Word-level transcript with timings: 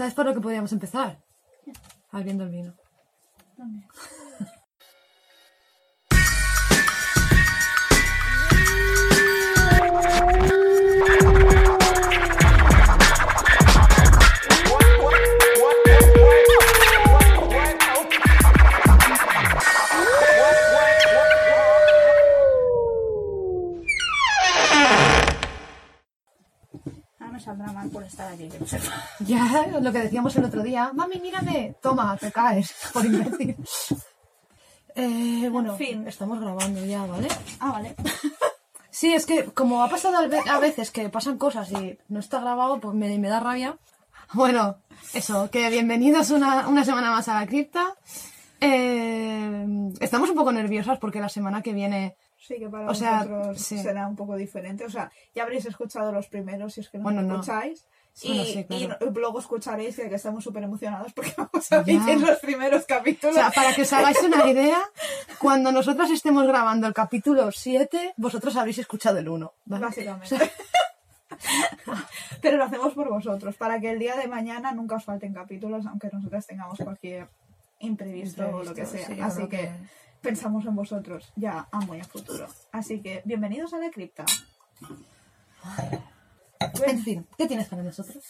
¿Sabes 0.00 0.14
por 0.14 0.24
lo 0.24 0.32
que 0.32 0.40
podríamos 0.40 0.72
empezar? 0.72 1.18
Abriendo 2.10 2.44
el 2.44 2.50
vino. 2.50 2.72
Por 27.92 28.02
estar 28.04 28.32
aquí. 28.32 28.48
Ya, 29.20 29.66
lo 29.80 29.92
que 29.92 29.98
decíamos 30.00 30.34
el 30.36 30.44
otro 30.44 30.62
día. 30.62 30.92
Mami, 30.94 31.20
mírame. 31.20 31.76
Toma, 31.82 32.16
te 32.16 32.30
caes 32.32 32.74
por 32.92 33.04
imbécil. 33.04 33.56
Eh, 34.96 35.48
bueno, 35.52 35.72
En 35.74 35.78
fin. 35.78 36.08
estamos 36.08 36.40
grabando 36.40 36.84
ya, 36.84 37.06
¿vale? 37.06 37.28
Ah, 37.60 37.70
vale. 37.72 37.94
Sí, 38.92 39.14
es 39.14 39.24
que 39.24 39.44
como 39.44 39.84
ha 39.84 39.88
pasado 39.88 40.18
a 40.18 40.58
veces 40.58 40.90
que 40.90 41.08
pasan 41.08 41.38
cosas 41.38 41.70
y 41.70 41.96
no 42.08 42.18
está 42.18 42.40
grabado, 42.40 42.80
pues 42.80 42.94
me, 42.94 43.16
me 43.18 43.28
da 43.28 43.38
rabia. 43.38 43.78
Bueno, 44.34 44.78
eso, 45.14 45.48
que 45.50 45.70
bienvenidos 45.70 46.30
una, 46.30 46.66
una 46.68 46.84
semana 46.84 47.10
más 47.12 47.28
a 47.28 47.34
la 47.40 47.46
cripta. 47.46 47.94
Eh, 48.60 49.64
estamos 50.00 50.28
un 50.30 50.36
poco 50.36 50.50
nerviosas 50.52 50.98
porque 50.98 51.20
la 51.20 51.28
semana 51.28 51.62
que 51.62 51.72
viene... 51.72 52.16
Sí, 52.40 52.58
que 52.58 52.68
para 52.68 52.90
O 52.90 52.94
sea, 52.94 53.24
vosotros 53.24 53.60
sí. 53.60 53.78
será 53.78 54.06
un 54.08 54.16
poco 54.16 54.34
diferente. 54.36 54.84
O 54.84 54.90
sea, 54.90 55.12
ya 55.34 55.42
habréis 55.42 55.66
escuchado 55.66 56.10
los 56.10 56.26
primeros 56.28 56.72
si 56.74 56.80
es 56.80 56.88
que 56.88 56.98
no 56.98 57.04
Bueno, 57.04 57.22
lo 57.22 57.28
no. 57.28 57.34
escucháis. 57.34 57.86
Y, 58.22 58.28
Bueno, 58.28 58.44
sí, 58.44 58.64
claro. 58.64 58.96
y 59.08 59.14
luego 59.18 59.38
escucharéis 59.38 59.94
que, 59.96 60.12
estamos 60.14 60.42
súper 60.42 60.64
emocionados 60.64 61.12
porque 61.12 61.32
vamos 61.36 61.70
a 61.72 61.84
Ya. 61.84 61.92
emitir 61.92 62.20
los 62.20 62.38
primeros 62.40 62.82
O 62.82 62.86
capítulos. 62.86 63.36
sea, 63.36 63.50
para 63.50 63.72
que 63.74 63.82
os 63.82 63.92
hagáis 63.92 64.20
una 64.22 64.46
idea, 64.50 64.80
cuando 65.38 65.70
nosotras 65.70 66.10
estemos 66.10 66.44
grabando 66.46 66.86
el 66.88 66.94
capítulo 66.94 67.52
7, 67.52 68.14
vosotros 68.16 68.56
habréis 68.56 68.78
escuchado 68.78 69.18
el 69.18 69.28
1. 69.28 69.52
¿vale? 69.66 69.84
Básicamente. 69.84 70.50
Pero 72.42 72.56
lo 72.56 72.64
hacemos 72.64 72.92
por 72.94 73.08
vosotros, 73.08 73.54
para 73.56 73.80
que 73.80 73.90
el 73.92 73.98
día 73.98 74.16
de 74.16 74.26
mañana 74.28 74.72
nunca 74.72 74.96
os 74.96 75.04
falten 75.04 75.32
capítulos, 75.32 75.86
aunque 75.86 76.08
nosotras 76.12 76.46
tengamos 76.46 76.78
cualquier 76.78 77.28
imprevisto, 77.78 78.46
o 78.48 78.62
lo 78.64 78.74
que 78.74 78.86
sea. 78.86 79.06
Sí, 79.06 79.20
Así 79.20 79.46
que 79.48 79.70
pensamos 80.20 80.64
en 80.66 80.76
vosotros 80.76 81.32
ya 81.36 81.68
a 81.70 81.80
muy 81.80 82.00
a 82.00 82.04
futuro. 82.04 82.46
Así 82.72 83.00
que 83.00 83.22
bienvenidos 83.24 83.72
a 83.74 83.78
la 83.78 83.90
cripta. 83.90 84.24
En 86.86 87.02
fin, 87.02 87.26
¿qué 87.36 87.46
tienes 87.46 87.68
para 87.68 87.82
nosotros? 87.82 88.22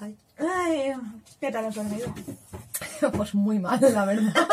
Ay. 0.00 0.16
Ay, 0.38 0.92
¿qué 1.40 1.50
tal 1.50 1.66
has 1.66 1.74
dormido? 1.74 2.12
Pues 3.14 3.34
muy 3.34 3.58
mal, 3.58 3.78
la 3.92 4.06
verdad. 4.06 4.32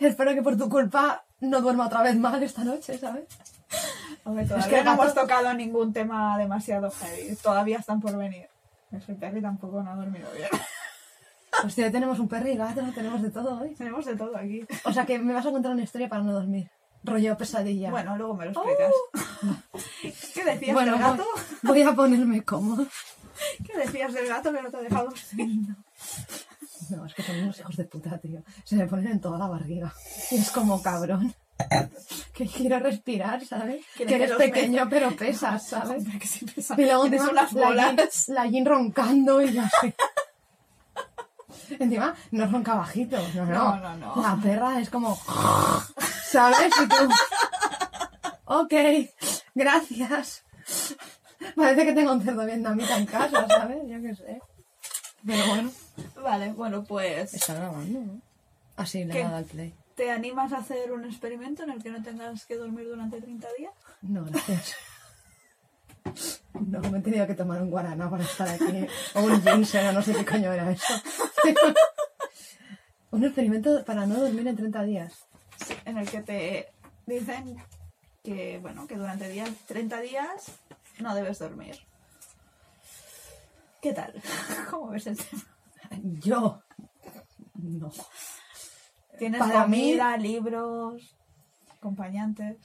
Espero 0.00 0.32
que 0.32 0.42
por 0.42 0.56
tu 0.56 0.68
culpa 0.68 1.24
no 1.40 1.60
duerma 1.60 1.86
otra 1.86 2.02
vez 2.02 2.16
mal 2.16 2.40
esta 2.40 2.62
noche, 2.62 2.98
¿sabes? 2.98 3.24
Hombre, 4.22 4.44
Es 4.44 4.66
que 4.66 4.84
no 4.84 4.92
hemos 4.92 5.12
tocado 5.12 5.52
ningún 5.54 5.92
tema 5.92 6.38
demasiado 6.38 6.88
heavy. 6.90 7.34
Todavía 7.36 7.78
están 7.78 8.00
por 8.00 8.16
venir. 8.16 8.48
El 8.92 9.16
Perry 9.16 9.42
tampoco 9.42 9.82
no 9.82 9.90
ha 9.90 9.96
dormido 9.96 10.28
bien. 10.36 10.50
Hostia, 11.66 11.90
tenemos 11.92 12.18
un 12.18 12.28
perro 12.28 12.48
y 12.48 12.56
gato, 12.56 12.82
tenemos 12.94 13.22
de 13.22 13.30
todo 13.30 13.60
hoy. 13.60 13.74
Tenemos 13.74 14.04
de 14.04 14.16
todo 14.16 14.36
aquí. 14.36 14.64
O 14.84 14.92
sea 14.92 15.06
que 15.06 15.18
me 15.18 15.32
vas 15.32 15.46
a 15.46 15.50
contar 15.50 15.72
una 15.72 15.82
historia 15.82 16.08
para 16.08 16.22
no 16.22 16.32
dormir. 16.32 16.68
Rollo 17.04 17.36
pesadilla. 17.36 17.90
Bueno, 17.90 18.16
luego 18.16 18.34
me 18.34 18.46
lo 18.46 18.50
explicas. 18.52 18.92
¿Qué 20.34 20.44
decías 20.44 20.74
Bueno, 20.74 20.92
del 20.92 21.00
gato? 21.00 21.24
voy 21.62 21.82
a 21.82 21.92
ponerme 21.94 22.42
cómodo. 22.44 22.86
¿Qué 23.66 23.76
decías 23.76 24.12
del 24.12 24.28
gato 24.28 24.52
que 24.52 24.62
no 24.62 24.70
te 24.70 24.76
ha 24.76 24.80
dejado? 24.80 25.12
No, 26.90 27.06
es 27.06 27.14
que 27.14 27.22
son 27.22 27.38
unos 27.40 27.58
hijos 27.58 27.76
de 27.76 27.84
puta, 27.84 28.18
tío. 28.18 28.42
Se 28.64 28.76
me 28.76 28.86
ponen 28.86 29.08
en 29.08 29.20
toda 29.20 29.38
la 29.38 29.48
barriga. 29.48 29.92
Y 30.30 30.36
es 30.36 30.50
como 30.50 30.80
cabrón. 30.82 31.34
Que 32.34 32.46
quiero 32.46 32.78
respirar, 32.80 33.44
¿sabes? 33.44 33.84
Que 33.96 34.02
eres 34.04 34.32
pequeño 34.32 34.88
pero 34.88 35.10
pesas, 35.16 35.68
¿sabes? 35.68 36.04
Hombre, 36.04 36.18
que 36.18 36.26
sí 36.26 36.44
pesa. 36.44 36.74
Y 36.78 36.84
luego 36.84 37.02
Tienes 37.02 37.20
encima 37.22 37.40
unas 37.40 37.52
la 37.52 37.66
bolas. 37.66 37.96
Yin, 38.26 38.34
la 38.34 38.46
Yin 38.46 38.66
roncando 38.66 39.42
y 39.42 39.52
yo 39.52 39.62
así. 39.62 39.94
Encima 41.78 42.14
no 42.30 42.46
ronca 42.46 42.74
bajito, 42.74 43.16
no, 43.34 43.46
no. 43.46 43.52
No, 43.52 43.76
no, 43.76 43.96
no. 43.96 44.22
La 44.22 44.36
perra 44.42 44.80
es 44.80 44.90
como... 44.90 45.18
¿Sabes? 46.24 46.72
Y 46.82 46.88
tú... 46.88 47.08
Ok, 48.44 48.72
gracias. 49.54 50.44
Parece 51.56 51.86
que 51.86 51.92
tengo 51.92 52.12
un 52.12 52.22
cerdo 52.22 52.44
vietnamita 52.44 52.98
en 52.98 53.06
casa, 53.06 53.46
¿sabes? 53.48 53.78
Yo 53.86 54.02
qué 54.02 54.14
sé. 54.14 54.40
Pero 55.26 55.46
bueno, 55.46 55.70
Vale, 56.22 56.52
bueno, 56.52 56.84
pues. 56.84 57.34
está 57.34 57.54
grabando, 57.54 58.00
¿no? 58.00 58.20
Así 58.76 59.04
le 59.04 59.22
al 59.22 59.44
play. 59.44 59.74
¿Te 59.94 60.10
animas 60.10 60.52
a 60.52 60.58
hacer 60.58 60.92
un 60.92 61.04
experimento 61.04 61.62
en 61.62 61.70
el 61.70 61.82
que 61.82 61.90
no 61.90 62.02
tengas 62.02 62.46
que 62.46 62.56
dormir 62.56 62.86
durante 62.88 63.20
30 63.20 63.46
días? 63.58 63.72
No, 64.00 64.24
gracias. 64.24 64.74
No, 66.54 66.80
me 66.90 66.98
he 66.98 67.02
tenido 67.02 67.26
que 67.26 67.34
tomar 67.34 67.62
un 67.62 67.70
guaraná 67.70 68.10
para 68.10 68.24
estar 68.24 68.48
aquí. 68.48 68.86
O 69.14 69.20
un 69.20 69.42
ginseng, 69.42 69.88
o 69.88 69.92
no 69.92 70.02
sé 70.02 70.14
qué 70.14 70.24
coño 70.24 70.52
era 70.52 70.70
eso. 70.70 70.94
un 73.10 73.24
experimento 73.24 73.84
para 73.84 74.06
no 74.06 74.20
dormir 74.20 74.46
en 74.48 74.56
30 74.56 74.82
días. 74.84 75.26
Sí, 75.66 75.74
en 75.84 75.98
el 75.98 76.08
que 76.08 76.22
te 76.22 76.72
dicen 77.06 77.56
que, 78.22 78.58
bueno, 78.60 78.86
que 78.86 78.96
durante 78.96 79.28
días, 79.28 79.50
30 79.66 80.00
días 80.00 80.52
no 80.98 81.14
debes 81.14 81.38
dormir. 81.38 81.76
¿Qué 83.80 83.92
tal? 83.92 84.14
¿Cómo 84.70 84.90
ves 84.90 85.06
el 85.06 85.16
tema? 85.16 85.42
Yo. 86.20 86.62
No. 87.54 87.90
¿Tienes 89.18 89.40
Para 89.40 89.64
comida, 89.64 90.16
libros, 90.16 91.16
acompañantes? 91.76 92.56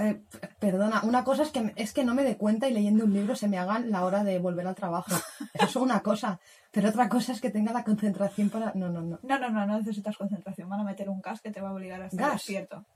Eh, 0.00 0.22
perdona, 0.58 1.02
una 1.02 1.24
cosa 1.24 1.42
es 1.42 1.50
que, 1.50 1.74
es 1.76 1.92
que 1.92 2.04
no 2.04 2.14
me 2.14 2.24
dé 2.24 2.38
cuenta 2.38 2.66
y 2.68 2.72
leyendo 2.72 3.04
un 3.04 3.12
libro 3.12 3.36
se 3.36 3.48
me 3.48 3.58
haga 3.58 3.78
la 3.80 4.02
hora 4.04 4.24
de 4.24 4.38
volver 4.38 4.66
al 4.66 4.74
trabajo. 4.74 5.10
Eso 5.54 5.64
es 5.66 5.76
una 5.76 6.00
cosa. 6.00 6.40
Pero 6.70 6.88
otra 6.88 7.08
cosa 7.08 7.32
es 7.32 7.40
que 7.40 7.50
tenga 7.50 7.72
la 7.72 7.84
concentración 7.84 8.48
para. 8.48 8.72
No, 8.74 8.88
no, 8.88 9.02
no. 9.02 9.18
No, 9.22 9.38
no, 9.38 9.50
no, 9.50 9.66
no 9.66 9.78
necesitas 9.78 10.16
concentración. 10.16 10.70
Van 10.70 10.80
a 10.80 10.84
meter 10.84 11.10
un 11.10 11.20
gas 11.20 11.42
que 11.42 11.50
te 11.50 11.60
va 11.60 11.68
a 11.68 11.74
obligar 11.74 12.00
a 12.00 12.06
estar 12.06 12.20
¿Gas? 12.20 12.32
despierto 12.32 12.86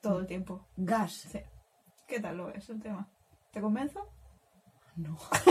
todo 0.00 0.18
el 0.18 0.26
tiempo. 0.26 0.66
Gas. 0.76 1.12
Sí. 1.30 1.40
¿Qué 2.08 2.18
tal 2.18 2.36
lo 2.36 2.46
ves 2.46 2.68
el 2.68 2.80
tema? 2.80 3.08
¿Te 3.52 3.60
convenzo? 3.60 4.08
No. 4.96 5.16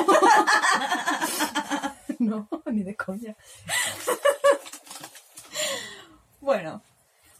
no, 2.20 2.50
ni 2.66 2.84
de 2.84 2.96
coña. 2.98 3.38
Bueno, 6.42 6.82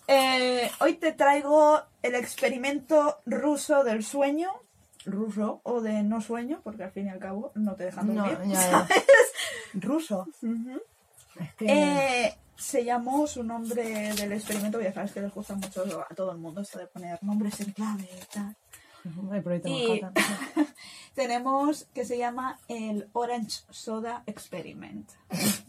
eh, 0.10 0.72
hoy 0.82 0.96
te 0.96 1.12
traigo 1.14 1.82
el 2.02 2.16
experimento 2.16 3.20
ruso 3.26 3.84
del 3.84 4.04
sueño 4.04 4.52
Ruso. 5.06 5.62
o 5.64 5.82
de 5.82 6.04
no 6.04 6.20
sueño, 6.22 6.62
porque 6.64 6.84
al 6.84 6.92
fin 6.92 7.06
y 7.08 7.10
al 7.10 7.20
cabo 7.20 7.52
no 7.56 7.76
te 7.76 7.86
dejan 7.86 8.14
No, 8.14 8.26
dormir. 8.28 8.54
ya, 8.54 8.70
ya. 8.72 8.88
Ruso. 9.74 10.28
Ujú. 10.42 10.82
Es 11.40 11.54
que. 11.56 11.66
Eh, 12.26 12.38
se 12.58 12.84
llamó 12.84 13.26
su 13.26 13.42
nombre 13.44 14.14
del 14.16 14.34
experimento, 14.34 14.82
ya 14.82 14.92
sabes 14.92 15.14
que 15.14 15.22
les 15.22 15.34
gusta 15.34 15.56
mucho 15.56 15.84
a 16.10 16.14
todo 16.14 16.34
el 16.34 16.38
mundo 16.40 16.60
esto 16.62 16.78
de 16.80 16.88
poner 16.88 17.18
nombres 17.24 17.58
en 17.62 17.72
clave 17.72 18.10
y 18.22 18.26
tal. 18.34 18.56
Y-. 19.64 20.02
Tenemos 21.16 21.86
que 21.94 22.04
se 22.04 22.18
llama 22.18 22.60
el 22.68 23.08
Orange 23.14 23.62
Soda 23.70 24.24
Experiment. 24.26 25.10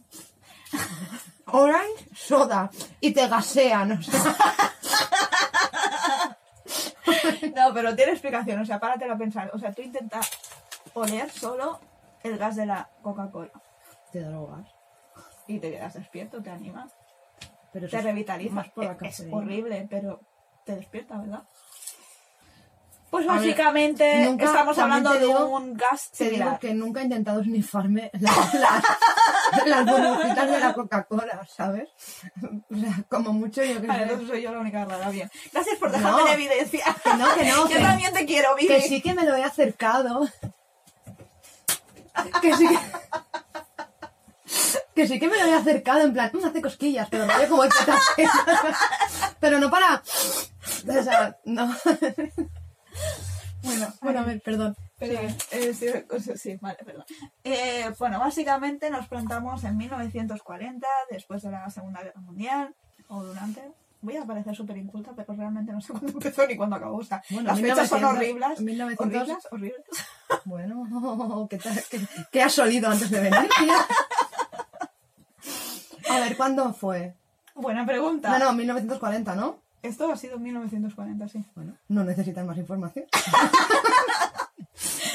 Orange 1.47 2.09
soda. 2.15 2.71
Y 3.01 3.13
te 3.13 3.27
gasean, 3.29 3.93
o 3.93 4.03
sea. 4.03 4.37
No, 7.57 7.75
pero 7.75 7.95
tiene 7.97 8.13
explicación, 8.13 8.61
o 8.61 8.65
sea, 8.65 8.79
párate 8.79 9.11
a 9.11 9.17
pensar. 9.17 9.51
O 9.55 9.59
sea, 9.59 9.73
tú 9.73 9.83
intentas 9.83 10.29
oler 10.95 11.31
solo 11.31 11.81
el 12.23 12.39
gas 12.39 12.57
de 12.57 12.67
la 12.67 12.89
Coca-Cola 13.03 13.51
Te 14.13 14.21
drogas. 14.21 14.67
y 15.47 15.59
te 15.59 15.71
quedas 15.73 15.95
despierto, 15.95 16.43
te 16.43 16.51
anima, 16.51 16.89
Pero 17.73 17.89
te 17.89 18.01
revitaliza. 18.01 18.55
más 18.55 18.69
por 18.71 18.85
la 18.85 18.97
es 19.03 19.25
horrible, 19.31 19.87
pero 19.91 20.21
te 20.65 20.77
despierta, 20.77 21.17
¿verdad? 21.19 21.43
Pues 23.11 23.27
ver, 23.27 23.37
básicamente 23.37 24.25
nunca- 24.25 24.45
estamos 24.45 24.79
hablando 24.79 25.13
de 25.15 25.27
un 25.27 25.75
gas 25.75 26.11
Te 26.13 26.25
digo 26.25 26.37
similar. 26.37 26.59
que 26.61 26.75
nunca 26.75 27.01
he 27.01 27.05
intentado 27.05 27.43
snifarme 27.43 28.11
las, 28.21 28.55
las, 28.55 28.85
las 29.67 29.85
burbujitas 29.87 30.51
de 30.51 30.59
la 30.61 30.73
Coca-Cola, 30.75 31.47
¿sabes? 31.55 31.89
O 32.71 32.77
sea, 32.77 33.05
como 33.09 33.33
mucho 33.33 33.63
yo 33.63 33.81
sé. 33.81 33.87
entonces 33.87 34.29
soy 34.29 34.43
yo 34.43 34.53
la 34.53 34.59
única 34.61 34.85
rara, 34.85 35.11
bien. 35.11 35.31
Gracias 35.53 35.79
por 35.79 35.91
dejarme 35.93 36.21
No. 36.21 36.27
en 36.29 36.33
evidencia. 36.35 36.85
Que 37.03 37.15
no, 37.15 37.35
que 37.35 37.45
no, 37.45 37.57
Yo 37.57 37.69
que- 37.69 37.79
también 37.81 38.13
te 38.13 38.27
quiero, 38.27 38.55
Vivi. 38.57 38.69
Que 38.69 38.81
sí 38.83 39.01
que 39.01 39.15
me 39.15 39.25
lo 39.25 39.35
he 39.37 39.45
acercado. 39.45 40.29
Que 42.43 42.55
sí 42.55 42.69
que... 42.69 42.79
Que 44.95 45.07
sí 45.09 45.19
que 45.21 45.29
me 45.29 45.39
lo 45.39 45.45
he 45.47 45.55
acercado, 45.55 46.01
en 46.01 46.13
plan, 46.13 46.31
"Mm, 46.35 46.45
hace 46.45 46.61
cosquillas, 46.61 47.09
pero 47.11 47.27
rollo 47.27 47.49
como. 47.49 47.63
Pero 49.41 49.59
no 49.59 49.71
para... 49.71 50.03
O 50.03 51.03
sea, 51.03 51.39
no. 51.45 51.75
Bueno, 53.63 53.95
Bueno, 54.03 54.21
a 54.21 54.23
ver, 54.25 54.43
perdón. 54.43 54.77
Pero, 55.01 55.21
eh, 55.53 55.75
sí, 56.37 56.59
vale, 56.61 56.79
perdón. 56.85 57.05
Eh, 57.43 57.91
bueno, 57.99 58.21
básicamente 58.21 58.89
nos 58.91 59.09
plantamos 59.09 59.65
en 59.65 59.77
1940, 59.77 60.87
después 61.11 61.43
de 61.43 61.51
la 61.51 61.69
Segunda 61.71 62.03
Guerra 62.03 62.21
Mundial, 62.21 62.75
o 63.09 63.25
durante. 63.25 63.63
Voy 64.03 64.17
a 64.17 64.25
parecer 64.25 64.57
súper 64.57 64.79
inculta, 64.79 65.13
pero 65.15 65.35
realmente 65.35 65.73
no 65.73 65.81
sé 65.83 65.93
cuándo 65.93 66.09
empezó 66.13 66.47
ni 66.47 66.57
cuándo 66.57 66.77
acabó. 66.77 66.99
O 66.99 67.05
sea, 67.05 67.23
Bueno, 67.31 67.49
las 67.51 67.61
fechas 67.61 67.89
son 67.89 68.01
1900, 68.01 68.17
horribles. 68.17 68.61
1900. 68.61 69.45
Horribles, 69.51 69.51
horribles. 69.51 69.85
Bueno, 70.45 71.47
¿qué, 71.51 71.59
tal- 71.59 71.85
qué- 71.91 72.01
qué 72.31 72.43
has 72.43 72.59
olido 72.59 72.89
antes 72.91 73.11
de 73.11 73.21
venir, 73.21 73.49
tía? 73.59 73.77
A 76.11 76.19
ver, 76.21 76.37
¿cuándo 76.37 76.73
fue? 76.75 77.15
Buena 77.55 77.85
pregunta. 77.87 78.37
No, 78.39 78.47
no, 78.47 78.53
1940, 78.55 79.35
¿no? 79.37 79.59
Esto 79.83 80.11
ha 80.13 80.17
sido 80.17 80.37
en 80.37 80.43
1940, 80.45 81.29
sí. 81.29 81.45
Bueno, 81.55 81.75
no 81.89 82.05
necesitas 82.05 82.45
más 82.45 82.59
información. 82.59 83.07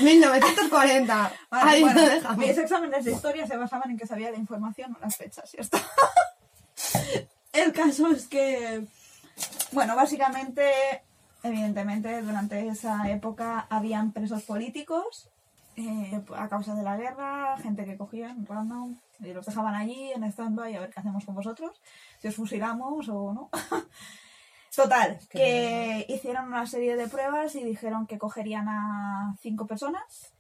1940. 0.02 1.34
Vale, 1.50 1.82
bueno, 1.82 2.02
dejamos. 2.02 2.38
mis 2.38 2.58
exámenes 2.58 3.06
de 3.06 3.12
historia 3.12 3.48
se 3.48 3.58
basaban 3.58 3.92
en 3.92 3.98
que 3.98 4.08
sabía 4.08 4.32
la 4.32 4.38
información, 4.38 4.92
no 4.92 5.00
las 5.00 5.16
fechas, 5.16 5.54
y 5.54 5.62
está. 5.62 5.82
El 7.54 7.72
caso 7.72 8.08
es 8.08 8.28
que, 8.28 8.86
bueno, 9.72 9.96
básicamente, 9.96 10.72
evidentemente, 11.44 12.22
durante 12.22 12.68
esa 12.68 13.10
época 13.10 13.66
habían 13.70 14.12
presos 14.12 14.44
políticos 14.44 15.30
eh, 15.78 16.22
a 16.36 16.50
causa 16.50 16.76
de 16.76 16.84
la 16.84 16.98
guerra, 16.98 17.58
gente 17.58 17.86
que 17.86 17.98
cogían 17.98 18.46
random 18.46 18.98
y 19.20 19.34
los 19.34 19.46
dejaban 19.46 19.76
allí 19.76 20.12
en 20.12 20.24
stand-by 20.24 20.76
a 20.76 20.82
ver 20.82 20.90
qué 20.90 21.00
hacemos 21.00 21.26
con 21.26 21.36
vosotros, 21.36 21.82
si 22.22 22.28
os 22.28 22.36
fusilamos 22.36 23.08
o 23.10 23.34
no. 23.34 23.50
Total, 24.76 25.20
que- 25.30 26.06
hicieron 26.10 26.48
una 26.48 26.66
serie 26.68 26.96
de 26.96 27.08
pruebas 27.08 27.56
y 27.56 27.64
dijeron 27.64 28.08
que 28.08 28.18
cogerían 28.18 28.68
a 28.68 29.36
cinco 29.42 29.68
personas 29.68 30.34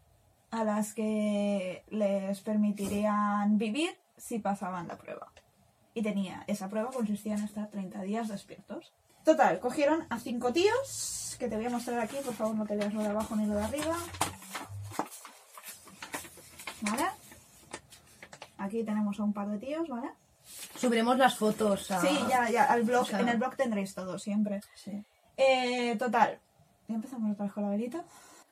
a 0.51 0.63
las 0.63 0.93
que 0.93 1.83
les 1.89 2.41
permitirían 2.41 3.57
vivir 3.57 3.97
si 4.17 4.39
pasaban 4.39 4.87
la 4.87 4.97
prueba. 4.97 5.31
Y 5.93 6.01
tenía, 6.01 6.43
esa 6.47 6.69
prueba 6.69 6.91
consistía 6.91 7.35
en 7.35 7.43
estar 7.43 7.69
30 7.69 8.01
días 8.01 8.27
despiertos. 8.27 8.93
Total, 9.23 9.59
cogieron 9.59 10.05
a 10.09 10.19
cinco 10.19 10.51
tíos, 10.53 11.35
que 11.39 11.47
te 11.47 11.55
voy 11.55 11.65
a 11.65 11.69
mostrar 11.69 11.99
aquí, 11.99 12.17
por 12.23 12.33
favor 12.33 12.55
no 12.55 12.65
te 12.65 12.75
veas 12.75 12.93
lo 12.93 13.01
de 13.01 13.09
abajo 13.09 13.35
ni 13.35 13.45
lo 13.45 13.55
de 13.55 13.63
arriba. 13.63 13.95
¿Vale? 16.81 17.05
Aquí 18.57 18.83
tenemos 18.83 19.19
a 19.19 19.23
un 19.23 19.33
par 19.33 19.47
de 19.49 19.57
tíos, 19.57 19.88
¿vale? 19.89 20.09
Subiremos 20.80 21.18
las 21.18 21.36
fotos 21.38 21.89
a... 21.92 22.01
Sí, 22.01 22.10
ya, 22.30 22.50
ya, 22.50 22.66
al 22.66 22.83
blog, 22.83 23.04
o 23.04 23.06
sea- 23.06 23.19
en 23.19 23.30
el 23.30 23.38
blog 23.38 23.56
tendréis 23.56 23.94
todo, 23.94 24.19
siempre. 24.19 24.62
Sí. 24.75 25.04
Eh, 25.38 25.95
total, 25.98 26.39
¿ya 26.88 26.95
empezamos 26.95 27.31
otra 27.33 27.45
vez 27.45 27.54
con 27.54 27.63
la 27.63 27.69
velita? 27.69 28.04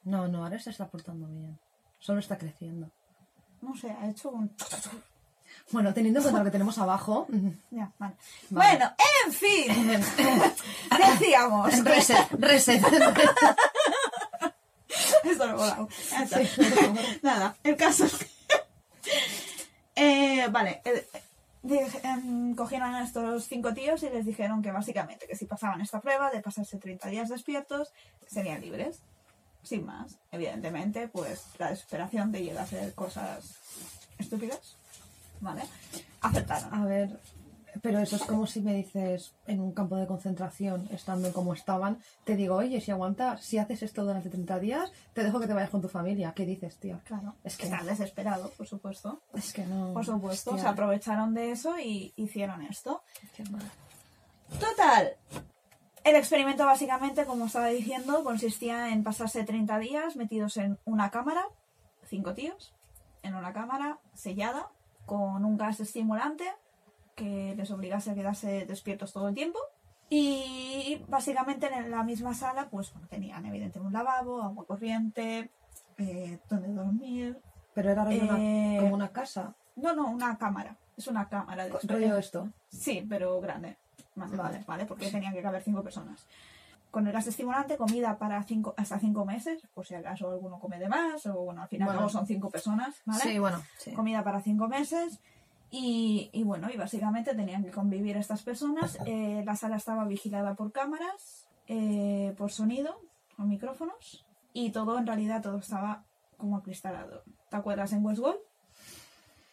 No, 0.03 0.27
no, 0.27 0.43
ahora 0.43 0.59
se 0.59 0.69
está 0.69 0.87
portando 0.87 1.27
bien. 1.27 1.57
Solo 1.99 2.19
está 2.19 2.37
creciendo. 2.37 2.89
No 3.61 3.75
sé, 3.77 3.89
ha 3.91 4.07
hecho 4.09 4.29
un... 4.29 4.53
Bueno, 5.71 5.93
teniendo 5.93 6.19
en 6.19 6.23
cuenta 6.23 6.39
lo 6.39 6.45
que 6.45 6.51
tenemos 6.51 6.77
abajo... 6.77 7.27
Ya, 7.71 7.91
vale. 7.97 8.15
Vale. 8.49 8.77
Bueno, 8.77 8.91
en 9.25 9.33
fin, 9.33 10.01
decíamos. 10.97 11.83
reset, 11.83 12.31
reset. 12.31 12.83
Esto 15.23 15.45
lo 15.47 15.57
volado. 15.57 15.87
Nada, 17.21 17.55
el 17.63 17.75
caso 17.77 18.05
es 18.05 18.15
que... 18.15 18.27
Eh, 19.95 20.47
vale, 20.51 20.81
em, 20.85 21.01
cogieron 22.55 22.93
a 22.93 23.03
estos 23.03 23.47
cinco 23.47 23.73
tíos 23.73 24.03
y 24.03 24.09
les 24.09 24.25
dijeron 24.25 24.61
que 24.61 24.71
básicamente 24.71 25.27
que 25.27 25.35
si 25.35 25.45
pasaban 25.45 25.81
esta 25.81 26.01
prueba 26.01 26.29
de 26.29 26.41
pasarse 26.41 26.77
30 26.77 27.09
días 27.09 27.29
despiertos, 27.29 27.93
serían 28.27 28.61
libres. 28.61 29.01
Sin 29.63 29.85
más, 29.85 30.17
evidentemente, 30.31 31.07
pues 31.07 31.45
la 31.57 31.69
desesperación 31.69 32.33
de 32.33 32.43
llegar 32.43 32.59
a 32.59 32.63
hacer 32.63 32.93
cosas 32.93 33.55
estúpidas, 34.17 34.75
¿vale? 35.39 35.61
Aceptaron. 36.19 36.73
A 36.73 36.85
ver, 36.85 37.17
pero 37.81 37.99
eso 37.99 38.15
es 38.17 38.23
como 38.23 38.45
si 38.47 38.61
me 38.61 38.73
dices 38.75 39.33
en 39.47 39.59
un 39.59 39.71
campo 39.73 39.95
de 39.95 40.05
concentración, 40.07 40.87
estando 40.91 41.31
como 41.33 41.53
estaban, 41.53 41.97
te 42.23 42.35
digo, 42.35 42.55
oye, 42.55 42.79
si 42.81 42.91
aguantas, 42.91 43.43
si 43.43 43.57
haces 43.57 43.83
esto 43.83 44.03
durante 44.03 44.29
30 44.29 44.59
días, 44.59 44.91
te 45.13 45.23
dejo 45.23 45.39
que 45.39 45.47
te 45.47 45.53
vayas 45.53 45.69
con 45.69 45.81
tu 45.81 45.89
familia. 45.89 46.33
¿Qué 46.35 46.45
dices, 46.45 46.77
tío? 46.77 46.99
Claro, 47.05 47.35
Es 47.43 47.57
que- 47.57 47.65
están 47.65 47.85
desesperados, 47.85 48.51
por 48.51 48.67
supuesto. 48.67 49.21
Es 49.33 49.53
que 49.53 49.65
no. 49.65 49.93
Por 49.93 50.05
supuesto, 50.05 50.51
hostia, 50.51 50.63
se 50.63 50.69
aprovecharon 50.69 51.33
de 51.33 51.51
eso 51.51 51.79
y 51.79 52.13
hicieron 52.15 52.61
esto. 52.63 53.01
qué 53.35 53.43
mal. 53.49 53.63
Total. 54.59 55.15
El 56.03 56.15
experimento 56.15 56.65
básicamente, 56.65 57.25
como 57.25 57.45
estaba 57.45 57.67
diciendo, 57.67 58.23
consistía 58.23 58.89
en 58.89 59.03
pasarse 59.03 59.43
30 59.45 59.79
días 59.79 60.15
metidos 60.15 60.57
en 60.57 60.77
una 60.85 61.09
cámara, 61.11 61.45
cinco 62.09 62.33
tíos, 62.33 62.73
en 63.23 63.35
una 63.35 63.53
cámara 63.53 63.99
sellada, 64.13 64.67
con 65.05 65.43
un 65.45 65.57
gas 65.57 65.79
estimulante 65.79 66.43
que 67.15 67.53
les 67.55 67.69
obligase 67.71 68.11
a 68.11 68.15
quedarse 68.15 68.65
despiertos 68.65 69.13
todo 69.13 69.27
el 69.27 69.35
tiempo. 69.35 69.59
Y 70.09 71.01
básicamente 71.07 71.67
en 71.73 71.89
la 71.89 72.03
misma 72.03 72.33
sala, 72.33 72.67
pues 72.69 72.91
bueno, 72.93 73.07
tenían 73.07 73.45
evidentemente 73.45 73.79
un 73.87 73.93
lavabo, 73.93 74.41
agua 74.43 74.65
corriente, 74.65 75.49
eh, 75.97 76.39
donde 76.49 76.67
dormir. 76.69 77.39
Pero 77.73 77.89
era 77.91 78.03
una- 78.03 78.37
Eh, 78.39 78.77
como 78.79 78.93
una 78.93 79.09
casa. 79.09 79.55
No, 79.75 79.95
no, 79.95 80.09
una 80.11 80.37
cámara. 80.37 80.77
Es 80.95 81.07
una 81.07 81.27
cámara 81.27 81.63
de 81.63 81.71
Rollo 81.71 82.17
esto. 82.17 82.49
Sí, 82.69 83.03
pero 83.09 83.41
grande. 83.41 83.77
Más 84.15 84.29
Vale. 84.29 84.43
grande, 84.43 84.63
¿vale? 84.67 84.85
Porque 84.85 85.09
tenían 85.09 85.33
que 85.33 85.41
caber 85.41 85.63
cinco 85.63 85.81
personas. 85.81 86.27
Con 86.91 87.07
el 87.07 87.13
gas 87.13 87.25
estimulante, 87.25 87.75
comida 87.77 88.19
para 88.19 88.43
cinco, 88.43 88.75
hasta 88.77 88.99
cinco 88.99 89.25
meses, 89.25 89.63
por 89.73 89.87
si 89.87 89.95
acaso 89.95 90.29
alguno 90.29 90.59
come 90.59 90.77
de 90.77 90.87
más, 90.87 91.25
o 91.25 91.33
bueno, 91.45 91.63
al 91.63 91.67
final 91.67 91.87
Bueno. 91.87 92.07
son 92.09 92.27
cinco 92.27 92.51
personas, 92.51 93.01
¿vale? 93.05 93.21
Sí, 93.23 93.39
bueno. 93.39 93.59
Sí. 93.79 93.91
Comida 93.93 94.23
para 94.23 94.41
cinco 94.41 94.67
meses. 94.67 95.19
Y, 95.75 96.29
y 96.33 96.43
bueno, 96.43 96.69
y 96.71 96.77
básicamente 96.77 97.33
tenían 97.33 97.63
que 97.63 97.71
convivir 97.71 98.15
estas 98.15 98.43
personas. 98.43 98.95
Eh, 99.07 99.41
la 99.43 99.55
sala 99.55 99.77
estaba 99.77 100.05
vigilada 100.05 100.53
por 100.53 100.71
cámaras, 100.71 101.47
eh, 101.67 102.33
por 102.37 102.51
sonido, 102.51 102.99
con 103.35 103.49
micrófonos. 103.49 104.23
Y 104.53 104.69
todo, 104.69 104.99
en 104.99 105.07
realidad, 105.07 105.41
todo 105.41 105.57
estaba 105.57 106.03
como 106.37 106.57
acristalado. 106.57 107.23
¿Te 107.49 107.57
acuerdas 107.57 107.91
en 107.93 108.05
Westworld? 108.05 108.39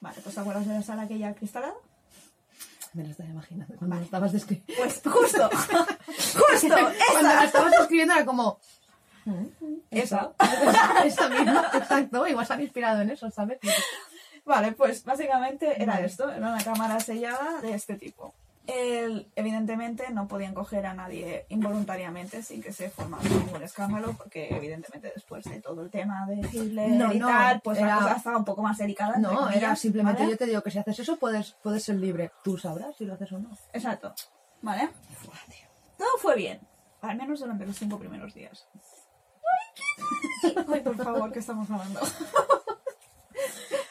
Vale, 0.00 0.20
pues 0.22 0.34
¿te 0.34 0.40
acuerdas 0.42 0.66
de 0.66 0.74
la 0.74 0.82
sala 0.82 1.02
aquella 1.02 1.28
acristalada? 1.30 1.72
Me 2.92 3.04
lo 3.04 3.10
estaba 3.10 3.30
imaginando 3.30 3.74
cuando 3.76 3.96
lo 3.96 4.02
estabas 4.02 4.32
describiendo. 4.32 4.74
Pues 4.76 5.00
justo, 5.02 5.48
justo, 5.56 6.68
Cuando 6.68 7.22
la 7.22 7.34
esa. 7.34 7.44
estabas 7.44 7.72
escribiendo 7.80 8.14
era 8.14 8.24
como. 8.26 8.58
"Mm, 9.24 9.44
Esa. 9.90 10.32
Esa, 10.38 11.04
esa 11.04 11.28
misma, 11.30 11.66
exacto. 11.74 12.26
Igual 12.26 12.46
se 12.46 12.52
han 12.52 12.60
inspirado 12.62 13.00
en 13.00 13.10
eso, 13.10 13.30
¿sabes? 13.30 13.58
Vale, 14.44 14.72
pues 14.72 15.04
básicamente 15.04 15.82
era 15.82 16.00
esto, 16.00 16.30
era 16.30 16.52
una 16.52 16.62
cámara 16.64 16.98
sellada 17.00 17.60
de 17.60 17.74
este 17.74 17.94
tipo. 17.96 18.34
El- 18.66 19.26
evidentemente 19.34 20.10
no 20.10 20.28
podían 20.28 20.54
coger 20.54 20.86
a 20.86 20.94
nadie 20.94 21.44
involuntariamente 21.48 22.42
sin 22.42 22.62
que 22.62 22.72
se 22.72 22.88
formase 22.90 23.28
ningún 23.30 23.62
escándalo, 23.62 24.12
porque 24.12 24.48
evidentemente 24.54 25.10
después 25.14 25.44
de 25.44 25.60
todo 25.60 25.82
el 25.82 25.90
tema 25.90 26.24
de 26.26 26.36
Hitler 26.52 26.90
No, 26.90 27.12
y 27.12 27.18
no, 27.18 27.26
tal, 27.26 27.60
pues 27.62 27.78
era- 27.78 27.96
la 27.96 28.02
cosa 28.02 28.16
estaba 28.16 28.36
un 28.38 28.44
poco 28.44 28.62
más 28.62 28.78
delicada. 28.78 29.16
No, 29.18 29.30
comillas, 29.34 29.56
era 29.56 29.76
simplemente 29.76 30.20
¿vale? 30.22 30.32
yo 30.32 30.38
te 30.38 30.46
digo 30.46 30.62
que 30.62 30.70
si 30.70 30.78
haces 30.78 30.98
eso 31.00 31.16
puedes, 31.16 31.52
puedes 31.62 31.82
ser 31.82 31.96
libre. 31.96 32.30
Tú 32.44 32.58
sabrás 32.58 32.94
si 32.96 33.06
lo 33.06 33.14
haces 33.14 33.32
o 33.32 33.38
no. 33.38 33.50
Exacto, 33.72 34.14
¿vale? 34.62 34.90
Todo 35.98 36.18
fue 36.18 36.36
bien, 36.36 36.60
al 37.02 37.16
menos 37.16 37.40
durante 37.40 37.66
los 37.66 37.76
cinco 37.76 37.98
primeros 37.98 38.34
días. 38.34 38.68
Ay, 40.72 40.80
por 40.84 40.96
favor, 40.96 41.32
que 41.32 41.40
estamos 41.40 41.68
hablando. 41.70 42.00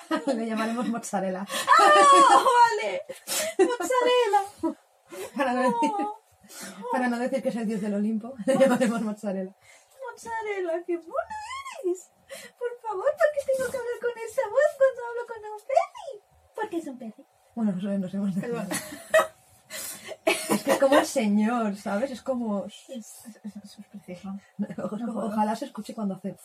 Le 0.26 0.46
llamaremos 0.46 0.88
mozzarella. 0.90 1.46
¡Oh, 1.46 2.44
vale! 2.82 3.02
¡Mozzarella! 3.58 4.78
Para 5.36 5.54
no, 5.54 5.62
decir, 5.62 5.92
Oh, 6.00 6.92
para 6.92 7.08
no 7.10 7.20
decir 7.20 7.44
que 7.44 7.50
es 7.50 7.56
el 7.56 7.68
dios 7.68 7.82
del 7.82 7.94
Olimpo, 7.94 8.34
le 8.46 8.58
llamaremos 8.58 9.02
mozzarella. 9.02 9.54
mozzarella, 10.12 10.84
qué 10.86 10.98
mono 10.98 11.14
eres. 11.86 12.10
Por 12.58 12.70
favor, 12.82 13.06
¿por 13.06 13.30
qué 13.34 13.42
tengo 13.58 13.72
que 13.72 13.78
hablar 13.78 14.00
con 14.02 14.12
esa 14.24 14.42
voz 14.50 14.72
cuando 14.78 15.02
hablo 15.08 15.28
con 15.28 15.38
un 15.52 15.60
pezi? 15.60 16.24
Porque 16.56 16.78
es 16.78 16.88
un 16.88 16.98
pezi. 17.00 17.26
Bueno, 17.56 17.72
eso 17.78 17.88
nos 17.98 18.14
hemos 18.14 18.36
desviado. 18.36 18.68
Es 20.26 20.64
que 20.64 20.72
es 20.72 20.78
como 20.80 20.98
el 21.00 21.06
señor, 21.06 21.76
¿sabes? 21.78 22.12
Es 22.12 22.22
como... 22.22 22.66
Es, 22.66 22.90
es, 22.90 23.26
es, 24.08 24.26
o- 24.26 25.26
Ojalá 25.26 25.56
se 25.56 25.66
escuche 25.66 25.94
cuando 25.94 26.16
hace... 26.16 26.36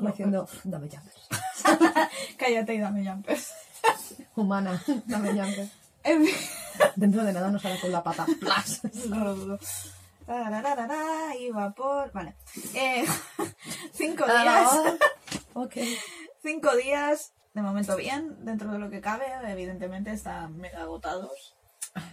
Como 0.00 0.10
diciendo, 0.10 0.48
dame 0.64 0.88
jumpers. 0.88 1.28
Cállate 2.38 2.74
y 2.74 2.78
dame 2.78 3.06
jumpers. 3.06 3.52
Humana, 4.34 4.82
dame 5.06 5.28
jumpers. 5.30 5.70
En 6.02 6.24
fin, 6.24 6.34
Dentro 6.96 7.22
de 7.22 7.32
nada 7.34 7.50
nos 7.50 7.62
hará 7.64 7.78
con 7.78 7.92
la 7.92 8.02
pata. 8.02 8.26
¡Plas! 8.40 8.80
y 11.38 11.50
vapor. 11.50 12.10
Vale. 12.12 12.36
Eh, 12.74 13.04
cinco 13.92 14.24
días. 14.24 14.70
ok. 15.54 15.74
Cinco 16.42 16.74
días. 16.76 17.34
De 17.52 17.60
momento 17.60 17.96
bien, 17.96 18.42
dentro 18.44 18.72
de 18.72 18.78
lo 18.78 18.88
que 18.88 19.02
cabe. 19.02 19.26
Evidentemente 19.44 20.12
están 20.12 20.56
mega 20.56 20.80
agotados. 20.82 21.56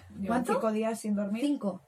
Llevan 0.09 0.27
¿Cuánto? 0.27 0.53
Cinco 0.53 0.71
días 0.73 0.99
sin 0.99 1.15
dormir. 1.15 1.45
Cinco. 1.45 1.86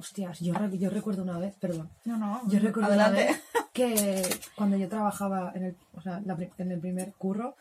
Hostias, 0.00 0.40
yo, 0.40 0.52
re- 0.54 0.76
yo 0.78 0.90
recuerdo 0.90 1.22
una 1.22 1.38
vez, 1.38 1.54
perdón. 1.60 1.88
No, 2.04 2.16
no. 2.16 2.40
Yo 2.48 2.58
recuerdo 2.58 2.88
adelante. 2.88 3.22
una 3.22 3.30
vez 3.32 3.42
que 3.72 4.40
cuando 4.56 4.76
yo 4.76 4.88
trabajaba 4.88 5.52
en 5.54 5.64
el, 5.64 5.76
o 5.96 6.00
sea, 6.02 6.20
la 6.24 6.36
en 6.58 6.70
el 6.72 6.80
primer 6.80 7.12
curro, 7.12 7.54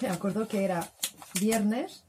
me 0.00 0.08
acuerdo 0.08 0.46
que 0.48 0.64
era 0.64 0.86
viernes. 1.40 2.04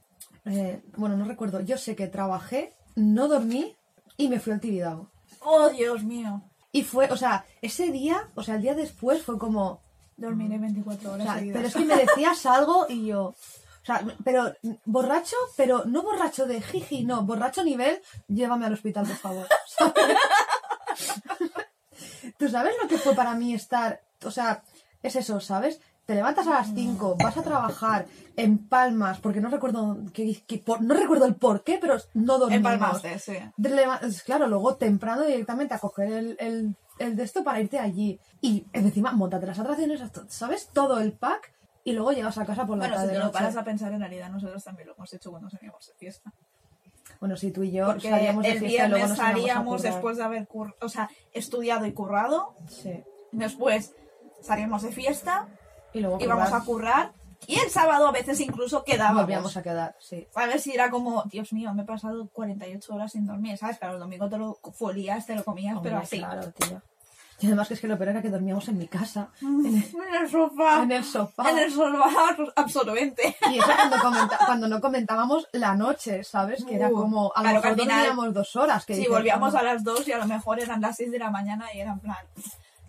eh, 0.46 0.82
bueno, 0.98 1.18
no 1.18 1.26
recuerdo. 1.26 1.60
Yo 1.62 1.78
sé 1.78 1.96
que 1.96 2.08
trabajé, 2.08 2.74
no 2.96 3.28
dormí 3.28 3.76
y 4.18 4.28
me 4.30 4.40
fui 4.40 4.54
al 4.54 4.60
Tibidabo. 4.60 5.08
Oh, 5.42 5.70
Dios 5.70 6.04
mío. 6.04 6.42
Y 6.72 6.84
fue, 6.84 7.10
o 7.12 7.18
sea, 7.18 7.46
ese 7.62 7.92
día, 7.92 8.30
o 8.36 8.44
sea, 8.44 8.56
el 8.56 8.62
día 8.62 8.76
después 8.76 9.22
fue 9.24 9.38
como, 9.38 9.82
Dormiré 10.18 10.58
24 10.60 11.10
o 11.10 11.14
horas 11.16 11.26
sea, 11.26 11.36
seguidas. 11.40 11.56
pero 11.58 11.68
es 11.68 11.74
que 11.74 11.86
me 11.86 11.96
decías 11.98 12.46
algo 12.46 12.86
y 12.88 13.08
yo, 13.08 13.34
o 13.82 13.86
sea, 13.86 14.06
pero 14.24 14.54
borracho, 14.86 15.36
pero 15.58 15.84
no 15.86 16.04
borracho 16.04 16.46
de 16.46 16.62
jiji, 16.62 17.04
no, 17.04 17.24
borracho 17.24 17.64
nivel, 17.64 18.00
llévame 18.28 18.68
al 18.68 18.74
hospital, 18.74 19.08
por 19.08 19.16
favor. 19.18 19.48
¿Tú 22.38 22.50
sabes 22.50 22.74
lo 22.82 22.88
que 22.88 22.98
fue 22.98 23.16
para 23.16 23.36
mí 23.36 23.54
estar, 23.54 24.02
o 24.26 24.32
sea, 24.32 24.64
es 25.04 25.16
eso, 25.16 25.40
¿sabes? 25.40 25.80
Te 26.06 26.16
levantas 26.16 26.48
a 26.48 26.52
las 26.52 26.74
5, 26.74 27.16
vas 27.22 27.38
a 27.38 27.44
trabajar 27.44 28.08
en 28.36 28.58
Palmas, 28.68 29.20
porque 29.20 29.40
no 29.40 29.50
recuerdo 29.50 29.98
que, 30.14 30.42
que- 30.48 30.58
por- 30.58 30.82
no 30.82 30.96
recuerdo 30.96 31.26
el 31.26 31.36
por 31.36 31.64
qué, 31.64 31.78
pero 31.80 31.98
no 32.14 32.40
dormimos. 32.40 32.74
Empalmaste, 32.74 33.20
sí. 33.20 33.38
Te 33.62 33.70
leva- 33.70 34.00
es 34.02 34.24
Claro, 34.24 34.48
luego 34.48 34.76
temprano 34.76 35.24
directamente 35.24 35.74
a 35.76 35.80
coger 35.80 36.12
el, 36.12 36.36
el, 36.40 36.76
el 37.00 37.16
de 37.16 37.24
esto 37.24 37.44
para 37.44 37.62
irte 37.62 37.80
allí. 37.80 38.20
Y 38.42 38.66
encima, 38.74 39.12
montate 39.12 39.46
las 39.46 39.60
atracciones, 39.60 40.02
¿sabes? 40.28 40.70
Todo 40.74 41.00
el 41.00 41.14
pack. 41.14 41.54
Y 41.84 41.94
luego 41.94 42.12
llegas 42.12 42.38
a 42.38 42.46
casa 42.46 42.66
por 42.66 42.78
la 42.78 42.84
Bueno, 42.88 42.96
si 42.96 43.02
tarde. 43.08 43.14
te 43.14 43.20
lo 43.26 43.32
paras 43.32 43.56
a 43.58 43.64
pensar, 43.64 43.92
en 43.94 44.00
realidad 44.00 44.30
nosotros 44.30 44.64
también 44.64 44.88
lo 44.88 44.94
hemos 44.96 45.12
hecho 45.14 45.32
cuando 45.32 45.50
salíamos 45.50 45.88
de 45.88 45.94
fiesta. 45.96 46.32
Bueno, 47.20 47.36
sí, 47.38 47.52
tú 47.52 47.64
y 47.64 47.72
yo 47.72 47.86
Porque 47.88 48.10
salíamos 48.10 48.44
de 48.44 48.52
el 48.52 48.60
fiesta 48.60 48.86
y 48.86 48.90
luego 48.90 48.96
viernes 49.06 49.10
nos 49.10 49.18
salíamos 49.18 49.82
después 49.82 50.18
de 50.18 50.24
haber 50.24 50.48
cur- 50.48 50.76
o 50.82 50.90
sea, 50.90 51.10
estudiado 51.34 51.86
y 51.86 51.92
currado. 51.94 52.56
Sí. 52.68 53.04
Después 53.32 53.94
salíamos 54.42 54.82
de 54.84 54.92
fiesta, 54.92 55.48
Y 55.94 56.00
luego 56.02 56.18
íbamos 56.20 56.50
currar, 56.50 56.62
a 56.62 56.66
currar. 56.66 57.12
Y 57.48 57.60
el 57.60 57.70
sábado 57.72 58.08
a 58.08 58.12
veces 58.12 58.40
incluso 58.40 58.84
quedábamos. 58.84 59.24
volvíamos 59.24 59.58
a 59.58 59.64
quedar, 59.64 59.96
sí. 60.00 60.28
A 60.36 60.46
ver 60.46 60.60
si 60.60 60.74
era 60.74 60.92
como, 60.92 61.24
Dios 61.24 61.52
mío, 61.54 61.74
me 61.74 61.82
he 61.82 61.86
pasado 61.86 62.28
48 62.32 62.94
horas 62.94 63.12
sin 63.14 63.26
dormir, 63.26 63.58
¿sabes? 63.58 63.80
Claro, 63.80 63.96
el 63.96 64.00
domingo 64.00 64.30
te 64.30 64.38
lo 64.38 64.60
folías, 64.74 65.26
te 65.26 65.36
lo 65.36 65.44
comías, 65.44 65.78
pero 65.82 65.96
Hombre, 65.98 66.06
así. 66.06 66.20
Claro, 66.20 66.52
tío. 66.52 66.82
Y 67.42 67.48
además 67.48 67.68
que 67.68 67.74
es 67.74 67.80
que 67.82 67.88
lo 67.88 67.98
peor 67.98 68.10
era 68.10 68.22
que 68.22 68.30
dormíamos 68.30 68.68
en 68.68 68.78
mi 68.78 68.88
casa, 68.88 69.30
en 69.42 69.66
el, 69.66 69.74
En 70.08 70.16
el 70.22 70.30
sofá. 70.30 70.84
en 70.84 70.92
el 70.92 71.04
sofá. 71.04 71.50
En 71.50 71.58
el 71.58 71.72
sofá, 71.72 72.36
absolutamente. 72.56 73.36
Y 73.52 73.58
eso 73.58 73.66
cuando, 73.76 73.98
comenta- 73.98 74.40
cuando 74.46 74.68
no 74.68 74.80
comentábamos 74.80 75.48
la 75.54 75.74
noche, 75.76 76.24
¿sabes? 76.24 76.64
Que 76.64 76.76
era 76.76 76.90
Uh, 76.90 76.94
como, 76.94 77.32
a 77.36 77.40
lo 77.42 77.60
claro 77.62 77.62
mejor 77.76 77.78
dormíamos 77.88 78.34
dos 78.34 78.56
horas. 78.56 78.86
Que 78.86 78.94
Sí, 78.94 79.00
dices, 79.00 79.14
volvíamos 79.16 79.54
"No". 79.54 79.60
a 79.60 79.64
las 79.64 79.84
2 79.84 80.08
y 80.08 80.12
a 80.12 80.18
lo 80.20 80.26
mejor 80.28 80.60
eran 80.60 80.82
las 80.82 80.98
6 80.98 81.12
de 81.12 81.18
la 81.20 81.32
mañana 81.32 81.66
y 81.74 81.80
era 81.80 81.94
en 81.94 82.00
plan, 82.00 82.18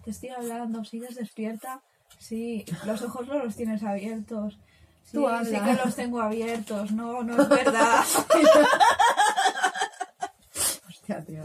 te 0.05 0.11
estoy 0.11 0.29
hablando, 0.31 0.85
¿sigues 0.85 1.15
despierta? 1.17 1.81
Sí, 2.19 2.65
los 2.85 3.01
ojos 3.03 3.27
no 3.27 3.39
los 3.43 3.57
tienes 3.57 3.83
abiertos. 3.83 4.59
Sí, 5.05 5.13
Tú 5.19 5.27
sí 5.45 5.51
que 5.59 5.75
los 5.85 5.97
tengo 5.97 6.21
abiertos. 6.21 6.93
No, 6.93 7.23
no 7.23 7.41
es 7.43 7.49
verdad. 7.49 8.05
Hostia, 10.89 11.25
tío. 11.25 11.43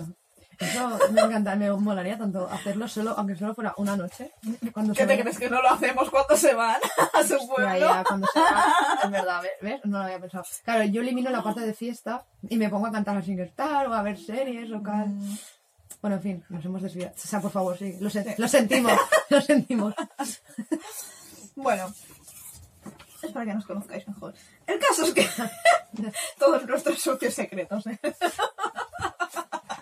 Eso 0.60 1.00
me 1.12 1.22
encanta, 1.22 1.56
me 1.56 1.72
molaría 1.72 2.18
tanto 2.18 2.48
hacerlo 2.50 2.88
solo, 2.88 3.14
aunque 3.18 3.36
solo 3.36 3.54
fuera 3.54 3.74
una 3.78 3.96
noche. 3.96 4.32
Cuando 4.74 4.94
¿Qué 4.94 5.02
se 5.02 5.08
te 5.08 5.16
ve- 5.16 5.22
crees 5.22 5.38
que 5.38 5.50
no 5.50 5.62
lo 5.62 5.70
hacemos 5.70 6.10
cuando 6.10 6.36
se 6.36 6.54
van 6.56 6.80
a 7.14 7.24
su 7.24 7.36
Hostia, 7.36 7.48
pueblo? 7.56 7.78
ya, 7.80 8.04
cuando 8.04 8.28
se 8.34 8.40
va, 8.40 8.76
es 9.04 9.12
verdad, 9.12 9.42
¿ves? 9.62 9.82
No 9.86 10.00
lo 10.00 10.04
había 10.06 10.20
pensado. 10.20 10.46
Claro, 10.64 10.84
yo 10.86 11.02
elimino 11.02 11.30
la 11.30 11.44
parte 11.44 11.62
de 11.62 11.74
fiesta 11.74 12.26
y 12.50 12.58
me 12.58 12.70
pongo 12.70 12.88
a 12.88 12.92
cantar 12.92 13.18
a 13.18 13.22
SingStar 13.22 13.88
o 13.88 13.94
a 13.94 14.02
ver 14.02 14.18
series 14.18 14.72
o 14.72 14.82
tal. 14.82 15.10
Mm. 15.10 15.38
Bueno, 16.02 16.16
en 16.18 16.22
fin, 16.24 16.44
nos 16.50 16.64
hemos 16.66 16.82
desviado. 16.82 17.14
O 17.16 17.28
sea, 17.28 17.40
por 17.42 17.52
favor, 17.52 17.78
sí, 17.78 17.96
lo, 18.00 18.10
sen- 18.10 18.36
lo 18.38 18.48
sentimos, 18.48 18.94
lo 19.30 19.42
sentimos. 19.42 19.94
Bueno, 21.56 21.92
es 23.24 23.32
para 23.32 23.46
que 23.46 23.54
nos 23.54 23.66
conozcáis 23.66 24.08
mejor. 24.08 24.34
El 24.66 24.80
caso 24.80 25.04
es 25.06 25.14
que 25.14 25.28
todos 26.40 26.66
nuestros 26.68 27.00
socios 27.02 27.34
secretos, 27.34 27.86
¿eh? 27.88 28.00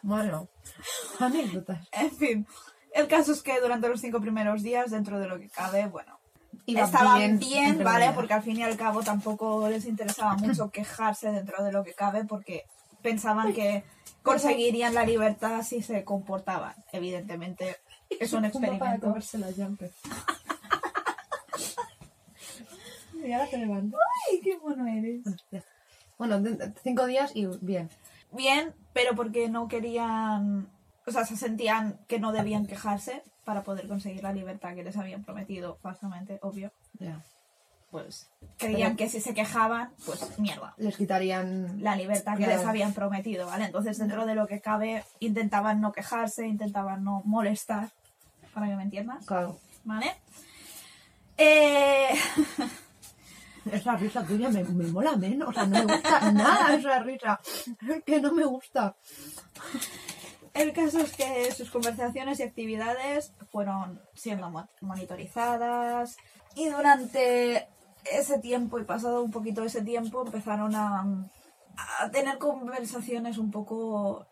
Bueno, 0.06 0.48
anécdotas. 1.20 1.88
En 1.92 2.16
fin, 2.16 2.48
el 2.94 3.08
caso 3.08 3.32
es 3.32 3.42
que 3.42 3.60
durante 3.60 3.90
los 3.90 4.00
cinco 4.00 4.22
primeros 4.22 4.62
días, 4.62 4.92
dentro 4.92 5.20
de 5.20 5.28
lo 5.28 5.40
que 5.40 5.50
cabe, 5.50 5.88
bueno, 5.88 6.20
Iba 6.68 6.84
estaban 6.84 7.40
bien, 7.40 7.84
¿vale? 7.84 8.12
Porque 8.14 8.34
al 8.34 8.44
fin 8.44 8.58
y 8.58 8.64
al 8.64 8.78
cabo 8.78 9.02
tampoco 9.02 9.68
les 9.68 9.86
interesaba 9.88 10.36
mucho 10.38 10.70
quejarse 10.70 11.32
dentro 11.32 11.64
de 11.64 11.72
lo 11.72 11.84
que 11.84 11.96
cabe 11.96 12.24
porque 12.24 12.66
pensaban 13.02 13.52
que 13.54 13.84
conseguirían 14.22 14.94
la 14.94 15.06
libertad 15.06 15.64
si 15.64 15.82
se 15.82 16.04
comportaban. 16.04 16.76
Evidentemente, 16.92 17.78
es 18.10 18.32
un 18.34 18.42
para 18.42 18.50
experimento. 18.50 19.08
comerse 19.08 19.40
la 19.40 19.50
y 23.26 23.32
ahora 23.34 23.50
te 23.50 23.58
levanto. 23.58 23.98
¡Ay, 24.30 24.40
qué 24.42 24.56
bueno 24.58 24.86
eres! 24.86 25.24
Bueno, 26.20 26.44
cinco 26.84 27.08
días 27.08 27.32
y 27.34 27.48
bien. 27.62 27.90
Bien, 28.36 28.74
pero 28.94 29.16
porque 29.16 29.50
no 29.50 29.68
querían, 29.68 30.70
o 31.08 31.12
sea, 31.12 31.26
se 31.26 31.38
sentían 31.38 32.00
que 32.08 32.20
no 32.20 32.32
debían 32.32 32.66
quejarse 32.68 33.24
para 33.44 33.64
poder 33.64 33.88
conseguir 33.88 34.24
la 34.24 34.34
libertad 34.34 34.76
que 34.76 34.84
les 34.84 34.98
habían 34.98 35.24
prometido 35.24 35.78
falsamente, 35.82 36.40
obvio. 36.42 36.72
Ya. 37.00 37.22
Pues 37.92 38.30
creían 38.58 38.98
que 38.98 39.08
si 39.08 39.22
se 39.22 39.34
quejaban, 39.34 39.92
pues 40.06 40.38
mierda. 40.40 40.74
Les 40.78 40.98
quitarían 40.98 41.82
la 41.82 41.96
libertad 41.96 42.34
que 42.36 42.44
Claro. 42.44 42.58
les 42.60 42.68
habían 42.68 42.94
prometido, 42.94 43.46
¿vale? 43.48 43.66
Entonces, 43.66 43.98
dentro 43.98 44.26
de 44.26 44.36
lo 44.36 44.48
que 44.48 44.60
cabe, 44.60 45.04
intentaban 45.20 45.80
no 45.80 45.94
quejarse, 45.94 46.46
intentaban 46.48 47.04
no 47.06 47.22
molestar, 47.24 47.90
para 48.54 48.68
que 48.68 48.76
me 48.76 48.84
entiendas, 48.84 49.26
Claro. 49.26 49.58
¿vale? 49.86 50.14
Eh, 51.38 52.10
Esa 53.72 53.96
risa 53.96 54.24
tuya 54.24 54.50
me, 54.50 54.64
me 54.64 54.88
mola 54.88 55.16
menos. 55.16 55.50
O 55.50 55.54
sea, 55.54 55.66
no 55.66 55.84
me 55.84 55.94
gusta 55.94 56.32
nada 56.32 56.76
esa 56.76 57.00
risa. 57.00 57.40
Es 57.90 58.04
que 58.04 58.22
no 58.22 58.32
me 58.32 58.46
gusta. 58.46 58.96
el 60.54 60.72
caso 60.74 61.00
es 61.00 61.12
que 61.16 61.52
sus 61.52 61.70
conversaciones 61.72 62.40
y 62.40 62.44
actividades 62.44 63.34
fueron 63.52 64.02
siendo 64.14 64.50
mo- 64.50 64.70
monitorizadas 64.82 66.16
y 66.56 66.70
durante 66.70 67.68
ese 68.12 68.40
tiempo 68.40 68.80
y 68.80 68.84
pasado 68.84 69.24
un 69.24 69.32
poquito 69.32 69.64
ese 69.64 69.82
tiempo 69.82 70.24
empezaron 70.26 70.74
a, 70.76 71.06
a 72.00 72.10
tener 72.12 72.38
conversaciones 72.38 73.38
un 73.38 73.52
poco 73.52 74.26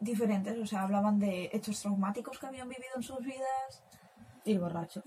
diferentes, 0.00 0.56
o 0.58 0.66
sea, 0.66 0.82
hablaban 0.82 1.18
de 1.18 1.50
hechos 1.52 1.80
traumáticos 1.80 2.38
que 2.38 2.46
habían 2.46 2.68
vivido 2.68 2.90
en 2.96 3.02
sus 3.02 3.18
vidas, 3.20 3.82
Y 4.44 4.52
el 4.52 4.60
borracho. 4.60 5.02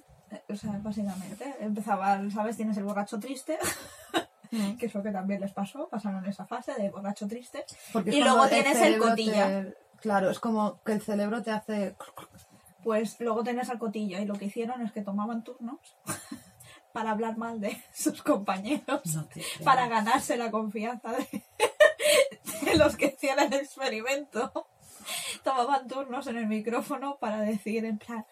O 0.50 0.56
sea, 0.56 0.72
básicamente, 0.82 1.56
empezaba, 1.60 2.20
¿sabes? 2.32 2.56
Tienes 2.58 2.78
el 2.78 2.84
borracho 2.84 3.20
triste, 3.20 3.58
que 4.80 4.86
es 4.86 4.94
lo 4.94 5.04
que 5.04 5.12
también 5.12 5.42
les 5.42 5.52
pasó, 5.52 5.88
pasaron 5.90 6.26
esa 6.26 6.46
fase 6.46 6.74
de 6.76 6.90
borracho 6.90 7.28
triste. 7.28 7.66
Porque 7.94 8.12
Y 8.16 8.22
luego 8.22 8.48
tienes 8.48 8.78
el 8.82 8.98
cotilla. 8.98 9.48
te- 9.48 9.78
Claro, 10.02 10.32
es 10.32 10.40
como 10.40 10.82
que 10.84 10.94
el 10.94 11.02
cerebro 11.02 11.44
te 11.44 11.52
hace... 11.52 11.96
Pues 12.84 13.20
luego 13.20 13.44
tenés 13.44 13.70
al 13.70 13.78
cotilla 13.78 14.20
y 14.20 14.26
lo 14.26 14.34
que 14.34 14.46
hicieron 14.46 14.82
es 14.82 14.92
que 14.92 15.02
tomaban 15.04 15.44
turnos 15.44 15.78
para 16.94 17.12
hablar 17.12 17.38
mal 17.38 17.62
de 17.62 17.80
sus 17.94 18.24
compañeros, 18.24 19.02
No 19.16 19.28
para 19.64 19.88
ganarse 19.88 20.38
la 20.38 20.50
confianza 20.50 21.12
de, 21.12 21.44
de 22.72 22.76
los 22.78 22.96
que 22.98 23.08
hacían 23.16 23.40
el 23.40 23.54
experimento. 23.54 24.52
Tomaban 25.44 25.88
turnos 25.88 26.26
en 26.28 26.38
el 26.38 26.48
micrófono 26.48 27.18
para 27.18 27.42
decir 27.42 27.86
en 27.86 27.98
plan, 28.00 28.26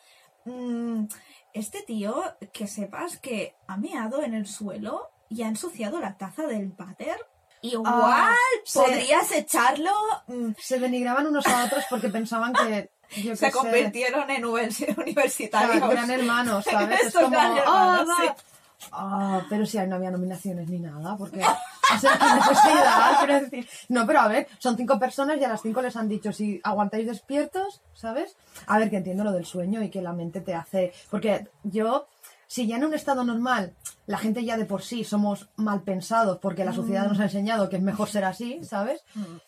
"Mm, 0.49 1.07
este 1.53 1.81
tío, 1.83 2.23
que 2.53 2.67
sepas 2.67 3.17
que 3.17 3.55
ha 3.67 3.77
meado 3.77 4.23
en 4.23 4.33
el 4.33 4.45
suelo 4.47 5.09
y 5.29 5.43
ha 5.43 5.47
ensuciado 5.47 5.99
la 5.99 6.17
taza 6.17 6.47
del 6.47 6.69
váter. 6.69 7.17
Igual 7.61 7.93
Ah, 7.95 8.35
se- 8.63 8.79
podrías 8.79 9.31
echarlo. 9.31 9.91
mm, 10.27 10.51
Se 10.57 10.79
denigraban 10.79 11.27
unos 11.27 11.45
a 11.47 11.65
otros 11.65 11.83
porque 11.89 12.09
pensaban 12.09 12.53
que... 12.53 12.89
Yo 13.23 13.35
se 13.35 13.47
sé, 13.47 13.51
convirtieron 13.51 14.29
en 14.29 14.43
univers- 14.45 14.85
claro, 14.85 15.01
universitarios. 15.01 15.89
gran 15.89 16.11
hermano, 16.11 16.61
¿sabes? 16.63 17.01
Es 17.07 17.13
como... 17.13 17.29
gran 17.31 17.53
"Ah, 17.65 17.99
hermanos, 18.01 18.09
va". 18.09 18.35
sí. 18.37 18.43
Ah, 18.91 19.41
pero 19.49 19.65
si 19.65 19.77
ahí 19.77 19.87
no 19.87 19.95
había 19.95 20.11
nominaciones 20.11 20.69
ni 20.69 20.79
nada, 20.79 21.15
porque... 21.17 21.41
O 21.41 21.99
sea, 21.99 22.19
qué 22.19 22.35
necesidad, 22.35 23.17
quiero 23.19 23.41
decir. 23.41 23.67
No, 23.89 24.05
pero 24.05 24.19
a 24.19 24.27
ver, 24.27 24.47
son 24.59 24.77
cinco 24.77 24.99
personas 24.99 25.37
y 25.39 25.43
a 25.43 25.49
las 25.49 25.61
cinco 25.61 25.81
les 25.81 25.95
han 25.95 26.07
dicho 26.07 26.31
si 26.31 26.61
aguantáis 26.63 27.07
despiertos, 27.07 27.81
¿sabes? 27.93 28.35
A 28.67 28.77
ver, 28.77 28.89
que 28.89 28.97
entiendo 28.97 29.23
lo 29.23 29.31
del 29.31 29.45
sueño 29.45 29.81
y 29.81 29.89
que 29.89 30.01
la 30.01 30.13
mente 30.13 30.41
te 30.41 30.53
hace... 30.53 30.93
Porque 31.09 31.47
yo, 31.63 32.07
si 32.45 32.67
ya 32.67 32.77
en 32.77 32.85
un 32.85 32.93
estado 32.93 33.23
normal 33.23 33.73
la 34.09 34.17
gente 34.17 34.43
ya 34.43 34.57
de 34.57 34.65
por 34.65 34.81
sí 34.81 35.03
somos 35.03 35.49
mal 35.55 35.83
pensados 35.83 36.39
porque 36.39 36.65
la 36.65 36.73
sociedad 36.73 37.07
nos 37.07 37.19
ha 37.19 37.25
enseñado 37.25 37.69
que 37.69 37.75
es 37.75 37.81
mejor 37.83 38.09
ser 38.09 38.25
así, 38.25 38.59
¿sabes? 38.63 39.03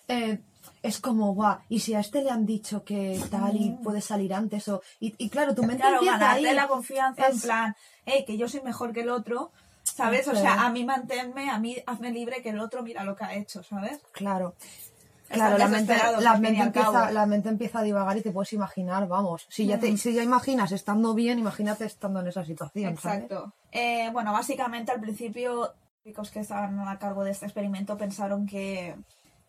Eh, 0.08 0.40
es 0.84 1.00
como, 1.00 1.34
guau, 1.34 1.60
y 1.70 1.80
si 1.80 1.94
a 1.94 2.00
este 2.00 2.24
le 2.24 2.32
han 2.32 2.46
dicho 2.46 2.84
que 2.84 3.22
tal 3.30 3.56
y 3.56 3.70
puede 3.84 4.02
salir 4.02 4.34
antes 4.34 4.68
o... 4.68 4.82
Y, 5.00 5.14
y 5.18 5.30
claro, 5.30 5.54
tu 5.54 5.62
mente 5.64 5.82
Claro, 5.84 5.96
empieza 5.98 6.18
ganarte 6.18 6.48
ahí. 6.50 6.56
la 6.56 6.68
confianza 6.68 7.28
en 7.28 7.36
Es- 7.36 7.42
plan, 7.44 7.76
hey, 8.06 8.24
que 8.26 8.38
yo 8.38 8.48
soy 8.50 8.62
mejor 8.62 8.92
que 8.92 9.02
el 9.02 9.10
otro, 9.10 9.52
¿sabes? 9.84 10.28
O 10.28 10.36
sea, 10.36 10.64
a 10.66 10.70
mí 10.72 10.84
manténme, 10.84 11.50
a 11.50 11.60
mí 11.60 11.78
hazme 11.86 12.12
libre 12.12 12.42
que 12.42 12.50
el 12.50 12.60
otro 12.60 12.82
mira 12.84 13.04
lo 13.04 13.16
que 13.16 13.24
ha 13.26 13.36
hecho, 13.36 13.62
¿sabes? 13.64 14.00
Claro. 14.12 14.56
Claro, 15.30 15.58
la 15.58 15.70
mente, 15.70 15.96
la, 16.20 16.38
mente 16.38 16.62
empieza, 16.62 17.10
la 17.12 17.26
mente 17.26 17.48
empieza 17.48 17.80
a 17.80 17.84
divagar 17.84 18.18
y 18.18 18.22
te 18.22 18.32
puedes 18.32 18.52
imaginar, 18.52 19.08
vamos. 19.08 19.46
Si 19.50 19.66
ya, 19.66 19.80
te, 19.80 19.96
si 19.96 20.14
ya 20.14 20.24
imaginas 20.24 20.74
estando 20.74 21.14
bien, 21.14 21.40
imagínate 21.40 21.86
estando 21.86 22.20
en 22.20 22.28
esa 22.28 22.44
situación, 22.44 22.98
¿sabes? 22.98 23.24
Exacto. 23.24 23.54
Eh, 23.72 24.10
bueno, 24.12 24.34
básicamente 24.34 24.92
al 24.92 25.00
principio 25.00 25.74
los 26.04 26.32
que 26.32 26.42
estaban 26.42 26.78
a 26.86 27.00
cargo 27.00 27.24
de 27.24 27.32
este 27.32 27.46
experimento 27.46 27.98
pensaron 27.98 28.46
que, 28.46 28.94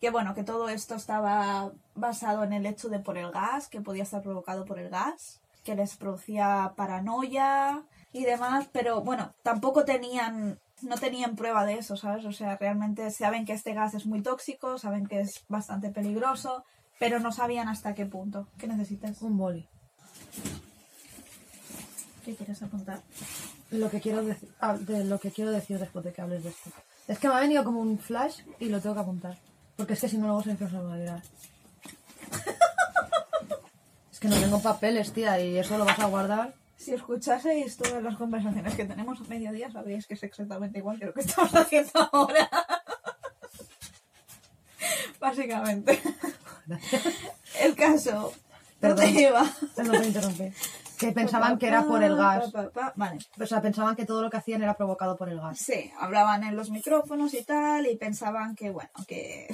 que, 0.03 0.09
bueno, 0.09 0.35
que 0.35 0.43
todo 0.43 0.67
esto 0.67 0.95
estaba 0.95 1.71
basado 1.95 2.43
en 2.43 2.51
el 2.51 2.65
hecho 2.65 2.89
de 2.89 2.99
por 2.99 3.17
el 3.17 3.31
gas, 3.31 3.69
que 3.69 3.79
podía 3.79 4.03
estar 4.03 4.21
provocado 4.21 4.65
por 4.65 4.77
el 4.77 4.89
gas, 4.89 5.39
que 5.63 5.75
les 5.75 5.95
producía 5.95 6.73
paranoia 6.75 7.83
y 8.11 8.25
demás, 8.25 8.67
pero 8.73 8.99
bueno, 8.99 9.33
tampoco 9.43 9.85
tenían 9.85 10.59
no 10.81 10.97
tenían 10.97 11.37
prueba 11.37 11.63
de 11.63 11.75
eso, 11.75 11.95
¿sabes? 11.95 12.25
O 12.25 12.33
sea, 12.33 12.57
realmente 12.57 13.09
saben 13.11 13.45
que 13.45 13.53
este 13.53 13.73
gas 13.73 13.93
es 13.93 14.05
muy 14.05 14.21
tóxico, 14.21 14.77
saben 14.77 15.07
que 15.07 15.21
es 15.21 15.45
bastante 15.47 15.89
peligroso, 15.89 16.65
pero 16.99 17.21
no 17.21 17.31
sabían 17.31 17.69
hasta 17.69 17.95
qué 17.95 18.05
punto. 18.05 18.49
¿Qué 18.57 18.67
necesitas? 18.67 19.21
Un 19.21 19.37
boli. 19.37 19.69
¿Qué 22.25 22.35
quieres 22.35 22.61
apuntar? 22.61 23.01
Lo 23.71 23.89
que 23.89 24.01
quiero 24.01 24.21
decir, 24.21 24.49
ah, 24.59 24.75
de 24.75 25.05
lo 25.05 25.17
que 25.17 25.31
quiero 25.31 25.51
decir 25.51 25.79
después 25.79 26.03
de 26.03 26.11
que 26.11 26.21
hables 26.21 26.43
de 26.43 26.49
esto. 26.49 26.71
Es 27.07 27.19
que 27.19 27.29
me 27.29 27.35
ha 27.35 27.39
venido 27.39 27.63
como 27.63 27.79
un 27.79 27.97
flash 27.97 28.41
y 28.59 28.67
lo 28.67 28.81
tengo 28.81 28.95
que 28.95 29.01
apuntar. 29.01 29.52
Porque 29.75 29.93
es 29.93 30.01
que 30.01 30.09
si 30.09 30.17
no 30.17 30.27
luego 30.27 30.43
siempre 30.43 30.67
se 30.67 30.75
me 30.75 30.83
va 30.83 30.89
a 30.89 30.93
olvidar. 30.93 31.23
es 34.11 34.19
que 34.19 34.27
no 34.27 34.35
tengo 34.35 34.61
papeles, 34.61 35.11
tía, 35.13 35.39
y 35.39 35.57
eso 35.57 35.77
lo 35.77 35.85
vas 35.85 35.99
a 35.99 36.05
guardar. 36.05 36.53
Si 36.77 36.93
escuchaseis 36.93 37.77
todas 37.77 38.03
las 38.03 38.17
conversaciones 38.17 38.75
que 38.75 38.85
tenemos 38.85 39.19
a 39.21 39.23
mediodía, 39.23 39.71
sabríais 39.71 40.05
que 40.05 40.15
es 40.15 40.23
exactamente 40.23 40.79
igual 40.79 40.99
que 40.99 41.05
lo 41.05 41.13
que 41.13 41.21
estamos 41.21 41.55
haciendo 41.55 42.09
ahora. 42.11 42.49
Básicamente. 45.19 46.01
El 47.61 47.75
caso. 47.75 48.33
Perdón. 48.79 49.05
¿Dónde 49.05 49.21
iba? 49.21 49.49
Perdón, 49.75 50.01
te 50.01 50.07
interrumpí. 50.07 50.53
Que 50.97 51.11
pensaban 51.11 51.57
que 51.57 51.67
era 51.67 51.83
por 51.83 52.03
el 52.03 52.15
gas. 52.15 52.51
Vale. 52.95 53.17
O 53.39 53.45
sea, 53.45 53.61
pensaban 53.61 53.95
que 53.95 54.05
todo 54.05 54.21
lo 54.21 54.29
que 54.29 54.37
hacían 54.37 54.61
era 54.63 54.75
provocado 54.75 55.17
por 55.17 55.29
el 55.29 55.39
gas. 55.39 55.57
Sí, 55.59 55.91
hablaban 55.99 56.43
en 56.43 56.55
los 56.55 56.69
micrófonos 56.69 57.33
y 57.33 57.43
tal, 57.43 57.87
y 57.87 57.95
pensaban 57.97 58.55
que, 58.55 58.69
bueno, 58.69 58.89
que, 59.07 59.47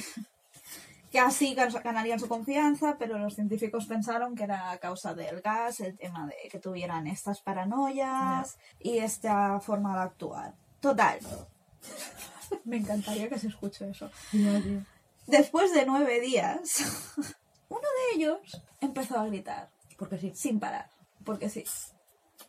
que 1.12 1.19
así 1.19 1.55
gan- 1.55 1.81
ganarían 1.81 2.19
su 2.19 2.27
confianza, 2.27 2.98
pero 3.00 3.17
los 3.17 3.36
científicos 3.36 3.86
pensaron 3.88 4.36
que 4.36 4.43
era 4.43 4.72
a 4.72 4.77
causa 4.77 5.13
del 5.13 5.41
gas, 5.41 5.79
el 5.79 5.98
tema 5.98 6.27
de 6.27 6.36
que 6.51 6.60
tuvieran 6.60 7.08
estas 7.08 7.41
paranoias 7.41 8.58
y 8.79 9.00
esta 9.00 9.60
forma 9.60 9.96
de 9.96 10.03
actuar. 10.03 10.53
Total. 10.81 11.19
Me 12.65 12.77
encantaría 12.77 13.29
que 13.29 13.39
se 13.39 13.48
escuche 13.48 13.89
eso. 13.89 14.10
Después 15.27 15.74
de 15.74 15.86
nueve 15.86 16.19
días, 16.19 17.13
uno 17.69 17.81
de 17.81 18.15
ellos 18.17 18.62
empezó 18.81 19.19
a 19.19 19.25
gritar, 19.25 19.69
Porque 19.98 20.17
sí. 20.17 20.31
sin 20.36 20.60
parar, 20.60 20.89
porque 21.29 21.48
sí. 21.48 21.63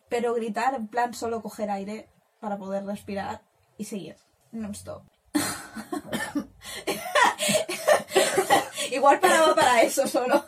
Pero 0.09 0.33
gritar 0.33 0.73
en 0.73 0.87
plan 0.87 1.13
solo 1.13 1.43
coger 1.43 1.69
aire 1.69 2.09
para 2.39 2.57
poder 2.57 2.83
respirar 2.83 3.43
y 3.77 3.85
seguir, 3.85 4.15
non-stop. 4.51 5.03
Igual 8.91 9.19
paraba 9.19 9.53
para 9.53 9.83
eso 9.83 10.07
solo. 10.07 10.43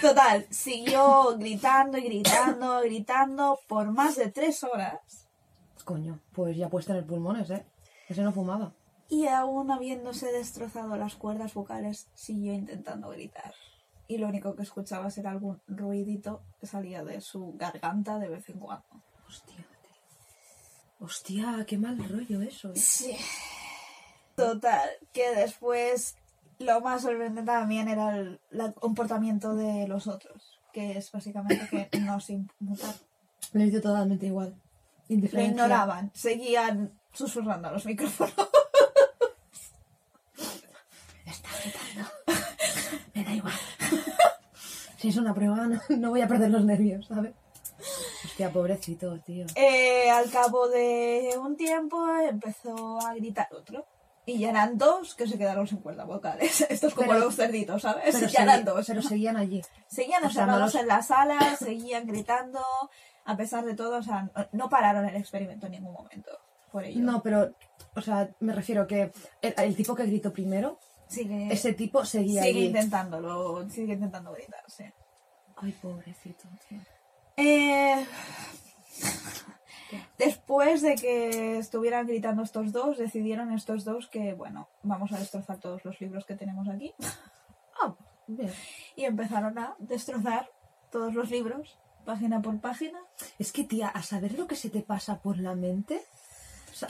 Total, 0.00 0.44
siguió 0.50 1.38
gritando 1.38 1.98
y 1.98 2.02
gritando, 2.02 2.80
gritando 2.80 3.60
por 3.68 3.92
más 3.92 4.16
de 4.16 4.32
tres 4.32 4.64
horas. 4.64 5.28
Coño, 5.84 6.18
pues 6.32 6.56
ya 6.56 6.68
puedes 6.68 6.88
tener 6.88 7.06
pulmones, 7.06 7.48
¿eh? 7.50 7.64
Ese 8.08 8.22
no 8.22 8.32
fumaba. 8.32 8.74
Y 9.08 9.28
aún 9.28 9.70
habiéndose 9.70 10.32
destrozado 10.32 10.96
las 10.96 11.14
cuerdas 11.14 11.54
vocales, 11.54 12.08
siguió 12.14 12.54
intentando 12.54 13.10
gritar. 13.10 13.54
Y 14.10 14.18
lo 14.18 14.26
único 14.26 14.56
que 14.56 14.64
escuchabas 14.64 15.16
era 15.18 15.30
algún 15.30 15.62
ruidito 15.68 16.42
que 16.58 16.66
salía 16.66 17.04
de 17.04 17.20
su 17.20 17.54
garganta 17.56 18.18
de 18.18 18.28
vez 18.28 18.48
en 18.48 18.58
cuando. 18.58 18.84
Hostia. 19.28 19.64
Hostia, 20.98 21.64
qué 21.64 21.78
mal 21.78 21.96
rollo 22.08 22.42
eso. 22.42 22.70
¿eh? 22.70 22.76
Sí. 22.76 23.16
Total, 24.34 24.90
que 25.12 25.32
después 25.36 26.16
lo 26.58 26.80
más 26.80 27.02
sorprendente 27.02 27.52
también 27.52 27.86
era 27.86 28.16
el, 28.16 28.40
comportamiento 28.80 29.54
de 29.54 29.86
los 29.86 30.08
otros, 30.08 30.58
que 30.72 30.98
es 30.98 31.12
básicamente 31.12 31.68
que 31.70 31.88
no 32.00 32.18
se 32.18 32.32
inmutaron. 32.32 32.96
Le 33.52 33.66
hizo 33.66 33.80
totalmente 33.80 34.26
igual. 34.26 34.56
Lo 35.08 35.40
ignoraban, 35.40 36.10
seguían 36.14 36.98
susurrando 37.12 37.68
a 37.68 37.72
los 37.72 37.86
micrófonos. 37.86 38.34
Está 41.24 41.48
gritando. 41.62 42.10
Me 43.14 43.24
da 43.24 43.34
igual. 43.34 43.54
Si 45.00 45.08
es 45.08 45.16
una 45.16 45.34
prueba, 45.34 45.56
no, 45.66 45.80
no 45.88 46.10
voy 46.10 46.20
a 46.20 46.28
perder 46.28 46.50
los 46.50 46.64
nervios, 46.64 47.06
¿sabes? 47.06 47.32
Hostia, 48.24 48.50
pobrecito, 48.52 49.18
tío. 49.20 49.46
Eh, 49.54 50.10
al 50.10 50.30
cabo 50.30 50.68
de 50.68 51.30
un 51.42 51.56
tiempo 51.56 52.06
empezó 52.28 53.00
a 53.00 53.14
gritar 53.14 53.48
otro. 53.52 53.86
Y 54.26 54.38
ya 54.38 54.50
eran 54.50 54.76
dos 54.76 55.14
que 55.14 55.26
se 55.26 55.38
quedaron 55.38 55.66
sin 55.66 55.78
cuerdas 55.78 56.06
vocales. 56.06 56.60
Esto 56.68 56.88
es 56.88 56.94
como 56.94 57.08
Pero- 57.08 57.24
los 57.24 57.36
cerditos, 57.36 57.82
¿sabes? 57.82 58.14
Pero, 58.14 58.26
ya 58.32 58.42
eran 58.42 58.64
dos. 58.64 58.86
pero 58.86 59.02
seguían 59.02 59.36
allí. 59.36 59.62
Seguían 59.88 60.22
o 60.24 60.30
sea, 60.30 60.44
no 60.46 60.52
encerrados 60.52 60.74
los- 60.74 60.82
en 60.82 60.88
la 60.88 61.02
sala, 61.02 61.56
seguían 61.58 62.06
gritando, 62.06 62.60
a 63.24 63.36
pesar 63.36 63.64
de 63.64 63.74
todo, 63.74 63.96
o 63.98 64.02
sea, 64.02 64.24
no- 64.34 64.46
no 64.52 64.68
pararon 64.68 65.06
el 65.08 65.16
experimento 65.16 65.66
en 65.66 65.72
ningún 65.72 65.94
momento. 65.94 66.30
Por 66.70 66.84
ello. 66.84 67.00
No, 67.02 67.22
pero, 67.22 67.52
o 67.96 68.00
sea, 68.02 68.28
me 68.40 68.52
refiero 68.52 68.86
que 68.86 69.10
el, 69.42 69.54
el 69.56 69.74
tipo 69.74 69.94
que 69.96 70.04
gritó 70.04 70.32
primero, 70.32 70.78
sigue, 71.10 71.52
ese 71.52 71.72
tipo 71.74 72.04
seguía 72.04 72.42
sigue 72.42 72.58
allí. 72.58 72.66
intentándolo, 72.68 73.68
sigue 73.68 73.94
intentando 73.94 74.32
gritar, 74.32 74.62
sí. 74.68 74.84
Ay, 75.56 75.72
pobrecito, 75.72 76.48
tío. 76.68 76.80
Eh, 77.36 78.06
Después 80.18 80.82
de 80.82 80.94
que 80.94 81.58
estuvieran 81.58 82.06
gritando 82.06 82.42
estos 82.42 82.72
dos, 82.72 82.96
decidieron 82.98 83.52
estos 83.52 83.84
dos 83.84 84.06
que, 84.08 84.34
bueno, 84.34 84.68
vamos 84.82 85.10
a 85.12 85.18
destrozar 85.18 85.58
todos 85.58 85.84
los 85.84 86.00
libros 86.00 86.24
que 86.24 86.36
tenemos 86.36 86.68
aquí. 86.68 86.94
Ah, 87.82 87.94
bien. 88.26 88.52
Y 88.94 89.04
empezaron 89.06 89.58
a 89.58 89.74
destrozar 89.78 90.50
todos 90.90 91.14
los 91.14 91.30
libros, 91.30 91.78
página 92.04 92.42
por 92.42 92.60
página. 92.60 92.98
Es 93.38 93.52
que, 93.52 93.64
tía, 93.64 93.88
a 93.88 94.02
saber 94.02 94.38
lo 94.38 94.46
que 94.46 94.54
se 94.54 94.68
te 94.68 94.82
pasa 94.82 95.22
por 95.22 95.38
la 95.38 95.54
mente. 95.54 96.02
Sa- 96.74 96.88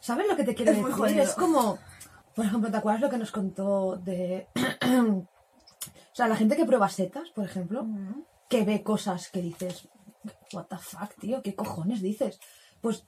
¿Sabes 0.00 0.26
lo 0.28 0.36
que 0.36 0.44
te 0.44 0.54
quiero 0.54 0.72
Es 0.72 0.76
decir? 0.78 0.92
jodido. 0.92 1.22
Es 1.22 1.32
como, 1.32 1.78
por 2.38 2.46
ejemplo, 2.46 2.70
¿te 2.70 2.76
acuerdas 2.76 3.00
lo 3.02 3.10
que 3.10 3.18
nos 3.18 3.32
contó 3.32 3.96
de. 3.96 4.46
o 4.86 5.26
sea, 6.12 6.28
la 6.28 6.36
gente 6.36 6.54
que 6.54 6.64
prueba 6.64 6.88
setas, 6.88 7.30
por 7.30 7.44
ejemplo, 7.44 7.84
que 8.48 8.64
ve 8.64 8.84
cosas 8.84 9.28
que 9.28 9.42
dices, 9.42 9.88
what 10.52 10.66
the 10.66 10.78
fuck, 10.78 11.12
tío, 11.18 11.42
¿qué 11.42 11.56
cojones 11.56 12.00
dices? 12.00 12.38
Pues 12.80 13.04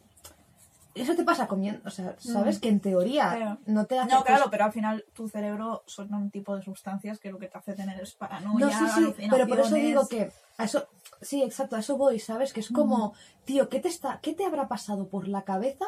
eso 0.97 1.15
te 1.15 1.23
pasa 1.23 1.47
comiendo, 1.47 1.81
o 1.87 1.91
sea, 1.93 2.17
sabes 2.19 2.59
que 2.59 2.71
en 2.71 2.81
teoría 2.81 3.61
no 3.67 3.87
te 3.87 4.01
hace 4.01 4.13
No, 4.13 4.25
claro, 4.25 4.41
cosas- 4.41 4.51
pero 4.51 4.65
al 4.65 4.73
final 4.73 5.05
tu 5.15 5.29
cerebro 5.29 5.85
son 5.87 6.13
un 6.13 6.33
tipo 6.33 6.57
de 6.57 6.63
sustancias 6.63 7.21
que 7.21 7.31
lo 7.31 7.39
que 7.39 7.47
te 7.47 7.57
hace 7.57 7.75
tener 7.75 8.01
es 8.01 8.17
paranoia, 8.17 8.67
No, 8.81 8.89
sí, 8.97 9.13
sí, 9.17 9.27
pero 9.31 9.47
por 9.47 9.61
eso 9.61 9.77
digo 9.77 10.09
que 10.09 10.33
a 10.59 10.65
eso, 10.65 10.89
sí, 11.23 11.45
exacto, 11.45 11.77
a 11.77 11.79
eso 11.79 11.97
voy, 11.97 12.19
¿sabes? 12.19 12.53
Que 12.53 12.59
es 12.59 12.71
como, 12.73 13.15
tío, 13.45 13.69
¿qué 13.69 13.79
te 13.79 13.87
está, 13.87 14.19
qué 14.21 14.35
te 14.35 14.45
habrá 14.45 14.67
pasado 14.67 15.07
por 15.07 15.29
la 15.29 15.43
cabeza? 15.45 15.85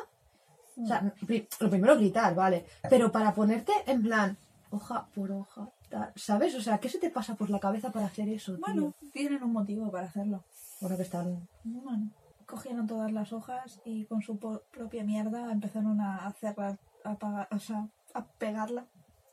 O 0.76 0.86
sea, 0.86 1.12
lo 1.60 1.70
primero 1.70 1.96
gritar, 1.96 2.34
vale, 2.34 2.64
pero 2.88 3.10
para 3.12 3.34
ponerte 3.34 3.72
en 3.86 4.02
plan, 4.02 4.36
hoja 4.70 5.06
por 5.14 5.30
hoja, 5.32 5.68
tal, 5.90 6.12
¿sabes? 6.16 6.54
O 6.54 6.62
sea, 6.62 6.78
¿qué 6.78 6.88
se 6.88 6.98
te 6.98 7.10
pasa 7.10 7.34
por 7.34 7.50
la 7.50 7.58
cabeza 7.60 7.90
para 7.92 8.06
hacer 8.06 8.28
eso, 8.28 8.52
tío? 8.56 8.60
Bueno, 8.66 8.94
tienen 9.12 9.42
un 9.42 9.52
motivo 9.52 9.90
para 9.90 10.06
hacerlo. 10.06 10.44
Bueno, 10.80 10.96
que 10.96 11.02
están, 11.02 11.48
Bueno, 11.64 12.10
cogieron 12.46 12.86
todas 12.86 13.12
las 13.12 13.32
hojas 13.32 13.80
y 13.84 14.06
con 14.06 14.22
su 14.22 14.38
propia 14.38 15.04
mierda 15.04 15.52
empezaron 15.52 16.00
a 16.00 16.26
hacerla, 16.26 16.78
a, 17.04 17.14
pagar- 17.16 17.48
o 17.50 17.58
sea, 17.58 17.88
a 18.14 18.24
pegarla 18.26 18.86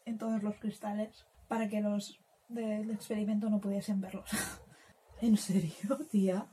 en 0.06 0.18
todos 0.18 0.44
los 0.44 0.56
cristales 0.58 1.26
para 1.48 1.70
que 1.70 1.82
los 1.82 2.20
del 2.50 2.92
experimento 2.92 3.50
no 3.50 3.60
pudiesen 3.62 4.02
verlos. 4.02 4.30
¿en 5.22 5.38
serio, 5.38 5.98
tía? 6.10 6.46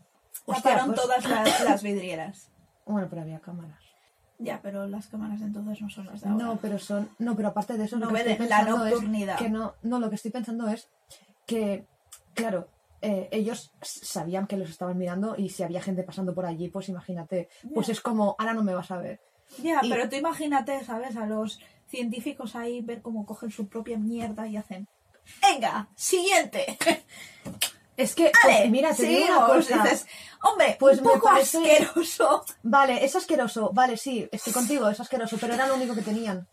Taparon 0.46 0.86
pues- 0.88 1.00
todas 1.00 1.24
las, 1.28 1.64
las 1.64 1.82
vidrieras. 1.82 2.50
Bueno, 2.86 3.08
pero 3.10 3.22
había 3.22 3.40
cámaras. 3.40 3.80
Ya, 4.38 4.60
pero 4.62 4.86
las 4.86 5.06
cámaras 5.08 5.40
de 5.40 5.46
entonces 5.46 5.80
no 5.80 5.88
son 5.88 6.06
las 6.06 6.20
de 6.20 6.28
ahora. 6.28 6.44
No, 6.44 6.56
pero 6.60 6.78
son. 6.78 7.08
No, 7.18 7.34
pero 7.36 7.48
aparte 7.48 7.76
de 7.78 7.84
eso, 7.84 7.96
No 7.96 8.06
lo 8.06 8.12
que 8.12 8.18
estoy 8.20 8.34
ven 8.36 8.48
la 8.48 8.56
pensando 8.58 8.86
es 8.86 8.92
nocturnidad. 8.92 9.38
que 9.38 9.48
no, 9.48 9.74
no, 9.82 9.98
lo 9.98 10.08
que 10.10 10.16
estoy 10.16 10.30
pensando 10.30 10.68
es 10.68 10.88
que, 11.46 11.86
claro, 12.34 12.68
eh, 13.00 13.28
ellos 13.32 13.72
sabían 13.82 14.46
que 14.46 14.56
los 14.56 14.68
estaban 14.70 14.98
mirando 14.98 15.36
y 15.38 15.48
si 15.50 15.62
había 15.62 15.80
gente 15.82 16.02
pasando 16.02 16.34
por 16.34 16.44
allí, 16.46 16.68
pues 16.68 16.88
imagínate, 16.88 17.48
pues 17.74 17.88
es 17.88 18.00
como, 18.00 18.36
ahora 18.38 18.52
no 18.54 18.62
me 18.62 18.74
vas 18.74 18.90
a 18.90 18.98
ver. 18.98 19.20
Ya, 19.62 19.80
Y- 19.82 19.88
pero 19.90 20.08
tú 20.08 20.16
imagínate, 20.16 20.84
¿sabes? 20.84 21.16
A 21.16 21.24
los 21.26 21.60
científicos 21.88 22.56
ahí 22.56 22.80
ver 22.82 23.00
cómo 23.00 23.24
cogen 23.24 23.50
su 23.50 23.68
propia 23.68 23.96
mierda 23.98 24.46
y 24.48 24.56
hacen. 24.56 24.86
¡Venga! 25.42 25.88
¡Siguiente! 25.96 26.78
Es 27.96 28.14
que, 28.14 28.30
pues, 28.42 28.70
mira, 28.70 28.94
te 28.94 29.04
digo 29.04 29.26
una 29.36 29.46
cosa. 29.46 29.82
Dices, 29.82 30.06
hombre, 30.42 30.76
Pues 30.78 30.98
un 30.98 31.04
poco 31.04 31.26
parece- 31.28 31.58
asqueroso. 31.58 32.44
Vale, 32.62 33.04
es 33.04 33.16
asqueroso, 33.16 33.70
vale, 33.72 33.96
sí, 33.96 34.28
estoy 34.30 34.52
contigo, 34.52 34.88
es 34.88 35.00
asqueroso, 35.00 35.38
pero 35.40 35.54
era 35.54 35.66
lo 35.66 35.74
único 35.76 35.94
que 35.94 36.02
tenían. 36.02 36.46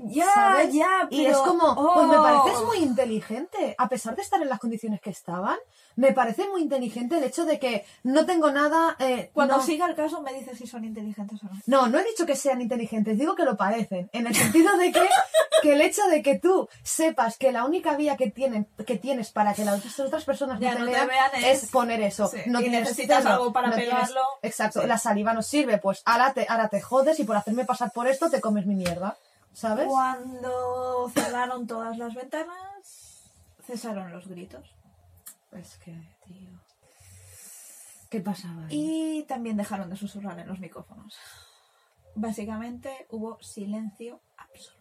Ya, 0.00 0.26
¿sabes? 0.32 0.72
ya, 0.72 1.08
Y 1.10 1.24
pero- 1.24 1.30
es 1.36 1.42
como, 1.42 1.74
pues 1.94 2.06
me 2.06 2.16
oh. 2.18 2.22
pareces 2.22 2.64
muy 2.64 2.78
inteligente, 2.78 3.74
a 3.76 3.88
pesar 3.88 4.14
de 4.14 4.22
estar 4.22 4.40
en 4.40 4.48
las 4.48 4.60
condiciones 4.60 5.00
que 5.00 5.10
estaban, 5.10 5.56
me 5.96 6.12
parece 6.12 6.48
muy 6.48 6.62
inteligente 6.62 7.18
el 7.18 7.24
hecho 7.24 7.44
de 7.44 7.58
que 7.58 7.84
no 8.04 8.24
tengo 8.24 8.52
nada... 8.52 8.94
eh, 9.00 9.30
Cuando 9.34 9.56
no, 9.56 9.62
siga 9.62 9.86
el 9.86 9.96
caso 9.96 10.22
me 10.22 10.32
dices 10.32 10.56
si 10.56 10.68
son 10.68 10.84
inteligentes 10.84 11.42
o 11.42 11.46
no. 11.46 11.60
no, 11.66 11.88
no 11.88 11.98
he 11.98 12.04
dicho 12.04 12.24
que 12.26 12.36
sean 12.36 12.60
inteligentes, 12.62 13.18
digo 13.18 13.34
que 13.34 13.44
lo 13.44 13.56
parecen, 13.56 14.08
en 14.12 14.28
el 14.28 14.34
sentido 14.36 14.76
de 14.76 14.92
que, 14.92 15.00
que 15.62 15.72
el 15.72 15.80
hecho 15.80 16.06
de 16.06 16.22
que 16.22 16.38
tú 16.38 16.68
sepas 16.84 17.36
que 17.36 17.50
la 17.50 17.64
única 17.64 17.96
vía 17.96 18.16
que, 18.16 18.30
tienen, 18.30 18.68
que 18.86 18.96
tienes 18.98 19.32
para 19.32 19.54
que 19.54 19.64
las 19.64 19.98
otras 19.98 20.24
personas 20.24 20.60
Ya 20.60 20.74
no 20.76 20.84
te 20.84 20.92
no 20.92 20.98
te 21.00 21.06
vean, 21.06 21.30
es, 21.38 21.64
es- 21.64 21.70
poner 21.70 22.00
eso. 22.02 22.28
Sí, 22.28 22.38
No 22.46 22.60
y 22.60 22.64
tienes 22.64 22.82
necesitas 22.82 23.26
algo 23.26 23.52
para 23.52 23.68
no 23.70 23.74
tienes- 23.74 23.92
pegarlo. 23.92 24.20
exacto, 24.42 24.82
Sí. 24.82 24.86
la 24.86 24.98
saliva 24.98 25.34
no 25.34 25.42
sirve, 25.42 25.78
pues 25.78 26.02
ahora 26.04 26.32
te, 26.32 26.46
ahora 26.48 26.68
te 26.68 26.80
jodes 26.80 27.18
y 27.18 27.24
por 27.24 27.36
hacerme 27.36 27.64
pasar 27.64 27.90
por 27.90 28.06
esto 28.06 28.30
te 28.30 28.40
comes 28.40 28.64
mi 28.66 28.76
mierda, 28.76 29.16
¿sabes? 29.52 29.86
Cuando 29.86 31.10
cerraron 31.14 31.66
todas 31.66 31.98
las 31.98 32.14
ventanas, 32.14 33.30
cesaron 33.64 34.12
los 34.12 34.26
gritos. 34.28 34.74
Es 35.52 35.76
que, 35.78 35.92
tío. 36.24 36.50
¿Qué 38.10 38.20
pasaba 38.20 38.66
ahí? 38.66 39.18
Y 39.20 39.22
también 39.24 39.56
dejaron 39.56 39.90
de 39.90 39.96
susurrar 39.96 40.38
en 40.38 40.48
los 40.48 40.60
micrófonos. 40.60 41.16
Básicamente 42.14 43.06
hubo 43.10 43.40
silencio 43.42 44.20
absoluto. 44.36 44.78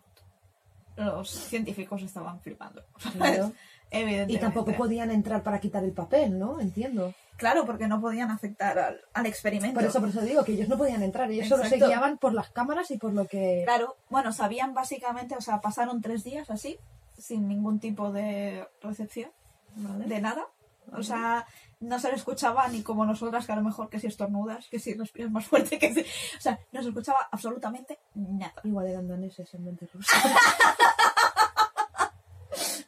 Los 0.96 1.30
científicos 1.30 2.02
estaban 2.02 2.40
flipando. 2.42 2.84
Claro. 3.14 3.52
Evidentemente. 3.90 4.34
Y 4.34 4.38
tampoco 4.40 4.74
podían 4.76 5.12
entrar 5.12 5.44
para 5.44 5.60
quitar 5.60 5.84
el 5.84 5.94
papel, 5.94 6.38
¿no? 6.38 6.60
Entiendo. 6.60 7.14
Claro, 7.38 7.66
porque 7.66 7.88
no 7.88 8.02
podían 8.02 8.32
afectar 8.32 8.78
al, 8.80 9.02
al 9.14 9.26
experimento. 9.26 9.76
Por 9.80 9.88
eso, 9.88 10.00
por 10.00 10.10
eso 10.10 10.22
digo 10.22 10.44
que 10.44 10.54
ellos 10.54 10.68
no 10.68 10.78
podían 10.78 11.04
entrar, 11.04 11.32
ellos 11.32 11.48
solo 11.48 11.64
se 11.66 11.78
guiaban 11.78 12.18
por 12.18 12.34
las 12.34 12.50
cámaras 12.50 12.90
y 12.92 12.98
por 12.98 13.14
lo 13.14 13.28
que... 13.28 13.62
Claro, 13.66 13.96
bueno, 14.10 14.32
sabían 14.34 14.74
básicamente, 14.74 15.36
o 15.36 15.42
sea, 15.42 15.62
pasaron 15.62 16.02
tres 16.02 16.24
días 16.24 16.50
así, 16.50 16.80
sin 17.18 17.48
ningún 17.48 17.80
tipo 17.80 18.12
de 18.12 18.68
recepción, 18.82 19.32
de 19.76 20.20
nada. 20.20 20.48
O 20.94 21.04
sea, 21.04 21.46
no 21.80 22.00
se 22.00 22.10
le 22.10 22.16
escuchaba 22.16 22.68
ni 22.70 22.82
como 22.82 23.06
nosotras, 23.06 23.46
que 23.46 23.52
a 23.52 23.58
lo 23.58 23.62
mejor 23.62 23.90
que 23.90 24.00
si 24.00 24.08
estornudas, 24.08 24.68
que 24.70 24.80
si 24.80 24.94
respiras 24.94 25.30
más 25.32 25.46
fuerte, 25.46 25.78
que 25.78 25.94
si... 25.94 26.02
O 26.02 26.42
sea, 26.42 26.60
no 26.72 26.82
se 26.82 26.90
escuchaba 26.90 27.28
absolutamente 27.32 28.00
nada. 28.16 28.56
Igual 28.64 28.88
eran 28.88 29.08
daneses 29.08 29.54
en 29.54 29.66
mente 29.66 29.88
rusa. 29.94 30.16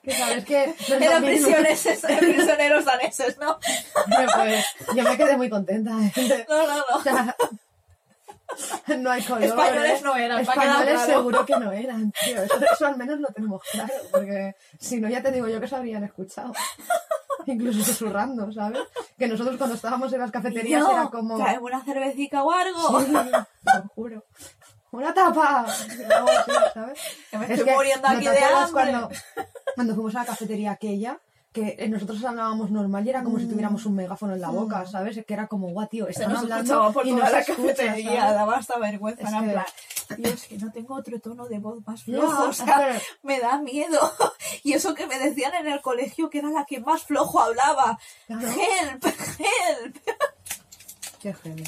que 0.03 0.11
sabes 0.11 0.45
que... 0.45 0.73
Eran 0.99 1.23
prisioneros, 1.23 2.85
daneses, 2.85 3.37
¿no? 3.37 3.59
Pues, 4.35 4.65
yo 4.95 5.03
me 5.03 5.17
quedé 5.17 5.37
muy 5.37 5.49
contenta. 5.49 5.91
¿eh? 5.91 6.45
No, 6.47 6.67
no, 6.67 6.83
O 6.93 6.97
no. 6.97 7.03
sea, 7.03 7.35
no 8.97 9.11
hay 9.11 9.21
color. 9.23 9.43
Españoles 9.43 9.99
¿eh? 9.99 10.03
no 10.03 10.15
eran, 10.15 10.39
Españoles 10.39 11.01
seguro 11.01 11.45
que 11.45 11.55
no 11.57 11.71
eran, 11.71 12.11
tío. 12.23 12.41
Eso, 12.43 12.55
eso 12.73 12.87
al 12.87 12.97
menos 12.97 13.19
lo 13.19 13.27
tenemos 13.27 13.61
claro, 13.71 13.93
porque 14.11 14.55
si 14.79 14.99
no 14.99 15.07
ya 15.09 15.21
te 15.21 15.31
digo 15.31 15.47
yo 15.47 15.59
que 15.61 15.67
se 15.67 15.75
habrían 15.75 16.03
escuchado. 16.03 16.53
Incluso 17.45 17.83
susurrando, 17.83 18.51
¿sabes? 18.51 18.79
Que 19.17 19.27
nosotros 19.27 19.55
cuando 19.57 19.75
estábamos 19.75 20.11
en 20.13 20.19
las 20.19 20.31
cafeterías 20.31 20.81
No, 20.83 20.91
era 20.91 21.09
como... 21.09 21.37
trae 21.37 21.57
una 21.59 21.83
cervecica 21.83 22.43
o 22.43 22.51
algo. 22.51 23.01
Sí, 23.01 23.11
lo 23.11 23.87
juro. 23.95 24.25
¡Una 24.91 25.13
tapa! 25.13 25.65
¿sabes? 26.73 26.99
Que 27.29 27.37
me 27.37 27.45
Es 27.45 27.51
estoy 27.51 27.65
que, 27.65 27.75
muriendo 27.75 28.07
¿no 28.07 28.15
aquí 28.17 28.27
de 28.27 28.43
hambre. 28.43 28.71
Cuando, 28.71 29.09
cuando 29.75 29.93
fuimos 29.95 30.15
a 30.15 30.19
la 30.19 30.25
cafetería 30.25 30.71
aquella, 30.71 31.19
que 31.51 31.75
eh, 31.79 31.89
nosotros 31.89 32.23
hablábamos 32.23 32.69
normal 32.69 33.05
y 33.05 33.09
era 33.09 33.23
como 33.23 33.39
si 33.39 33.47
tuviéramos 33.47 33.83
un 33.87 33.95
megáfono 33.95 34.33
en 34.35 34.41
la 34.41 34.49
boca, 34.49 34.85
¿sabes? 34.85 35.19
Que 35.25 35.33
era 35.33 35.47
como, 35.47 35.69
guau, 35.69 35.87
tío, 35.87 36.07
están 36.07 36.29
nos 36.31 36.43
hablando 36.43 36.91
por 36.93 37.07
y 37.07 37.09
toda 37.11 37.25
no 37.25 37.31
la 37.31 37.39
escucha, 37.39 37.61
cafetería, 37.61 38.21
¿sabes? 38.21 38.35
daba 38.35 38.57
hasta 38.57 38.77
vergüenza. 38.77 39.23
Es 39.23 39.33
en 39.33 39.45
que- 39.45 39.51
plan, 39.51 39.65
Dios, 40.17 40.43
que 40.45 40.57
no 40.59 40.71
tengo 40.71 40.95
otro 40.95 41.19
tono 41.19 41.47
de 41.47 41.57
voz 41.59 41.85
más 41.87 42.03
flojo, 42.03 42.43
o 42.45 42.49
es 42.51 42.57
sea, 42.57 43.01
me 43.23 43.39
da 43.39 43.59
miedo. 43.61 43.99
Y 44.63 44.73
eso 44.73 44.93
que 44.93 45.07
me 45.07 45.17
decían 45.17 45.53
en 45.55 45.67
el 45.67 45.81
colegio 45.81 46.29
que 46.29 46.39
era 46.39 46.49
la 46.49 46.65
que 46.65 46.81
más 46.81 47.03
flojo 47.03 47.39
hablaba. 47.39 47.97
Claro. 48.27 48.47
Help, 48.47 49.05
help. 49.05 49.97
Qué 51.21 51.33
heavy. 51.33 51.63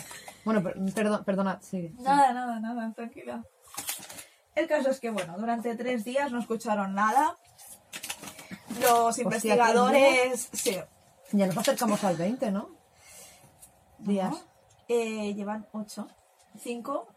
Bueno, 0.46 0.62
per- 0.64 0.76
perdón, 0.94 1.24
perdona, 1.24 1.60
sigue. 1.62 1.94
Nada, 2.00 2.34
nada, 2.34 2.60
nada, 2.60 2.92
tranquila. 2.94 3.44
El 4.56 4.68
caso 4.68 4.90
es 4.90 5.00
que, 5.00 5.10
bueno, 5.10 5.36
durante 5.38 5.76
tres 5.76 6.04
días 6.04 6.32
no 6.32 6.40
escucharon 6.40 6.94
nada. 6.94 7.38
Los 8.80 9.18
investigadores... 9.20 10.50
Sí. 10.54 10.78
Ya 11.34 11.48
nos 11.48 11.58
acercamos 11.58 12.04
al 12.04 12.18
20, 12.18 12.52
¿no? 12.52 12.70
Días. 14.00 14.32
¿no? 14.32 14.40
Eh, 14.88 15.34
llevan 15.34 15.68
ocho. 15.72 16.08
Cinco. 16.60 17.08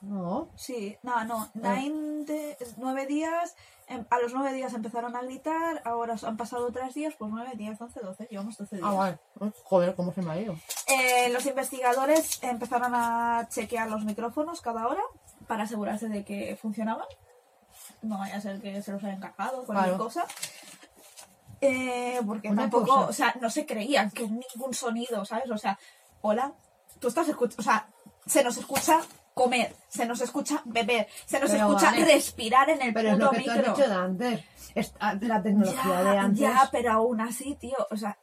No. 0.00 0.48
Sí, 0.54 0.96
no, 1.02 1.24
no. 1.24 1.50
Nine 1.54 2.24
de- 2.24 2.56
nueve 2.76 3.06
días. 3.06 3.56
em, 3.88 4.04
a 4.10 4.18
los 4.20 4.32
nueve 4.32 4.52
días 4.52 4.72
empezaron 4.74 5.16
a 5.16 5.22
gritar. 5.22 5.82
Ahora 5.84 6.14
han 6.22 6.36
pasado 6.36 6.70
tres 6.70 6.94
días. 6.94 7.14
Pues 7.18 7.32
nueve, 7.32 7.50
diez, 7.56 7.80
once, 7.80 7.98
doce. 8.00 8.28
Llevamos 8.30 8.56
doce 8.56 8.76
días. 8.76 8.88
Ah, 8.88 8.94
vale. 8.94 9.18
Eh, 9.40 9.50
Joder, 9.64 9.94
¿cómo 9.96 10.12
se 10.12 10.22
me 10.22 10.30
ha 10.32 10.38
ido? 10.40 10.54
Eh, 10.86 11.30
los 11.30 11.44
investigadores 11.46 12.40
empezaron 12.44 12.94
a 12.94 13.48
chequear 13.50 13.88
los 13.90 14.04
micrófonos 14.04 14.60
cada 14.60 14.86
hora 14.86 15.02
para 15.48 15.64
asegurarse 15.64 16.08
de 16.08 16.24
que 16.24 16.56
funcionaban. 16.60 17.06
No 18.02 18.18
vaya 18.18 18.36
a 18.36 18.40
ser 18.40 18.60
que 18.60 18.80
se 18.82 18.92
los 18.92 19.02
hayan 19.02 19.18
cargado, 19.20 19.64
cualquier 19.64 19.96
Claro. 19.96 20.04
cosa. 20.04 20.26
Eh, 21.60 22.20
porque 22.26 22.48
Una 22.50 22.62
tampoco, 22.62 22.86
cosa. 22.86 23.06
o 23.08 23.12
sea, 23.12 23.34
no 23.40 23.50
se 23.50 23.66
creían 23.66 24.10
que 24.10 24.22
ningún 24.28 24.72
sonido, 24.74 25.24
¿sabes? 25.24 25.50
O 25.50 25.58
sea, 25.58 25.78
hola, 26.20 26.52
tú 27.00 27.08
estás 27.08 27.28
escuchando, 27.28 27.60
o 27.60 27.64
sea, 27.64 27.86
se 28.26 28.44
nos 28.44 28.56
escucha 28.56 29.00
comer, 29.34 29.74
se 29.88 30.04
nos 30.06 30.20
escucha 30.20 30.62
beber, 30.64 31.06
se 31.26 31.38
nos 31.40 31.50
Pero 31.50 31.66
escucha 31.66 31.90
vale. 31.92 32.04
respirar 32.04 32.70
en 32.70 32.82
el 32.82 32.92
Pero 32.92 33.08
es 33.10 33.14
puto 33.14 33.24
lo 33.26 33.30
que 33.32 33.40
tú 33.44 33.50
has 33.50 33.56
micro. 33.56 33.74
dicho 33.74 33.88
de 33.88 33.94
antes. 33.94 34.44
Es- 34.74 34.94
ah, 35.00 35.14
la 35.20 35.42
tecnología 35.42 35.98
de 35.98 36.04
Ya, 36.14 36.20
antes. 36.22 36.40
ya, 36.40 36.68
pero 36.72 36.92
aún 36.92 37.20
así, 37.20 37.54
tío, 37.54 37.76
o 37.90 37.96
sea, 37.96 38.18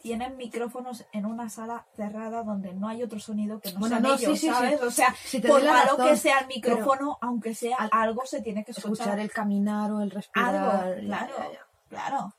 tienen 0.00 0.36
micrófonos 0.36 1.04
en 1.12 1.26
una 1.26 1.50
sala 1.50 1.84
cerrada 1.96 2.44
donde 2.44 2.72
no 2.72 2.88
hay 2.88 3.02
otro 3.02 3.18
sonido 3.18 3.58
que 3.60 3.72
no 3.72 3.80
Bueno, 3.80 3.96
sean 3.96 4.02
no, 4.04 4.16
sí, 4.18 4.24
ellos, 4.24 4.38
sí, 4.38 4.46
sí. 4.46 4.52
¿sabes? 4.52 4.80
O 4.82 4.90
sea, 4.92 5.14
Si 5.24 5.40
por 5.40 5.64
malo 5.64 5.96
razón, 5.96 6.06
que 6.06 6.16
sea 6.16 6.38
el 6.38 6.46
micrófono, 6.46 7.18
aunque 7.20 7.54
sea 7.56 7.76
al- 7.76 7.90
algo 7.92 8.24
se 8.24 8.40
tiene 8.40 8.64
que 8.64 8.70
escuchar. 8.70 8.92
escuchar 8.92 9.18
el 9.18 9.30
caminar 9.32 9.90
o 9.90 10.00
el 10.00 10.10
respirar. 10.12 10.54
algo, 10.54 11.00
claro, 11.06 11.34
ya, 11.38 11.52
ya. 11.52 11.65
Claro. 11.88 12.32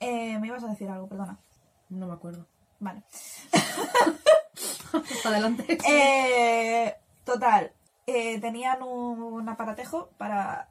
Eh, 0.00 0.38
me 0.38 0.46
ibas 0.46 0.64
a 0.64 0.68
decir 0.68 0.88
algo, 0.88 1.08
perdona. 1.08 1.38
No 1.88 2.06
me 2.06 2.14
acuerdo. 2.14 2.46
Vale. 2.78 3.02
Adelante. 5.24 5.78
Eh, 5.88 6.94
total, 7.24 7.72
eh, 8.06 8.40
tenían 8.40 8.82
un, 8.82 9.22
un 9.22 9.48
aparatejo 9.48 10.10
para 10.16 10.68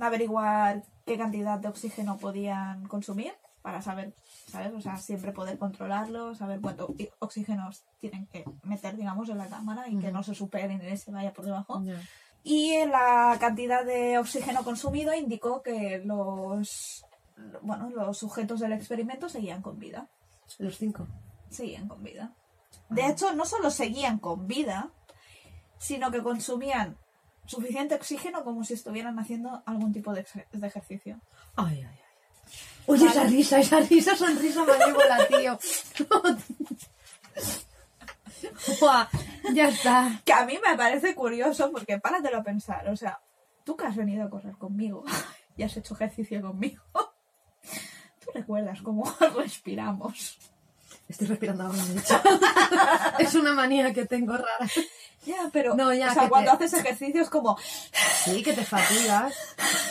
averiguar 0.00 0.84
qué 1.04 1.18
cantidad 1.18 1.58
de 1.58 1.68
oxígeno 1.68 2.18
podían 2.18 2.86
consumir, 2.86 3.34
para 3.62 3.82
saber, 3.82 4.14
¿sabes? 4.46 4.72
O 4.72 4.80
sea, 4.80 4.96
siempre 4.96 5.32
poder 5.32 5.58
controlarlo, 5.58 6.34
saber 6.34 6.60
cuánto 6.60 6.94
oxígeno 7.18 7.68
tienen 8.00 8.26
que 8.26 8.44
meter, 8.62 8.96
digamos, 8.96 9.28
en 9.28 9.38
la 9.38 9.46
cámara 9.46 9.88
y 9.88 9.98
que 9.98 10.12
no 10.12 10.22
se 10.22 10.34
superen 10.34 10.78
ni 10.78 10.96
se 10.96 11.10
vaya 11.10 11.32
por 11.32 11.44
debajo. 11.44 11.82
Ya. 11.84 12.00
Y 12.44 12.86
la 12.86 13.36
cantidad 13.38 13.84
de 13.84 14.18
oxígeno 14.18 14.62
consumido 14.64 15.12
indicó 15.12 15.62
que 15.62 16.00
los, 16.04 17.04
bueno, 17.62 17.90
los 17.90 18.18
sujetos 18.18 18.60
del 18.60 18.72
experimento 18.72 19.28
seguían 19.28 19.62
con 19.62 19.78
vida. 19.78 20.08
Los 20.58 20.78
cinco. 20.78 21.06
Seguían 21.50 21.88
con 21.88 22.02
vida. 22.02 22.34
De 22.88 23.06
hecho, 23.06 23.32
no 23.34 23.44
solo 23.44 23.70
seguían 23.70 24.18
con 24.18 24.46
vida, 24.46 24.90
sino 25.78 26.10
que 26.10 26.22
consumían 26.22 26.96
suficiente 27.46 27.94
oxígeno 27.94 28.44
como 28.44 28.64
si 28.64 28.74
estuvieran 28.74 29.18
haciendo 29.18 29.62
algún 29.66 29.92
tipo 29.92 30.12
de, 30.12 30.20
ex- 30.20 30.50
de 30.52 30.66
ejercicio. 30.66 31.20
Ay, 31.56 31.82
ay, 31.82 31.84
ay. 31.84 31.98
Oye, 32.86 33.06
esa 33.06 33.24
risa, 33.24 33.58
esa 33.60 33.80
risa, 33.80 34.16
sonrisa 34.16 34.64
malévola, 34.64 35.18
tío. 35.28 35.58
Buah, 38.80 39.08
ya 39.52 39.68
está. 39.68 40.20
Que 40.24 40.32
a 40.32 40.44
mí 40.46 40.58
me 40.64 40.76
parece 40.76 41.14
curioso 41.14 41.70
porque 41.72 41.98
páratelo 41.98 42.38
a 42.38 42.42
pensar. 42.42 42.88
O 42.88 42.96
sea, 42.96 43.20
tú 43.64 43.76
que 43.76 43.86
has 43.86 43.96
venido 43.96 44.24
a 44.24 44.30
correr 44.30 44.56
conmigo 44.56 45.04
y 45.56 45.62
has 45.62 45.76
hecho 45.76 45.94
ejercicio 45.94 46.40
conmigo, 46.40 46.82
recuerdas 48.38 48.80
cómo 48.82 49.04
respiramos. 49.36 50.38
Estoy 51.08 51.26
respirando 51.28 51.64
ahora, 51.64 51.78
de. 51.84 52.02
Es 53.24 53.34
una 53.34 53.54
manía 53.54 53.92
que 53.94 54.04
tengo 54.04 54.34
rara. 54.34 54.70
Ya, 55.24 55.48
pero 55.52 55.74
No, 55.74 55.92
ya, 55.92 56.10
o 56.10 56.14
sea, 56.14 56.28
cuando 56.28 56.56
te- 56.56 56.64
haces 56.64 56.80
ejercicio 56.80 57.22
es 57.22 57.30
como, 57.30 57.56
Sí, 58.24 58.42
que 58.42 58.52
te 58.52 58.64
fatigas. 58.64 59.34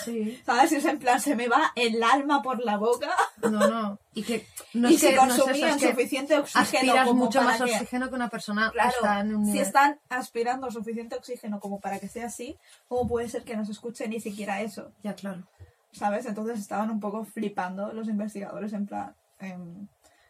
Sí. 0.05 0.41
¿sabes? 0.45 0.71
Es 0.71 0.85
en 0.85 0.99
plan, 0.99 1.19
se 1.19 1.35
me 1.35 1.47
va 1.47 1.71
el 1.75 2.01
alma 2.03 2.41
por 2.43 2.63
la 2.63 2.77
boca. 2.77 3.09
No, 3.41 3.67
no. 3.67 3.99
Y 4.13 4.23
que 4.23 4.47
no 4.73 4.89
y 4.89 4.95
es 4.95 5.01
si 5.01 5.07
que, 5.07 5.15
no 5.15 5.25
es 5.25 5.33
eso, 5.33 5.43
consumían 5.45 5.79
que 5.79 5.89
suficiente 5.89 6.37
oxígeno 6.37 6.63
aspiras 6.63 7.07
como 7.07 7.25
mucho 7.25 7.39
para 7.39 7.51
más 7.51 7.61
que- 7.61 7.75
oxígeno 7.75 8.09
que 8.09 8.15
una 8.15 8.29
persona 8.29 8.71
Claro, 8.71 8.89
está 8.91 9.19
en 9.19 9.35
un 9.35 9.51
si 9.51 9.59
están 9.59 9.99
aspirando 10.09 10.69
suficiente 10.71 11.15
oxígeno 11.15 11.59
como 11.59 11.79
para 11.79 11.99
que 11.99 12.07
sea 12.07 12.27
así, 12.27 12.57
¿cómo 12.87 13.07
puede 13.07 13.27
ser 13.27 13.43
que 13.43 13.57
no 13.57 13.65
se 13.65 13.71
escuche 13.73 14.07
ni 14.07 14.19
siquiera 14.21 14.61
eso? 14.61 14.91
Ya, 15.03 15.13
claro. 15.15 15.43
¿Sabes? 15.91 16.25
Entonces 16.25 16.59
estaban 16.59 16.89
un 16.91 16.99
poco 16.99 17.23
flipando 17.23 17.93
los 17.93 18.07
investigadores 18.07 18.73
en 18.73 18.85
plan, 18.85 19.15
em, 19.39 19.87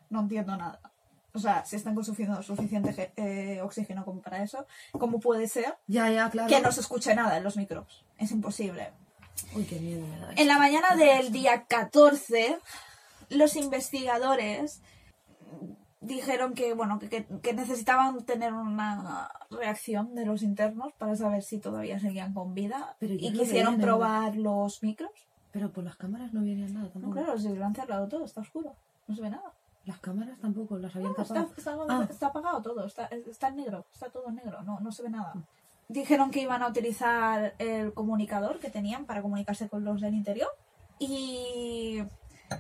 no 0.10 0.22
entiendo 0.22 0.56
nada. 0.56 0.80
O 1.34 1.40
sea, 1.40 1.66
si 1.66 1.76
están 1.76 1.94
consumiendo 1.94 2.42
suficiente 2.42 3.12
eh, 3.16 3.62
oxígeno 3.62 4.04
como 4.06 4.22
para 4.22 4.42
eso, 4.42 4.66
¿cómo 4.92 5.20
puede 5.20 5.48
ser 5.48 5.76
Ya, 5.86 6.10
ya, 6.10 6.30
claro. 6.30 6.50
que 6.50 6.62
no 6.62 6.72
se 6.72 6.82
escuche 6.82 7.14
nada 7.14 7.38
en 7.38 7.44
los 7.44 7.58
micros? 7.58 8.06
Es 8.18 8.32
imposible. 8.32 8.92
Uy, 9.56 9.66
qué 9.66 9.80
miedo 9.80 10.06
me 10.08 10.20
da. 10.20 10.32
En 10.36 10.48
la 10.48 10.58
mañana 10.58 10.96
del 10.96 11.32
día 11.32 11.66
14, 11.66 12.58
los 13.30 13.56
investigadores 13.56 14.82
dijeron 16.02 16.54
que 16.54 16.74
bueno 16.74 17.00
que, 17.00 17.54
necesitaban 17.54 18.24
tener 18.26 18.54
una 18.54 19.30
reacción 19.50 20.16
de 20.16 20.26
los 20.26 20.42
internos 20.42 20.94
para 20.98 21.16
saber 21.16 21.44
si 21.44 21.60
todavía 21.60 22.00
seguían 22.00 22.34
con 22.34 22.54
vida 22.54 22.96
Pero 23.00 23.14
y 23.14 23.34
quisieron 23.34 23.78
probar 23.80 24.36
los 24.36 24.82
micros. 24.84 25.12
Pero 25.58 25.72
por 25.72 25.84
las 25.84 25.96
cámaras 25.96 26.32
no 26.34 26.42
veían 26.42 26.72
nada 26.72 26.86
No, 26.86 26.92
tampoco. 26.92 27.14
claro, 27.16 27.38
si 27.40 27.50
lo 27.56 27.66
han 27.66 27.74
cerrado 27.74 28.08
todo, 28.08 28.26
está 28.26 28.42
oscuro, 28.42 28.76
no 29.08 29.16
se 29.16 29.22
ve 29.24 29.32
nada. 29.32 29.52
Las 29.86 30.00
cámaras 30.00 30.38
tampoco 30.40 30.78
las 30.78 30.96
habían 30.96 31.14
No, 31.18 31.24
está, 31.24 31.34
tapado. 31.34 31.54
está- 31.58 31.78
Ah. 31.90 32.08
está 32.10 32.28
apagado 32.28 32.62
todo, 32.62 32.86
está, 32.86 33.06
está 33.08 33.48
en 33.48 33.56
negro, 33.56 33.86
está 33.92 34.10
todo 34.12 34.28
en 34.30 34.36
negro, 34.36 34.62
no, 34.62 34.80
no 34.82 34.92
se 34.92 35.02
ve 35.02 35.10
nada. 35.10 35.34
Dijeron 35.88 36.30
que 36.30 36.42
iban 36.42 36.62
a 36.62 36.68
utilizar 36.68 37.56
el 37.58 37.94
comunicador 37.94 38.60
que 38.60 38.70
tenían 38.70 39.06
para 39.06 39.22
comunicarse 39.24 39.68
con 39.70 39.84
los 39.84 40.00
del 40.02 40.14
interior 40.14 40.50
y, 41.00 42.04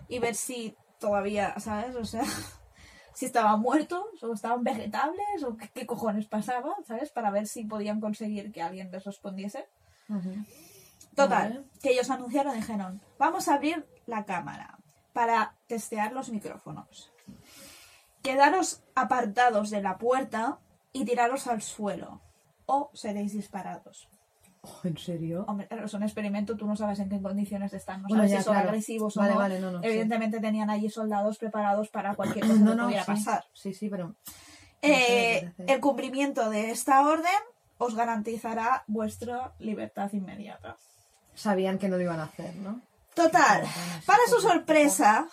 y 0.07 0.19
ver 0.19 0.33
si 0.35 0.75
todavía, 0.99 1.59
¿sabes? 1.59 1.95
O 1.97 2.05
sea, 2.05 2.23
si 3.13 3.25
estaban 3.25 3.59
muertos 3.59 4.05
o 4.23 4.33
estaban 4.33 4.63
vegetables 4.63 5.43
o 5.45 5.55
qué, 5.57 5.69
qué 5.73 5.85
cojones 5.85 6.25
pasaba, 6.27 6.73
¿sabes? 6.85 7.11
Para 7.11 7.29
ver 7.29 7.45
si 7.47 7.65
podían 7.65 7.99
conseguir 8.01 8.51
que 8.51 8.61
alguien 8.63 8.89
les 8.91 9.03
respondiese. 9.03 9.67
Ujú. 10.09 10.33
Total, 11.17 11.49
Vale. 11.51 11.63
que 11.81 11.89
ellos 11.91 12.09
anunciaron, 12.11 12.53
dijeron, 12.55 13.01
vamos 13.17 13.47
a 13.47 13.55
abrir 13.55 13.85
la 14.05 14.23
cámara 14.25 14.77
para 15.13 15.55
testear 15.67 16.11
los 16.13 16.29
micrófonos. 16.29 17.11
Quedaros 18.21 18.83
apartados 18.93 19.69
de 19.71 19.81
la 19.81 19.97
puerta 19.97 20.59
y 20.93 21.05
tiraros 21.05 21.47
al 21.47 21.61
suelo 21.63 22.21
o 22.67 22.91
seréis 22.93 23.33
disparados. 23.33 24.07
Oh, 24.61 24.79
¿En 24.83 24.97
serio? 24.97 25.45
Hombre, 25.47 25.67
es 25.71 25.93
un 25.95 26.03
experimento, 26.03 26.55
tú 26.55 26.67
no 26.67 26.75
sabes 26.75 26.99
en 26.99 27.09
qué 27.09 27.19
condiciones 27.21 27.73
están, 27.73 28.03
no 28.03 28.09
Bueno, 28.09 28.23
sabes 28.23 28.31
ya, 28.33 28.37
si 28.39 28.43
son 28.43 28.53
claro. 28.53 28.69
agresivos 28.69 29.15
Vale, 29.15 29.31
o 29.31 29.33
no. 29.33 29.39
vale, 29.39 29.59
no, 29.59 29.71
no, 29.71 29.81
sí. 29.81 29.87
Evidentemente 29.87 30.39
tenían 30.39 30.69
allí 30.69 30.89
soldados 30.89 31.37
preparados 31.39 31.89
para 31.89 32.13
cualquier 32.15 32.45
cosa 32.45 32.59
No, 32.59 32.71
que 32.71 32.75
no, 32.77 32.83
pudiera 32.85 33.05
sí. 33.05 33.11
pasar. 33.11 33.45
Sí, 33.53 33.73
sí, 33.73 33.89
pero... 33.89 34.15
Eh, 34.83 35.51
el 35.65 35.79
cumplimiento 35.79 36.49
de 36.51 36.69
esta 36.69 37.01
orden 37.07 37.31
os 37.79 37.95
garantizará 37.95 38.83
vuestra 38.87 39.53
libertad 39.57 40.11
inmediata. 40.13 40.77
Sabían 41.37 41.77
que 41.77 41.87
no 41.87 41.97
lo 41.97 42.01
iban 42.01 42.19
a 42.19 42.23
hacer, 42.23 42.55
¿no? 42.55 42.81
Total, 43.13 43.63
para 44.07 44.25
su 44.27 44.41
sorpresa, 44.41 45.27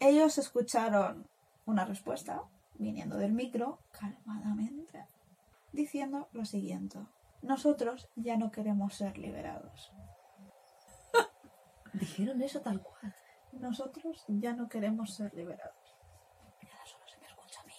ellos 0.00 0.38
escucharon 0.38 1.28
una 1.66 1.84
respuesta 1.84 2.42
viniendo 2.74 3.18
del 3.18 3.32
micro 3.32 3.80
calmadamente, 3.92 5.06
diciendo 5.72 6.28
lo 6.32 6.46
siguiente. 6.46 6.98
Nosotros 7.42 8.08
ya 8.16 8.38
no 8.38 8.50
queremos 8.50 8.94
ser 8.94 9.18
liberados. 9.18 9.92
Dijeron 11.92 12.40
eso 12.40 12.62
tal 12.62 12.80
cual. 12.80 13.14
Nosotros 13.52 14.24
ya 14.26 14.54
no 14.54 14.70
queremos 14.70 15.14
ser 15.14 15.34
liberados. 15.34 15.96
Y 16.62 16.66
ahora 16.66 16.86
solo 16.86 17.04
se 17.06 17.18
me 17.18 17.26
escucha 17.26 17.60
a 17.60 17.64
mí. 17.64 17.74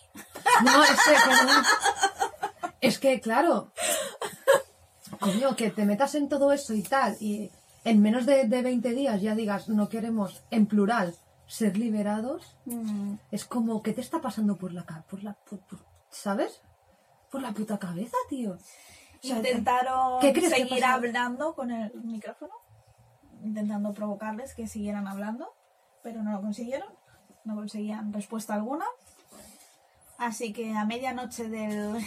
No, 0.64 0.84
es 0.84 1.00
que. 1.04 2.88
Es 2.88 3.00
que, 3.00 3.20
claro. 3.20 3.72
Coño, 5.20 5.56
que 5.56 5.70
te 5.72 5.86
metas 5.86 6.16
en 6.16 6.30
todo 6.30 6.52
eso 6.52 6.74
y 6.74 6.82
tal, 6.84 7.16
y 7.20 7.52
en 7.84 8.02
menos 8.02 8.26
de, 8.26 8.48
de 8.48 8.62
20 8.62 8.90
días 8.94 9.22
ya 9.22 9.36
digas, 9.36 9.70
no 9.70 9.88
queremos, 9.90 10.44
en 10.52 10.66
plural, 10.66 11.16
ser 11.48 11.78
liberados, 11.78 12.58
es 13.32 13.46
como, 13.46 13.84
¿qué 13.84 13.94
te 13.94 14.02
está 14.02 14.20
pasando 14.22 14.58
por 14.58 14.74
la? 14.74 14.84
Por 15.10 15.24
la, 15.24 15.34
por- 15.34 15.60
por- 15.60 15.86
¿Sabes? 16.10 16.62
Por 17.30 17.42
la 17.42 17.52
puta 17.54 17.78
cabeza, 17.78 18.16
tío. 18.30 18.54
O 18.54 19.28
sea, 19.28 19.38
Intentaron 19.38 20.20
¿qué 20.22 20.34
crees 20.34 20.54
que 20.54 20.60
seguir 20.68 20.86
hablando 20.86 21.54
con 21.56 21.72
el 21.72 21.92
micrófono, 22.04 22.54
intentando 23.44 23.94
provocarles 23.94 24.54
que 24.56 24.68
siguieran 24.68 25.08
hablando, 25.08 25.54
pero 26.02 26.24
no 26.24 26.32
lo 26.32 26.42
consiguieron, 26.42 26.88
no 27.44 27.56
conseguían 27.56 28.12
respuesta 28.14 28.54
alguna. 28.56 28.86
Así 30.18 30.54
que 30.54 30.74
a 30.74 30.86
medianoche 30.86 31.50
del 31.50 31.98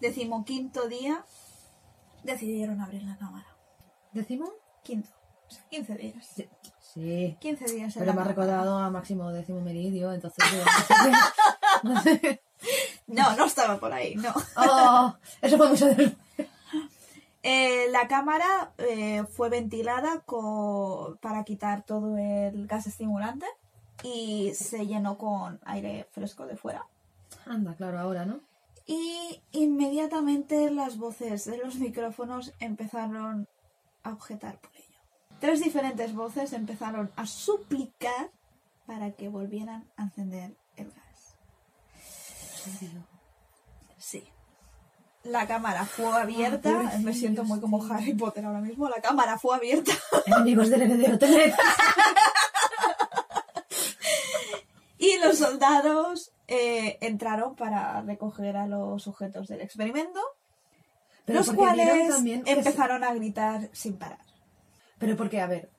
decimoquinto 0.00 0.88
día 0.88 1.24
decidieron 2.24 2.80
abrir 2.80 3.02
la 3.04 3.16
cámara. 3.16 3.46
¿Decimos? 4.12 4.50
Quinto, 4.82 5.08
o 5.48 5.50
sea, 5.50 5.64
15 5.70 5.94
días. 5.96 6.26
Sí. 6.34 6.48
Sí. 6.80 7.36
15 7.40 7.64
días 7.66 7.96
en 7.96 8.00
Pero 8.00 8.06
la 8.12 8.12
me 8.16 8.20
ha 8.22 8.24
recordado 8.24 8.78
a 8.78 8.90
Máximo 8.90 9.30
Décimo 9.32 9.60
Meridio, 9.60 10.12
entonces 10.12 10.44
no 11.82 12.00
sé 12.02 12.20
qué- 12.20 12.40
no. 12.40 12.40
No, 13.06 13.36
no 13.36 13.44
estaba 13.44 13.78
por 13.78 13.92
ahí, 13.92 14.14
no. 14.14 14.32
Oh, 14.56 15.14
eso 15.42 15.58
fue 15.58 15.68
mucho 15.68 15.86
de... 15.86 16.16
Eh, 17.42 17.88
la 17.90 18.08
cámara 18.08 18.72
eh, 18.78 19.24
fue 19.30 19.50
ventilada 19.50 20.24
para 21.20 21.44
quitar 21.44 21.84
todo 21.84 22.16
el 22.16 22.66
gas 22.66 22.86
estimulante 22.86 23.44
y 24.02 24.52
se 24.54 24.86
llenó 24.86 25.18
con 25.18 25.60
aire 25.66 26.08
fresco 26.12 26.46
de 26.46 26.56
fuera. 26.56 26.86
Anda, 27.44 27.74
claro, 27.74 27.98
ahora, 27.98 28.24
¿no? 28.24 28.40
Y 28.86 29.42
inmediatamente 29.52 30.70
las 30.70 30.98
voces 30.98 31.46
de 31.46 31.58
los 31.58 31.76
micrófonos 31.76 32.52
empezaron 32.60 33.48
a 34.02 34.12
objetar 34.12 34.60
por 34.60 34.70
ello. 34.76 35.00
Tres 35.40 35.60
diferentes 35.60 36.14
voces 36.14 36.52
empezaron 36.52 37.10
a 37.16 37.26
suplicar 37.26 38.30
para 38.86 39.12
que 39.12 39.28
volvieran 39.28 39.90
a 39.96 40.04
encender 40.04 40.56
el 40.76 40.92
gas. 40.92 41.36
Sí. 43.98 44.24
La 45.22 45.46
cámara 45.46 45.86
fue 45.86 46.06
abierta. 46.06 46.98
Me 47.02 47.14
siento 47.14 47.44
muy 47.44 47.58
como. 47.60 47.82
Harry 47.90 48.12
Potter 48.12 48.44
ahora 48.44 48.60
mismo. 48.60 48.88
La 48.90 49.00
cámara 49.00 49.38
fue 49.38 49.56
abierta. 49.56 49.92
Enemigos 50.26 50.68
del 50.68 50.82
heredero. 50.82 51.18
Y 54.96 55.18
los 55.18 55.36
soldados 55.36 56.33
eh, 56.48 56.98
entraron 57.00 57.54
para 57.56 58.02
recoger 58.02 58.56
a 58.56 58.66
los 58.66 59.02
sujetos 59.02 59.48
del 59.48 59.60
experimento, 59.62 60.20
Pero 61.24 61.38
los 61.38 61.46
porque 61.46 61.62
vieron 61.62 61.76
cuales 61.86 62.08
también 62.08 62.42
que 62.44 62.52
se- 62.52 62.58
empezaron 62.58 63.04
a 63.04 63.14
gritar 63.14 63.68
sin 63.72 63.96
parar. 63.96 64.18
Pero 64.98 65.16
porque, 65.16 65.40
a 65.40 65.46
ver, 65.46 65.70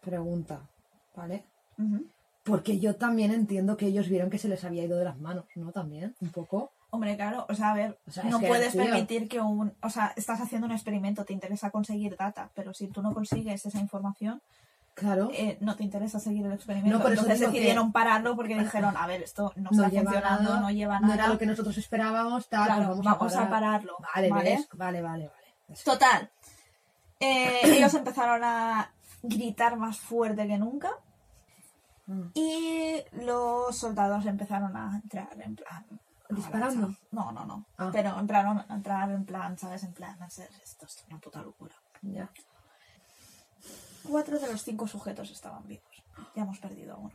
pregunta, 0.00 0.68
¿vale? 1.14 1.44
Ujú. 1.78 2.06
Porque 2.42 2.78
yo 2.78 2.96
también 2.96 3.32
entiendo 3.32 3.76
que 3.76 3.86
ellos 3.86 4.08
vieron 4.08 4.30
que 4.30 4.38
se 4.38 4.48
les 4.48 4.64
había 4.64 4.84
ido 4.84 4.98
de 4.98 5.04
las 5.04 5.18
manos, 5.18 5.44
¿no? 5.54 5.72
También, 5.72 6.14
un 6.20 6.30
poco. 6.30 6.72
Hombre, 6.92 7.14
claro, 7.16 7.46
o 7.48 7.54
sea, 7.54 7.70
a 7.70 7.74
ver, 7.74 7.98
O 8.08 8.10
sea, 8.10 8.24
es 8.24 8.30
no 8.30 8.40
que, 8.40 8.48
puedes 8.48 8.72
tío. 8.72 8.82
permitir 8.82 9.28
que 9.28 9.40
un... 9.40 9.72
O 9.82 9.90
sea, 9.90 10.12
estás 10.16 10.40
haciendo 10.40 10.66
un 10.66 10.72
experimento, 10.72 11.24
te 11.24 11.32
interesa 11.32 11.70
conseguir 11.70 12.16
data, 12.16 12.50
pero 12.54 12.74
si 12.74 12.88
tú 12.88 13.02
no 13.02 13.12
consigues 13.14 13.64
esa 13.64 13.78
información, 13.78 14.42
Claro. 14.94 15.30
eh, 15.32 15.56
no 15.60 15.76
te 15.76 15.82
interesa 15.84 16.20
seguir 16.20 16.44
el 16.46 16.52
experimento. 16.52 16.96
No, 16.98 17.02
por 17.02 17.12
eso 17.12 17.22
Entonces 17.22 17.46
que- 17.48 17.52
decidieron 17.54 17.90
pararlo 17.92 18.36
porque 18.36 18.58
dijeron, 18.58 18.96
a 18.96 19.06
ver, 19.06 19.22
esto 19.22 19.52
no 19.56 19.70
está 19.70 19.88
funcionando, 19.88 20.60
no 20.60 20.70
lleva 20.70 21.00
No 21.00 21.08
nada. 21.08 21.14
era 21.14 21.28
lo 21.28 21.38
que 21.38 21.46
nosotros 21.46 21.76
esperábamos, 21.78 22.48
tal, 22.48 22.66
Claro, 22.66 22.86
pues 22.88 22.98
vamos, 22.98 23.18
vamos 23.18 23.34
a, 23.36 23.42
a 23.42 23.48
parar. 23.48 23.50
pararlo, 23.50 23.96
Vale, 24.14 24.28
¿vale? 24.30 24.50
¿ves? 24.56 24.68
Vale, 24.74 25.00
vale, 25.02 25.28
vale. 25.28 25.78
Total. 25.84 26.30
Eh, 27.18 27.60
ellos 27.64 27.94
empezaron 27.94 28.42
a 28.44 28.92
gritar 29.22 29.76
más 29.76 29.98
fuerte 29.98 30.46
que 30.46 30.58
nunca. 30.58 30.90
Mm. 32.06 32.22
Y 32.34 32.96
los 33.12 33.76
soldados 33.76 34.26
empezaron 34.26 34.76
a 34.76 35.00
entrar 35.02 35.28
en 35.40 35.54
plan. 35.56 35.86
¿Disparando? 36.28 36.94
No, 37.10 37.32
no, 37.32 37.44
no. 37.44 37.66
Ah. 37.76 37.90
Pero 37.92 38.18
empezaron 38.18 38.58
a 38.58 38.66
entrar 38.74 39.10
en 39.10 39.24
plan, 39.24 39.58
¿sabes? 39.58 39.82
En 39.84 39.92
plan, 39.92 40.20
a 40.22 40.30
ser 40.30 40.48
esto 40.62 40.86
es 40.86 41.04
una 41.08 41.18
puta 41.18 41.42
locura. 41.42 41.74
Ya. 42.02 42.28
Cuatro 44.02 44.38
de 44.38 44.50
los 44.50 44.62
cinco 44.62 44.86
sujetos 44.86 45.30
estaban 45.30 45.66
vivos. 45.66 46.02
Ya 46.34 46.42
hemos 46.42 46.58
perdido 46.58 46.94
a 46.94 46.98
uno. 46.98 47.14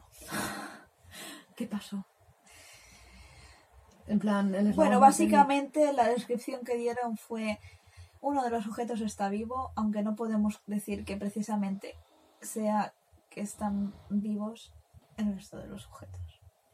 ¿Qué 1.56 1.68
pasó? 1.68 2.06
En 4.08 4.20
plan, 4.20 4.54
es 4.54 4.76
Bueno, 4.76 5.00
básicamente 5.00 5.92
la 5.94 6.08
descripción 6.08 6.64
que 6.64 6.78
dieron 6.78 7.18
fue 7.18 7.60
uno 8.22 8.44
de 8.44 8.50
los 8.50 8.64
sujetos 8.64 9.02
está 9.02 9.30
vivo, 9.30 9.72
aunque 9.76 10.04
no 10.04 10.16
podemos 10.16 10.62
decir 10.68 11.06
que 11.06 11.18
precisamente 11.18 11.96
sea 12.42 12.94
que 13.30 13.42
están 13.42 13.94
vivos 14.10 14.72
el 15.18 15.34
resto 15.34 15.58
de 15.58 15.68
los 15.68 15.84
sujetos. 15.84 16.22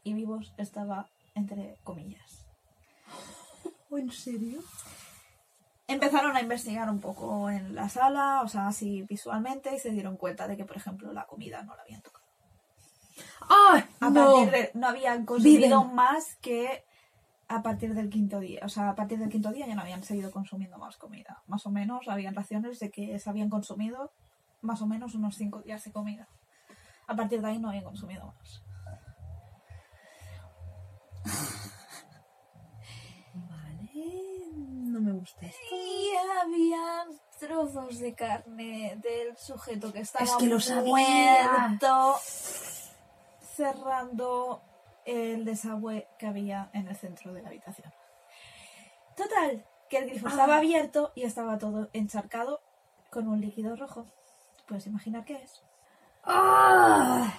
Y 0.04 0.14
vivos 0.14 0.52
estaba 0.58 1.08
entre 1.34 1.78
comillas. 1.84 2.46
¿Oh, 3.90 3.98
¿En 3.98 4.10
serio? 4.10 4.60
Empezaron 5.92 6.36
a 6.36 6.40
investigar 6.40 6.88
un 6.90 7.00
poco 7.00 7.50
en 7.50 7.74
la 7.74 7.88
sala, 7.88 8.42
o 8.42 8.48
sea, 8.48 8.68
así 8.68 9.02
visualmente, 9.02 9.74
y 9.74 9.78
se 9.78 9.90
dieron 9.90 10.16
cuenta 10.16 10.48
de 10.48 10.56
que, 10.56 10.64
por 10.64 10.76
ejemplo, 10.76 11.12
la 11.12 11.26
comida 11.26 11.62
no 11.62 11.76
la 11.76 11.82
habían 11.82 12.02
tocado. 12.02 12.24
¡Ay! 13.48 13.84
A 14.00 14.10
no! 14.10 14.24
partir 14.24 14.50
de, 14.50 14.70
no 14.74 14.88
habían 14.88 15.26
consumido 15.26 15.82
Viven. 15.82 15.94
más 15.94 16.36
que 16.36 16.84
a 17.48 17.62
partir 17.62 17.94
del 17.94 18.08
quinto 18.08 18.40
día. 18.40 18.60
O 18.64 18.68
sea, 18.68 18.90
a 18.90 18.94
partir 18.94 19.18
del 19.18 19.28
quinto 19.28 19.52
día 19.52 19.66
ya 19.66 19.74
no 19.74 19.82
habían 19.82 20.02
seguido 20.02 20.30
consumiendo 20.30 20.78
más 20.78 20.96
comida. 20.96 21.42
Más 21.46 21.66
o 21.66 21.70
menos 21.70 22.08
habían 22.08 22.34
raciones 22.34 22.78
de 22.80 22.90
que 22.90 23.18
se 23.18 23.28
habían 23.28 23.50
consumido 23.50 24.12
más 24.62 24.80
o 24.80 24.86
menos 24.86 25.14
unos 25.14 25.36
cinco 25.36 25.60
días 25.60 25.84
de 25.84 25.92
comida. 25.92 26.28
A 27.06 27.14
partir 27.14 27.42
de 27.42 27.48
ahí 27.48 27.58
no 27.58 27.68
habían 27.68 27.84
consumido 27.84 28.26
más. 28.26 28.62
Vale, 33.34 33.90
no 34.92 35.00
me 35.00 35.12
gusta 35.12 35.46
esto. 35.46 35.58
Y 35.74 36.10
habían 36.40 37.08
trozos 37.40 37.98
de 37.98 38.14
carne 38.14 38.96
del 39.02 39.36
sujeto 39.36 39.92
que 39.92 40.00
estaba 40.00 40.24
Es 40.24 40.32
que 40.36 40.46
lo 40.46 40.60
sabía. 40.60 40.84
muerto 40.90 42.16
cerrando 43.56 44.62
el 45.04 45.44
desagüe 45.44 46.06
que 46.18 46.26
había 46.26 46.70
en 46.72 46.88
el 46.88 46.96
centro 46.96 47.32
de 47.32 47.42
la 47.42 47.48
habitación. 47.48 47.92
Total, 49.16 49.64
que 49.90 49.98
el 49.98 50.08
grifo 50.10 50.28
estaba 50.28 50.54
Ah. 50.54 50.58
abierto 50.58 51.12
y 51.14 51.24
estaba 51.24 51.58
todo 51.58 51.88
encharcado 51.92 52.60
con 53.10 53.28
un 53.28 53.40
líquido 53.40 53.76
rojo. 53.76 54.06
Puedes 54.66 54.86
imaginar 54.86 55.24
qué 55.24 55.34
es. 55.42 55.62
¡Ah! 56.24 57.32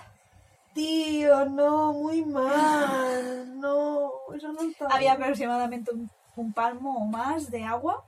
Tío, 0.73 1.45
no, 1.45 1.93
muy 1.93 2.25
mal. 2.25 3.59
No, 3.59 4.11
eso 4.35 4.51
no 4.51 4.61
está. 4.61 4.87
Había 4.87 5.13
aproximadamente 5.13 5.91
un, 5.93 6.09
un 6.35 6.53
palmo 6.53 6.97
o 6.97 7.05
más 7.05 7.49
de 7.51 7.63
agua. 7.63 8.05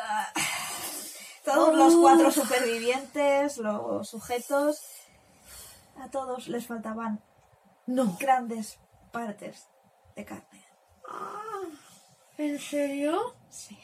Ah. 0.00 0.32
Todos 1.44 1.74
los 1.76 1.96
cuatro 1.96 2.30
supervivientes, 2.30 3.56
los 3.58 4.08
sujetos, 4.08 4.82
a 5.96 6.10
todos 6.10 6.48
les 6.48 6.66
faltaban 6.66 7.22
No. 7.86 8.16
grandes 8.20 8.78
partes 9.12 9.66
de 10.14 10.24
carne. 10.24 10.64
¿En 12.36 12.58
serio? 12.58 13.34
Sí. 13.48 13.78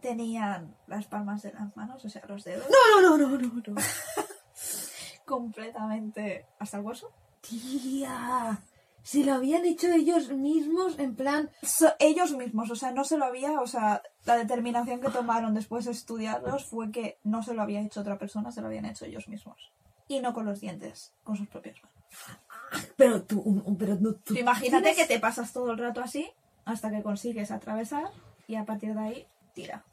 Tenían 0.00 0.74
las 0.86 1.04
palmas 1.06 1.42
de 1.42 1.52
las 1.52 1.76
manos, 1.76 2.02
o 2.04 2.08
sea, 2.08 2.22
los 2.26 2.42
dedos, 2.44 2.66
No, 2.70 3.02
no, 3.02 3.18
no, 3.18 3.28
no, 3.28 3.38
no, 3.38 3.62
no. 3.66 3.74
completamente 5.26 6.46
hasta 6.58 6.78
el 6.78 6.84
hueso. 6.84 7.12
Tía. 7.42 8.58
Si 9.02 9.24
lo 9.24 9.34
habían 9.34 9.64
hecho 9.64 9.88
ellos 9.92 10.28
mismos, 10.30 10.98
en 10.98 11.14
plan. 11.16 11.50
So- 11.62 11.94
ellos 11.98 12.32
mismos, 12.32 12.70
o 12.70 12.76
sea, 12.76 12.92
no 12.92 13.04
se 13.04 13.16
lo 13.16 13.24
había, 13.24 13.60
o 13.60 13.66
sea, 13.66 14.02
la 14.26 14.36
determinación 14.36 15.00
que 15.00 15.08
tomaron 15.10 15.54
después 15.54 15.86
de 15.86 15.92
estudiarlos 15.92 16.66
fue 16.66 16.90
que 16.90 17.18
no 17.24 17.42
se 17.42 17.54
lo 17.54 17.62
había 17.62 17.80
hecho 17.80 18.00
otra 18.00 18.18
persona, 18.18 18.52
se 18.52 18.60
lo 18.60 18.66
habían 18.66 18.84
hecho 18.84 19.04
ellos 19.06 19.26
mismos. 19.28 19.72
Y 20.08 20.20
no 20.20 20.34
con 20.34 20.44
los 20.44 20.60
dientes, 20.60 21.12
con 21.24 21.36
sus 21.36 21.48
propias 21.48 21.76
manos. 21.82 22.90
Pero 22.96 23.22
tú, 23.22 23.40
un- 23.40 23.76
pero 23.78 23.96
no, 24.00 24.14
tú. 24.14 24.34
Imagínate 24.34 24.90
tienes- 24.90 24.96
que 24.96 25.06
te 25.14 25.18
pasas 25.20 25.52
todo 25.52 25.70
el 25.72 25.78
rato 25.78 26.00
así 26.02 26.30
hasta 26.64 26.90
que 26.90 27.02
consigues 27.02 27.50
atravesar 27.50 28.04
y 28.46 28.56
a 28.56 28.64
partir 28.64 28.94
de 28.94 29.00
ahí 29.00 29.26
tira. 29.54 29.84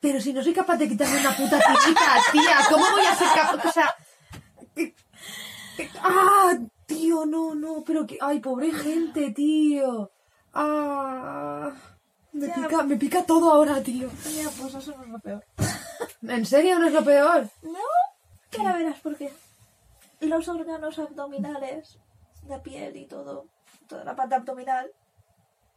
Pero 0.00 0.20
si 0.20 0.32
no 0.32 0.42
soy 0.42 0.52
capaz 0.54 0.76
de 0.76 0.88
quitarme 0.88 1.20
una 1.20 1.36
puta 1.36 1.58
tirita, 1.58 2.16
tía, 2.32 2.56
¿cómo 2.70 2.84
voy 2.92 3.04
a 3.04 3.14
ser 3.16 3.28
capaz? 3.34 3.68
O 3.68 3.72
sea. 3.72 3.94
¡Ah! 6.02 6.52
Tío, 6.88 7.26
no, 7.26 7.54
no, 7.54 7.84
pero 7.84 8.06
que. 8.06 8.16
¡Ay, 8.20 8.40
pobre 8.40 8.72
gente, 8.72 9.30
tío! 9.32 10.10
¡Ah! 10.54 11.70
Me 12.32 12.46
Ya. 12.46 12.54
pica, 12.54 12.82
me 12.82 12.96
pica 12.96 13.24
todo 13.24 13.52
ahora, 13.52 13.82
tío. 13.82 14.08
Ya, 14.34 14.48
pues 14.58 14.74
eso 14.74 14.96
no 14.96 15.02
es 15.04 15.08
lo 15.10 15.18
peor. 15.18 15.44
¿En 16.22 16.46
serio 16.46 16.78
no 16.78 16.86
es 16.86 16.92
lo 16.94 17.04
peor? 17.04 17.46
No, 17.62 17.78
que 18.50 18.58
ahora 18.58 18.78
verás 18.78 19.00
por 19.00 19.16
qué. 19.16 19.30
Los 20.20 20.48
órganos 20.48 20.98
abdominales, 20.98 21.98
la 22.48 22.62
piel 22.62 22.96
y 22.96 23.06
todo, 23.06 23.46
toda 23.86 24.02
la 24.04 24.16
parte 24.16 24.34
abdominal, 24.36 24.90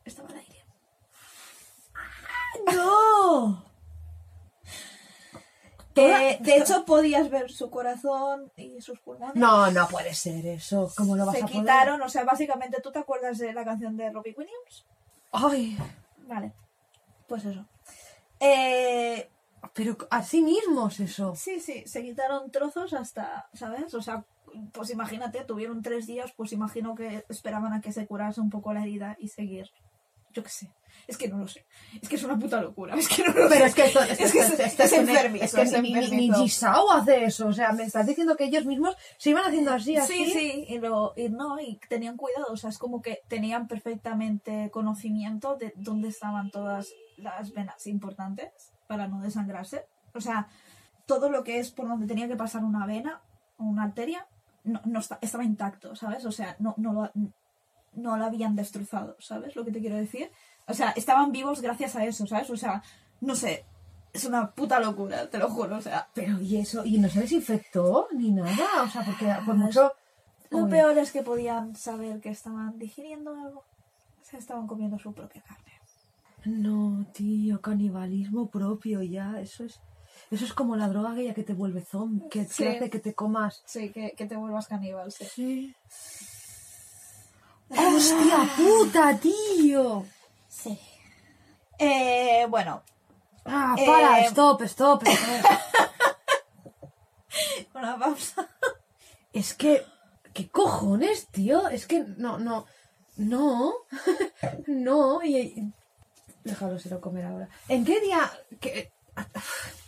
estaba 0.05 0.29
al 0.29 0.37
aire. 0.37 0.65
¡No! 2.73 3.63
Eh, 5.95 6.37
de 6.39 6.57
hecho, 6.57 6.85
podías 6.85 7.29
ver 7.29 7.51
su 7.51 7.69
corazón 7.69 8.51
y 8.55 8.79
sus 8.81 8.99
pulmones. 8.99 9.35
No, 9.35 9.69
no 9.71 9.87
puede 9.87 10.13
ser 10.13 10.45
eso. 10.45 10.91
¿Cómo 10.95 11.15
lo 11.15 11.25
vas 11.25 11.35
Se 11.35 11.43
a 11.43 11.45
poder? 11.47 11.61
quitaron, 11.61 12.01
o 12.01 12.09
sea, 12.09 12.23
básicamente, 12.23 12.81
¿tú 12.81 12.91
te 12.91 12.99
acuerdas 12.99 13.37
de 13.37 13.51
la 13.53 13.65
canción 13.65 13.97
de 13.97 14.09
Robbie 14.09 14.35
Williams? 14.37 14.85
Ay, 15.31 15.77
Vale, 16.27 16.53
pues 17.27 17.43
eso. 17.45 17.65
Eh, 18.39 19.29
pero 19.73 19.97
así 20.09 20.41
mismos 20.41 20.99
eso. 20.99 21.35
sí, 21.35 21.59
sí, 21.59 21.83
se 21.85 22.01
quitaron 22.03 22.51
trozos 22.51 22.93
hasta, 22.93 23.49
¿sabes? 23.53 23.93
O 23.93 24.01
sea, 24.01 24.25
pues 24.73 24.89
imagínate, 24.89 25.43
tuvieron 25.43 25.81
tres 25.81 26.07
días, 26.07 26.31
pues 26.35 26.51
imagino 26.53 26.95
que 26.95 27.25
esperaban 27.29 27.73
a 27.73 27.81
que 27.81 27.91
se 27.91 28.07
curase 28.07 28.39
un 28.41 28.49
poco 28.49 28.73
la 28.73 28.81
herida 28.83 29.15
y 29.19 29.27
seguir. 29.27 29.69
Yo 30.31 30.43
qué 30.43 30.49
sé. 30.49 30.69
Es 31.07 31.17
que 31.17 31.27
no 31.27 31.37
lo 31.37 31.47
sé. 31.47 31.65
Es 32.01 32.07
que 32.09 32.15
es 32.15 32.23
una 32.23 32.37
puta 32.37 32.61
locura. 32.61 32.95
Es 32.95 33.07
que 33.07 33.23
no 33.23 33.29
lo 33.33 33.49
Pero 33.49 33.49
sé. 33.49 33.65
es 33.65 33.75
que 33.75 33.85
esto, 33.85 34.01
esto- 34.01 34.23
Es 34.23 34.31
que 34.31 34.39
esto- 34.39 34.53
es- 34.53 34.59
esto- 34.59 34.83
es 34.83 34.93
enfermizo, 34.93 35.45
es 35.45 35.53
que 35.53 35.61
es 35.61 35.71
ni, 35.81 35.93
hace 36.91 37.23
eso. 37.25 37.47
O 37.47 37.53
sea, 37.53 37.71
me 37.73 37.83
estás 37.83 38.05
diciendo 38.07 38.35
que 38.35 38.45
ellos 38.45 38.65
mismos 38.65 38.95
se 39.17 39.31
iban 39.31 39.43
haciendo 39.45 39.71
así, 39.71 39.95
así. 39.97 40.25
Sí, 40.25 40.31
sí, 40.31 40.65
y, 40.69 40.79
lo, 40.79 41.13
y 41.15 41.29
no, 41.29 41.59
y 41.59 41.79
tenían 41.89 42.17
cuidado, 42.17 42.47
o 42.51 42.57
sea, 42.57 42.69
es 42.69 42.77
como 42.77 43.01
que 43.01 43.21
tenían 43.27 43.67
perfectamente 43.67 44.69
conocimiento 44.71 45.55
de 45.55 45.73
dónde 45.75 46.09
estaban 46.09 46.51
todas 46.51 46.89
las 47.17 47.51
venas 47.53 47.85
importantes 47.87 48.49
para 48.87 49.07
no 49.07 49.21
desangrarse. 49.21 49.85
O 50.13 50.21
sea, 50.21 50.47
todo 51.05 51.29
lo 51.29 51.43
que 51.43 51.59
es 51.59 51.71
por 51.71 51.87
donde 51.87 52.07
tenía 52.07 52.27
que 52.27 52.35
pasar 52.35 52.63
una 52.63 52.85
vena 52.85 53.21
o 53.57 53.63
una 53.63 53.83
arteria 53.83 54.27
no, 54.63 54.79
no 54.85 54.99
está- 54.99 55.17
estaba 55.21 55.43
intacto, 55.43 55.95
¿sabes? 55.95 56.25
O 56.25 56.31
sea, 56.31 56.55
no, 56.59 56.73
no, 56.77 56.93
lo, 56.93 57.11
no 57.93 58.17
lo 58.17 58.25
habían 58.25 58.55
destrozado, 58.55 59.15
¿sabes 59.19 59.55
lo 59.55 59.65
que 59.65 59.71
te 59.71 59.79
quiero 59.81 59.95
decir? 59.97 60.31
O 60.71 60.73
sea, 60.73 60.89
estaban 60.91 61.31
vivos 61.31 61.61
gracias 61.61 61.95
a 61.95 62.05
eso, 62.05 62.25
¿sabes? 62.25 62.49
O 62.49 62.57
sea, 62.57 62.81
no 63.21 63.35
sé, 63.35 63.65
es 64.13 64.25
una 64.25 64.51
puta 64.51 64.79
locura, 64.79 65.29
te 65.29 65.37
lo 65.37 65.49
juro, 65.49 65.77
o 65.77 65.81
sea, 65.81 66.07
Pero, 66.13 66.41
¿y 66.41 66.57
eso? 66.57 66.83
¿Y 66.85 66.97
no 66.97 67.07
se 67.09 67.19
les 67.21 67.31
infectó 67.31 68.07
ni 68.13 68.31
nada? 68.31 68.83
O 68.83 68.89
sea, 68.89 69.03
porque 69.05 69.33
por 69.45 69.55
mucho... 69.55 69.91
Lo 70.49 70.63
Uy. 70.65 70.69
peor 70.69 70.97
es 70.97 71.11
que 71.13 71.21
podían 71.23 71.75
saber 71.77 72.19
que 72.19 72.29
estaban 72.29 72.77
digiriendo 72.77 73.31
algo. 73.33 73.63
Se 74.21 74.37
estaban 74.37 74.67
comiendo 74.67 74.99
su 74.99 75.13
propia 75.13 75.41
carne. 75.43 75.71
No, 76.43 77.05
tío, 77.13 77.61
canibalismo 77.61 78.49
propio 78.49 79.01
ya. 79.01 79.39
Eso 79.39 79.63
es... 79.63 79.79
Eso 80.29 80.43
es 80.45 80.53
como 80.53 80.75
la 80.75 80.89
droga 80.89 81.11
aquella 81.13 81.33
que 81.33 81.43
te 81.43 81.53
vuelve 81.53 81.81
zombie, 81.81 82.27
que, 82.29 82.45
que 82.47 82.53
Sí. 82.53 82.67
hace 82.67 82.89
que 82.89 82.99
te 82.99 83.13
comas. 83.13 83.61
Sí, 83.65 83.91
que, 83.91 84.11
que 84.11 84.25
te 84.25 84.35
vuelvas 84.35 84.67
caníbal, 84.67 85.09
sí. 85.11 85.25
Sí. 85.25 85.75
¡Hostia 87.69 88.37
puta, 88.57 89.17
tío! 89.17 90.03
Sí. 90.61 90.77
Eh, 91.79 92.45
bueno, 92.49 92.83
Ah, 93.45 93.75
para, 93.85 94.19
Eh, 94.21 94.25
stop, 94.27 94.61
stop, 94.63 95.03
stop. 95.07 95.13
una 97.73 97.97
pausa. 97.97 98.47
Es 99.33 99.53
que, 99.55 99.83
¿qué 100.33 100.47
cojones, 100.49 101.27
tío? 101.27 101.67
Es 101.69 101.87
que 101.87 102.03
no, 102.17 102.37
no, 102.37 102.65
no, 103.17 103.73
no, 104.67 105.23
y, 105.23 105.37
y- 105.37 105.73
déjalo, 106.43 106.77
se 106.79 106.89
lo 106.89 107.01
comer 107.01 107.25
ahora. 107.25 107.49
¿En 107.67 107.83
qué 107.83 107.99
día? 107.99 108.31
que- 108.59 108.91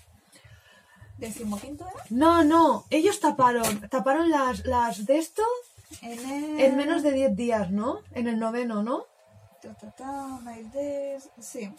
Decimoquinto 1.17 1.85
era. 1.87 2.03
No, 2.09 2.43
no, 2.43 2.85
ellos 2.89 3.19
taparon, 3.19 3.81
taparon 3.89 4.29
las, 4.31 4.65
las 4.65 5.05
de 5.05 5.19
esto 5.19 5.43
En 6.01 6.19
el... 6.29 6.59
en 6.59 6.75
menos 6.75 7.03
de 7.03 7.11
10 7.11 7.35
días, 7.35 7.69
¿no? 7.71 7.99
En 8.13 8.27
el 8.27 8.39
noveno, 8.39 8.81
¿no? 8.83 9.05
Ta, 9.63 9.73
ta, 9.75 9.91
ta, 9.91 10.39
days, 10.73 11.29
Sí. 11.39 11.73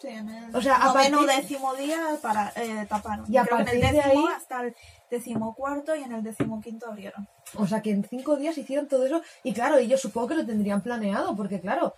Sí, 0.00 0.06
en 0.06 0.28
el 0.28 0.54
O 0.54 0.62
sea, 0.62 0.76
a 0.76 0.84
noveno 0.92 1.18
partir- 1.26 1.42
décimo 1.42 1.74
día 1.74 1.98
para, 2.22 2.52
eh, 2.54 2.86
taparon. 2.88 3.26
Y 3.32 3.36
a 3.36 3.42
Creo 3.44 3.56
que 3.56 3.62
en 3.62 3.68
el 3.68 3.80
partir 3.80 3.96
de 3.96 4.02
décimo 4.08 4.28
ahí- 4.28 4.34
hasta 4.36 4.60
el 4.62 4.76
decimocuarto 5.10 5.96
y 5.96 6.02
en 6.04 6.12
el 6.12 6.22
decimoquinto 6.22 6.86
abrieron. 6.86 7.28
O 7.56 7.66
sea, 7.66 7.82
que 7.82 7.90
en 7.90 8.04
cinco 8.04 8.36
días 8.36 8.56
hicieron 8.58 8.86
todo 8.86 9.04
eso. 9.06 9.22
Y 9.42 9.52
claro, 9.52 9.76
ellos 9.76 10.00
supongo 10.00 10.28
que 10.28 10.34
lo 10.36 10.46
tendrían 10.46 10.82
planeado, 10.82 11.34
porque 11.34 11.60
claro, 11.60 11.94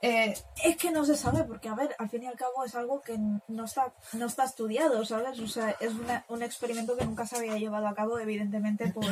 eh, 0.00 0.34
Es 0.64 0.76
que 0.78 0.90
no 0.90 1.04
se 1.04 1.14
sabe, 1.16 1.44
porque 1.44 1.68
a 1.68 1.74
ver, 1.74 1.94
al 1.98 2.08
fin 2.08 2.22
y 2.22 2.26
al 2.26 2.36
cabo 2.36 2.64
es 2.64 2.74
algo 2.74 3.02
que 3.02 3.18
no 3.48 3.64
está, 3.66 3.92
no 4.14 4.26
está 4.26 4.44
estudiado, 4.44 5.04
¿sabes? 5.04 5.38
O 5.38 5.46
sea, 5.46 5.76
es 5.78 5.92
una- 5.92 6.24
un 6.28 6.42
experimento 6.42 6.96
que 6.96 7.04
nunca 7.04 7.26
se 7.26 7.36
había 7.36 7.56
llevado 7.58 7.86
a 7.86 7.94
cabo, 7.94 8.18
evidentemente, 8.18 8.88
por 8.88 9.04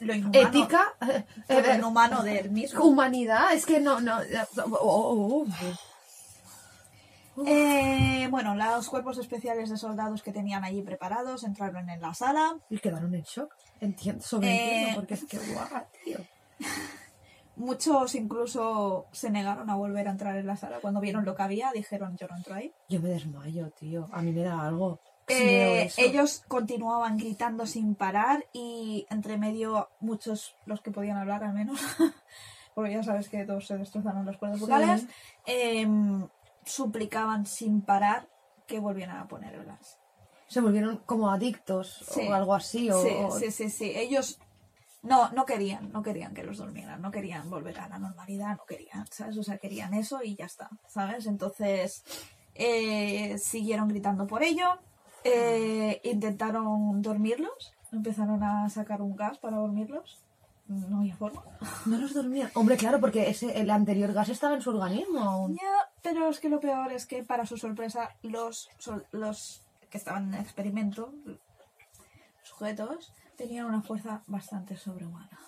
lo 0.00 0.14
inhumano. 0.14 0.48
ética, 0.48 0.94
eh, 1.00 1.24
lo 1.48 1.58
eh, 1.58 1.76
inhumano 1.76 2.22
del 2.22 2.50
mismo. 2.50 2.84
humanidad, 2.84 3.52
es 3.52 3.66
que 3.66 3.80
no, 3.80 4.00
no. 4.00 4.18
oh, 4.18 4.78
oh, 4.80 5.46
oh. 5.46 5.46
Eh, 7.46 8.28
bueno, 8.30 8.54
los 8.54 8.88
cuerpos 8.88 9.18
especiales 9.18 9.68
de 9.68 9.76
soldados 9.76 10.22
que 10.22 10.32
tenían 10.32 10.64
allí 10.64 10.82
preparados 10.82 11.42
entraron 11.44 11.90
en 11.90 12.00
la 12.00 12.14
sala. 12.14 12.56
Y 12.70 12.78
quedaron 12.78 13.14
en 13.14 13.22
shock. 13.22 13.52
Entiendo, 13.80 14.22
sobreentiendo, 14.22 14.90
Eh, 14.90 14.94
porque 14.94 15.14
es 15.14 15.24
que 15.24 15.38
guau, 15.38 15.84
tío. 16.04 16.18
Muchos 17.56 18.14
incluso 18.14 19.06
se 19.12 19.30
negaron 19.30 19.70
a 19.70 19.76
volver 19.76 20.08
a 20.08 20.10
entrar 20.10 20.36
en 20.36 20.46
la 20.46 20.56
sala. 20.56 20.80
Cuando 20.80 21.00
vieron 21.00 21.24
lo 21.24 21.34
que 21.34 21.42
había, 21.42 21.70
dijeron, 21.72 22.16
yo 22.16 22.26
no 22.28 22.36
entro 22.36 22.54
ahí. 22.54 22.72
Yo 22.88 23.00
me 23.00 23.08
desmayo, 23.08 23.70
tío. 23.70 24.06
A 24.12 24.22
mí 24.22 24.32
me 24.32 24.42
da 24.42 24.66
algo. 24.66 25.00
Eh, 25.28 25.90
ellos 25.96 26.42
continuaban 26.48 27.16
gritando 27.16 27.66
sin 27.66 27.94
parar 27.94 28.44
y 28.52 29.06
entre 29.10 29.38
medio 29.38 29.88
muchos, 30.00 30.54
los 30.66 30.80
que 30.82 30.90
podían 30.90 31.16
hablar 31.16 31.42
al 31.44 31.54
menos, 31.54 31.80
porque 32.74 32.92
ya 32.92 33.02
sabes 33.02 33.28
que 33.28 33.44
todos 33.44 33.66
se 33.66 33.78
destrozaron 33.78 34.26
las 34.26 34.36
cuerdas 34.36 34.58
Sí. 34.58 34.64
vocales, 34.64 35.06
em, 35.46 36.28
suplicaban 36.64 37.46
sin 37.46 37.80
parar 37.82 38.28
que 38.66 38.78
volvieran 38.80 39.18
a 39.18 39.28
poner 39.28 39.54
el 39.54 39.64
gas. 39.64 39.98
se 40.46 40.60
volvieron 40.60 40.98
como 41.06 41.30
adictos 41.30 42.04
Sí. 42.08 42.28
o 42.28 42.34
algo 42.34 42.54
así. 42.54 42.88
O, 42.90 43.02
Sí, 43.02 43.08
o- 43.18 43.30
sí, 43.38 43.50
sí, 43.50 43.70
sí. 43.70 43.92
Ellos 43.96 44.38
no, 45.02 45.30
no 45.30 45.46
querían, 45.46 45.90
no 45.90 46.02
querían 46.02 46.32
que 46.32 46.44
los 46.44 46.58
durmieran, 46.58 47.02
no 47.02 47.10
querían 47.10 47.50
volver 47.50 47.80
a 47.80 47.88
la 47.88 47.98
normalidad, 47.98 48.56
no 48.58 48.64
querían, 48.64 49.04
¿sabes? 49.10 49.36
O 49.38 49.42
sea, 49.42 49.58
querían 49.58 49.94
eso 49.94 50.22
y 50.22 50.36
ya 50.36 50.44
está, 50.44 50.70
¿sabes? 50.86 51.26
Entonces, 51.26 52.04
eh, 52.54 53.36
siguieron 53.38 53.88
gritando 53.88 54.26
por 54.26 54.42
ello. 54.44 54.78
Eh, 55.24 56.00
intentaron 56.04 57.00
dormirlos, 57.00 57.74
empezaron 57.92 58.42
a 58.42 58.68
sacar 58.68 59.00
un 59.02 59.16
gas 59.16 59.38
para 59.38 59.56
dormirlos. 59.56 60.20
No 60.66 61.00
había 61.00 61.16
forma. 61.16 61.42
No 61.84 61.98
los 61.98 62.14
dormía. 62.14 62.50
Hombre, 62.54 62.76
claro, 62.76 62.98
porque 62.98 63.28
ese, 63.28 63.60
el 63.60 63.70
anterior 63.70 64.12
gas 64.14 64.30
estaba 64.30 64.54
en 64.54 64.62
su 64.62 64.70
organismo 64.70 65.20
aún. 65.20 65.54
Ya, 65.54 65.90
pero 66.02 66.28
es 66.28 66.40
que 66.40 66.48
lo 66.48 66.60
peor 66.60 66.90
es 66.92 67.04
que 67.04 67.22
para 67.22 67.44
su 67.44 67.58
sorpresa 67.58 68.16
los, 68.22 68.70
los 69.12 69.62
que 69.90 69.98
estaban 69.98 70.28
en 70.28 70.34
el 70.34 70.40
experimento, 70.40 71.12
sujetos, 72.42 73.12
tenían 73.36 73.66
una 73.66 73.82
fuerza 73.82 74.22
bastante 74.26 74.76
sobrehumana. 74.76 75.38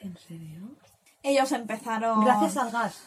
¿En 0.00 0.16
serio? 0.16 0.70
Ellos 1.22 1.52
empezaron 1.52 2.24
Gracias 2.24 2.56
al 2.56 2.70
gas. 2.70 3.02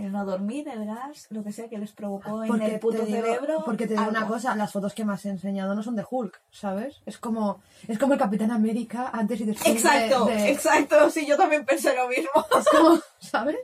El 0.00 0.12
no 0.12 0.24
dormir, 0.24 0.68
el 0.68 0.86
gas, 0.86 1.26
lo 1.30 1.42
que 1.44 1.52
sea 1.52 1.68
que 1.68 1.78
les 1.78 1.92
provocó 1.92 2.42
en 2.44 2.60
el 2.62 2.78
puto 2.80 3.04
digo, 3.04 3.20
cerebro. 3.22 3.62
porque 3.64 3.86
te 3.86 3.94
digo 3.94 4.08
una 4.08 4.20
algo. 4.20 4.34
cosa, 4.34 4.54
las 4.56 4.72
fotos 4.72 4.94
que 4.94 5.04
me 5.04 5.12
has 5.12 5.24
enseñado 5.26 5.74
no 5.74 5.82
son 5.82 5.96
de 5.96 6.04
Hulk, 6.08 6.40
¿sabes? 6.50 7.00
Es 7.06 7.18
como, 7.18 7.60
es 7.88 7.98
como 7.98 8.14
el 8.14 8.18
Capitán 8.18 8.50
América 8.50 9.10
antes 9.12 9.40
y 9.40 9.44
después 9.44 9.64
de- 9.64 9.78
Exacto, 9.78 10.24
de, 10.26 10.50
exacto, 10.50 11.10
sí, 11.10 11.26
yo 11.26 11.36
también 11.36 11.64
pensé 11.64 11.94
lo 11.94 12.08
mismo. 12.08 12.30
Es 12.58 12.66
como, 12.68 12.98
¿sabes? 13.20 13.56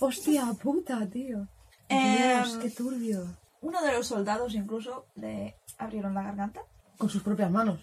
Hostia 0.00 0.46
puta, 0.62 1.06
tío. 1.08 1.46
Dios, 1.88 2.54
Em, 2.54 2.60
qué 2.60 2.70
turbio. 2.70 3.26
Uno 3.60 3.80
de 3.82 3.92
los 3.92 4.06
soldados 4.06 4.54
incluso 4.54 5.06
le 5.14 5.56
abrieron 5.78 6.14
la 6.14 6.22
garganta. 6.22 6.60
Con 6.98 7.08
sus 7.08 7.22
propias 7.22 7.50
manos. 7.50 7.80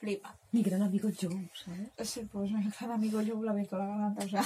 Flipa. 0.00 0.34
Mi 0.52 0.62
gran 0.62 0.82
amigo 0.82 1.08
Joe, 1.20 1.50
¿sabes? 1.54 1.90
Sí, 2.08 2.28
pues 2.32 2.50
mi 2.50 2.70
gran 2.70 2.90
amigo 2.92 3.20
yo 3.20 3.40
le 3.42 3.48
ha 3.48 3.52
abierto 3.52 3.76
la 3.78 3.86
garganta, 3.86 4.24
o 4.24 4.28
sea. 4.28 4.42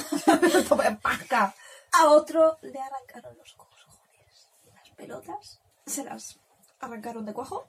Paja. 1.03 1.55
A 1.99 2.09
otro 2.09 2.59
le 2.63 2.81
arrancaron 2.81 3.37
los 3.39 3.53
cojones. 3.55 4.49
Las 4.75 4.91
pelotas 4.91 5.61
se 5.87 6.05
las 6.05 6.39
arrancaron 6.81 7.25
de 7.25 7.33
cuajo. 7.33 7.67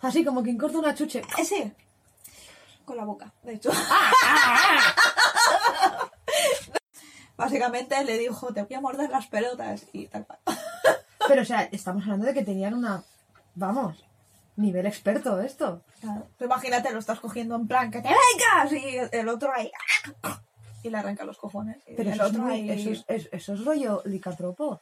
Así 0.00 0.24
como 0.24 0.42
quien 0.42 0.58
corta 0.58 0.78
una 0.78 0.94
chuche. 0.94 1.22
Ese. 1.38 1.74
Con 2.84 2.96
la 2.96 3.04
boca, 3.04 3.32
de 3.42 3.54
hecho. 3.54 3.70
Básicamente 7.36 8.04
le 8.04 8.18
dijo, 8.18 8.52
te 8.52 8.62
voy 8.62 8.74
a 8.74 8.80
morder 8.80 9.10
las 9.10 9.26
pelotas 9.26 9.86
y 9.92 10.06
tal 10.08 10.26
cual. 10.26 10.38
Pero, 11.28 11.42
o 11.42 11.44
sea, 11.44 11.62
estamos 11.72 12.02
hablando 12.02 12.26
de 12.26 12.34
que 12.34 12.44
tenían 12.44 12.74
una... 12.74 13.02
Vamos, 13.54 14.04
nivel 14.56 14.86
experto 14.86 15.40
esto. 15.40 15.82
Claro. 16.00 16.28
Imagínate, 16.40 16.92
lo 16.92 16.98
estás 16.98 17.20
cogiendo 17.20 17.54
en 17.54 17.68
plan, 17.68 17.90
que 17.90 18.00
te 18.00 18.08
vengas, 18.08 18.72
y 18.72 18.96
el 19.16 19.28
otro 19.28 19.52
ahí, 19.52 19.70
y 20.82 20.90
le 20.90 20.98
arranca 20.98 21.24
los 21.24 21.38
cojones. 21.38 21.78
Pero 21.96 22.10
eso 22.10 22.24
es, 22.24 22.30
otro 22.30 22.46
ahí... 22.46 22.70
eso, 22.70 22.90
es, 22.90 23.04
es- 23.08 23.28
eso 23.32 23.54
es 23.54 23.64
rollo 23.64 24.02
licatropo. 24.04 24.80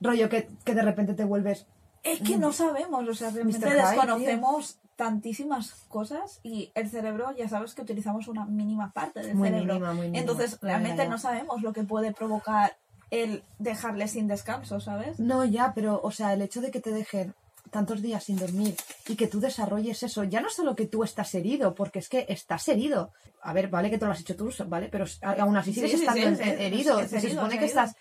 Rollo 0.00 0.28
que, 0.28 0.48
que 0.64 0.74
de 0.74 0.82
repente 0.82 1.14
te 1.14 1.24
vuelves... 1.24 1.66
Es 2.02 2.20
que 2.20 2.38
no 2.38 2.52
sabemos, 2.52 3.08
o 3.08 3.14
sea, 3.14 3.30
realmente 3.30 3.68
desconocemos 3.68 4.78
tantísimas 4.94 5.72
cosas 5.88 6.38
y 6.42 6.70
el 6.74 6.88
cerebro, 6.88 7.34
ya 7.36 7.48
sabes 7.48 7.74
que 7.74 7.82
utilizamos 7.82 8.28
una 8.28 8.44
mínima 8.46 8.92
parte 8.92 9.20
del 9.20 9.34
Muy 9.34 9.48
cerebro. 9.48 9.74
mínima, 9.74 9.92
muy 9.92 10.02
mínima. 10.06 10.18
Entonces, 10.20 10.58
realmente 10.62 10.98
ya, 10.98 11.04
ya. 11.04 11.10
no 11.10 11.18
sabemos 11.18 11.62
lo 11.62 11.72
que 11.72 11.82
puede 11.82 12.12
provocar 12.12 12.76
el 13.10 13.42
dejarle 13.58 14.08
sin 14.08 14.28
descanso, 14.28 14.80
¿sabes? 14.80 15.18
No, 15.18 15.44
ya, 15.44 15.72
pero, 15.74 16.00
o 16.02 16.10
sea, 16.12 16.32
el 16.32 16.42
hecho 16.42 16.60
de 16.60 16.70
que 16.70 16.80
te 16.80 16.90
dejen 16.92 17.34
tantos 17.70 18.02
días 18.02 18.24
sin 18.24 18.36
dormir 18.38 18.74
y 19.08 19.16
que 19.16 19.26
tú 19.26 19.40
desarrolles 19.40 20.02
eso, 20.02 20.24
ya 20.24 20.40
no 20.40 20.48
solo 20.50 20.74
que 20.76 20.86
tú 20.86 21.04
estás 21.04 21.34
herido, 21.34 21.74
porque 21.74 21.98
es 22.00 22.08
que 22.08 22.26
estás 22.28 22.66
herido. 22.68 23.12
A 23.42 23.52
ver, 23.52 23.68
vale 23.68 23.90
que 23.90 23.98
te 23.98 24.04
lo 24.06 24.12
has 24.12 24.20
hecho 24.20 24.36
tú, 24.36 24.50
¿vale? 24.66 24.88
Pero 24.90 25.04
aún 25.22 25.56
así 25.56 25.72
Sí, 25.72 25.80
sigues 25.80 25.92
sí, 25.92 26.06
estando 26.06 26.22
sí, 26.22 26.28
en- 26.28 26.36
sí, 26.58 26.62
herido. 26.64 26.98
es 27.00 27.10
se 27.10 27.20
supone 27.30 27.54
es 27.54 27.60
que 27.60 27.66
estás 27.66 27.94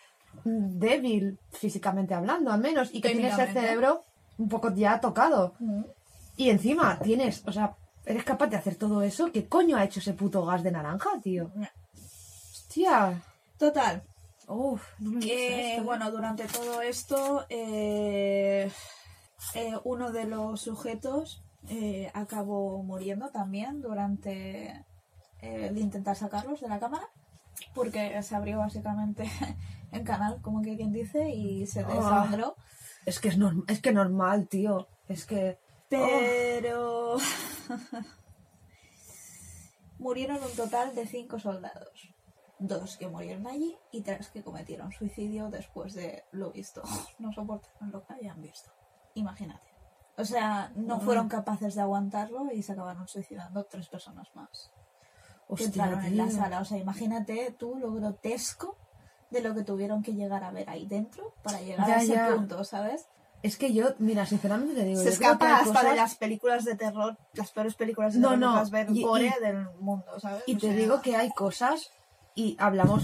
mm, 0.43 0.80
débil 0.80 1.39
físicamente 1.51 2.13
hablando, 2.13 2.51
al 2.51 2.59
menos, 2.61 2.89
y 2.93 3.01
que 3.01 3.09
tienes 3.11 3.38
el 3.38 3.53
cerebro 3.53 4.03
un 4.38 4.49
poco 4.49 4.74
ya 4.74 4.99
tocado. 4.99 5.53
Y 6.38 6.49
encima 6.49 6.99
tienes, 6.99 7.43
o 7.45 7.51
sea, 7.51 7.76
eres 8.05 8.24
capaz 8.24 8.47
de 8.47 8.57
hacer 8.57 8.76
todo 8.76 9.01
eso. 9.01 9.32
¿Qué 9.32 9.47
coño 9.47 9.78
ha 9.78 9.84
hecho 9.86 9.99
ese 9.99 10.13
puto 10.13 10.45
gas 10.45 10.63
de 10.63 10.72
naranja, 10.72 11.09
tío? 11.24 11.51
Hostia. 12.51 13.22
Total, 13.57 14.03
Uf, 14.47 14.82
no 14.99 15.11
me 15.11 15.16
gusta 15.16 15.28
que 15.30 15.70
esto, 15.72 15.82
¿eh? 15.82 15.86
bueno, 15.86 16.11
durante 16.11 16.43
todo 16.45 16.82
esto, 16.82 17.45
eh, 17.49 18.70
eh, 19.54 19.74
uno 19.84 20.12
de 20.12 20.26
los 20.26 20.62
sujetos 20.62 21.43
eh, 21.70 22.12
acabó 22.14 22.82
muriendo 22.84 23.30
también 23.30 23.82
durante 23.82 24.68
eh, 25.41 25.68
el 25.68 25.78
intentar 25.78 26.16
sacarlos 26.16 26.62
de 26.62 26.68
la 26.70 26.80
cámara, 26.80 27.08
porque 27.74 28.22
se 28.24 28.36
abrió 28.36 28.60
básicamente 28.60 29.30
el 29.91 30.04
canal, 30.04 30.41
como 30.41 30.62
que 30.62 30.76
quien 30.76 30.91
dice, 30.91 31.30
y 31.30 31.66
se 31.68 31.82
Ah. 31.82 31.88
desangró. 31.88 32.56
Es 33.06 33.20
que 33.20 33.28
es, 33.30 33.38
es 33.68 33.82
que 33.82 33.91
normal, 33.93 34.48
tío. 34.48 34.88
Es 35.08 35.26
que... 35.26 35.60
Pero 35.89 37.18
murieron 40.00 40.41
un 40.43 40.52
total 40.56 40.96
de 40.96 41.06
cinco 41.08 41.39
soldados. 41.39 42.10
Dos 42.58 42.98
que 42.98 43.08
murieron 43.08 43.46
allí 43.48 43.78
y 43.91 44.02
tres 44.02 44.30
que 44.30 44.41
cometieron 44.41 44.91
suicidio 44.91 45.50
después 45.50 45.93
de 45.93 46.24
lo 46.32 46.52
visto. 46.52 46.82
No 47.20 47.32
soportaron 47.34 47.91
lo 47.91 48.04
que 48.06 48.14
habían 48.14 48.41
visto. 48.41 48.72
Imagínate. 49.16 49.66
O 50.18 50.24
sea, 50.24 50.72
no 50.76 50.99
fueron 51.01 51.28
capaces 51.28 51.76
de 51.76 51.82
aguantarlo 51.82 52.51
y 52.53 52.63
se 52.63 52.72
acabaron 52.72 53.07
suicidando 53.07 53.66
tres 53.66 53.89
personas 53.89 54.28
más. 54.34 54.72
Hostia, 55.47 55.66
entraron 55.68 56.05
en 56.05 56.18
la 56.18 56.30
sala. 56.32 56.61
O 56.61 56.66
sea, 56.66 56.78
imagínate 56.78 57.53
tú 57.57 57.76
lo 57.76 57.91
grotesco 57.93 58.78
de 59.30 59.41
lo 59.41 59.53
que 59.53 59.63
tuvieron 59.63 60.01
que 60.03 60.13
llegar 60.13 60.43
a 60.43 60.51
ver 60.51 60.70
ahí 60.70 60.86
dentro 60.88 61.34
para 61.43 61.59
llegar 61.61 61.88
Ya, 61.88 61.97
a 61.97 62.01
ese 62.01 62.13
ya. 62.13 62.34
punto, 62.36 62.63
¿sabes? 62.63 63.05
Es 63.43 63.57
que 63.57 63.74
yo, 63.74 63.89
mira, 63.99 64.26
sinceramente 64.26 64.74
te 64.74 64.86
digo, 64.86 65.01
Se 65.01 65.09
escapa 65.09 65.57
hasta 65.59 65.84
de 65.84 65.95
las 65.95 66.16
películas 66.16 66.63
de 66.63 66.76
terror, 66.76 67.18
las 67.34 67.51
peores 67.51 67.76
películas 67.76 68.13
de 68.13 68.20
No, 68.22 68.30
terror 68.30 68.39
no, 68.39 68.53
que 68.53 68.59
las 68.59 68.72
ver 68.72 68.88
y- 68.91 69.03
del 69.41 69.70
mundo, 69.80 70.20
¿sabes? 70.20 70.43
Y 70.47 70.55
O 70.55 70.59
te 70.59 70.68
sea, 70.68 70.76
digo 70.76 71.01
que 71.01 71.16
hay 71.16 71.30
cosas, 71.32 71.91
y 72.34 72.55
hablamos 72.59 73.03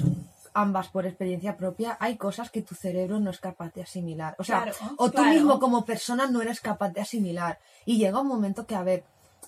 ambas 0.54 0.90
por 0.90 1.06
experiencia 1.06 1.56
propia, 1.58 1.98
hay 2.00 2.18
cosas 2.18 2.50
que 2.52 2.62
tu 2.62 2.76
cerebro 2.76 3.20
no 3.20 3.30
es 3.32 3.40
capaz 3.40 3.74
de 3.74 3.84
asimilar. 3.84 4.36
O 4.38 4.44
sea, 4.44 4.64
Claro, 4.64 4.78
o 4.98 5.06
tú 5.10 5.18
claro. 5.18 5.30
mismo 5.30 5.60
como 5.60 5.86
persona 5.86 6.28
no 6.28 6.42
eres 6.42 6.60
capaz 6.62 6.90
de 6.90 7.02
asimilar. 7.02 7.60
Y 7.86 7.98
llega 7.98 8.20
un 8.20 8.28
momento 8.28 8.66
que, 8.66 8.76
a 8.76 8.84
ver, 8.84 9.04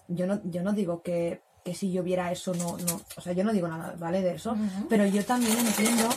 yo 0.08 0.26
no, 0.28 0.39
yo 0.45 0.64
no 0.64 0.72
digo 0.74 1.01
que, 1.01 1.41
que 1.66 1.76
si 1.76 1.91
yo 1.91 2.04
viera 2.04 2.32
eso, 2.32 2.54
no, 2.56 2.78
no, 2.78 3.01
o 3.16 3.22
sea, 3.22 3.34
yo 3.34 3.43
no 3.43 3.51
digo 3.54 3.68
nada, 3.68 3.95
¿vale? 3.97 4.22
De 4.22 4.36
eso, 4.36 4.56
pero 4.89 5.06
yo 5.06 5.24
también 5.26 5.58
entiendo 5.58 6.08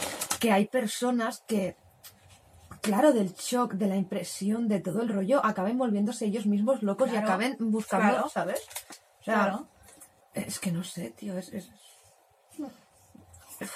que 0.41 0.53
hay 0.53 0.67
personas 0.67 1.43
que, 1.47 1.77
claro, 2.81 3.13
del 3.13 3.33
shock, 3.35 3.73
de 3.75 3.87
la 3.87 3.97
impresión, 3.97 4.69
de 4.69 4.81
todo 4.81 5.03
el 5.03 5.09
rollo, 5.09 5.45
acaben 5.45 5.79
volviéndose 5.79 6.27
ellos 6.27 6.47
mismos 6.47 6.83
locos 6.83 7.13
y 7.13 7.17
acaben 7.17 7.57
buscando, 7.59 8.09
claro. 8.13 8.29
¿sabes? 8.29 8.61
O 9.21 9.25
sea, 9.25 9.35
Claro. 9.35 9.69
es 10.35 10.59
que 10.61 10.71
no 10.73 10.85
sé, 10.85 11.11
tío, 11.11 11.37
es... 11.39 11.53
es... 11.53 11.71
Uf, 12.59 13.71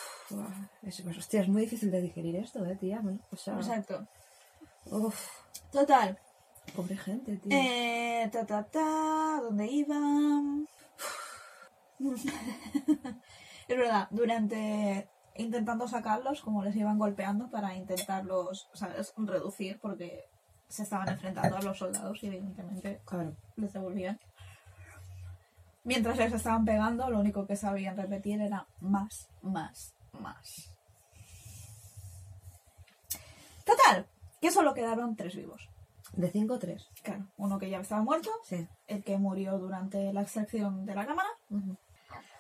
es, 0.83 1.01
pues, 1.03 1.19
hostia, 1.19 1.41
es 1.43 1.49
muy 1.49 1.63
difícil 1.63 1.91
de 1.91 2.03
digerir 2.03 2.37
esto, 2.37 2.65
eh, 2.65 2.77
tía. 2.77 3.03
O 3.31 3.37
sea, 3.37 3.57
Exacto. 3.57 4.07
uf, 4.87 5.29
Total. 5.73 6.19
pobre 6.75 6.97
gente, 6.97 7.37
tío. 7.37 7.51
Eh, 7.57 8.29
ta, 8.33 8.47
ta, 8.47 8.65
ta, 8.65 9.41
¿dónde 9.43 9.67
iban? 9.67 10.67
es 13.69 13.77
verdad, 13.77 14.09
durante 14.11 15.09
intentando 15.37 15.87
sacarlos, 15.89 16.43
como 16.43 16.63
les 16.63 16.77
iban 16.77 16.99
golpeando 16.99 17.51
para 17.51 17.75
intentarlos, 17.75 18.69
¿sabes? 18.75 19.13
Reducir, 19.17 19.79
porque 19.81 20.25
se 20.69 20.83
estaban 20.83 21.09
enfrentando 21.09 21.57
a 21.57 21.63
los 21.63 21.79
soldados 21.79 22.23
y 22.23 22.27
evidentemente 22.27 23.01
Claro. 23.05 23.35
les 23.57 23.73
devolvían. 23.73 24.19
Mientras 25.83 26.19
les 26.19 26.33
estaban 26.33 26.65
pegando, 26.65 27.09
lo 27.09 27.19
único 27.21 27.47
que 27.47 27.57
sabían 27.57 27.97
repetir 27.97 28.41
era 28.41 28.67
más, 28.81 29.29
más, 29.43 29.95
más. 30.19 30.75
Total, 33.65 34.07
que 34.41 34.51
solo 34.51 34.75
quedaron 34.75 35.17
tres 35.17 35.37
vivos. 35.37 35.69
De 36.13 36.29
5 36.31 36.59
3. 36.59 36.89
Claro, 37.03 37.27
uno 37.37 37.59
que 37.59 37.71
ya 37.71 37.81
estaba 37.81 38.03
muerto, 38.03 38.31
Sí. 38.45 38.67
el 38.89 39.05
que 39.05 39.17
murió 39.17 39.59
durante 39.59 40.13
la 40.13 40.23
extracción 40.23 40.85
de 40.85 40.95
la 40.95 41.07
cámara. 41.07 41.29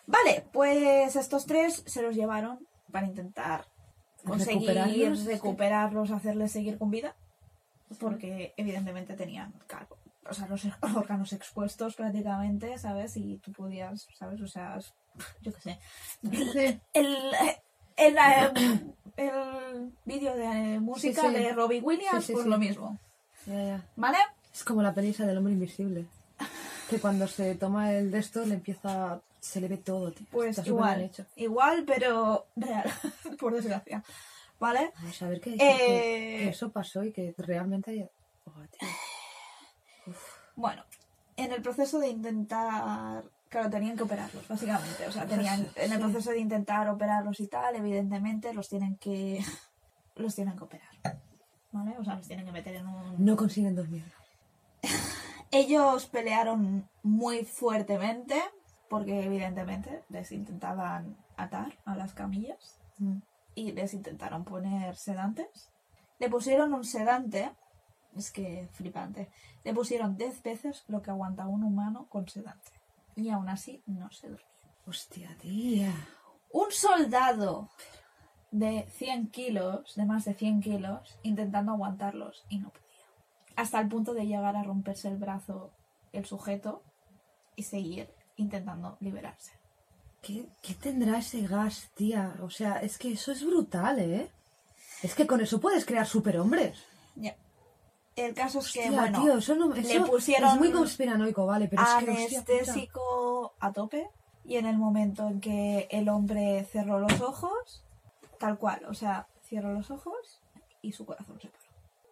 Vale, 0.07 0.45
pues 0.53 1.14
estos 1.14 1.47
tres 1.47 1.85
se 1.87 2.03
los 2.03 2.16
llevaron 2.16 2.66
para 2.91 3.07
intentar 3.07 3.66
conseguir 4.25 4.71
Recuperarlos, 5.25 6.11
hacerles 6.11 6.51
seguir 6.51 6.79
con 6.79 6.91
vida, 6.91 7.14
porque 8.01 8.55
evidentemente 8.57 9.14
tenían 9.14 9.53
claro, 9.68 9.87
o 10.29 10.35
sea, 10.35 10.49
los 10.49 10.62
órganos 10.97 11.33
expuestos 11.33 11.95
prácticamente, 11.95 12.77
¿sabes? 12.79 13.16
Y 13.16 13.39
tú 13.39 13.53
podías, 13.53 14.09
¿sabes? 14.14 14.41
O 14.41 14.49
sea, 14.49 14.79
yo 15.43 15.53
qué 15.53 15.61
sé. 15.61 15.79
Sí. 16.23 16.81
El, 16.93 17.17
el, 17.97 18.17
eh, 18.19 18.81
el 19.17 19.93
vídeo 20.05 20.35
de 20.37 20.81
música 20.81 21.23
Sí, 21.23 21.29
sí. 21.29 21.35
de 21.35 21.53
Robbie 21.53 21.81
Williams, 21.81 22.31
pues 22.33 22.47
lo 22.47 22.59
mismo, 22.59 22.99
Ya, 23.47 23.63
ya. 23.65 23.85
¿vale? 23.97 24.19
Es 24.53 24.65
como 24.65 24.83
la 24.83 24.95
pelisa 24.95 25.27
del 25.27 25.39
hombre 25.39 25.53
invisible. 25.53 26.07
Que 26.89 26.99
cuando 26.99 27.29
se 27.29 27.55
toma 27.55 27.93
el 27.93 28.11
de 28.11 28.19
esto 28.19 28.45
le 28.45 28.55
empieza... 28.55 29.21
Se 29.39 29.61
le 29.61 29.69
ve 29.69 29.79
todo, 29.79 30.13
tío. 30.13 30.27
Pues 30.31 30.59
Está 30.59 30.69
igual, 30.69 31.01
hecho. 31.03 31.25
igual, 31.37 31.85
pero 31.87 32.47
real, 32.57 32.91
por 33.39 33.55
desgracia. 33.55 34.03
¿Vale? 34.59 34.93
Vamos 34.97 35.23
a 35.23 35.29
ver 35.29 35.41
que, 35.41 35.51
Eh, 35.55 35.57
que- 35.57 35.67
que 36.45 36.49
eso 36.51 36.71
pasó 36.71 37.03
y 37.05 37.13
que 37.13 37.35
realmente 37.39 37.91
hay... 37.93 38.03
Oh, 38.45 38.53
tío. 38.71 38.89
Bueno, 40.57 40.85
en 41.37 41.53
el 41.53 41.63
proceso 41.63 41.99
de 41.99 42.09
intentar. 42.09 43.25
Claro, 43.51 43.69
tenían 43.69 43.97
que 43.97 44.05
operarlos, 44.05 44.49
básicamente. 44.49 45.07
O 45.07 45.13
sea, 45.13 45.27
tenían. 45.27 45.67
En 45.77 45.93
el 45.93 45.99
proceso 46.01 46.31
de 46.31 46.39
intentar 46.39 46.89
operarlos 46.89 47.39
y 47.41 47.49
tal, 47.49 47.77
evidentemente 47.77 48.55
los 48.55 48.69
tienen 48.69 48.97
que. 48.97 49.45
Los 50.17 50.35
tienen 50.35 50.55
que 50.57 50.65
operar. 50.65 50.91
¿Vale? 51.73 51.97
O 51.99 52.05
sea, 52.05 52.17
los 52.17 52.27
tienen 52.27 52.45
que 52.45 52.53
meter 52.53 52.75
en 52.77 52.87
un. 52.87 53.25
No 53.25 53.37
consiguen 53.37 53.75
dormir. 53.75 54.05
Ellos 55.51 56.07
pelearon 56.07 56.89
muy 57.03 57.45
fuertemente 57.45 58.39
porque 58.91 59.25
evidentemente 59.25 60.03
les 60.11 60.31
intentaban 60.33 61.17
atar 61.37 61.79
a 61.87 61.95
las 61.95 62.13
camillas 62.13 62.81
Mm. 63.01 63.19
y 63.55 63.73
les 63.73 63.95
intentaron 63.95 64.45
poner 64.45 64.95
sedantes. 64.95 65.71
Le 66.19 66.29
pusieron 66.29 66.75
un 66.75 66.85
sedante, 66.85 67.51
es 68.15 68.31
que 68.31 68.69
flipante, 68.73 69.31
le 69.65 69.73
pusieron 69.73 70.17
10 70.17 70.43
veces 70.43 70.85
lo 70.87 71.01
que 71.01 71.11
aguanta 71.11 71.47
un 71.47 71.65
humano 71.65 72.07
con 72.11 72.29
sedante. 72.29 72.73
Y 73.21 73.29
aún 73.29 73.49
así 73.51 73.83
no 73.87 74.11
se 74.11 74.29
dormía. 74.29 74.47
Hostia, 74.87 75.37
tía. 75.41 75.93
Un 76.51 76.73
soldado 76.73 77.68
de 78.51 78.89
100 78.93 79.31
kilos, 79.31 79.95
de 79.95 80.07
más 80.07 80.25
de 80.25 80.35
100 80.35 80.62
kilos, 80.62 81.18
intentando 81.23 81.73
aguantarlos 81.73 82.45
y 82.49 82.59
no 82.59 82.71
podía. 82.71 82.89
Hasta 83.57 83.79
el 83.79 83.89
punto 83.89 84.14
de 84.14 84.27
llegar 84.27 84.57
a 84.57 84.62
romperse 84.62 85.09
el 85.09 85.18
brazo 85.18 85.71
el 86.12 86.25
sujeto 86.25 86.83
y 87.57 87.64
seguir 87.64 88.09
intentando 88.37 88.97
liberarse. 89.01 89.53
¿Qué, 90.23 90.47
qué 90.62 90.75
tendrá 90.75 91.18
ese 91.18 91.47
gas, 91.47 91.91
tía? 91.95 92.35
O 92.43 92.49
sea, 92.49 92.81
es 92.81 92.97
que 92.97 93.12
eso 93.12 93.33
es 93.33 93.45
brutal, 93.45 93.99
¿eh? 93.99 94.31
Es 95.03 95.14
que 95.14 95.27
con 95.27 95.41
eso 95.41 95.61
puedes 95.61 95.85
crear 95.85 96.07
superhombres. 96.07 96.79
Ya. 97.16 97.37
El 98.17 98.35
caso 98.35 98.59
es 98.59 98.73
que, 98.73 98.81
Hostia, 98.81 99.01
bueno, 99.01 99.23
tío, 99.23 99.39
eso 99.39 99.55
no, 99.55 99.69
le 99.69 100.01
pusieron 100.01 100.51
es 100.51 100.57
muy 100.59 100.73
conspiranoico, 100.73 101.47
vale, 101.47 101.69
pero 101.69 101.83
es 101.83 101.89
que 101.89 102.11
hostia 102.11 102.39
anestésico 102.41 103.55
a 103.61 103.73
tope 103.73 104.11
y 104.45 104.57
en 104.57 104.67
el 104.67 104.79
momento 104.79 105.29
en 105.29 105.41
que 105.41 105.89
el 105.91 106.09
hombre 106.09 106.67
cerró 106.71 106.99
los 106.99 107.21
ojos, 107.21 107.85
tal 108.39 108.59
cual, 108.59 108.85
o 108.87 108.95
sea, 108.95 109.29
cerró 109.43 109.73
los 109.73 109.91
ojos 109.91 110.43
y 110.83 110.93
su 110.93 111.07
corazón 111.07 111.41
se 111.41 111.49
paró 111.49 111.65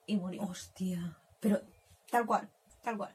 y 0.06 0.16
murió. 0.16 0.42
Hostia. 0.42 1.18
Pero, 1.40 1.60
Tal 2.10 2.24
cual, 2.24 2.48
tal 2.82 2.96
cual. 2.96 3.14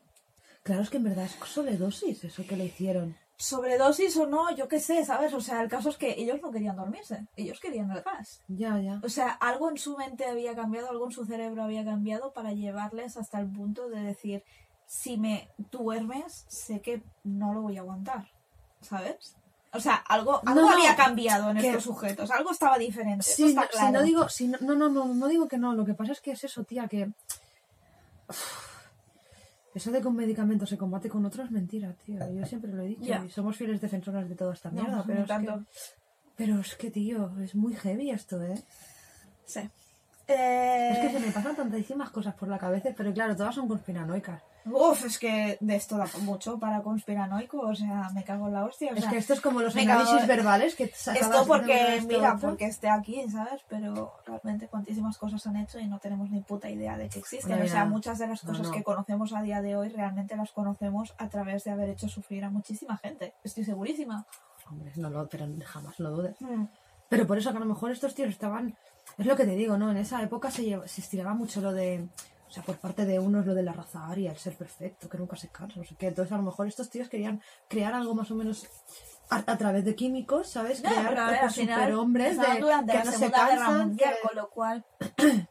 claro, 0.62 0.84
es 0.84 0.90
que 0.90 0.98
en 0.98 1.06
verdad 1.06 1.26
es 1.26 1.32
sobredosis 1.50 2.24
eso 2.24 2.46
que 2.46 2.56
le 2.56 2.66
hicieron. 2.66 3.18
Sobredosis 3.44 4.16
o 4.16 4.26
no, 4.26 4.56
yo 4.56 4.70
qué 4.70 4.80
sé, 4.80 5.04
¿sabes? 5.04 5.34
O 5.34 5.42
sea, 5.42 5.62
el 5.62 5.68
caso 5.68 5.90
es 5.90 5.98
que 5.98 6.12
ellos 6.18 6.40
no 6.42 6.50
querían 6.50 6.78
dormirse, 6.78 7.28
ellos 7.36 7.60
querían 7.60 7.92
el 7.92 8.02
gas. 8.02 8.42
Ya, 8.48 8.80
ya. 8.80 9.02
O 9.04 9.10
sea, 9.10 9.32
algo 9.32 9.70
en 9.70 9.78
su 9.78 9.98
mente 9.98 10.24
había 10.26 10.56
cambiado, 10.56 10.90
algo 10.90 11.06
en 11.08 11.12
su 11.12 11.26
cerebro 11.26 11.62
había 11.64 11.84
cambiado 11.84 12.32
para 12.32 12.54
llevarles 12.54 13.18
hasta 13.18 13.42
el 13.42 13.52
punto 13.52 13.90
de 13.90 14.00
decir, 14.02 14.46
si 14.86 15.18
me 15.18 15.50
duermes, 15.58 16.46
sé 16.48 16.80
que 16.80 17.04
no 17.26 17.54
lo 17.54 17.64
voy 17.64 17.76
a 17.76 17.82
aguantar, 17.82 18.30
¿sabes? 18.80 19.36
O 19.74 19.80
sea, 19.82 19.96
algo, 19.96 20.40
algo 20.46 20.62
No, 20.62 20.70
había 20.70 20.96
cambiado 20.96 21.50
en 21.50 21.58
que- 21.58 21.68
estos 21.68 21.84
sujetos, 21.84 22.32
algo 22.32 22.50
estaba 22.52 22.78
diferente, 22.78 23.26
Sí, 23.26 23.50
está 23.50 23.62
no, 23.64 23.68
si 23.68 23.74
claro. 23.78 23.92
no 23.92 24.04
digo, 24.04 24.30
si 24.30 24.48
no, 24.48 24.58
no, 24.62 24.74
no, 24.76 24.88
no, 24.88 25.06
no 25.14 25.28
digo 25.28 25.50
que 25.50 25.58
no, 25.58 25.74
lo 25.74 25.84
que 25.84 25.96
pasa 25.96 26.14
es 26.14 26.22
que 26.22 26.32
es 26.32 26.46
eso, 26.46 26.64
tía, 26.64 26.88
que... 26.88 27.12
Eso 29.74 29.92
de 29.92 30.02
que 30.02 30.08
un 30.08 30.16
medicamento 30.16 30.66
se 30.66 30.78
combate 30.78 31.10
con 31.10 31.26
otro 31.26 31.44
es 31.44 31.52
mentira, 31.52 31.94
tío. 32.06 32.20
Yo 32.32 32.46
siempre 32.52 32.72
lo 32.72 32.84
he 32.84 32.88
dicho. 32.88 33.14
Y 33.26 33.30
somos 33.30 33.58
fieles 33.58 33.82
defensoras 33.82 34.28
de 34.30 34.36
toda 34.36 34.54
esta 34.54 34.70
mierda. 34.70 34.98
no, 34.98 35.04
pero, 35.06 35.22
es 35.22 35.28
tanto. 35.28 35.58
que, 35.60 35.66
pero 36.36 36.60
es 36.60 36.76
que, 36.76 36.92
tío, 36.92 37.32
es 37.40 37.56
muy 37.56 37.76
heavy 37.76 38.12
esto, 38.12 38.42
¿eh? 38.44 38.62
Sí. 39.46 39.60
Es 40.28 41.00
que 41.00 41.08
Eh, 41.08 41.10
se 41.12 41.20
me 41.20 41.32
pasan 41.32 41.56
tantísimas 41.56 42.10
cosas 42.12 42.34
por 42.36 42.48
la 42.48 42.58
cabeza, 42.58 42.90
pero 42.96 43.14
claro, 43.14 43.36
todas 43.36 43.54
son 43.56 43.68
conspiranoicas. 43.68 44.42
Uf, 44.66 45.06
es 45.06 45.20
que 45.20 45.58
de 45.60 45.76
esto 45.76 45.98
da 45.98 46.08
mucho 46.22 46.58
para 46.58 46.82
conspiranoico, 46.82 47.60
o 47.60 47.76
sea, 47.76 48.10
me 48.14 48.24
cago 48.24 48.48
en 48.48 48.54
la 48.54 48.64
hostia. 48.64 48.92
o 48.92 48.96
es 48.96 49.06
que 49.06 49.18
esto 49.18 49.34
es 49.34 49.42
como 49.42 49.60
los 49.62 49.76
análisis 49.76 50.14
cago- 50.16 50.28
verbales 50.28 50.76
que 50.76 50.86
Esto 50.86 51.46
porque, 51.46 51.98
esto, 51.98 52.08
mira, 52.08 52.36
otro. 52.36 52.50
porque 52.50 52.66
esté 52.66 52.90
aquí, 52.90 53.24
¿sabes? 53.30 53.62
Pero 53.68 54.14
realmente 54.26 54.68
cuantísimas 54.68 55.18
cosas 55.18 55.46
han 55.48 55.58
hecho 55.58 55.80
y 55.80 55.88
no 55.88 56.00
tenemos 56.00 56.30
ni 56.30 56.40
puta 56.42 56.70
idea 56.70 56.98
de 56.98 57.10
que 57.10 57.20
existen. 57.20 57.62
O 57.62 57.68
sea, 57.68 57.86
muchas 57.86 58.20
de 58.20 58.28
las 58.28 58.44
No, 58.46 58.52
cosas 58.52 58.68
no. 58.68 58.72
que 58.74 58.84
conocemos 58.84 59.34
a 59.34 59.42
día 59.42 59.62
de 59.62 59.76
hoy 59.76 59.90
realmente 59.90 60.36
las 60.38 60.52
conocemos 60.52 61.14
a 61.18 61.28
través 61.28 61.64
de 61.66 61.72
haber 61.72 61.90
hecho 61.90 62.08
sufrir 62.08 62.46
a 62.46 62.50
muchísima 62.50 62.96
gente. 62.98 63.34
Estoy 63.44 63.66
segurísima. 63.66 64.26
Hombre, 64.70 64.94
no 64.96 65.10
lo, 65.10 65.28
pero 65.28 65.46
jamás 65.66 66.00
lo 66.00 66.10
dudes. 66.12 66.36
Mm. 66.40 66.66
Pero 67.10 67.28
por 67.28 67.38
eso 67.38 67.52
que 67.52 67.58
a 67.58 67.60
lo 67.60 67.66
mejor 67.66 67.92
estos 67.92 68.16
tíos 68.16 68.30
estaban... 68.30 68.76
Es 69.18 69.26
lo 69.26 69.36
que 69.36 69.44
te 69.44 69.56
digo, 69.56 69.78
¿no? 69.78 69.92
En 69.92 69.98
esa 69.98 70.22
época 70.24 70.50
se, 70.50 70.64
lleva- 70.64 70.88
se 70.88 71.02
estiraba 71.02 71.34
mucho 71.34 71.60
lo 71.60 71.74
de... 71.74 72.08
O 72.54 72.56
sea, 72.56 72.62
por 72.62 72.78
parte 72.78 73.04
de 73.08 73.18
unos 73.18 73.48
lo 73.48 73.56
de 73.56 73.64
la 73.64 73.74
raza 73.74 74.06
aria, 74.08 74.30
el 74.30 74.38
ser 74.38 74.56
perfecto, 74.56 75.10
que 75.10 75.18
nunca 75.18 75.36
se 75.36 75.50
cansa, 75.50 75.80
no 75.80 75.84
sé 75.86 75.96
qué. 75.96 76.10
Entonces 76.10 76.32
a 76.34 76.38
lo 76.38 76.44
mejor 76.44 76.68
estos 76.68 76.88
tíos 76.88 77.10
querían 77.10 77.42
crear 77.68 77.96
algo 77.96 78.14
más 78.14 78.30
o 78.30 78.36
menos 78.36 78.68
a, 79.32 79.38
a 79.38 79.58
través 79.58 79.84
de 79.86 79.96
químicos, 79.96 80.50
¿sabes? 80.52 80.84
No, 80.84 80.92
crear 80.92 81.16
ver, 81.32 81.40
pues, 81.40 81.54
superhombres 81.56 82.32
estaban 82.34 82.56
de, 82.58 82.62
durante 82.62 82.92
que 82.92 82.98
la 83.00 83.04
no 83.06 83.12
se 83.12 83.32
cansan. 83.32 83.78
Mundial, 83.88 84.14
que- 84.22 84.28
con 84.28 84.36
lo 84.38 84.50
cual 84.52 84.86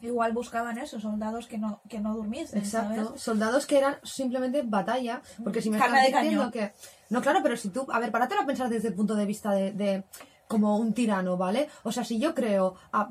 igual 0.00 0.32
buscaban 0.32 0.78
eso, 0.78 1.00
soldados 1.00 1.48
que 1.48 1.58
no, 1.58 1.80
que 1.88 1.98
no 1.98 2.14
durmiesen, 2.14 2.60
Exacto, 2.60 3.04
¿sabes? 3.06 3.20
soldados 3.20 3.66
que 3.66 3.78
eran 3.78 3.96
simplemente 4.04 4.62
batalla, 4.62 5.20
porque 5.42 5.60
si 5.60 5.70
me 5.70 5.78
estás 5.78 5.92
diciendo 5.92 6.20
cañón. 6.20 6.50
que... 6.52 6.72
No, 7.10 7.20
claro, 7.20 7.40
pero 7.42 7.56
si 7.56 7.70
tú... 7.70 7.84
A 7.90 7.98
ver, 7.98 8.12
párate 8.12 8.36
a 8.36 8.46
pensar 8.46 8.68
desde 8.68 8.88
el 8.88 8.94
punto 8.94 9.16
de 9.16 9.26
vista 9.26 9.50
de, 9.50 9.72
de 9.72 10.04
como 10.46 10.76
un 10.78 10.94
tirano, 10.94 11.36
¿vale? 11.36 11.68
O 11.82 11.90
sea, 11.90 12.04
si 12.04 12.20
yo 12.20 12.32
creo 12.32 12.76
a 12.92 13.10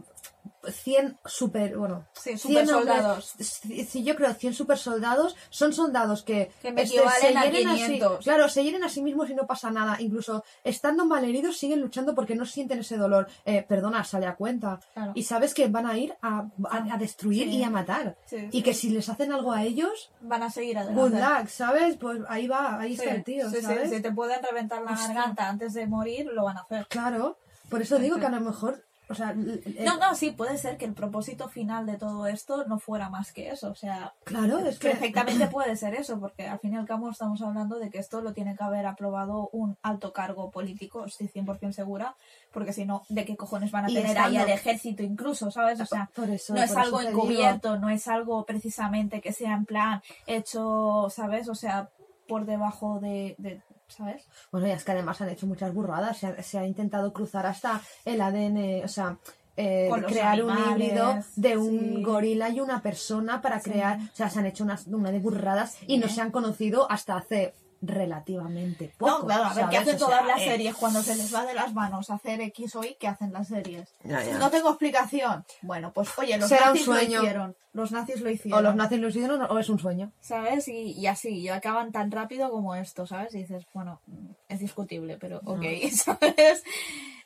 100 0.71 1.17
super... 1.25 1.77
Bueno, 1.77 2.05
Sí, 2.13 2.37
100 2.37 2.39
supersoldados. 2.39 3.33
hombres- 3.35 3.93
yo 4.03 4.15
creo 4.15 4.33
100 4.33 4.53
super 4.53 4.77
soldados, 4.77 5.35
son 5.49 5.73
soldados 5.73 6.23
que... 6.23 6.51
Que 6.61 6.71
me 6.71 6.83
este, 6.83 6.99
a 6.99 7.19
hieren 7.45 7.69
500. 7.75 8.23
claro, 8.23 8.49
se 8.49 8.63
hieren 8.63 8.83
a 8.83 8.89
sí 8.89 9.01
mismos 9.01 9.29
y 9.29 9.35
no 9.35 9.45
pasa 9.47 9.71
nada. 9.71 9.97
Incluso 9.99 10.43
estando 10.63 11.05
malheridos 11.05 11.57
siguen 11.57 11.81
luchando 11.81 12.15
porque 12.15 12.35
no 12.35 12.45
sienten 12.45 12.79
ese 12.79 12.97
dolor. 12.97 13.27
Eh, 13.45 13.65
perdona, 13.67 14.03
sale 14.03 14.25
a 14.25 14.35
cuenta. 14.35 14.79
Claro. 14.93 15.11
Y 15.15 15.23
sabes 15.23 15.53
que 15.53 15.67
van 15.67 15.85
a 15.87 15.97
ir 15.97 16.15
a, 16.21 16.47
a- 16.69 16.93
a 16.93 16.97
destruir 16.97 17.43
Sí. 17.49 17.57
y 17.57 17.63
a 17.63 17.69
matar. 17.69 18.15
Sí, 18.25 18.49
Y 18.51 18.61
que 18.63 18.73
si 18.73 18.89
les 18.89 19.09
hacen 19.09 19.31
algo 19.31 19.51
a 19.51 19.63
ellos, 19.63 20.11
Van 20.21 20.43
a 20.43 20.49
seguir 20.49 20.77
good 20.77 21.13
adelante. 21.13 21.41
luck, 21.43 21.49
¿sabes? 21.49 21.97
Pues 21.97 22.19
ahí 22.29 22.47
va, 22.47 22.79
ahí 22.79 22.93
está 22.93 23.11
el 23.11 23.23
tío, 23.23 23.49
si 23.49 24.01
te 24.01 24.11
pueden 24.11 24.41
reventar 24.43 24.81
la 24.81 24.91
Hostia. 24.91 25.07
garganta 25.13 25.47
antes 25.49 25.73
de 25.73 25.87
morir, 25.87 26.27
lo 26.33 26.43
van 26.45 26.57
a 26.57 26.61
hacer. 26.61 26.87
Claro, 26.87 27.37
por 27.69 27.81
eso 27.81 27.97
digo 27.99 28.17
que 28.19 28.25
a 28.25 28.29
lo 28.29 28.39
mejor, 28.41 28.83
o 29.09 29.15
sea, 29.15 29.33
No, 29.33 29.97
no, 29.97 30.15
sí, 30.15 30.31
puede 30.31 30.57
ser 30.57 30.77
que 30.77 30.85
el 30.85 30.93
propósito 30.93 31.47
final 31.47 31.85
de 31.85 31.97
todo 31.97 32.27
esto 32.27 32.65
no 32.65 32.79
fuera 32.79 33.09
más 33.09 33.31
que 33.31 33.49
eso. 33.49 33.69
O 33.69 33.75
sea, 33.75 34.13
claro, 34.25 34.59
es 34.59 34.79
que 34.79 34.89
perfectamente 34.89 35.47
puede 35.47 35.75
ser 35.75 35.93
eso, 35.93 36.19
porque 36.19 36.47
al 36.47 36.59
fin 36.59 36.73
y 36.73 36.77
al 36.77 36.85
cabo 36.85 37.09
estamos 37.09 37.41
hablando 37.41 37.79
de 37.79 37.89
que 37.89 37.99
esto 37.99 38.21
lo 38.21 38.33
tiene 38.33 38.55
que 38.55 38.63
haber 38.63 38.85
aprobado 38.85 39.49
un 39.53 39.77
alto 39.81 40.11
cargo 40.11 40.51
político, 40.51 41.05
estoy 41.05 41.27
100% 41.29 41.71
segura, 41.71 42.15
porque 42.51 42.73
si 42.73 42.85
no, 42.85 43.03
¿de 43.09 43.25
qué 43.25 43.37
cojones 43.37 43.71
van 43.71 43.85
a 43.85 43.91
Y 43.91 43.95
tener 43.95 44.17
ahí 44.17 44.37
al 44.37 44.49
ejército 44.49 45.03
incluso, 45.03 45.51
¿sabes? 45.51 45.79
O 45.79 45.85
sea, 45.85 46.09
por 46.13 46.29
eso, 46.29 46.53
no 46.53 46.61
es 46.61 46.75
algo 46.75 46.99
digo. 46.99 47.11
encubierto, 47.11 47.77
no 47.77 47.89
es 47.89 48.07
algo 48.07 48.45
precisamente 48.45 49.21
que 49.21 49.31
sea 49.31 49.53
en 49.53 49.65
plan 49.65 50.01
hecho, 50.25 51.07
¿sabes? 51.09 51.47
O 51.47 51.55
sea, 51.55 51.89
por 52.27 52.45
debajo 52.45 52.99
de, 52.99 53.35
de 53.37 53.61
¿sabes? 53.87 54.27
Bueno, 54.51 54.67
y 54.67 54.71
es 54.71 54.83
que 54.83 54.91
además 54.91 55.21
han 55.21 55.29
hecho 55.29 55.47
muchas 55.47 55.73
burradas, 55.73 56.17
se 56.17 56.27
ha, 56.27 56.43
se 56.43 56.59
ha 56.59 56.65
intentado 56.65 57.13
cruzar 57.13 57.45
hasta 57.45 57.81
el 58.05 58.21
ADN, 58.21 58.83
o 58.83 58.87
sea, 58.87 59.17
eh, 59.55 59.89
crear 60.07 60.43
un 60.43 60.55
híbrido 60.57 61.15
de 61.35 61.57
un 61.57 61.79
sí. 61.79 62.03
gorila 62.03 62.49
y 62.49 62.59
una 62.59 62.81
persona 62.81 63.41
para 63.41 63.59
Sí. 63.59 63.71
crear, 63.71 63.99
o 63.99 64.15
sea, 64.15 64.29
se 64.29 64.39
han 64.39 64.45
hecho 64.45 64.63
unas, 64.63 64.85
una 64.87 65.11
de 65.11 65.19
burradas 65.19 65.77
y 65.87 65.97
no 65.97 66.07
se 66.07 66.21
han 66.21 66.31
conocido 66.31 66.89
hasta 66.91 67.17
hace 67.17 67.53
relativamente 67.81 68.93
poco. 68.97 69.19
no, 69.19 69.25
claro, 69.25 69.43
a 69.45 69.53
ver, 69.53 69.69
¿qué 69.69 69.77
hacen 69.77 69.95
O 69.95 69.99
sea, 69.99 70.07
todas 70.07 70.25
las 70.25 70.41
eh, 70.41 70.45
series 70.45 70.75
cuando 70.75 71.01
se 71.03 71.15
les 71.15 71.33
va 71.33 71.45
de 71.45 71.53
las 71.53 71.73
manos 71.73 72.09
hacer 72.09 72.41
X 72.41 72.75
o 72.75 72.83
Y? 72.83 72.95
¿Qué 72.99 73.07
hacen 73.07 73.31
las 73.33 73.47
series? 73.47 73.93
Ya, 74.03 74.23
ya. 74.23 74.37
No 74.37 74.49
tengo 74.49 74.69
explicación. 74.69 75.45
Bueno, 75.61 75.91
pues 75.93 76.09
oye, 76.17 76.37
los 76.37 76.49
Será 76.49 76.71
un 76.71 76.77
sueño. 76.77 77.17
lo 77.19 77.23
hicieron. 77.25 77.55
Los 77.73 77.91
nazis 77.91 78.21
lo 78.21 78.29
hicieron. 78.29 78.59
O 78.59 78.61
los 78.63 78.75
nazis 78.75 78.99
lo 78.99 79.07
hicieron 79.09 79.41
o 79.41 79.59
es 79.59 79.69
un 79.69 79.77
sueño. 79.79 80.11
¿Sabes? 80.19 80.67
Y, 80.67 80.91
y 80.93 81.07
así, 81.07 81.29
y 81.29 81.49
acaban 81.49 81.91
tan 81.91 82.11
rápido 82.11 82.49
como 82.49 82.73
esto, 82.75 83.05
¿sabes? 83.05 83.35
Y 83.35 83.39
dices, 83.39 83.65
bueno, 83.73 84.01
es 84.49 84.59
discutible, 84.59 85.17
pero 85.19 85.41
ok, 85.45 85.63
¿sabes? 85.93 86.63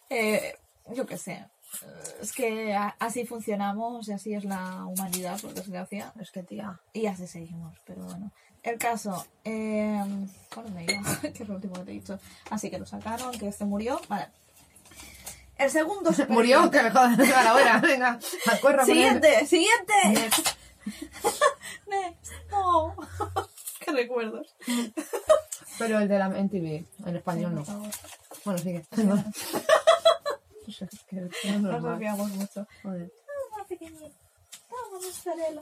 Eh, 0.09 0.55
yo 0.93 1.05
qué 1.05 1.17
sé. 1.17 1.45
Es 2.21 2.33
que 2.33 2.73
a- 2.73 2.97
así 2.99 3.25
funcionamos 3.25 4.09
y 4.09 4.11
así 4.11 4.33
es 4.33 4.43
la 4.43 4.85
humanidad, 4.85 5.39
por 5.39 5.53
desgracia. 5.53 6.11
Es 6.19 6.29
que, 6.31 6.43
tía. 6.43 6.77
Y 6.91 7.05
así 7.05 7.27
seguimos, 7.27 7.77
pero 7.85 8.03
bueno. 8.03 8.29
El 8.63 8.77
caso, 8.77 9.25
eh, 9.43 10.03
¿cuál 10.53 10.71
me 10.71 10.83
iba? 10.83 11.01
que 11.33 11.43
es 11.43 11.47
lo 11.49 11.55
último 11.55 11.73
que 11.75 11.81
te 11.81 11.91
he 11.91 11.93
dicho. 11.95 12.19
Así 12.49 12.69
que 12.69 12.77
lo 12.79 12.85
sacaron, 12.85 13.31
que 13.37 13.47
este 13.47 13.65
murió. 13.65 13.99
Vale. 14.07 14.27
El 15.57 15.69
segundo 15.71 16.11
Murió, 16.29 16.63
superviviente- 16.63 16.71
que 16.71 16.83
me 16.83 16.91
jodas 16.91 17.19
a 17.37 17.43
la 17.43 17.53
hora. 17.55 17.79
Venga, 17.79 18.19
acuerda. 18.51 18.85
Siguiente, 18.85 19.45
siguiente. 19.45 19.93
Next. 20.09 20.47
Next. 21.87 22.31
No. 22.51 22.95
Qué 23.79 23.91
recuerdos. 23.91 24.55
Pero 25.79 25.99
el 25.99 26.07
de 26.07 26.19
la 26.19 26.29
MTV, 26.29 26.85
en 27.07 27.15
español 27.15 27.55
no. 27.55 27.63
Por. 27.63 27.75
Bueno, 28.45 28.59
sigue. 28.59 28.85
No 28.97 29.23
Nos 31.59 31.83
desviamos 31.83 32.29
mucho. 32.29 32.67
Joder. 32.83 33.11
Ah, 33.59 33.63
pequeñito. 33.67 34.11
Toma, 34.69 34.99
mozzarella. 35.05 35.61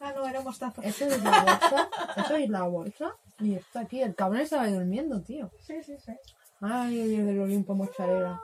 Ah, 0.00 0.12
no, 0.14 0.26
era 0.28 0.40
mostaza. 0.40 0.80
Eso 0.82 1.06
es 1.06 1.22
la 1.22 1.42
bolsa. 1.42 1.88
Eso 2.16 2.36
es 2.36 2.48
la 2.48 2.62
bolsa. 2.62 3.16
Y 3.40 3.54
esto 3.54 3.78
aquí. 3.80 4.00
El 4.00 4.14
cabrón 4.14 4.42
estaba 4.42 4.68
durmiendo, 4.68 5.20
tío. 5.22 5.50
Sí, 5.66 5.82
sí, 5.82 5.96
sí. 6.04 6.12
Ay, 6.60 7.16
el 7.16 7.26
del 7.26 7.40
Olimpo 7.40 7.74
mozzarella. 7.74 8.40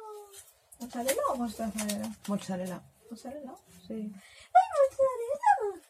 ¿Mozzarella 0.81 1.23
o 1.29 1.35
era? 1.35 2.09
Mozzarella. 2.27 2.83
¿Mozzarella? 3.11 3.55
Sí. 3.87 4.13
¡Ay, 4.55 4.67
mozzarella! 4.81 5.83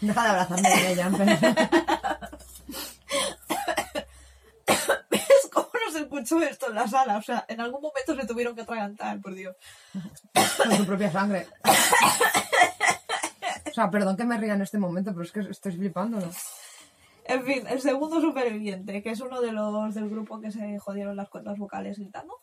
Deja 0.00 0.22
de 0.22 0.28
abrazarme 0.28 0.68
de 0.68 0.92
ella. 0.92 1.08
¿Ves 5.10 5.50
cómo 5.52 5.70
no 5.86 5.92
se 5.92 6.00
escuchó 6.00 6.42
esto 6.42 6.68
en 6.68 6.74
la 6.74 6.88
sala? 6.88 7.16
O 7.16 7.22
sea, 7.22 7.44
en 7.48 7.60
algún 7.60 7.82
momento 7.82 8.14
se 8.14 8.26
tuvieron 8.26 8.54
que 8.54 8.62
atragantar, 8.62 9.20
por 9.20 9.34
Dios. 9.34 9.56
Con 10.56 10.76
su 10.76 10.86
propia 10.86 11.10
sangre. 11.10 11.48
O 13.74 13.76
sea, 13.76 13.90
perdón 13.90 14.16
que 14.16 14.22
me 14.22 14.38
ría 14.38 14.54
en 14.54 14.62
este 14.62 14.78
momento, 14.78 15.10
pero 15.12 15.24
es 15.24 15.32
que 15.32 15.40
estoy 15.40 15.72
flipándolo. 15.72 16.30
En 17.24 17.44
fin, 17.44 17.66
el 17.66 17.80
segundo 17.80 18.20
superviviente, 18.20 19.02
que 19.02 19.10
es 19.10 19.18
uno 19.20 19.40
de 19.40 19.50
los 19.50 19.92
del 19.96 20.08
grupo 20.08 20.40
que 20.40 20.52
se 20.52 20.78
jodieron 20.78 21.16
las 21.16 21.28
cuerdas 21.28 21.58
vocales 21.58 21.98
gritando. 21.98 22.38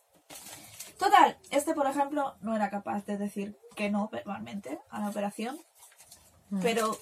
Total, 0.98 1.38
este, 1.50 1.72
por 1.72 1.86
ejemplo, 1.86 2.34
no 2.42 2.54
era 2.54 2.68
capaz 2.68 3.06
de 3.06 3.16
decir 3.16 3.56
que 3.74 3.88
no 3.90 4.10
verbalmente 4.12 4.78
a 4.90 5.00
la 5.00 5.08
operación, 5.08 5.58
Mm. 6.50 6.60
pero 6.60 6.98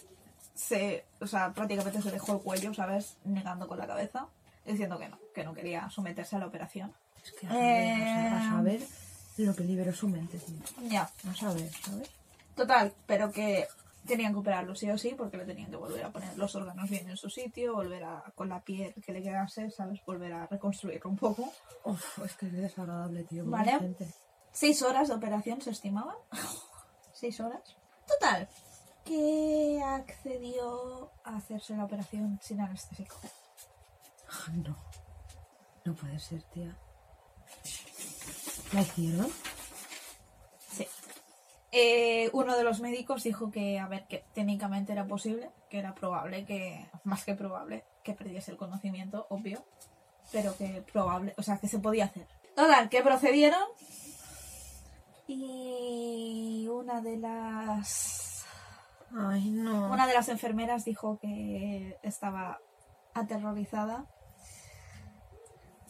se, 0.54 1.04
o 1.20 1.26
sea, 1.26 1.52
prácticamente 1.52 2.00
se 2.00 2.12
dejó 2.12 2.34
el 2.34 2.38
cuello, 2.40 2.72
¿sabes? 2.72 3.16
Negando 3.24 3.66
con 3.66 3.78
la 3.78 3.88
cabeza, 3.88 4.28
diciendo 4.64 4.96
que 4.96 5.08
no, 5.08 5.18
que 5.34 5.42
no 5.42 5.54
quería 5.54 5.90
someterse 5.90 6.36
a 6.36 6.38
la 6.38 6.46
operación. 6.46 6.92
Es 7.24 7.32
que 7.32 7.48
sea, 7.48 8.38
a 8.38 8.50
saber 8.50 8.80
lo 9.38 9.56
que 9.56 9.64
liberó 9.64 9.92
su 9.92 10.06
mente, 10.08 10.38
tío. 10.38 10.88
Ya, 10.88 11.10
A 11.28 11.34
saber, 11.34 11.68
¿sabes? 11.84 12.08
Total, 12.54 12.92
pero 13.06 13.32
que 13.32 13.66
tenían 14.06 14.32
que 14.32 14.38
operarlo 14.38 14.74
sí 14.74 14.90
o 14.90 14.98
sí, 14.98 15.14
porque 15.16 15.36
le 15.36 15.44
tenían 15.44 15.70
que 15.70 15.76
volver 15.76 16.04
a 16.04 16.10
poner 16.10 16.36
los 16.36 16.54
órganos 16.54 16.88
bien 16.88 17.08
en 17.08 17.16
su 17.16 17.30
sitio, 17.30 17.74
volver 17.74 18.04
a, 18.04 18.32
con 18.34 18.48
la 18.48 18.60
piel 18.62 18.94
que 19.04 19.12
le 19.12 19.22
quedase, 19.22 19.70
¿sabes? 19.70 20.00
Volver 20.04 20.32
a 20.32 20.46
reconstruirlo 20.46 21.10
un 21.10 21.16
poco. 21.16 21.52
Uf, 21.84 22.18
es 22.24 22.36
que 22.36 22.46
es 22.46 22.52
desagradable, 22.52 23.24
tío. 23.24 23.44
Vale. 23.46 23.78
gente. 23.78 24.08
Seis 24.52 24.82
horas 24.82 25.08
de 25.08 25.14
operación 25.14 25.60
se 25.60 25.70
estimaban. 25.70 26.16
Seis 27.12 27.38
horas. 27.40 27.76
Total, 28.06 28.48
que 29.04 29.80
accedió 29.84 31.10
a 31.24 31.36
hacerse 31.36 31.76
la 31.76 31.84
operación 31.84 32.38
sin 32.42 32.60
anestésico. 32.60 33.16
No. 34.64 34.76
No 35.84 35.94
puede 35.94 36.18
ser, 36.18 36.42
tía. 36.44 36.76
¿La 38.72 38.82
hicieron? 38.82 39.30
Eh, 41.72 42.30
uno 42.32 42.56
de 42.56 42.64
los 42.64 42.80
médicos 42.80 43.22
dijo 43.22 43.50
que, 43.50 43.78
a 43.78 43.86
ver, 43.86 44.06
que 44.08 44.24
técnicamente 44.34 44.92
era 44.92 45.06
posible, 45.06 45.50
que 45.68 45.78
era 45.78 45.94
probable, 45.94 46.44
que 46.44 46.88
más 47.04 47.24
que 47.24 47.34
probable, 47.34 47.84
que 48.02 48.14
perdiese 48.14 48.50
el 48.50 48.56
conocimiento, 48.56 49.26
obvio, 49.30 49.64
pero 50.32 50.56
que 50.56 50.82
probable, 50.92 51.34
o 51.36 51.42
sea, 51.42 51.58
que 51.58 51.68
se 51.68 51.78
podía 51.78 52.06
hacer. 52.06 52.26
Total, 52.56 52.88
que 52.88 53.02
procedieron 53.02 53.62
y 55.28 56.66
una 56.68 57.00
de 57.00 57.16
las 57.18 58.44
Ay, 59.16 59.50
no. 59.50 59.90
una 59.90 60.08
de 60.08 60.14
las 60.14 60.28
enfermeras 60.28 60.84
dijo 60.84 61.18
que 61.20 61.98
estaba 62.02 62.58
aterrorizada 63.14 64.06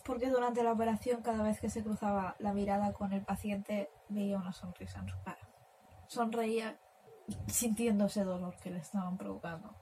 porque 0.05 0.29
durante 0.29 0.63
la 0.63 0.73
operación 0.73 1.23
cada 1.23 1.43
vez 1.43 1.61
que 1.61 1.71
se 1.71 1.83
cruzaba 1.83 2.37
la 2.39 2.53
mirada 2.53 2.93
con 2.93 3.13
el 3.13 3.23
paciente 3.23 3.91
veía 4.09 4.39
una 4.39 4.53
sonrisa 4.53 5.01
en 5.01 5.09
su 5.09 5.23
cara. 5.23 5.50
Sonreía 6.11 6.77
sintiendo 7.47 8.07
ese 8.07 8.25
dolor 8.25 8.57
que 8.57 8.71
le 8.71 8.79
estaban 8.79 9.17
provocando. 9.17 9.73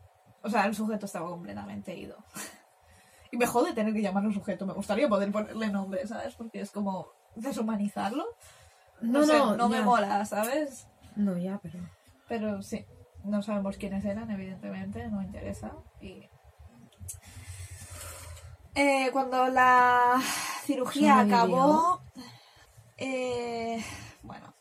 O 0.43 0.51
sea, 0.51 0.67
el 0.67 0.75
sujeto 0.75 1.07
estaba 1.07 1.31
completamente 1.31 1.97
ido. 1.97 2.17
Y 3.31 3.37
me 3.37 3.47
jode 3.47 3.75
tener 3.75 3.93
que 3.93 4.01
llamarlo 4.01 4.33
sujeto. 4.33 4.65
Me 4.65 4.73
gustaría 4.73 5.07
poder 5.07 5.31
ponerle 5.31 5.69
nombre, 5.69 6.07
¿sabes? 6.07 6.35
Porque 6.35 6.63
es 6.63 6.71
como 6.71 7.09
deshumanizarlo. 7.35 8.25
No, 9.03 9.19
No, 9.19 9.27
sé, 9.27 9.39
no, 9.39 9.55
no 9.55 9.69
me 9.69 9.83
mola, 9.83 10.25
¿sabes? 10.25 10.87
No, 11.15 11.37
ya, 11.37 11.61
pero... 11.63 11.79
Pero 12.27 12.63
sí, 12.63 12.87
no 13.25 13.43
sabemos 13.43 13.77
quiénes 13.77 14.03
eran, 14.07 14.31
evidentemente, 14.31 15.09
no 15.09 15.21
interesa. 15.21 15.73
Y... 16.01 16.27
Eh, 18.75 19.11
cuando 19.13 19.47
la 19.49 20.23
cirugía 20.65 21.21
acabó, 21.21 22.01
eh, 22.97 23.85
bueno, 24.23 24.55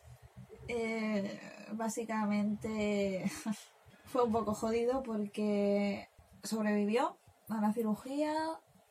eh, 0.67 1.56
básicamente 1.73 3.29
fue 4.05 4.23
un 4.23 4.31
poco 4.31 4.53
jodido 4.53 5.03
porque 5.03 6.09
sobrevivió 6.43 7.17
a 7.49 7.61
la 7.61 7.73
cirugía 7.73 8.33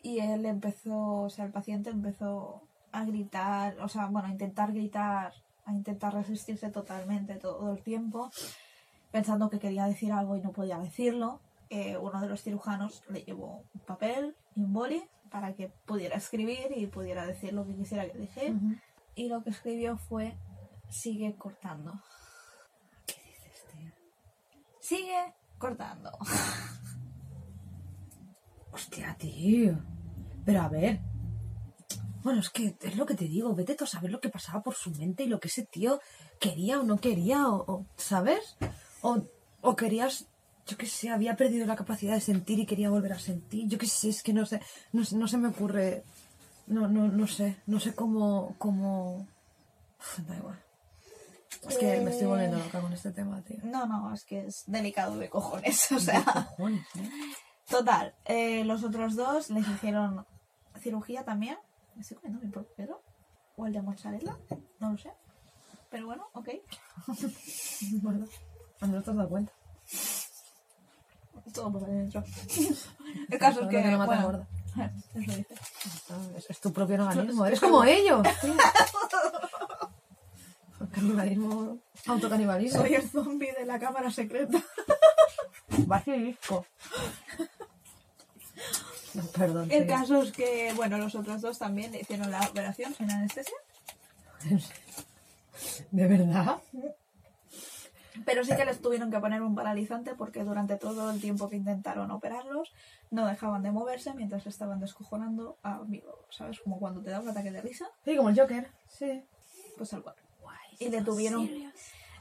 y 0.02 0.20
él 0.20 0.46
empezó, 0.46 1.22
o 1.22 1.30
sea, 1.30 1.44
el 1.44 1.52
paciente 1.52 1.90
empezó 1.90 2.62
a 2.92 3.04
gritar, 3.04 3.78
o 3.80 3.88
sea, 3.88 4.06
bueno, 4.06 4.28
a 4.28 4.30
intentar 4.30 4.72
gritar, 4.72 5.32
a 5.64 5.72
intentar 5.72 6.14
resistirse 6.14 6.70
totalmente 6.70 7.34
todo 7.36 7.72
el 7.72 7.82
tiempo, 7.82 8.30
pensando 9.10 9.50
que 9.50 9.58
quería 9.58 9.86
decir 9.86 10.12
algo 10.12 10.36
y 10.36 10.40
no 10.40 10.52
podía 10.52 10.78
decirlo. 10.78 11.40
Eh, 11.68 11.96
uno 11.96 12.20
de 12.20 12.28
los 12.28 12.42
cirujanos 12.42 13.02
le 13.08 13.22
llevó 13.24 13.64
un 13.74 13.80
papel 13.80 14.36
y 14.54 14.60
un 14.62 14.72
boli 14.72 15.02
para 15.30 15.54
que 15.54 15.68
pudiera 15.84 16.16
escribir 16.16 16.68
y 16.76 16.86
pudiera 16.86 17.26
decir 17.26 17.52
lo 17.52 17.66
que 17.66 17.74
quisiera 17.74 18.08
que 18.08 18.18
dijera. 18.18 18.54
Y 19.16 19.28
lo 19.28 19.42
que 19.42 19.50
escribió 19.50 19.96
fue, 19.96 20.36
sigue 20.88 21.34
cortando. 21.36 21.92
Sigue 24.88 25.20
cortando. 25.58 26.10
Hostia, 28.72 29.16
tío. 29.18 29.78
Pero 30.44 30.62
a 30.62 30.68
ver. 30.68 31.00
Bueno, 32.22 32.40
es 32.40 32.50
que 32.50 32.76
es 32.80 32.96
lo 32.96 33.06
que 33.06 33.14
te 33.14 33.24
digo. 33.26 33.54
Vete 33.54 33.74
tú 33.74 33.84
a 33.84 33.88
saber 33.88 34.10
lo 34.10 34.20
que 34.20 34.28
pasaba 34.28 34.62
por 34.62 34.74
su 34.74 34.90
mente 34.92 35.24
y 35.24 35.28
lo 35.28 35.40
que 35.40 35.48
ese 35.48 35.64
tío 35.64 36.00
quería 36.38 36.80
o 36.80 36.84
no 36.84 36.98
quería, 36.98 37.48
o, 37.48 37.64
o- 37.72 37.86
¿sabes? 37.96 38.56
O, 39.02 39.22
o 39.62 39.76
querías, 39.76 40.26
yo 40.66 40.76
qué 40.76 40.86
sé, 40.86 41.10
había 41.10 41.36
perdido 41.36 41.66
la 41.66 41.76
capacidad 41.76 42.14
de 42.14 42.20
sentir 42.20 42.58
y 42.60 42.66
quería 42.66 42.90
volver 42.90 43.12
a 43.14 43.18
sentir. 43.18 43.68
Yo 43.68 43.78
qué 43.78 43.86
sé, 43.86 44.10
es 44.10 44.22
que 44.22 44.32
no 44.32 44.46
sé, 44.46 44.60
no, 44.92 45.02
no 45.12 45.26
se 45.28 45.38
me 45.38 45.48
ocurre. 45.48 46.04
No, 46.68 46.86
no, 46.88 47.08
no 47.08 47.26
sé, 47.26 47.56
no 47.66 47.80
sé 47.80 47.94
cómo, 47.94 48.54
cómo. 48.58 49.26
Da 50.28 50.36
igual. 50.36 50.62
Es 51.68 51.78
que 51.78 52.00
me 52.00 52.10
estoy 52.10 52.26
volviendo 52.26 52.58
loca 52.58 52.80
con 52.80 52.92
este 52.92 53.10
tema, 53.12 53.42
tío. 53.42 53.58
No, 53.64 53.86
no, 53.86 54.12
es 54.14 54.24
que 54.24 54.46
es 54.46 54.64
delicado 54.66 55.16
de 55.18 55.28
cojones. 55.30 55.90
O 55.92 55.98
sea, 56.00 56.22
Cojones, 56.24 56.86
¿eh? 56.96 57.10
total. 57.68 58.14
eh, 58.24 58.64
los 58.64 58.84
otros 58.84 59.16
dos 59.16 59.50
les 59.50 59.66
hicieron 59.68 60.24
cirugía 60.80 61.24
también. 61.24 61.56
¿Me 61.94 62.02
estoy 62.02 62.16
comiendo 62.18 62.44
mi 62.44 62.50
propio 62.52 62.74
dedo? 62.76 63.02
¿O 63.56 63.66
el 63.66 63.72
de 63.72 63.82
mozzarella? 63.82 64.36
No 64.80 64.90
lo 64.92 64.98
sé. 64.98 65.10
Pero 65.90 66.06
bueno, 66.06 66.26
ok. 66.34 66.48
Bueno, 68.02 68.26
a 68.80 68.86
no 68.86 69.02
te 69.02 69.10
has 69.10 69.16
dado 69.16 69.28
cuenta. 69.28 69.52
Todo 71.54 71.72
por 71.72 71.86
dentro. 71.86 72.22
El 73.30 73.38
caso 73.38 73.62
es 73.62 73.68
que. 73.68 73.82
que 73.82 73.90
no 73.90 73.98
mata 73.98 74.24
bueno. 74.24 74.46
Es, 76.36 76.50
es 76.50 76.60
tu 76.60 76.70
propio 76.72 77.02
organismo, 77.02 77.44
Es- 77.46 77.48
eres 77.48 77.62
es 77.62 77.64
como 77.64 77.82
ellos. 77.84 78.26
Canibalismo, 80.96 81.78
autocanibalismo. 82.06 82.80
Soy 82.80 82.94
el 82.94 83.06
zombie 83.06 83.52
de 83.52 83.66
la 83.66 83.78
cámara 83.78 84.10
secreta. 84.10 84.58
Basilisco. 85.86 86.64
No, 89.12 89.22
perdón. 89.26 89.70
El 89.70 89.82
sí. 89.82 89.88
caso 89.88 90.22
es 90.22 90.32
que, 90.32 90.72
bueno, 90.74 90.96
los 90.96 91.14
otros 91.14 91.42
dos 91.42 91.58
también 91.58 91.94
hicieron 91.94 92.30
la 92.30 92.40
operación 92.40 92.94
sin 92.94 93.10
anestesia. 93.10 93.56
¿De 95.90 96.06
verdad? 96.06 96.56
Pero 98.24 98.42
sí 98.42 98.56
que 98.56 98.64
les 98.64 98.80
tuvieron 98.80 99.10
que 99.10 99.18
poner 99.18 99.42
un 99.42 99.54
paralizante 99.54 100.14
porque 100.14 100.44
durante 100.44 100.76
todo 100.76 101.10
el 101.10 101.20
tiempo 101.20 101.50
que 101.50 101.56
intentaron 101.56 102.10
operarlos 102.10 102.72
no 103.10 103.26
dejaban 103.26 103.62
de 103.62 103.70
moverse 103.70 104.14
mientras 104.14 104.46
estaban 104.46 104.80
descojonando 104.80 105.58
a 105.62 105.82
vivo, 105.82 106.24
¿sabes? 106.30 106.58
Como 106.60 106.78
cuando 106.78 107.02
te 107.02 107.10
da 107.10 107.20
un 107.20 107.28
ataque 107.28 107.50
de 107.50 107.60
risa, 107.60 107.86
Sí, 108.02 108.16
como 108.16 108.30
el 108.30 108.40
Joker. 108.40 108.70
Sí. 108.88 109.22
pues 109.76 109.92
al 109.92 110.02
cual. 110.02 110.16
Y 110.78 110.88
le 110.88 111.02
tuvieron... 111.02 111.48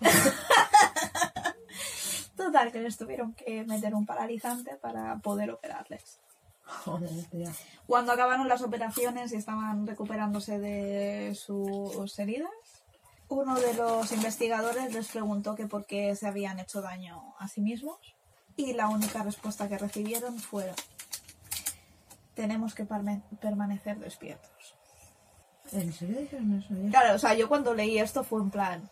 Total, 2.35 2.71
que 2.71 2.81
les 2.81 2.97
tuvieron 2.97 3.33
que 3.33 3.63
meter 3.63 3.95
un 3.95 4.05
paralizante 4.05 4.75
para 4.75 5.17
poder 5.19 5.51
operarles. 5.51 6.19
Joder, 6.63 7.09
tía. 7.29 7.51
Cuando 7.87 8.11
acabaron 8.11 8.47
las 8.47 8.61
operaciones 8.61 9.31
y 9.31 9.35
estaban 9.35 9.87
recuperándose 9.87 10.59
de 10.59 11.33
sus 11.35 12.19
heridas, 12.19 12.51
uno 13.29 13.59
de 13.59 13.73
los 13.73 14.11
investigadores 14.11 14.93
les 14.93 15.07
preguntó 15.07 15.55
que 15.55 15.67
por 15.67 15.85
qué 15.85 16.15
se 16.15 16.27
habían 16.27 16.59
hecho 16.59 16.81
daño 16.81 17.35
a 17.39 17.47
sí 17.47 17.61
mismos 17.61 17.97
y 18.55 18.73
la 18.73 18.87
única 18.87 19.23
respuesta 19.23 19.67
que 19.67 19.77
recibieron 19.77 20.39
fue 20.39 20.71
tenemos 22.35 22.75
que 22.75 22.85
permanecer 22.85 23.99
despiertos. 23.99 24.74
¿En 25.71 25.91
serio 25.93 26.19
dijeron 26.19 26.53
eso? 26.59 26.73
ya? 26.73 26.89
Claro, 26.89 27.15
o 27.15 27.19
sea, 27.19 27.33
yo 27.33 27.47
cuando 27.49 27.73
leí 27.73 27.97
esto 27.99 28.23
fue 28.23 28.41
en 28.41 28.49
plan 28.51 28.89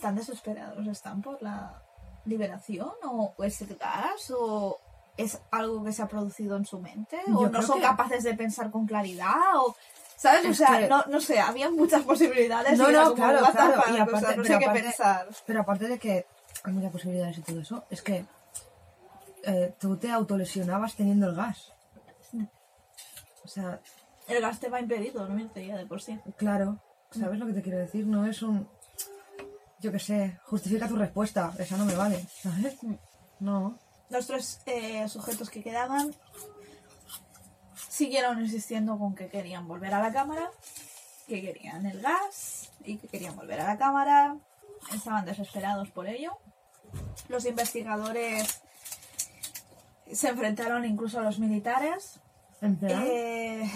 tan 0.00 0.14
desesperados 0.16 0.86
están 0.86 1.20
por 1.22 1.42
la 1.42 1.82
liberación 2.24 2.90
o 3.04 3.34
o 3.36 3.44
es 3.44 3.60
gas 3.78 4.30
o 4.30 4.78
es 5.18 5.38
algo 5.50 5.84
que 5.84 5.92
se 5.92 6.00
ha 6.02 6.08
producido 6.08 6.56
en 6.56 6.64
su 6.64 6.78
mente 6.80 7.18
Yo 7.26 7.38
o 7.40 7.42
no 7.44 7.50
creo 7.50 7.62
son 7.62 7.76
que- 7.78 7.84
capaces 7.84 8.22
de 8.24 8.32
pensar 8.34 8.70
con 8.70 8.86
claridad 8.86 9.34
o 9.56 9.76
sabes 10.16 10.46
o 10.46 10.48
Es 10.48 10.56
sea 10.56 10.78
que- 10.78 10.88
no, 10.88 11.04
no 11.08 11.20
sé 11.20 11.38
había 11.40 11.68
muchas 11.70 12.02
posibilidades 12.04 12.78
No, 12.78 12.90
no, 12.90 13.14
claro, 13.14 13.40
claro, 13.52 13.74
y 13.88 13.90
o 13.90 13.92
sea, 13.92 14.02
aparte- 14.04 14.36
no 14.38 14.44
sé 14.44 14.58
qué 14.58 14.64
aparte- 14.64 14.82
pensar. 14.82 15.28
Pero 15.46 15.60
aparte 15.60 15.88
de 15.88 15.98
que 15.98 16.26
hay 16.64 16.72
muchas 16.72 16.92
posibilidades 16.92 17.36
y 17.38 17.42
todo 17.42 17.60
eso, 17.60 17.84
es 17.90 18.00
que 18.00 18.24
eh, 19.44 19.74
tú 19.78 19.96
te 19.98 20.10
autolesionabas 20.10 20.94
teniendo 20.94 21.28
el 21.28 21.34
gas. 21.34 21.72
O 23.44 23.48
sea, 23.48 23.80
el 24.28 24.40
gas 24.40 24.60
te 24.60 24.68
va 24.68 24.78
a 24.78 24.80
impedir 24.80 25.12
dormirte 25.12 25.66
ya 25.66 25.76
de 25.76 25.86
por 25.86 26.00
sí 26.00 26.18
claro, 26.36 26.78
¿sabes 27.10 27.38
lo 27.38 27.46
que 27.46 27.52
te 27.54 27.62
quiero 27.62 27.78
decir? 27.78 28.06
No 28.06 28.26
es 28.26 28.42
un... 28.42 28.68
Yo 29.80 29.90
qué 29.90 29.98
sé, 29.98 30.38
justifica 30.44 30.86
tu 30.86 30.96
respuesta, 30.96 31.52
esa 31.58 31.76
no 31.76 31.84
me 31.84 31.96
vale, 31.96 32.24
¿sabes? 32.40 32.78
No. 33.40 33.78
los 34.10 34.26
tres 34.26 34.60
eh, 34.66 35.08
sujetos 35.08 35.50
que 35.50 35.62
quedaban 35.62 36.14
siguieron 37.88 38.40
insistiendo 38.40 38.96
con 38.98 39.14
que 39.14 39.28
querían 39.28 39.66
volver 39.66 39.92
a 39.92 40.00
la 40.00 40.12
cámara, 40.12 40.50
que 41.26 41.42
querían 41.42 41.84
el 41.86 42.00
gas 42.00 42.70
y 42.84 42.96
que 42.98 43.08
querían 43.08 43.34
volver 43.36 43.60
a 43.60 43.66
la 43.66 43.76
cámara. 43.76 44.36
Estaban 44.94 45.24
desesperados 45.24 45.90
por 45.90 46.06
ello. 46.08 46.38
Los 47.28 47.44
investigadores 47.44 48.62
se 50.12 50.28
enfrentaron 50.28 50.84
incluso 50.84 51.18
a 51.18 51.22
los 51.22 51.38
militares 51.38 52.20
En 52.60 52.78
eh, 52.82 53.70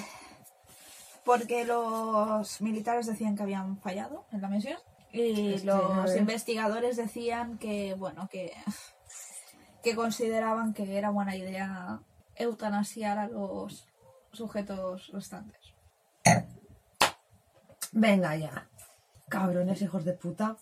porque 1.27 1.65
los 1.65 2.63
militares 2.63 3.07
decían 3.07 3.37
que 3.37 3.43
habían 3.43 3.79
fallado 3.81 4.25
en 4.33 4.41
la 4.41 4.49
misión 4.49 4.79
y 5.13 5.55
Es 5.55 5.63
que, 5.63 5.71
a 5.71 5.75
los 5.75 6.17
investigadores 6.17 6.97
decían 6.97 7.59
que 7.59 7.95
bueno 7.95 8.29
que 8.31 8.53
que 9.83 9.95
consideraban 9.95 10.73
que 10.73 10.97
era 10.97 11.11
buena 11.11 11.37
idea 11.37 12.01
eutanasiar 12.37 13.19
a 13.19 13.29
los 13.29 13.89
sujetos 14.33 15.11
restantes. 15.13 15.75
Venga 17.93 18.37
ya. 18.37 18.69
Cabrones, 19.29 19.81
hijos 19.81 20.05
de 20.05 20.13
puta. 20.13 20.57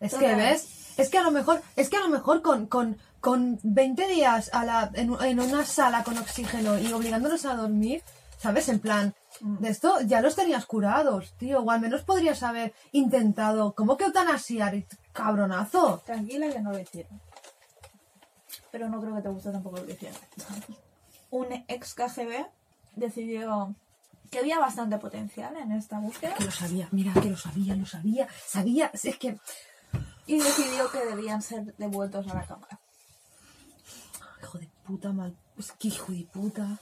Es 0.00 0.12
Total. 0.12 0.28
que, 0.28 0.34
¿ves? 0.34 0.98
Es 0.98 1.08
que 1.08 1.18
a 1.18 1.22
lo 1.22 1.30
mejor, 1.30 1.62
es 1.76 1.88
que 1.88 1.96
a 1.96 2.00
lo 2.00 2.08
mejor 2.08 2.42
con, 2.42 2.66
con, 2.66 2.98
con 3.20 3.60
20 3.62 4.08
días 4.08 4.50
a 4.52 4.64
la, 4.64 4.90
en, 4.94 5.14
en 5.22 5.40
una 5.40 5.64
sala 5.64 6.02
con 6.02 6.18
oxígeno 6.18 6.78
y 6.78 6.92
obligándonos 6.92 7.44
a 7.44 7.54
dormir, 7.54 8.02
¿sabes? 8.38 8.68
En 8.68 8.80
plan, 8.80 9.14
de 9.40 9.68
esto 9.68 10.00
ya 10.02 10.20
los 10.20 10.34
tenías 10.34 10.66
curados, 10.66 11.32
tío. 11.38 11.60
O 11.60 11.70
al 11.70 11.80
menos 11.80 12.02
podrías 12.02 12.42
haber 12.42 12.74
intentado. 12.92 13.74
¿Cómo 13.74 13.96
que 13.96 14.04
eutanasiar? 14.04 14.84
Cabronazo. 15.12 16.02
Tranquila 16.04 16.50
que 16.50 16.60
no 16.60 16.72
lo 16.72 16.78
hicieron. 16.78 17.20
Pero 18.70 18.88
no 18.88 19.00
creo 19.00 19.14
que 19.16 19.22
te 19.22 19.28
guste 19.28 19.50
tampoco 19.50 19.78
lo 19.78 19.86
que 19.86 19.92
hicieron. 19.92 20.18
Un 21.30 21.64
ex 21.68 21.94
KGB 21.94 22.46
decidió 22.96 23.74
que 24.30 24.38
había 24.38 24.58
bastante 24.58 24.98
potencial 24.98 25.56
en 25.56 25.72
esta 25.72 25.98
búsqueda 25.98 26.34
Que 26.34 26.44
lo 26.44 26.50
sabía, 26.50 26.88
mira, 26.90 27.12
que 27.14 27.30
lo 27.30 27.36
sabía, 27.36 27.74
lo 27.74 27.86
sabía. 27.86 28.28
Sabía, 28.46 28.90
es 28.92 29.18
que. 29.18 29.38
y 30.26 30.38
decidió 30.38 30.90
que 30.90 31.04
debían 31.06 31.42
ser 31.42 31.74
devueltos 31.76 32.26
a 32.28 32.34
la 32.34 32.46
cámara. 32.46 32.78
Hijo 34.42 34.58
de 34.58 34.68
puta, 34.86 35.12
mal. 35.12 35.36
Es 35.58 35.72
que 35.72 35.88
hijo 35.88 36.12
de 36.12 36.24
puta. 36.24 36.78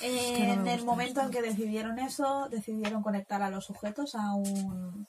No 0.00 0.06
En 0.06 0.66
el 0.66 0.84
momento 0.84 1.20
en 1.20 1.30
que 1.30 1.42
decidieron 1.42 1.98
eso, 1.98 2.48
decidieron 2.50 3.02
conectar 3.02 3.42
a 3.42 3.50
los 3.50 3.64
sujetos 3.64 4.14
a 4.14 4.34
un 4.34 5.06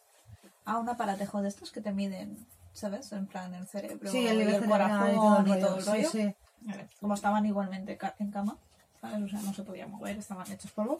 a 0.65 0.77
un 0.77 0.89
aparatejo 0.89 1.41
de 1.41 1.47
estos 1.47 1.71
que 1.71 1.79
te 1.79 1.93
miden, 1.93 2.45
¿sabes? 2.73 3.11
En 3.13 3.25
plan 3.25 3.53
el 3.53 3.65
cerebro 3.67 4.11
Sí, 4.11 4.27
el 4.27 4.41
y 4.41 4.67
corazón 4.67 5.47
y 5.47 5.51
y 5.51 5.59
todo 5.61 5.77
el 5.77 5.85
rollo. 5.85 6.09
Sí, 6.09 6.23
sí. 6.23 6.35
Vale, 6.61 6.89
Como 6.99 7.13
estaban 7.13 7.45
igualmente 7.45 7.97
en 8.19 8.31
cama, 8.31 8.57
¿sabes? 8.99 9.23
O 9.23 9.29
sea, 9.29 9.41
no 9.41 9.53
se 9.53 9.63
podían 9.63 9.89
mover, 9.91 10.17
estaban 10.17 10.51
hechos 10.51 10.71
polvo. 10.71 10.99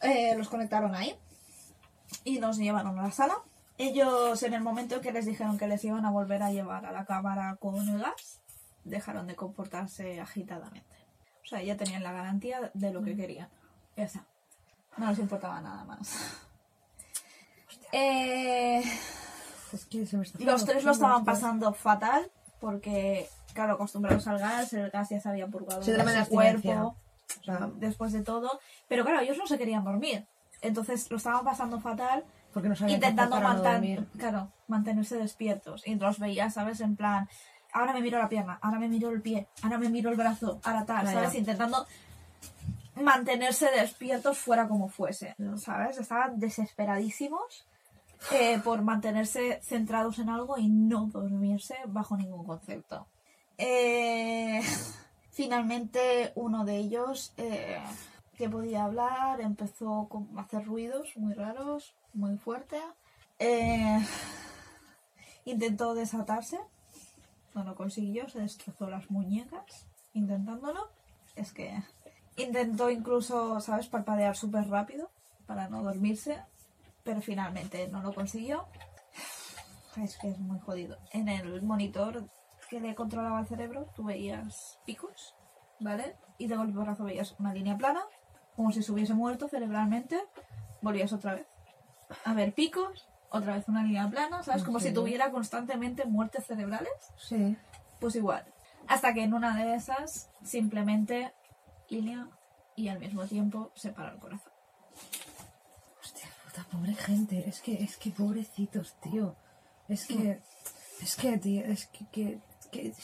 Eh, 0.00 0.34
los 0.36 0.48
conectaron 0.48 0.94
ahí 0.96 1.14
y 2.24 2.40
los 2.40 2.58
llevaron 2.58 2.98
a 2.98 3.02
la 3.02 3.12
sala. 3.12 3.36
Ellos, 3.78 4.42
en 4.42 4.54
el 4.54 4.62
momento 4.62 4.96
en 4.96 5.00
que 5.00 5.12
les 5.12 5.26
dijeron 5.26 5.58
que 5.58 5.68
les 5.68 5.84
iban 5.84 6.04
a 6.04 6.10
volver 6.10 6.42
a 6.42 6.50
llevar 6.50 6.84
a 6.86 6.92
la 6.92 7.04
cámara 7.04 7.56
con 7.60 7.88
el 7.88 8.00
gas, 8.00 8.40
dejaron 8.84 9.26
de 9.26 9.36
comportarse 9.36 10.20
agitadamente. 10.20 10.93
O 11.44 11.46
sea, 11.46 11.62
ya 11.62 11.76
tenían 11.76 12.02
la 12.02 12.12
garantía 12.12 12.70
de 12.74 12.92
lo 12.92 13.02
que 13.02 13.14
querían. 13.14 13.48
Ya 13.96 14.04
está. 14.04 14.24
No 14.96 15.10
les 15.10 15.18
importaba 15.18 15.60
nada 15.60 15.84
más. 15.84 16.40
Eh, 17.92 18.82
Es 19.72 19.86
que 19.86 20.04
se 20.06 20.16
me 20.16 20.24
está 20.24 20.42
los 20.44 20.64
tres 20.64 20.82
lo 20.84 20.90
estaban 20.92 21.24
pasando 21.24 21.72
fatal 21.72 22.30
porque, 22.60 23.28
claro, 23.52 23.74
acostumbrados 23.74 24.26
al 24.26 24.38
gas, 24.38 24.72
el 24.72 24.90
gas 24.90 25.10
ya 25.10 25.20
se 25.20 25.28
había 25.28 25.46
purgado 25.46 25.80
la 25.96 26.04
su 26.24 26.30
cuerpo. 26.30 26.96
O 27.40 27.44
sea, 27.44 27.70
después 27.76 28.12
de 28.12 28.22
todo. 28.22 28.58
Pero 28.88 29.04
claro, 29.04 29.20
ellos 29.20 29.36
no 29.38 29.46
se 29.46 29.58
querían 29.58 29.84
dormir. 29.84 30.26
Entonces 30.60 31.10
lo 31.10 31.18
estaban 31.18 31.44
pasando 31.44 31.78
fatal, 31.80 32.24
porque 32.52 32.68
no 32.68 32.74
intentando 32.94 33.36
manten- 33.36 34.06
claro, 34.18 34.50
mantenerse 34.66 35.16
despiertos. 35.16 35.86
Y 35.86 35.94
los 35.96 36.18
veías, 36.18 36.54
¿sabes? 36.54 36.80
En 36.80 36.96
plan, 36.96 37.28
ahora 37.74 37.92
me 37.92 38.00
miro 38.00 38.18
la 38.18 38.28
pierna, 38.28 38.58
ahora 38.62 38.78
me 38.78 38.88
miro 38.88 39.10
el 39.10 39.20
pie, 39.20 39.46
ahora 39.62 39.76
me 39.76 39.90
miro 39.90 40.08
el 40.10 40.16
brazo, 40.16 40.60
ahora 40.64 40.86
tal, 40.86 41.04
Vaya. 41.04 41.20
¿sabes? 41.20 41.34
Intentando 41.34 41.86
mantenerse 43.02 43.70
despiertos 43.70 44.38
fuera 44.38 44.66
como 44.68 44.88
fuese. 44.88 45.34
¿sabes? 45.58 45.98
Estaban 45.98 46.38
desesperadísimos 46.38 47.66
eh, 48.32 48.60
por 48.64 48.82
mantenerse 48.82 49.60
centrados 49.62 50.18
en 50.18 50.30
algo 50.30 50.56
y 50.56 50.68
no 50.68 51.06
dormirse 51.06 51.76
bajo 51.86 52.16
ningún 52.16 52.44
concepto. 52.44 53.06
Eh, 53.58 54.60
finalmente 55.30 56.32
uno 56.34 56.64
de 56.64 56.76
ellos 56.76 57.34
eh, 57.36 57.82
que 58.36 58.48
podía 58.48 58.84
hablar 58.84 59.40
empezó 59.40 60.08
a 60.36 60.40
hacer 60.40 60.64
ruidos 60.64 61.16
muy 61.16 61.34
raros, 61.34 61.94
muy 62.12 62.36
fuerte. 62.38 62.80
Eh, 63.38 63.98
intentó 65.44 65.94
desatarse, 65.94 66.58
no 67.54 67.64
lo 67.64 67.74
consiguió, 67.74 68.28
se 68.28 68.40
destrozó 68.40 68.88
las 68.88 69.10
muñecas 69.10 69.86
intentándolo. 70.12 70.90
Es 71.36 71.52
que 71.52 71.82
intentó 72.36 72.90
incluso, 72.90 73.60
¿sabes?, 73.60 73.88
parpadear 73.88 74.36
súper 74.36 74.68
rápido 74.68 75.10
para 75.46 75.68
no 75.68 75.82
dormirse, 75.82 76.42
pero 77.02 77.20
finalmente 77.20 77.88
no 77.88 78.02
lo 78.02 78.12
consiguió. 78.12 78.66
Es 79.96 80.16
que 80.18 80.28
es 80.28 80.38
muy 80.38 80.58
jodido. 80.60 80.98
En 81.12 81.28
el 81.28 81.62
monitor 81.62 82.24
que 82.68 82.80
le 82.80 82.94
controlaba 82.94 83.40
el 83.40 83.46
cerebro, 83.46 83.86
tú 83.94 84.04
veías 84.04 84.80
picos, 84.84 85.34
¿vale? 85.80 86.16
Y 86.38 86.48
de 86.48 86.56
golpe 86.56 86.78
brazo 86.78 87.04
veías 87.04 87.36
una 87.38 87.52
línea 87.52 87.76
plana, 87.76 88.02
como 88.56 88.72
si 88.72 88.82
se 88.82 88.90
hubiese 88.92 89.14
muerto 89.14 89.48
cerebralmente, 89.48 90.20
volvías 90.82 91.12
otra 91.12 91.34
vez. 91.34 91.46
A 92.24 92.34
ver 92.34 92.54
picos, 92.54 93.08
otra 93.34 93.56
vez 93.56 93.68
una 93.68 93.82
línea 93.82 94.08
plana, 94.08 94.42
¿sabes? 94.42 94.62
Como 94.62 94.78
si 94.78 94.92
tuviera 94.92 95.30
constantemente 95.30 96.04
muertes 96.04 96.46
cerebrales. 96.46 96.92
Sí. 97.16 97.56
Pues 97.98 98.14
igual. 98.14 98.44
Hasta 98.86 99.12
que 99.12 99.24
en 99.24 99.34
una 99.34 99.56
de 99.56 99.74
esas, 99.74 100.30
simplemente 100.44 101.32
línea 101.88 102.28
y 102.76 102.88
al 102.88 103.00
mismo 103.00 103.24
tiempo 103.24 103.72
se 103.74 103.90
para 103.90 104.12
el 104.12 104.18
corazón. 104.18 104.52
Hostia 106.00 106.28
puta, 106.44 106.66
pobre 106.70 106.94
gente. 106.94 107.48
Es 107.48 107.60
que, 107.60 107.82
es 107.82 107.96
que 107.96 108.10
pobrecitos, 108.10 108.94
tío. 109.00 109.34
Es 109.88 110.06
que, 110.06 110.40
es 111.00 111.16
que, 111.16 111.38
tío, 111.38 111.64
es 111.64 111.86
que, 111.86 112.06
que, 112.12 112.40
que, 112.70 112.94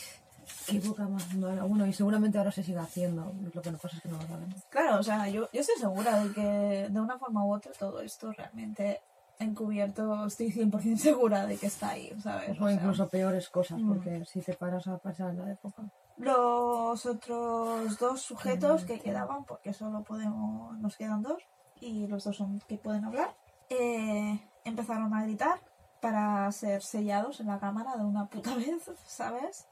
qué 0.66 0.80
boca 0.80 1.08
más 1.08 1.34
mala. 1.34 1.64
Bueno, 1.64 1.86
y 1.86 1.92
seguramente 1.92 2.38
ahora 2.38 2.52
se 2.52 2.62
sigue 2.62 2.78
haciendo. 2.78 3.34
Lo 3.52 3.62
que 3.62 3.72
no 3.72 3.78
pasa 3.78 3.96
es 3.96 4.02
que 4.02 4.08
no 4.08 4.16
lo 4.16 4.26
sabemos. 4.28 4.62
Claro, 4.70 4.98
o 4.98 5.02
sea, 5.02 5.28
yo, 5.28 5.48
yo 5.52 5.60
estoy 5.60 5.76
segura 5.76 6.22
de 6.22 6.32
que 6.32 6.88
de 6.88 7.00
una 7.00 7.18
forma 7.18 7.44
u 7.44 7.54
otra 7.54 7.72
todo 7.72 8.00
esto 8.00 8.32
realmente 8.32 9.00
encubierto, 9.41 10.26
estoy 10.26 10.53
100% 10.53 10.97
segura 10.97 11.47
de 11.47 11.57
que 11.57 11.66
está 11.66 11.91
ahí, 11.91 12.12
¿sabes? 12.22 12.51
O 12.61 12.64
O 12.64 12.68
sea, 12.68 12.72
incluso 12.72 13.09
peores 13.09 13.49
cosas, 13.49 13.80
mm. 13.80 13.88
porque 13.88 14.24
si 14.26 14.41
te 14.41 14.55
paras 14.55 14.86
a 14.86 14.99
pasar 14.99 15.34
la 15.34 15.51
época. 15.51 15.82
Los 16.16 17.07
otros 17.07 17.99
dos 17.99 18.20
sujetos 18.20 18.84
que 18.84 18.95
Qué 18.95 19.01
quedaban, 19.01 19.45
porque 19.45 19.72
solo 19.72 20.03
podemos, 20.03 20.78
nos 20.78 20.97
quedan 20.97 21.22
dos, 21.22 21.43
y 21.80 22.07
los 22.07 22.24
dos 22.24 22.36
son 22.36 22.61
que 22.68 22.76
pueden 22.76 23.05
hablar, 23.05 23.34
eh, 23.70 24.38
empezaron 24.64 25.14
a 25.14 25.22
gritar 25.22 25.61
para 26.01 26.51
ser 26.53 26.82
sellados 26.82 27.41
en 27.41 27.47
la 27.47 27.59
cámara 27.59 27.97
de 27.97 28.05
una 28.05 28.26
puta 28.26 28.55
vez, 28.57 28.91
¿sabes? 29.07 29.66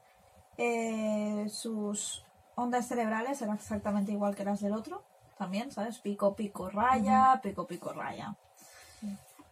Eh, 0.57 1.45
sus 1.49 2.25
ondas 2.55 2.87
cerebrales 2.87 3.41
eran 3.41 3.55
exactamente 3.55 4.11
igual 4.11 4.35
que 4.35 4.43
las 4.43 4.59
del 4.59 4.73
otro, 4.73 5.03
también, 5.37 5.71
¿sabes? 5.71 5.99
Pico, 5.99 6.35
pico, 6.35 6.69
raya, 6.69 7.39
pico, 7.41 7.65
pico, 7.65 7.93
raya. 7.93 8.35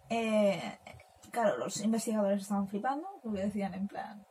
Eh, 0.10 0.78
claro, 1.32 1.58
los 1.58 1.82
investigadores 1.82 2.42
estaban 2.44 2.68
flipando 2.68 3.08
porque 3.24 3.42
decían 3.46 3.74
en 3.74 3.88
plan, 3.88 4.26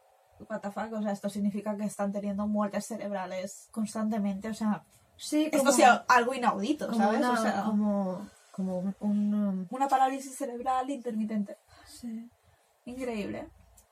what 0.48 0.60
the 0.60 0.70
fuck, 0.70 0.92
o 0.92 1.02
sea, 1.02 1.12
esto 1.12 1.28
significa 1.28 1.76
que 1.76 1.84
están 1.84 2.12
teniendo 2.12 2.46
muertes 2.46 2.86
cerebrales 2.86 3.68
constantemente, 3.70 4.48
o 4.48 4.54
sea, 4.54 4.82
Sí, 5.18 5.48
esto 5.50 5.70
es 5.70 5.78
algo 6.08 6.34
inaudito, 6.34 6.86
como, 6.88 6.98
¿sabes? 6.98 7.20
una- 7.20 7.30
o 7.32 7.36
sea, 7.38 7.64
como, 7.64 8.28
como 8.52 8.78
un... 8.80 8.94
un, 9.00 9.34
um, 9.34 9.66
una 9.70 9.88
parálisis 9.88 10.36
cerebral 10.36 10.90
intermitente. 10.90 11.56
sí. 11.86 12.28
Increíble. 12.84 13.48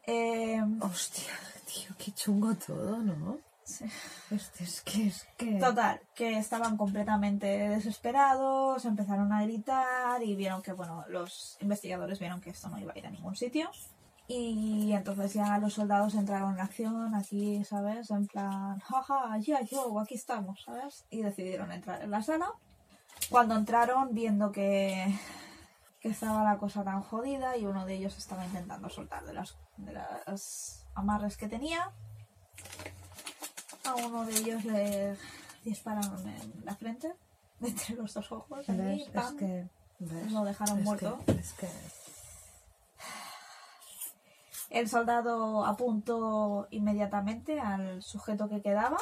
Eh, 0.07 0.61
Hostia, 0.81 1.33
tío, 1.67 1.95
qué 1.99 2.13
chungo 2.13 2.55
todo, 2.55 2.99
¿no? 2.99 3.39
Sí. 3.65 3.85
Este 4.31 4.65
es 4.65 4.81
que 4.83 5.07
es 5.07 5.27
que. 5.37 5.59
Total, 5.59 6.01
que 6.15 6.39
estaban 6.39 6.77
completamente 6.77 7.47
desesperados, 7.47 8.85
empezaron 8.85 9.33
a 9.33 9.43
gritar 9.43 10.23
y 10.23 10.37
vieron 10.37 10.63
que, 10.63 10.73
bueno, 10.73 11.05
los 11.09 11.57
investigadores 11.61 12.19
vieron 12.19 12.41
que 12.41 12.51
esto 12.51 12.69
no 12.69 12.79
iba 12.79 12.93
a 12.93 12.99
ir 12.99 13.07
a 13.07 13.11
ningún 13.11 13.37
sitio. 13.37 13.71
Y 14.27 14.93
entonces 14.93 15.35
ya 15.35 15.59
los 15.59 15.75
soldados 15.75 16.15
entraron 16.15 16.55
en 16.55 16.61
acción 16.61 17.15
aquí, 17.15 17.63
¿sabes? 17.65 18.11
En 18.11 18.27
plan, 18.27 18.79
jaja, 18.81 19.37
ya, 19.39 19.61
yo, 19.63 20.01
aquí 20.01 20.15
estamos, 20.15 20.63
¿sabes? 20.65 21.05
Y 21.11 21.23
decidieron 21.23 21.71
entrar 21.73 22.01
en 22.03 22.11
la 22.11 22.23
sala. 22.23 22.51
Cuando 23.29 23.55
entraron, 23.55 24.15
viendo 24.15 24.51
que, 24.51 25.15
que 26.01 26.09
estaba 26.09 26.43
la 26.43 26.57
cosa 26.57 26.83
tan 26.85 27.03
jodida 27.03 27.57
y 27.59 27.67
uno 27.67 27.85
de 27.85 27.95
ellos 27.95 28.17
estaba 28.17 28.47
intentando 28.47 28.89
soltar 28.89 29.25
de 29.27 29.35
las, 29.35 29.59
de 29.77 29.93
las 29.93 30.87
amarres 30.95 31.37
que 31.37 31.49
tenía, 31.49 31.93
a 33.87 33.95
uno 33.95 34.25
de 34.25 34.37
ellos 34.37 34.65
le 34.65 35.17
dispararon 35.65 36.27
en 36.29 36.65
la 36.65 36.75
frente, 36.77 37.13
entre 37.61 37.95
los 37.97 38.13
dos 38.15 38.33
ojos. 38.33 38.69
Allí, 38.69 39.03
Es 39.03 39.33
que. 39.39 39.69
¿ves? 39.99 40.33
Lo 40.33 40.45
dejaron 40.45 40.79
Es 40.79 40.85
muerto. 40.85 41.19
que- 41.27 41.33
es 41.33 41.53
que. 41.55 41.69
El 44.71 44.89
soldado 44.89 45.65
apuntó 45.65 46.67
inmediatamente 46.71 47.61
al 47.61 48.03
sujeto 48.03 48.49
que 48.49 48.61
quedaba, 48.61 48.97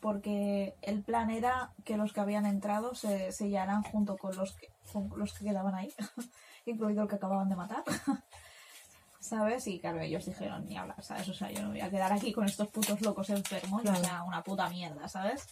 porque 0.00 0.76
el 0.82 1.02
plan 1.02 1.30
era 1.30 1.72
que 1.84 1.96
los 1.96 2.12
que 2.12 2.20
habían 2.20 2.46
entrado 2.46 2.94
se 2.94 3.32
sellaran 3.32 3.82
junto 3.82 4.16
con 4.16 4.36
los 4.36 4.52
que, 4.52 4.68
con 4.92 5.10
los 5.16 5.34
que 5.34 5.44
quedaban 5.46 5.74
ahí, 5.74 5.92
incluido 6.66 7.02
el 7.02 7.08
que 7.08 7.16
acababan 7.16 7.48
de 7.48 7.56
matar. 7.56 7.82
¿Sabes? 9.20 9.66
Y 9.66 9.78
claro, 9.78 10.00
ellos 10.00 10.24
dijeron, 10.24 10.66
ni 10.66 10.76
hablar, 10.78 11.02
¿sabes? 11.02 11.28
O 11.28 11.34
sea, 11.34 11.50
yo 11.50 11.60
no 11.60 11.68
me 11.68 11.74
voy 11.74 11.80
a 11.82 11.90
quedar 11.90 12.10
aquí 12.12 12.32
con 12.32 12.46
estos 12.46 12.68
putos 12.68 13.00
locos 13.02 13.28
enfermos, 13.30 13.82
Claro. 13.82 13.98
o 14.00 14.02
sea, 14.02 14.22
una 14.22 14.42
puta 14.42 14.68
mierda, 14.70 15.08
¿sabes? 15.08 15.46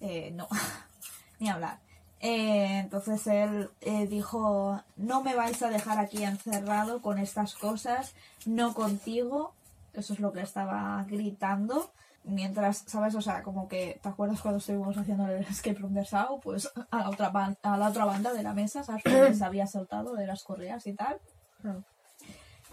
Eh, 0.00 0.32
no, 0.32 0.48
ni 1.38 1.48
hablar. 1.48 1.78
Eh, 2.20 2.78
entonces 2.78 3.24
él 3.28 3.70
eh, 3.82 4.06
dijo, 4.08 4.82
no 4.96 5.22
me 5.22 5.34
vais 5.36 5.62
a 5.62 5.68
dejar 5.70 5.98
aquí 5.98 6.24
encerrado 6.24 7.02
con 7.02 7.18
estas 7.18 7.54
cosas, 7.54 8.14
no 8.46 8.74
contigo. 8.74 9.54
Eso 9.92 10.12
es 10.14 10.18
lo 10.20 10.32
que 10.32 10.40
estaba 10.40 11.04
gritando. 11.08 11.92
Mientras, 12.24 12.78
¿sabes? 12.86 13.14
O 13.14 13.20
sea, 13.20 13.42
como 13.42 13.68
que, 13.68 14.00
¿te 14.02 14.08
acuerdas 14.08 14.40
cuando 14.40 14.58
estuvimos 14.58 14.96
haciendo 14.96 15.28
el 15.28 15.42
escape 15.44 15.78
room 15.78 15.92
de 15.94 16.04
Sao? 16.06 16.40
Pues 16.40 16.68
a 16.90 16.98
la 16.98 17.10
otra, 17.10 17.30
a 17.62 17.76
la 17.76 17.88
otra 17.90 18.06
banda 18.06 18.32
de 18.32 18.42
la 18.42 18.54
mesa, 18.54 18.82
¿sabes? 18.82 19.02
Porque 19.04 19.34
se 19.34 19.44
había 19.44 19.66
soltado 19.66 20.14
de 20.14 20.26
las 20.26 20.42
correas 20.42 20.86
y 20.86 20.94
tal. 20.94 21.20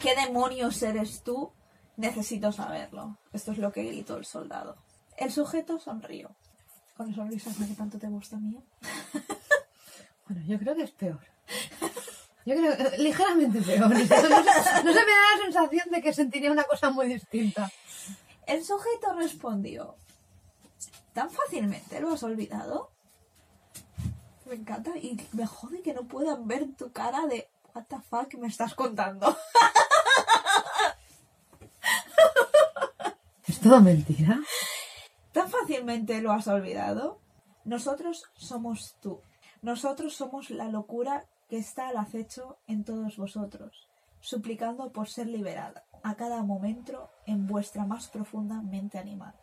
¿Qué 0.02 0.16
demonios 0.16 0.82
eres 0.82 1.22
tú? 1.24 1.52
Necesito 1.96 2.52
saberlo. 2.52 3.18
Esto 3.34 3.52
es 3.52 3.60
lo 3.60 3.72
que 3.72 3.84
gritó 3.84 4.18
el 4.18 4.26
soldado. 4.26 4.78
El 5.18 5.32
sujeto 5.32 5.80
sonrió. 5.80 6.32
Con 6.98 7.14
sonrisa 7.14 7.52
que 7.58 7.74
tanto 7.76 8.00
te 8.00 8.08
gusta 8.08 8.38
mía. 8.38 8.62
Bueno, 10.28 10.46
yo 10.48 10.58
creo 10.60 10.76
que 10.76 10.84
es 10.84 10.92
peor. 10.92 11.20
Yo 12.46 12.56
creo 12.56 12.78
que 12.78 12.98
ligeramente 13.00 13.62
peor. 13.62 13.90
No, 13.90 13.90
no 13.90 14.94
se 14.94 15.06
me 15.06 15.12
da 15.12 15.36
la 15.36 15.44
sensación 15.44 15.90
de 15.92 16.02
que 16.02 16.14
sentiría 16.14 16.52
una 16.52 16.64
cosa 16.64 16.90
muy 16.90 17.08
distinta. 17.08 17.70
El 18.46 18.64
sujeto 18.64 19.14
respondió. 19.14 19.96
¿Tan 21.14 21.30
fácilmente 21.30 22.00
lo 22.00 22.14
has 22.14 22.24
olvidado? 22.24 22.92
Me 24.46 24.56
encanta 24.56 24.98
y 24.98 25.20
me 25.34 25.46
jode 25.46 25.82
que 25.82 25.94
no 25.94 26.04
puedan 26.04 26.48
ver 26.48 26.66
tu 26.78 26.94
cara 26.94 27.28
de 27.28 27.50
what 27.74 27.84
the 27.90 28.00
fuck 28.10 28.34
me 28.36 28.48
estás 28.48 28.74
contando. 28.74 29.38
¿Es 33.48 33.51
todo 33.62 33.82
mentira? 33.82 34.40
¿Tan 35.32 35.50
fácilmente 35.50 36.22
lo 36.22 36.32
has 36.32 36.48
olvidado? 36.48 37.20
Nosotros 37.64 38.24
somos 38.36 38.98
tú. 39.02 39.22
Nosotros 39.62 40.16
somos 40.16 40.50
la 40.50 40.68
locura 40.68 41.26
que 41.48 41.58
está 41.58 41.90
al 41.90 41.98
acecho 41.98 42.58
en 42.68 42.84
todos 42.84 43.18
vosotros, 43.18 43.88
suplicando 44.20 44.92
por 44.92 45.08
ser 45.08 45.28
liberada 45.28 45.84
a 46.04 46.16
cada 46.16 46.44
momento 46.44 47.12
en 47.28 47.46
vuestra 47.46 47.86
más 47.86 48.08
profunda 48.08 48.62
mente 48.62 48.98
animal. 48.98 49.36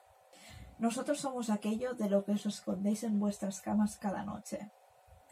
Nosotros 0.78 1.20
somos 1.20 1.50
aquello 1.50 1.94
de 1.94 2.10
lo 2.10 2.24
que 2.24 2.32
os 2.32 2.46
escondéis 2.46 3.04
en 3.04 3.20
vuestras 3.20 3.60
camas 3.60 3.96
cada 3.96 4.24
noche. 4.24 4.70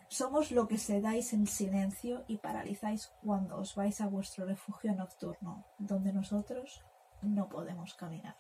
Somos 0.09 0.53
lo 0.53 0.69
que 0.69 0.79
sedáis 0.79 1.33
en 1.33 1.47
silencio 1.47 2.25
y 2.29 2.39
paralizáis 2.39 3.13
cuando 3.25 3.59
os 3.59 3.75
vais 3.75 4.01
a 4.01 4.07
vuestro 4.07 4.47
refugio 4.47 4.95
nocturno, 4.95 5.65
donde 5.79 6.13
nosotros 6.13 6.85
no 7.23 7.49
podemos 7.49 7.95
caminar. 7.95 8.37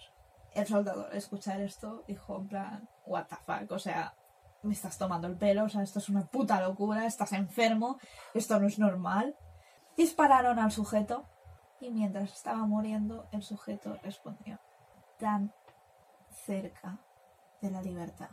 El 0.57 0.67
soldado, 0.67 1.07
al 1.11 1.17
escuchar 1.19 1.61
esto, 1.61 2.03
dijo 2.09 2.35
en 2.37 2.49
plan, 2.49 2.89
what 3.05 3.27
the 3.27 3.37
fuck, 3.37 3.71
o 3.71 3.79
sea, 3.79 4.15
me 4.63 4.73
estás 4.73 4.97
tomando 4.97 5.29
el 5.29 5.37
pelo, 5.37 5.65
o 5.65 5.69
sea, 5.69 5.83
esto 5.83 5.99
es 5.99 6.09
una 6.09 6.27
puta 6.27 6.59
locura, 6.63 7.05
estás 7.05 7.33
enfermo, 7.33 7.99
esto 8.33 8.59
no 8.59 8.67
es 8.67 8.79
normal. 8.79 9.37
Dispararon 9.99 10.59
al 10.59 10.73
sujeto 10.73 11.29
y 11.79 11.91
mientras 11.91 12.33
estaba 12.33 12.65
muriendo, 12.65 13.29
el 13.33 13.43
sujeto 13.43 13.99
respondió, 14.03 14.59
tan 15.19 15.53
cerca 16.47 17.01
de 17.61 17.71
la 17.71 17.83
libertad. 17.83 18.31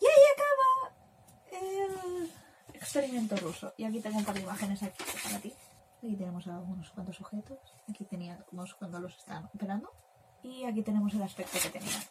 Y 0.00 0.06
ahí 0.06 0.24
acaba 0.36 1.64
el 1.64 2.32
experimento 2.74 3.36
ruso. 3.38 3.74
Y 3.76 3.84
aquí 3.84 4.00
tengo 4.00 4.18
un 4.18 4.24
par 4.24 4.36
de 4.36 4.42
imágenes 4.42 4.84
aquí 4.84 5.02
para 5.24 5.40
ti. 5.40 5.52
Aquí 6.02 6.16
tenemos 6.16 6.46
a 6.46 6.58
unos 6.58 6.88
cuantos 6.90 7.14
sujetos. 7.16 7.58
Aquí 7.86 8.04
teníamos 8.04 8.74
cuando 8.74 9.00
los 9.00 9.18
estaban 9.18 9.50
operando. 9.54 9.92
Y 10.42 10.64
aquí 10.64 10.82
tenemos 10.82 11.12
el 11.12 11.22
aspecto 11.22 11.58
que 11.62 11.68
tenían. 11.68 12.02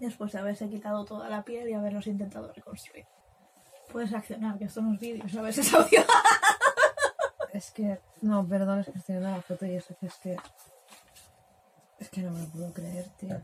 Después 0.00 0.32
de 0.32 0.38
haberse 0.38 0.70
quitado 0.70 1.04
toda 1.04 1.28
la 1.28 1.44
piel 1.44 1.68
y 1.68 1.74
haberlos 1.74 2.06
intentado 2.06 2.50
reconstruir. 2.50 3.04
Puedes 3.92 4.14
accionar, 4.14 4.56
que 4.56 4.64
esto 4.64 4.80
no 4.80 4.94
es 4.94 5.00
vídeo, 5.00 5.28
¿sabes? 5.28 5.58
Es 5.58 5.74
audio. 5.74 6.00
Es 7.52 7.70
que. 7.72 8.00
No, 8.22 8.46
perdón, 8.46 8.80
es 8.80 8.86
que 8.86 8.98
estoy 8.98 9.16
viendo 9.16 9.36
la 9.36 9.42
foto 9.42 9.66
y 9.66 9.74
eso 9.74 9.94
es 10.00 10.14
que. 10.14 10.36
Es 11.98 12.08
que 12.08 12.22
no 12.22 12.30
me 12.30 12.40
lo 12.40 12.46
puedo 12.46 12.72
creer, 12.72 13.06
tío. 13.18 13.38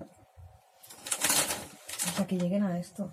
Sea, 2.14 2.26
que 2.26 2.38
lleguen 2.38 2.62
a 2.62 2.78
esto. 2.78 3.12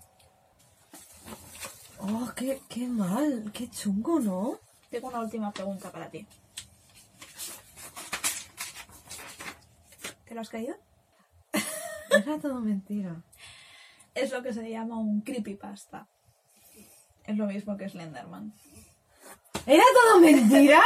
Oh, 1.99 2.31
qué, 2.35 2.61
qué 2.69 2.87
mal, 2.87 3.51
qué 3.53 3.69
chungo, 3.69 4.19
¿no? 4.21 4.59
Tengo 4.91 5.07
una 5.07 5.19
última 5.21 5.51
pregunta 5.51 5.91
para 5.91 6.09
ti. 6.09 6.27
¿Te 10.27 10.35
lo 10.35 10.41
has 10.41 10.49
caído? 10.49 10.75
Era 12.11 12.37
todo 12.39 12.59
mentira. 12.59 13.15
Es 14.13 14.31
lo 14.31 14.43
que 14.43 14.53
se 14.53 14.69
llama 14.69 14.97
un 14.99 15.21
creepypasta. 15.21 16.07
Es 17.25 17.37
lo 17.37 17.45
mismo 17.47 17.77
que 17.77 17.87
Slenderman. 17.89 18.53
¿Era 19.65 19.83
todo 19.93 20.19
mentira? 20.19 20.81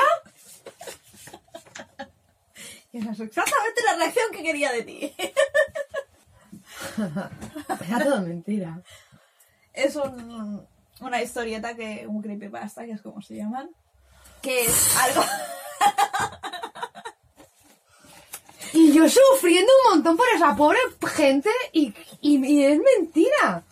Y 2.92 3.00
esa 3.00 3.12
es 3.12 3.20
exactamente 3.20 3.82
la 3.86 3.96
reacción 3.98 4.26
que 4.32 4.44
quería 4.44 4.72
de 4.72 4.84
ti. 4.84 5.14
Era 7.90 8.04
todo 8.04 8.22
mentira. 8.22 8.82
Es 9.74 9.96
un- 9.96 10.66
una 11.02 11.22
historieta 11.22 11.76
que, 11.76 12.06
un 12.08 12.22
creepypasta, 12.22 12.86
que 12.86 12.92
es 12.94 13.02
como 13.02 13.22
se 13.22 13.36
llaman, 13.36 13.70
que 14.46 14.66
es 14.66 14.98
algo... 14.98 15.24
Y 18.74 18.92
yo 18.92 19.08
sufriendo 19.08 19.72
un 19.86 19.92
montón 19.94 20.18
por 20.18 20.28
esa 20.36 20.54
pobre 20.54 20.78
gente 21.08 21.50
y, 21.72 21.94
y, 22.20 22.66
es 22.66 22.78
mentira. 22.78 23.64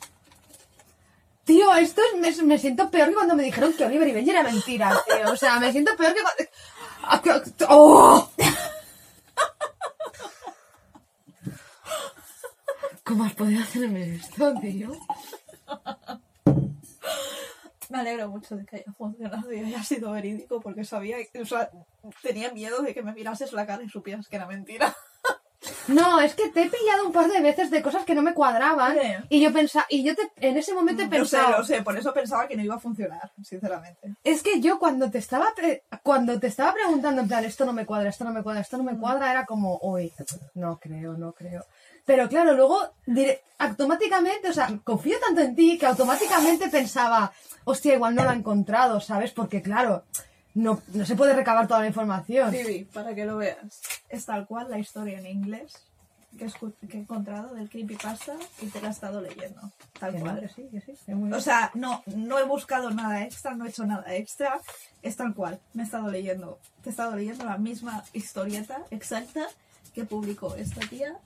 Tío, 1.44 1.76
esto 1.76 2.02
es, 2.02 2.14
me, 2.22 2.32
me 2.46 2.58
siento 2.58 2.90
peor 2.90 3.10
que 3.10 3.16
cuando 3.16 3.36
me 3.36 3.44
dijeron 3.44 3.74
que 3.74 3.84
Oliver 3.84 4.08
y 4.08 4.14
Benji 4.14 4.30
era 4.30 4.44
mentira. 4.44 4.98
O 5.28 5.36
sea, 5.36 5.60
me 5.60 5.74
siento 5.74 5.94
peor 5.98 6.14
que 6.14 6.22
cuando... 6.22 7.44
¡Oh! 7.68 8.32
¿Cómo 13.04 13.26
has 13.26 13.34
podido 13.34 13.62
hacerme 13.62 14.16
esto, 14.16 14.54
tío? 14.62 14.98
Me 17.94 18.00
alegro 18.00 18.28
mucho 18.28 18.56
de 18.56 18.66
que 18.66 18.78
haya 18.78 18.92
funcionado 18.98 19.54
y 19.54 19.60
haya 19.60 19.84
sido 19.84 20.12
verídico 20.14 20.60
porque 20.60 20.84
sabía, 20.84 21.18
o 21.40 21.46
sea, 21.46 21.70
tenía 22.24 22.52
miedo 22.52 22.82
de 22.82 22.92
que 22.92 23.04
me 23.04 23.14
mirases 23.14 23.54
la 23.54 23.68
cara 23.68 23.84
y 23.84 23.90
supieras 23.90 24.28
que 24.28 24.36
era 24.36 24.48
mentira. 24.48 24.94
No, 25.88 26.20
es 26.20 26.34
que 26.36 26.50
te 26.50 26.64
he 26.64 26.70
pillado 26.70 27.06
un 27.06 27.14
par 27.14 27.30
de 27.30 27.40
veces 27.42 27.70
de 27.72 27.82
cosas 27.82 28.04
que 28.04 28.16
no 28.16 28.22
me 28.22 28.34
cuadraban. 28.34 28.96
Sí. 28.96 29.08
Y 29.30 29.42
yo 29.42 29.54
pensaba, 29.54 29.86
y 29.90 30.04
yo 30.04 30.14
te, 30.14 30.30
en 30.46 30.58
ese 30.58 30.74
momento 30.74 31.04
he 31.04 31.06
Lo 31.06 31.12
sé, 31.12 31.38
pensado, 31.38 31.58
lo 31.60 31.64
sé, 31.66 31.82
por 31.82 31.98
eso 31.98 32.14
pensaba 32.14 32.48
que 32.50 32.58
no 32.58 32.64
iba 32.64 32.76
a 32.76 32.80
funcionar, 32.80 33.32
sinceramente. 33.42 34.14
Es 34.26 34.44
que 34.44 34.60
yo 34.60 34.78
cuando 34.80 35.10
te 35.10 35.20
estaba 35.20 35.48
pre- 35.56 35.84
cuando 36.04 36.38
te 36.40 36.48
estaba 36.48 36.74
preguntando 36.74 37.22
en 37.22 37.28
plan 37.30 37.46
esto 37.46 37.66
no 37.66 37.72
me 37.74 37.86
cuadra, 37.86 38.10
esto 38.10 38.26
no 38.26 38.32
me 38.34 38.44
cuadra, 38.44 38.60
esto 38.62 38.78
no 38.78 38.84
me 38.84 38.98
cuadra, 38.98 39.32
era 39.32 39.46
como, 39.46 39.78
uy, 39.82 40.12
no 40.54 40.80
creo, 40.80 41.14
no 41.14 41.32
creo. 41.34 41.66
Pero 42.06 42.28
claro, 42.28 42.54
luego 42.54 42.80
automáticamente, 43.58 44.50
o 44.50 44.54
sea, 44.54 44.70
confío 44.84 45.20
tanto 45.20 45.42
en 45.42 45.56
ti 45.56 45.78
que 45.78 45.86
automáticamente 45.86 46.68
pensaba, 46.70 47.32
hostia, 47.64 47.94
igual 47.96 48.16
no 48.16 48.24
lo 48.24 48.30
ha 48.30 48.36
encontrado, 48.36 49.00
¿sabes? 49.00 49.32
Porque 49.32 49.62
claro, 49.62 50.04
no, 50.54 50.82
no 50.94 51.06
se 51.06 51.16
puede 51.16 51.34
recabar 51.34 51.68
toda 51.68 51.80
la 51.82 51.88
información. 51.88 52.52
Vivi, 52.52 52.86
para 52.86 53.16
que 53.16 53.26
lo 53.26 53.38
veas. 53.38 53.82
Es 54.10 54.26
tal 54.26 54.46
cual 54.46 54.70
la 54.70 54.80
historia 54.80 55.18
en 55.18 55.28
inglés 55.28 55.74
que, 56.38 56.46
he 56.46 57.00
encontrado 57.00 57.54
del 57.54 57.70
creepypasta 57.70 58.36
y 58.62 58.68
te 58.68 58.82
la 58.82 58.90
he 58.90 58.92
estado 58.92 59.22
leyendo. 59.22 59.62
Tal 60.00 60.14
Que 60.14 60.20
cual. 60.20 60.40
que 60.40 60.50
sí, 60.50 60.68
que 60.72 60.82
sí, 60.82 60.94
que 61.06 61.16
muy 61.16 61.32
O 61.32 61.40
sea, 61.40 61.72
no, 61.74 62.04
no 62.08 62.40
he 62.40 62.44
buscado 62.44 62.90
nada 62.90 63.24
extra, 63.24 63.54
no 63.54 63.66
he 63.66 63.70
hecho 63.70 63.86
nada 63.86 64.16
extra. 64.16 64.60
Es 65.02 65.16
tal 65.16 65.34
cual. 65.34 65.60
Me 65.74 65.84
he 65.84 65.86
estado 65.86 66.10
leyendo. 66.10 66.60
Te 66.82 66.90
he 66.90 66.92
estado 66.92 67.16
leyendo 67.16 67.46
la 67.46 67.58
misma 67.58 68.04
historieta 68.14 68.84
exacta 68.92 69.48
que 69.94 70.06
publicó 70.06 70.56
esta 70.56 70.82
tía. 70.88 71.18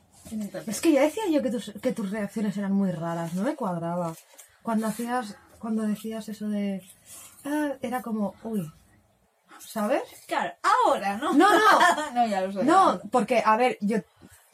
Es 0.68 0.82
que 0.82 0.92
ya 0.92 1.02
decía 1.02 1.24
yo 1.32 1.42
que 1.42 1.52
tus, 1.52 1.72
que 1.82 1.92
tus 1.94 2.12
reacciones 2.12 2.58
eran 2.58 2.72
muy 2.74 2.92
raras, 2.92 3.34
no 3.34 3.44
me 3.44 3.56
cuadraba. 3.56 4.14
Cuando 4.62 4.88
hacías, 4.88 5.36
cuando 5.60 5.84
decías 5.84 6.28
eso 6.30 6.50
de... 6.50 6.84
ah, 7.46 7.74
era 7.82 8.02
como, 8.02 8.34
uy, 8.44 8.72
¿sabes? 9.60 10.04
Claro, 10.28 10.54
ahora, 10.86 11.18
¿no? 11.18 11.34
No, 11.34 11.50
no. 11.54 11.60
no, 12.14 12.28
ya 12.28 12.42
lo 12.42 12.52
sé. 12.52 12.64
No, 12.64 13.00
porque, 13.12 13.42
a 13.46 13.56
ver, 13.58 13.78
yo... 13.82 13.98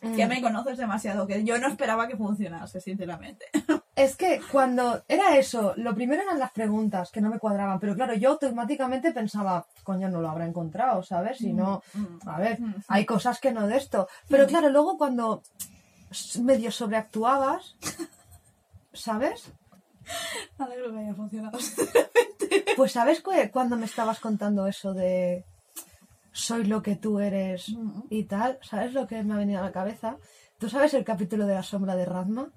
mm, 0.01 0.15
Que 0.15 0.27
me 0.27 0.41
conoces 0.41 0.77
demasiado, 0.77 1.25
que 1.27 1.43
yo 1.43 1.57
no 1.57 1.67
esperaba 1.67 2.07
que 2.07 2.17
funcionase, 2.17 2.79
sinceramente. 2.81 3.45
Es 3.95 4.15
que 4.15 4.41
cuando 4.51 5.03
era 5.07 5.37
eso, 5.37 5.73
lo 5.77 5.93
primero 5.93 6.23
eran 6.23 6.39
las 6.39 6.51
preguntas 6.51 7.11
que 7.11 7.21
no 7.21 7.29
me 7.29 7.37
cuadraban, 7.37 7.79
pero 7.79 7.93
claro, 7.93 8.15
yo 8.15 8.31
automáticamente 8.31 9.11
pensaba, 9.11 9.67
coño, 9.83 10.09
no 10.09 10.19
lo 10.19 10.29
habrá 10.29 10.45
encontrado, 10.47 11.03
¿sabes? 11.03 11.37
Si 11.37 11.53
no, 11.53 11.83
Mm. 11.93 12.27
a 12.27 12.39
ver, 12.39 12.59
Mm. 12.59 12.75
hay 12.87 13.05
cosas 13.05 13.39
que 13.39 13.51
no 13.51 13.67
de 13.67 13.77
esto. 13.77 14.07
Pero 14.29 14.47
claro, 14.47 14.69
luego 14.69 14.97
cuando 14.97 15.43
medio 16.41 16.71
sobreactuabas, 16.71 17.75
¿sabes? 18.93 19.51
Alegro 20.57 20.91
que 20.91 20.99
haya 20.99 21.13
funcionado. 21.13 21.57
Pues 22.77 22.91
¿sabes 22.91 23.21
cu- 23.21 23.31
cuando 23.51 23.75
me 23.77 23.85
estabas 23.85 24.19
contando 24.19 24.67
eso 24.67 24.93
de 24.93 25.43
soy 26.31 26.65
lo 26.65 26.81
que 26.81 26.95
tú 26.95 27.19
eres 27.19 27.69
Mm. 27.69 28.01
y 28.09 28.23
tal? 28.25 28.57
¿Sabes 28.63 28.93
lo 28.93 29.05
que 29.07 29.21
me 29.23 29.33
ha 29.35 29.37
venido 29.37 29.59
a 29.59 29.63
la 29.65 29.71
cabeza? 29.71 30.17
¿Tú 30.59 30.69
sabes 30.69 30.93
el 30.95 31.03
capítulo 31.03 31.45
de 31.47 31.53
la 31.55 31.63
sombra 31.63 31.95
de 31.95 32.05
Radma? 32.05 32.49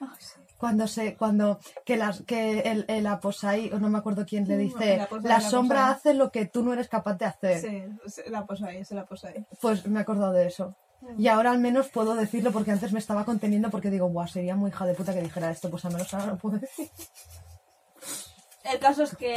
Ay, 0.00 0.08
sí. 0.18 0.40
Cuando 0.64 0.86
se, 0.88 1.14
cuando 1.16 1.58
que 1.84 1.98
las, 1.98 2.22
que 2.22 2.60
el, 2.60 2.86
el 2.88 3.06
Aposai, 3.06 3.70
o 3.72 3.78
no 3.78 3.90
me 3.90 3.98
acuerdo 3.98 4.24
quién 4.24 4.48
le 4.48 4.56
Mm, 4.56 4.58
dice, 4.60 4.94
el 4.94 5.00
Aposai, 5.02 5.28
la 5.30 5.36
el 5.36 5.42
sombra 5.42 5.80
Aposai". 5.84 5.96
hace 5.98 6.14
lo 6.14 6.30
que 6.30 6.46
tú 6.46 6.64
no 6.64 6.72
eres 6.72 6.88
capaz 6.88 7.18
de 7.18 7.26
hacer. 7.26 7.60
Sí, 7.60 7.82
la 8.30 8.46
se 8.84 8.94
la 8.94 9.04
pose 9.04 9.28
ahí. 9.28 9.46
Pues 9.60 9.86
me 9.86 9.98
he 9.98 10.02
acordado 10.02 10.32
de 10.32 10.46
eso. 10.46 10.74
Y 11.18 11.28
ahora 11.28 11.50
al 11.50 11.58
menos 11.58 11.88
puedo 11.90 12.14
decirlo 12.14 12.50
porque 12.50 12.70
antes 12.70 12.92
me 12.94 12.98
estaba 12.98 13.26
conteniendo 13.26 13.68
porque 13.70 13.90
digo, 13.90 14.06
guau, 14.08 14.26
sería 14.26 14.56
muy 14.56 14.70
hija 14.70 14.86
de 14.86 14.94
puta 14.94 15.12
que 15.12 15.20
dijera 15.20 15.50
esto, 15.50 15.68
pues 15.70 15.84
al 15.84 15.92
menos 15.92 16.14
ahora 16.14 16.32
lo 16.32 16.38
puedo 16.38 16.58
decir. 16.58 16.88
El 18.64 18.78
caso 18.78 19.02
es 19.02 19.14
que 19.14 19.34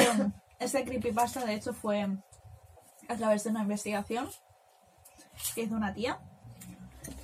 este 0.59 0.86
creepypasta, 0.86 1.43
de 1.45 1.55
hecho, 1.55 1.73
fue 1.73 2.07
a 3.09 3.15
través 3.17 3.43
de 3.43 3.49
una 3.49 3.63
investigación 3.63 4.30
que 5.53 5.63
hizo 5.63 5.75
una 5.75 5.93
tía. 5.93 6.19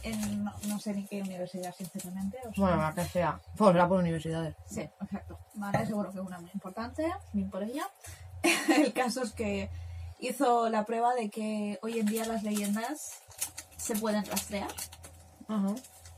En, 0.03 0.43
no, 0.43 0.53
no 0.67 0.79
sé 0.79 0.93
ni 0.93 1.05
qué 1.05 1.21
universidad, 1.21 1.73
sinceramente. 1.75 2.37
o 2.39 2.53
sea, 2.53 2.63
Bueno, 2.63 2.77
la 2.77 2.93
que 2.93 3.05
sea. 3.05 3.39
Pues 3.57 3.75
la 3.75 3.87
por 3.87 3.99
universidades. 3.99 4.55
Sí, 4.69 4.81
exacto. 4.81 5.37
Vale, 5.55 5.85
seguro 5.85 6.11
que 6.11 6.19
una 6.19 6.39
muy 6.39 6.51
importante, 6.53 7.11
bien 7.33 7.49
por 7.49 7.63
ella. 7.63 7.87
El 8.75 8.93
caso 8.93 9.23
es 9.23 9.31
que 9.31 9.69
hizo 10.19 10.69
la 10.69 10.85
prueba 10.85 11.13
de 11.15 11.29
que 11.29 11.79
hoy 11.81 11.99
en 11.99 12.05
día 12.07 12.25
las 12.25 12.43
leyendas 12.43 13.19
se 13.77 13.95
pueden 13.95 14.25
rastrear. 14.25 14.71
Ajá. 15.47 15.75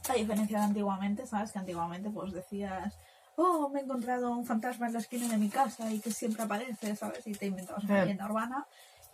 A 0.10 0.14
diferencia 0.14 0.60
de 0.60 0.66
antiguamente, 0.66 1.26
¿sabes? 1.26 1.52
Que 1.52 1.60
antiguamente 1.60 2.10
pues 2.12 2.32
decías, 2.32 2.94
oh, 3.38 3.70
me 3.70 3.80
he 3.80 3.84
encontrado 3.84 4.30
un 4.32 4.46
fantasma 4.46 4.88
en 4.88 4.94
la 4.94 5.00
esquina 5.00 5.28
de 5.28 5.38
mi 5.38 5.50
casa 5.50 5.92
y 5.92 6.00
que 6.00 6.12
siempre 6.12 6.44
aparece, 6.44 6.96
¿sabes? 6.96 7.26
Y 7.26 7.34
te 7.34 7.48
inventabas 7.48 7.84
una 7.84 7.98
Eh. 7.98 8.02
leyenda 8.02 8.26
urbana 8.26 8.66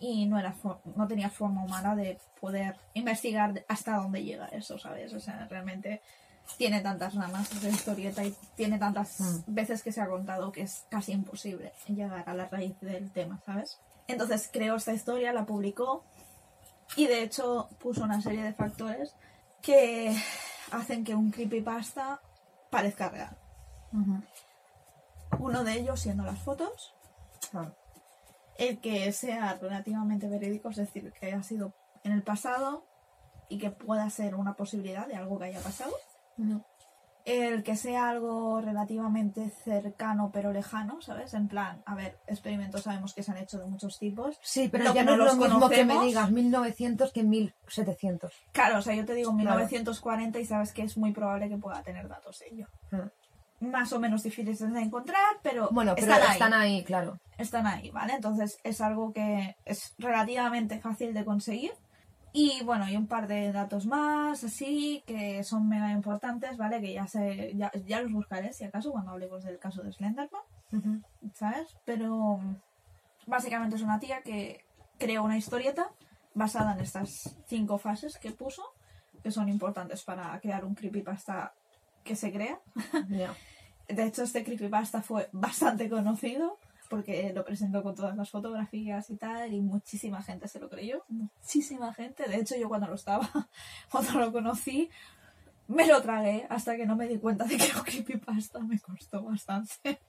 y 0.01 0.25
no, 0.25 0.37
era 0.37 0.53
no 0.97 1.07
tenías 1.07 1.31
forma 1.31 1.63
humana 1.63 1.95
de 1.95 2.19
poder 2.41 2.75
investigar 2.95 3.63
hasta 3.69 3.95
dónde 3.97 4.23
llega 4.23 4.47
eso, 4.47 4.77
¿sabes? 4.77 5.13
O 5.13 5.19
sea, 5.19 5.47
realmente 5.47 6.01
tiene 6.57 6.81
tantas 6.81 7.13
ramas 7.13 7.49
esa 7.53 7.69
historieta 7.69 8.25
y 8.25 8.35
tiene 8.55 8.77
tantas 8.79 9.19
Mm. 9.21 9.43
veces 9.47 9.83
que 9.83 9.91
se 9.91 10.01
ha 10.01 10.07
contado 10.09 10.51
que 10.51 10.63
es 10.63 10.85
casi 10.89 11.11
imposible 11.13 11.71
llegar 11.87 12.27
a 12.27 12.33
la 12.33 12.47
raíz 12.49 12.77
del 12.81 13.11
tema, 13.11 13.39
¿sabes? 13.45 13.79
Entonces 14.07 14.49
creó 14.51 14.75
esta 14.75 14.91
historia, 14.91 15.31
la 15.33 15.45
publicó 15.45 16.03
y 16.97 17.05
de 17.07 17.21
hecho 17.23 17.69
puso 17.79 18.03
una 18.03 18.21
serie 18.21 18.43
de 18.43 18.53
factores 18.53 19.15
que 19.61 20.13
hacen 20.71 21.03
que 21.05 21.13
un 21.13 21.29
creepypasta 21.31 22.19
parezca 22.71 23.09
real. 23.09 23.37
Uno 25.39 25.63
de 25.63 25.73
ellos 25.73 25.99
siendo 25.99 26.23
las 26.23 26.39
fotos, 26.39 26.93
Claro. 27.51 27.75
El 28.61 28.79
que 28.79 29.11
sea 29.11 29.57
relativamente 29.59 30.27
verídico, 30.27 30.69
es 30.69 30.75
decir, 30.77 31.11
que 31.19 31.25
haya 31.25 31.41
sido 31.41 31.73
en 32.03 32.11
el 32.11 32.21
pasado 32.21 32.85
y 33.49 33.57
que 33.57 33.71
pueda 33.71 34.09
ser 34.09 34.35
una 34.35 34.53
posibilidad 34.55 35.07
de 35.07 35.15
algo 35.15 35.39
que 35.39 35.45
haya 35.45 35.59
pasado. 35.61 35.91
Ujú. 36.37 36.63
El 37.25 37.63
que 37.63 37.75
sea 37.75 38.09
algo 38.09 38.61
relativamente 38.61 39.49
cercano 39.63 40.31
pero 40.33 40.51
lejano, 40.51 41.01
¿sabes? 41.01 41.33
En 41.35 41.47
plan, 41.47 41.81
a 41.85 41.93
ver, 41.95 42.17
experimentos 42.27 42.83
sabemos 42.83 43.13
que 43.13 43.23
se 43.23 43.31
han 43.31 43.37
hecho 43.37 43.59
de 43.59 43.65
muchos 43.65 43.97
tipos. 43.99 44.39
Sí, 44.41 44.69
pero 44.69 44.85
Lo 44.85 44.93
ya 44.93 45.03
no 45.03 45.17
no 45.17 45.25
es 45.27 45.35
lo 45.35 45.39
mismo 45.47 45.69
que 45.69 45.83
me 45.85 45.93
conocemos. 45.93 46.05
digas 46.05 46.31
1900 46.31 47.11
que 47.13 47.23
1700. 47.23 48.31
Claro, 48.51 48.79
o 48.79 48.81
sea, 48.81 48.93
yo 48.95 49.05
te 49.05 49.13
digo 49.13 49.31
Claro. 49.35 49.57
1940 49.57 50.39
y 50.39 50.45
sabes 50.45 50.71
que 50.73 50.83
es 50.83 50.97
muy 50.97 51.11
probable 51.13 51.49
que 51.49 51.57
pueda 51.57 51.81
tener 51.83 52.07
datos 52.07 52.39
de 52.39 52.47
ello. 52.47 52.67
Mm. 52.91 53.67
Más 53.69 53.93
o 53.93 53.99
menos 53.99 54.23
difíciles 54.23 54.59
de 54.59 54.81
encontrar, 54.81 55.37
pero, 55.43 55.69
Bueno, 55.71 55.93
pero 55.95 56.11
están, 56.11 56.31
están 56.31 56.53
ahí, 56.55 56.77
ahí, 56.77 56.83
claro. 56.83 57.19
Están 57.41 57.67
ahí, 57.67 57.89
¿vale? 57.89 58.13
Entonces 58.13 58.59
es 58.63 58.81
algo 58.81 59.13
que 59.13 59.55
es 59.65 59.95
relativamente 59.97 60.79
fácil 60.79 61.13
de 61.13 61.25
conseguir. 61.25 61.71
Y 62.33 62.63
bueno, 62.63 62.89
y 62.89 62.95
un 62.95 63.07
par 63.07 63.27
de 63.27 63.51
datos 63.51 63.85
más, 63.85 64.43
así, 64.43 65.03
que 65.05 65.43
son 65.43 65.67
mega 65.67 65.91
importantes, 65.91 66.55
¿vale? 66.55 66.79
Que 66.79 66.93
ya, 66.93 67.05
se, 67.07 67.53
ya, 67.55 67.71
ya 67.85 68.01
los 68.01 68.13
buscaré, 68.13 68.53
si 68.53 68.63
acaso, 68.63 68.91
cuando 68.91 69.11
hablemos 69.11 69.43
del 69.43 69.59
caso 69.59 69.83
de 69.83 69.91
Slenderman. 69.91 70.41
Ujú. 70.71 71.01
¿sabes? 71.33 71.77
Pero 71.85 72.39
básicamente 73.27 73.75
es 73.75 73.81
una 73.81 73.99
tía 73.99 74.21
que 74.21 74.63
creó 74.97 75.23
una 75.23 75.37
historieta 75.37 75.91
basada 76.33 76.73
en 76.73 76.79
estas 76.79 77.35
cinco 77.47 77.77
fases 77.77 78.17
que 78.17 78.31
puso, 78.31 78.63
que 79.23 79.31
son 79.31 79.49
importantes 79.49 80.03
para 80.03 80.39
crear 80.39 80.65
un 80.65 80.75
creepypasta 80.75 81.53
que 82.03 82.15
se 82.15 82.31
crea. 82.31 82.59
De 83.87 84.05
hecho, 84.05 84.23
este 84.23 84.43
creepypasta 84.43 85.01
fue 85.01 85.27
bastante 85.33 85.89
conocido 85.89 86.57
porque 86.91 87.31
lo 87.33 87.43
presentó 87.45 87.81
con 87.81 87.95
todas 87.95 88.15
las 88.17 88.29
fotografías 88.29 89.09
y 89.09 89.15
tal, 89.15 89.51
y 89.53 89.61
muchísima 89.61 90.21
gente 90.21 90.47
se 90.49 90.59
lo 90.59 90.69
creyó, 90.69 91.03
muchísima 91.07 91.93
gente. 91.93 92.27
De 92.27 92.35
hecho, 92.35 92.55
yo 92.57 92.67
cuando 92.67 92.87
lo 92.87 92.95
estaba, 92.95 93.27
cuando 93.91 94.19
lo 94.19 94.31
conocí, 94.31 94.89
me 95.67 95.87
lo 95.87 96.01
tragué 96.01 96.45
hasta 96.49 96.75
que 96.75 96.85
no 96.85 96.95
me 96.97 97.07
di 97.07 97.17
cuenta 97.17 97.45
de 97.45 97.55
que 97.57 97.65
era 97.65 97.77
un 97.79 97.83
creepypasta, 97.85 98.59
me 98.59 98.77
costó 98.79 99.23
bastante. 99.23 99.99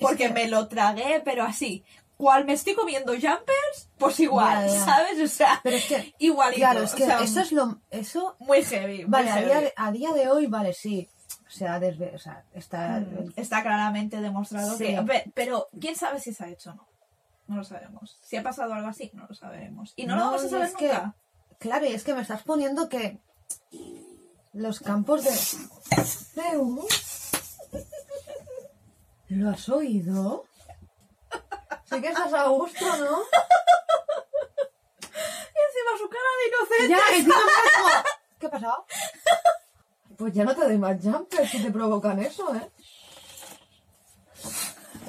Porque 0.00 0.28
que- 0.28 0.32
me 0.32 0.48
lo 0.48 0.66
tragué, 0.68 1.20
pero 1.24 1.44
así. 1.44 1.84
¿Cuál 2.16 2.46
me 2.46 2.54
estoy 2.54 2.74
comiendo 2.74 3.12
jumpers? 3.12 3.90
Pues 3.98 4.18
igual, 4.20 4.66
Ya, 4.66 4.72
ya. 4.72 4.84
¿sabes? 4.86 5.20
O 5.20 5.26
sea, 5.28 5.60
Pero 5.62 5.76
es 5.76 5.84
que, 5.84 6.14
igualito. 6.18 6.60
claro, 6.60 6.82
es 6.82 6.94
o 6.94 6.96
que 6.96 7.04
sea, 7.04 7.20
eso 7.22 7.40
es 7.40 7.52
lo... 7.52 7.78
Eso, 7.90 8.36
muy 8.38 8.62
heavy. 8.64 9.02
muy 9.02 9.04
vale, 9.04 9.30
a 9.30 9.42
día, 9.42 9.72
a 9.76 9.92
día 9.92 10.12
de 10.14 10.28
hoy, 10.30 10.46
vale, 10.46 10.72
sí. 10.72 11.10
Se 11.48 11.66
ha 11.66 11.78
desve... 11.78 12.12
O 12.14 12.18
sea, 12.18 12.44
está... 12.52 13.00
Mm, 13.00 13.32
Está 13.36 13.62
claramente 13.62 14.20
demostrado 14.20 14.76
Sí. 14.76 14.84
que. 14.96 15.02
pe- 15.02 15.30
Pero, 15.34 15.68
¿quién 15.80 15.94
sabe 15.96 16.20
si 16.20 16.32
se 16.34 16.44
ha 16.44 16.48
hecho 16.48 16.70
o 16.70 16.74
no? 16.74 16.88
No 17.46 17.56
lo 17.56 17.64
sabemos. 17.64 18.18
Si 18.22 18.36
ha 18.36 18.42
pasado 18.42 18.72
algo 18.74 18.88
así, 18.88 19.10
no 19.14 19.26
lo 19.28 19.34
sabremos. 19.34 19.92
Y 19.96 20.06
no, 20.06 20.16
lo 20.16 20.24
vamos 20.24 20.44
a 20.44 20.48
saber 20.48 20.66
es 20.68 20.74
que- 20.74 20.88
nunca. 20.88 21.14
Claro, 21.58 21.86
y 21.86 21.92
es 21.94 22.02
que 22.04 22.14
me 22.14 22.22
estás 22.22 22.42
poniendo 22.42 22.88
que 22.88 23.18
los 24.52 24.80
campos 24.80 25.24
de... 25.24 25.30
¿Lo 29.28 29.50
has 29.50 29.68
oído? 29.68 30.44
Sí 31.84 32.00
que 32.00 32.08
estás 32.08 32.32
a 32.32 32.48
gusto, 32.48 32.84
¿no? 32.98 33.18
Y 35.52 35.60
encima 35.66 35.92
su 35.98 36.08
cara 36.08 36.30
de 36.38 36.46
inocente. 36.48 36.88
Ya, 36.88 37.32
¿Qué 38.38 38.46
ha 38.46 38.50
pasado? 38.50 38.86
Pues 40.16 40.32
ya 40.34 40.44
no 40.44 40.54
te 40.54 40.62
doy 40.62 40.78
más 40.78 40.96
jumpers 41.02 41.50
si 41.50 41.62
te 41.62 41.70
provocan 41.70 42.18
eso, 42.20 42.54
¿eh? 42.54 42.70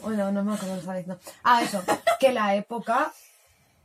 Bueno, 0.02 0.32
no 0.32 0.44
me 0.44 0.54
acuerdo 0.54 0.76
de 0.76 1.00
esa. 1.02 1.18
Ah, 1.44 1.62
eso, 1.64 1.84
que 2.20 2.32
la 2.32 2.56
época 2.56 3.12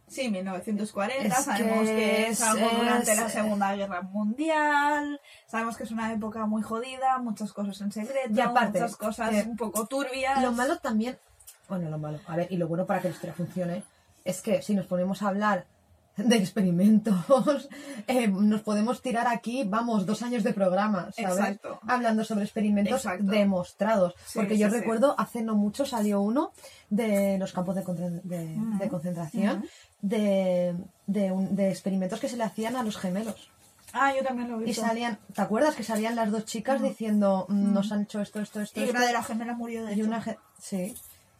Sí, 0.08 0.28
1940, 0.28 1.26
Es 1.38 1.44
sabemos 1.44 1.88
que 1.88 1.96
que, 1.96 2.28
es 2.28 2.40
algo 2.42 2.68
durante 2.68 3.12
es- 3.12 3.16
la 3.18 3.30
Segunda 3.30 3.74
Guerra 3.74 4.02
Mundial, 4.02 5.18
sabemos 5.46 5.76
que 5.78 5.84
es 5.84 5.90
una 5.90 6.12
época 6.12 6.44
muy 6.44 6.60
jodida, 6.60 7.16
muchas 7.16 7.52
cosas 7.54 7.80
en 7.80 7.92
secreto, 7.92 8.28
Y 8.34 8.40
aparte, 8.40 8.78
muchas 8.80 8.96
cosas 8.96 9.30
que 9.30 9.40
un 9.48 9.56
poco 9.56 9.86
turbias. 9.86 10.42
Lo 10.42 10.52
malo 10.52 10.76
también, 10.78 11.18
bueno, 11.66 11.88
lo 11.88 11.96
malo, 11.96 12.20
a 12.26 12.36
ver, 12.36 12.46
y 12.50 12.58
lo 12.58 12.68
bueno 12.68 12.84
para 12.84 13.00
que 13.00 13.08
la 13.08 13.14
historia 13.14 13.32
funcione, 13.32 13.84
es 14.26 14.42
que 14.42 14.60
si 14.60 14.74
nos 14.74 14.84
ponemos 14.86 15.22
a 15.22 15.28
hablar 15.28 15.64
de 16.16 16.36
experimentos. 16.36 17.68
Eh, 18.06 18.28
nos 18.28 18.60
podemos 18.62 19.00
tirar 19.02 19.26
aquí, 19.28 19.64
vamos, 19.64 20.04
dos 20.06 20.22
años 20.22 20.42
de 20.44 20.52
programa, 20.52 21.10
¿sabes? 21.12 21.38
Exacto. 21.38 21.80
Hablando 21.86 22.24
sobre 22.24 22.44
experimentos 22.44 23.04
Exacto. 23.04 23.24
demostrados. 23.24 24.14
Sí, 24.26 24.38
Porque 24.38 24.54
sí, 24.54 24.60
yo 24.60 24.68
sí. 24.70 24.74
recuerdo, 24.76 25.14
hace 25.18 25.42
no 25.42 25.54
mucho 25.54 25.84
salió 25.86 26.20
uno 26.20 26.52
de 26.90 27.38
los 27.38 27.52
campos 27.52 27.74
de, 27.76 27.82
contra- 27.82 28.10
de- 28.10 28.88
concentración, 28.90 29.64
de, 30.00 30.74
de, 31.06 31.32
un- 31.32 31.54
de 31.56 31.70
experimentos 31.70 32.20
que 32.20 32.28
se 32.28 32.36
le 32.36 32.44
hacían 32.44 32.76
a 32.76 32.82
los 32.82 32.96
gemelos. 32.98 33.50
Ah, 33.94 34.12
yo 34.16 34.22
también 34.24 34.50
lo 34.50 34.60
he 34.60 34.70
Y 34.70 34.74
salían, 34.74 35.18
¿te 35.34 35.42
acuerdas 35.42 35.74
que 35.74 35.82
salían 35.84 36.16
las 36.16 36.30
dos 36.30 36.46
chicas 36.46 36.80
diciendo, 36.82 37.44
mm, 37.48 37.72
nos 37.74 37.92
han 37.92 38.02
hecho 38.02 38.20
esto, 38.22 38.40
esto, 38.40 38.60
esto, 38.60 38.80
Y 38.80 38.84
esto? 38.84 38.96
una 38.96 39.06
de 39.06 39.12
las 39.12 39.26
gemelas 39.26 39.56
murió 39.56 39.84
de 39.84 39.92
Y 39.94 40.00
hecho. 40.00 40.08
una 40.08 40.24
sí. 40.58 40.94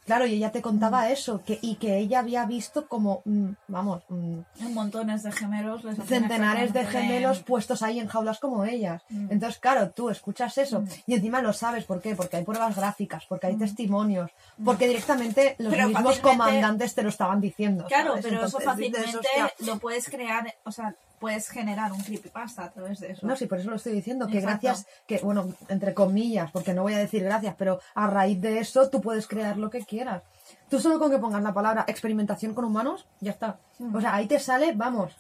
Claro, 0.05 0.27
y 0.27 0.35
ella 0.35 0.51
te 0.51 0.63
contaba 0.63 1.11
eso, 1.11 1.43
que, 1.45 1.59
y 1.63 1.77
que 1.77 1.97
ella 1.99 2.19
había 2.19 2.45
visto 2.45 2.89
como, 2.89 3.23
mm, 3.25 3.51
vamos, 3.69 4.03
mm, 4.09 4.39
montones 4.73 5.23
de 5.23 5.31
gemelos. 5.31 5.85
les 5.85 5.97
centenares 6.05 6.73
de 6.73 6.85
gemelos 6.87 7.41
puestos 7.45 7.83
ahí 7.83 8.01
en 8.01 8.09
jaulas 8.09 8.41
como 8.41 8.65
ellas. 8.65 9.03
Mm. 9.11 9.31
Entonces, 9.31 9.61
claro, 9.61 9.91
tú 9.91 10.11
escuchas 10.11 10.59
eso 10.59 10.81
Mm. 10.81 10.89
y 11.07 11.15
encima 11.15 11.41
lo 11.41 11.53
sabes, 11.53 11.85
¿por 11.85 12.01
qué? 12.01 12.17
Porque 12.17 12.37
hay 12.39 12.45
pruebas 12.45 12.75
gráficas, 12.75 13.25
porque 13.29 13.47
hay 13.47 13.57
testimonios, 13.57 14.31
porque 14.65 14.89
directamente 14.89 15.55
los 15.59 15.73
Pero 15.73 15.89
mismos 15.89 16.19
comandantes 16.19 16.95
te 16.95 17.03
lo 17.03 17.09
estaban 17.09 17.41
diciendo. 17.41 17.85
Claro, 17.87 18.11
¿sabes? 18.11 18.25
pero 18.25 18.37
eso 18.45 18.59
Entonces, 18.59 18.65
fácilmente 18.65 19.65
lo 19.67 19.79
puedes 19.79 20.09
crear, 20.09 20.53
o 20.65 20.73
sea, 20.73 20.95
puedes 21.23 21.49
generar 21.49 21.93
un 21.93 22.03
creepypasta 22.03 22.65
a 22.65 22.71
través 22.73 22.99
de 22.99 23.13
eso. 23.13 23.25
No, 23.25 23.37
sí, 23.37 23.47
por 23.47 23.59
eso 23.61 23.71
lo 23.71 23.77
estoy 23.77 23.93
diciendo, 23.93 24.27
que 24.27 24.39
Exacto. 24.39 24.67
gracias, 24.67 24.87
que 25.07 25.19
bueno, 25.19 25.55
entre 25.69 25.95
comillas, 25.95 26.51
porque 26.51 26.75
no 26.75 26.83
voy 26.83 26.95
a 26.95 26.99
decir 26.99 27.23
gracias, 27.23 27.55
pero 27.57 27.79
a 27.95 28.09
raíz 28.09 28.41
de 28.41 28.59
eso 28.59 28.91
tú 28.91 29.01
puedes 29.01 29.29
crear 29.29 29.57
lo 29.57 29.71
que 29.71 29.85
quieras. 29.85 30.23
Tú 30.69 30.81
solo 30.81 30.99
con 30.99 31.13
que 31.13 31.19
pongas 31.19 31.41
la 31.45 31.55
palabra 31.55 31.85
experimentación 31.87 32.55
con 32.55 32.65
humanos, 32.65 33.07
ya 33.21 33.31
está. 33.31 33.61
Mm. 33.79 33.95
O 33.95 34.01
sea, 34.01 34.15
ahí 34.17 34.27
te 34.27 34.41
sale, 34.41 34.73
vamos, 34.73 35.13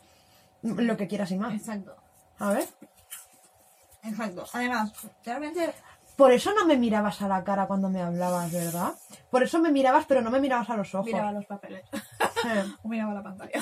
lo 0.63 0.97
que 0.97 1.07
quieras 1.07 1.31
y 1.31 1.37
más. 1.39 1.55
Exacto, 1.55 1.95
A 2.41 2.51
ver. 2.51 2.67
exacto. 4.03 4.45
Además, 4.53 4.93
realmente 5.25 5.73
Por 6.17 6.33
eso 6.33 6.53
no 6.53 6.67
me 6.67 6.77
mirabas 6.77 7.23
a 7.23 7.29
la 7.29 7.45
cara 7.45 7.67
cuando 7.69 7.89
me 7.89 8.03
hablabas, 8.03 8.51
¿verdad? 8.51 8.95
Por 9.31 9.45
eso 9.45 9.61
me 9.61 9.71
mirabas, 9.71 10.05
pero 10.07 10.21
no 10.21 10.31
me 10.31 10.41
mirabas 10.41 10.69
a 10.71 10.77
los 10.77 10.93
ojos. 10.97 11.07
miraba 11.07 11.31
los 11.33 11.47
papeles 11.47 11.85
Eh, 12.45 12.65
o 12.83 12.89
miraba 12.89 13.15
la 13.15 13.23
pantalla. 13.23 13.61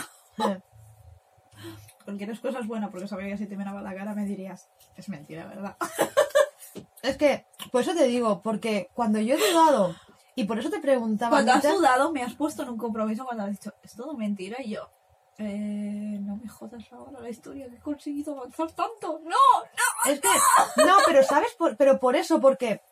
Cualquier 2.11 2.41
cosa 2.41 2.59
es 2.59 2.67
buena 2.67 2.91
porque 2.91 3.07
sabía 3.07 3.29
que 3.29 3.39
si 3.39 3.47
te 3.47 3.57
miraba 3.57 3.81
la 3.83 3.95
cara 3.95 4.15
me 4.15 4.25
dirías, 4.25 4.69
es 4.97 5.09
mentira, 5.09 5.47
¿verdad? 5.47 5.77
Es 7.03 7.17
que, 7.17 7.47
por 7.73 7.81
eso 7.81 7.95
te 7.95 8.05
digo, 8.05 8.43
porque 8.43 8.91
cuando 8.95 9.19
yo 9.21 9.35
he 9.35 9.39
dudado, 9.53 9.95
y 10.35 10.45
por 10.45 10.59
eso 10.59 10.69
te 10.71 10.81
preguntaba 10.81 11.31
Cuando 11.31 11.53
has 11.53 11.63
dudado 11.63 12.13
me 12.13 12.23
has 12.23 12.35
puesto 12.35 12.63
en 12.63 12.69
un 12.69 12.77
compromiso 12.77 13.25
cuando 13.25 13.45
has 13.45 13.51
dicho, 13.53 13.73
es 13.83 13.95
todo 13.95 14.13
mentira 14.15 14.59
y 14.63 14.71
yo, 14.73 14.91
eh, 15.39 16.19
no 16.21 16.37
me 16.37 16.47
jodas 16.49 16.85
ahora 16.93 17.21
la 17.21 17.31
historia 17.31 17.69
que 17.71 17.77
he 17.77 17.81
conseguido 17.81 18.37
avanzar 18.37 18.71
tanto. 18.73 19.19
No, 19.25 19.31
no. 19.31 20.13
Es 20.13 20.21
que, 20.21 20.29
no, 20.85 20.97
pero 21.07 21.23
¿sabes? 21.23 21.53
Por- 21.55 21.77
pero 21.79 21.99
por 21.99 22.15
eso, 22.17 22.39
porque 22.41 22.83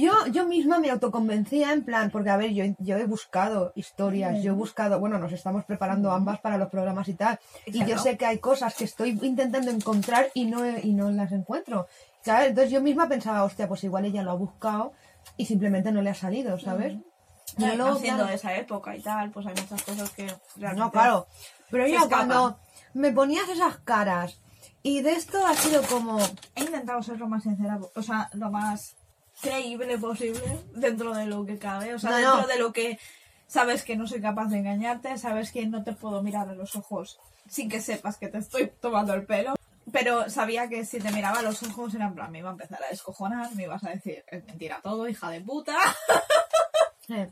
yo, 0.00 0.26
yo 0.26 0.46
misma 0.46 0.78
me 0.78 0.90
autoconvencía 0.90 1.72
en 1.72 1.84
plan, 1.84 2.10
porque 2.10 2.30
a 2.30 2.36
ver, 2.36 2.52
yo, 2.52 2.64
yo 2.78 2.96
he 2.96 3.06
buscado 3.06 3.72
historias, 3.76 4.42
yo 4.42 4.52
he 4.52 4.54
buscado, 4.54 4.98
bueno, 4.98 5.18
nos 5.18 5.32
estamos 5.32 5.64
preparando 5.64 6.10
ambas 6.10 6.40
para 6.40 6.58
los 6.58 6.68
programas 6.68 7.08
y 7.08 7.14
tal, 7.14 7.38
y 7.66 7.84
yo 7.84 7.98
sé 7.98 8.16
que 8.16 8.26
hay 8.26 8.38
cosas 8.38 8.74
que 8.74 8.84
estoy 8.84 9.18
intentando 9.22 9.70
encontrar 9.70 10.28
y 10.34 10.46
no, 10.46 10.66
y 10.78 10.92
no 10.92 11.10
las 11.10 11.32
encuentro, 11.32 11.86
¿sabes? 12.22 12.48
Entonces 12.48 12.72
yo 12.72 12.80
misma 12.80 13.08
pensaba, 13.08 13.44
hostia, 13.44 13.68
pues 13.68 13.84
igual 13.84 14.04
ella 14.04 14.22
lo 14.22 14.32
ha 14.32 14.34
buscado 14.34 14.92
y 15.36 15.46
simplemente 15.46 15.92
no 15.92 16.02
le 16.02 16.10
ha 16.10 16.14
salido, 16.14 16.58
¿sabes? 16.58 16.94
Y 16.94 17.56
Claro, 17.56 17.76
luego, 17.76 17.96
haciendo 17.96 18.18
claro, 18.18 18.30
de 18.30 18.36
esa 18.36 18.54
época 18.56 18.96
y 18.96 19.00
tal, 19.00 19.30
pues 19.30 19.46
hay 19.46 19.54
muchas 19.54 19.82
cosas 19.82 20.10
que 20.10 20.26
realmente... 20.56 20.80
no, 20.80 20.90
claro. 20.90 21.26
Pero 21.70 21.84
escapan. 21.84 22.08
cuando 22.08 22.58
me 22.94 23.12
ponías 23.12 23.48
esas 23.48 23.78
caras 23.78 24.40
y 24.82 25.02
de 25.02 25.12
esto 25.12 25.46
ha 25.46 25.54
sido 25.54 25.82
como, 25.82 26.18
He 26.56 26.64
intentado 26.64 27.02
ser 27.02 27.18
lo 27.18 27.28
más 27.28 27.44
sincera, 27.44 27.78
o 27.94 28.02
sea, 28.02 28.28
lo 28.32 28.50
más 28.50 28.96
creíble 29.40 29.98
posible 29.98 30.40
dentro 30.72 31.14
de 31.14 31.26
lo 31.26 31.44
que 31.44 31.58
cabe, 31.58 31.94
o 31.94 31.98
sea, 31.98 32.10
No, 32.10 32.16
dentro 32.16 32.40
no. 32.42 32.46
de 32.46 32.58
lo 32.58 32.72
que 32.72 32.98
sabes 33.46 33.82
que 33.84 33.96
no 33.96 34.06
soy 34.06 34.20
capaz 34.20 34.46
de 34.46 34.58
engañarte, 34.58 35.16
sabes 35.18 35.50
que 35.52 35.66
no 35.66 35.84
te 35.84 35.92
puedo 35.92 36.22
mirar 36.22 36.48
a 36.48 36.54
los 36.54 36.74
ojos 36.76 37.18
sin 37.48 37.68
que 37.68 37.80
sepas 37.80 38.16
que 38.16 38.28
te 38.28 38.38
estoy 38.38 38.72
tomando 38.80 39.12
el 39.14 39.26
pelo. 39.26 39.54
Pero 39.92 40.30
sabía 40.30 40.68
que 40.68 40.86
si 40.86 40.98
te 40.98 41.12
miraba 41.12 41.40
a 41.40 41.42
los 41.42 41.62
ojos 41.62 41.94
era 41.94 42.06
en 42.06 42.14
plan, 42.14 42.32
me 42.32 42.38
iba 42.38 42.48
a 42.48 42.52
empezar 42.52 42.82
a 42.82 42.88
descojonar, 42.88 43.54
me 43.54 43.64
ibas 43.64 43.84
a 43.84 43.90
decir, 43.90 44.24
es 44.28 44.42
mentira 44.46 44.80
todo, 44.82 45.06
hija 45.08 45.28
de 45.28 45.42
puta, 45.42 45.76
eh, 47.10 47.30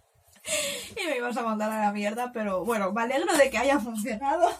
y 1.03 1.07
me 1.09 1.17
ibas 1.17 1.37
a 1.39 1.43
mandar 1.43 1.73
a 1.73 1.81
la 1.81 1.93
mierda, 1.93 2.31
pero 2.31 2.63
bueno, 2.65 2.93
me 2.93 3.03
alegro 3.03 3.35
de 3.37 3.49
que 3.49 3.57
haya 3.57 3.79
funcionado. 3.81 4.51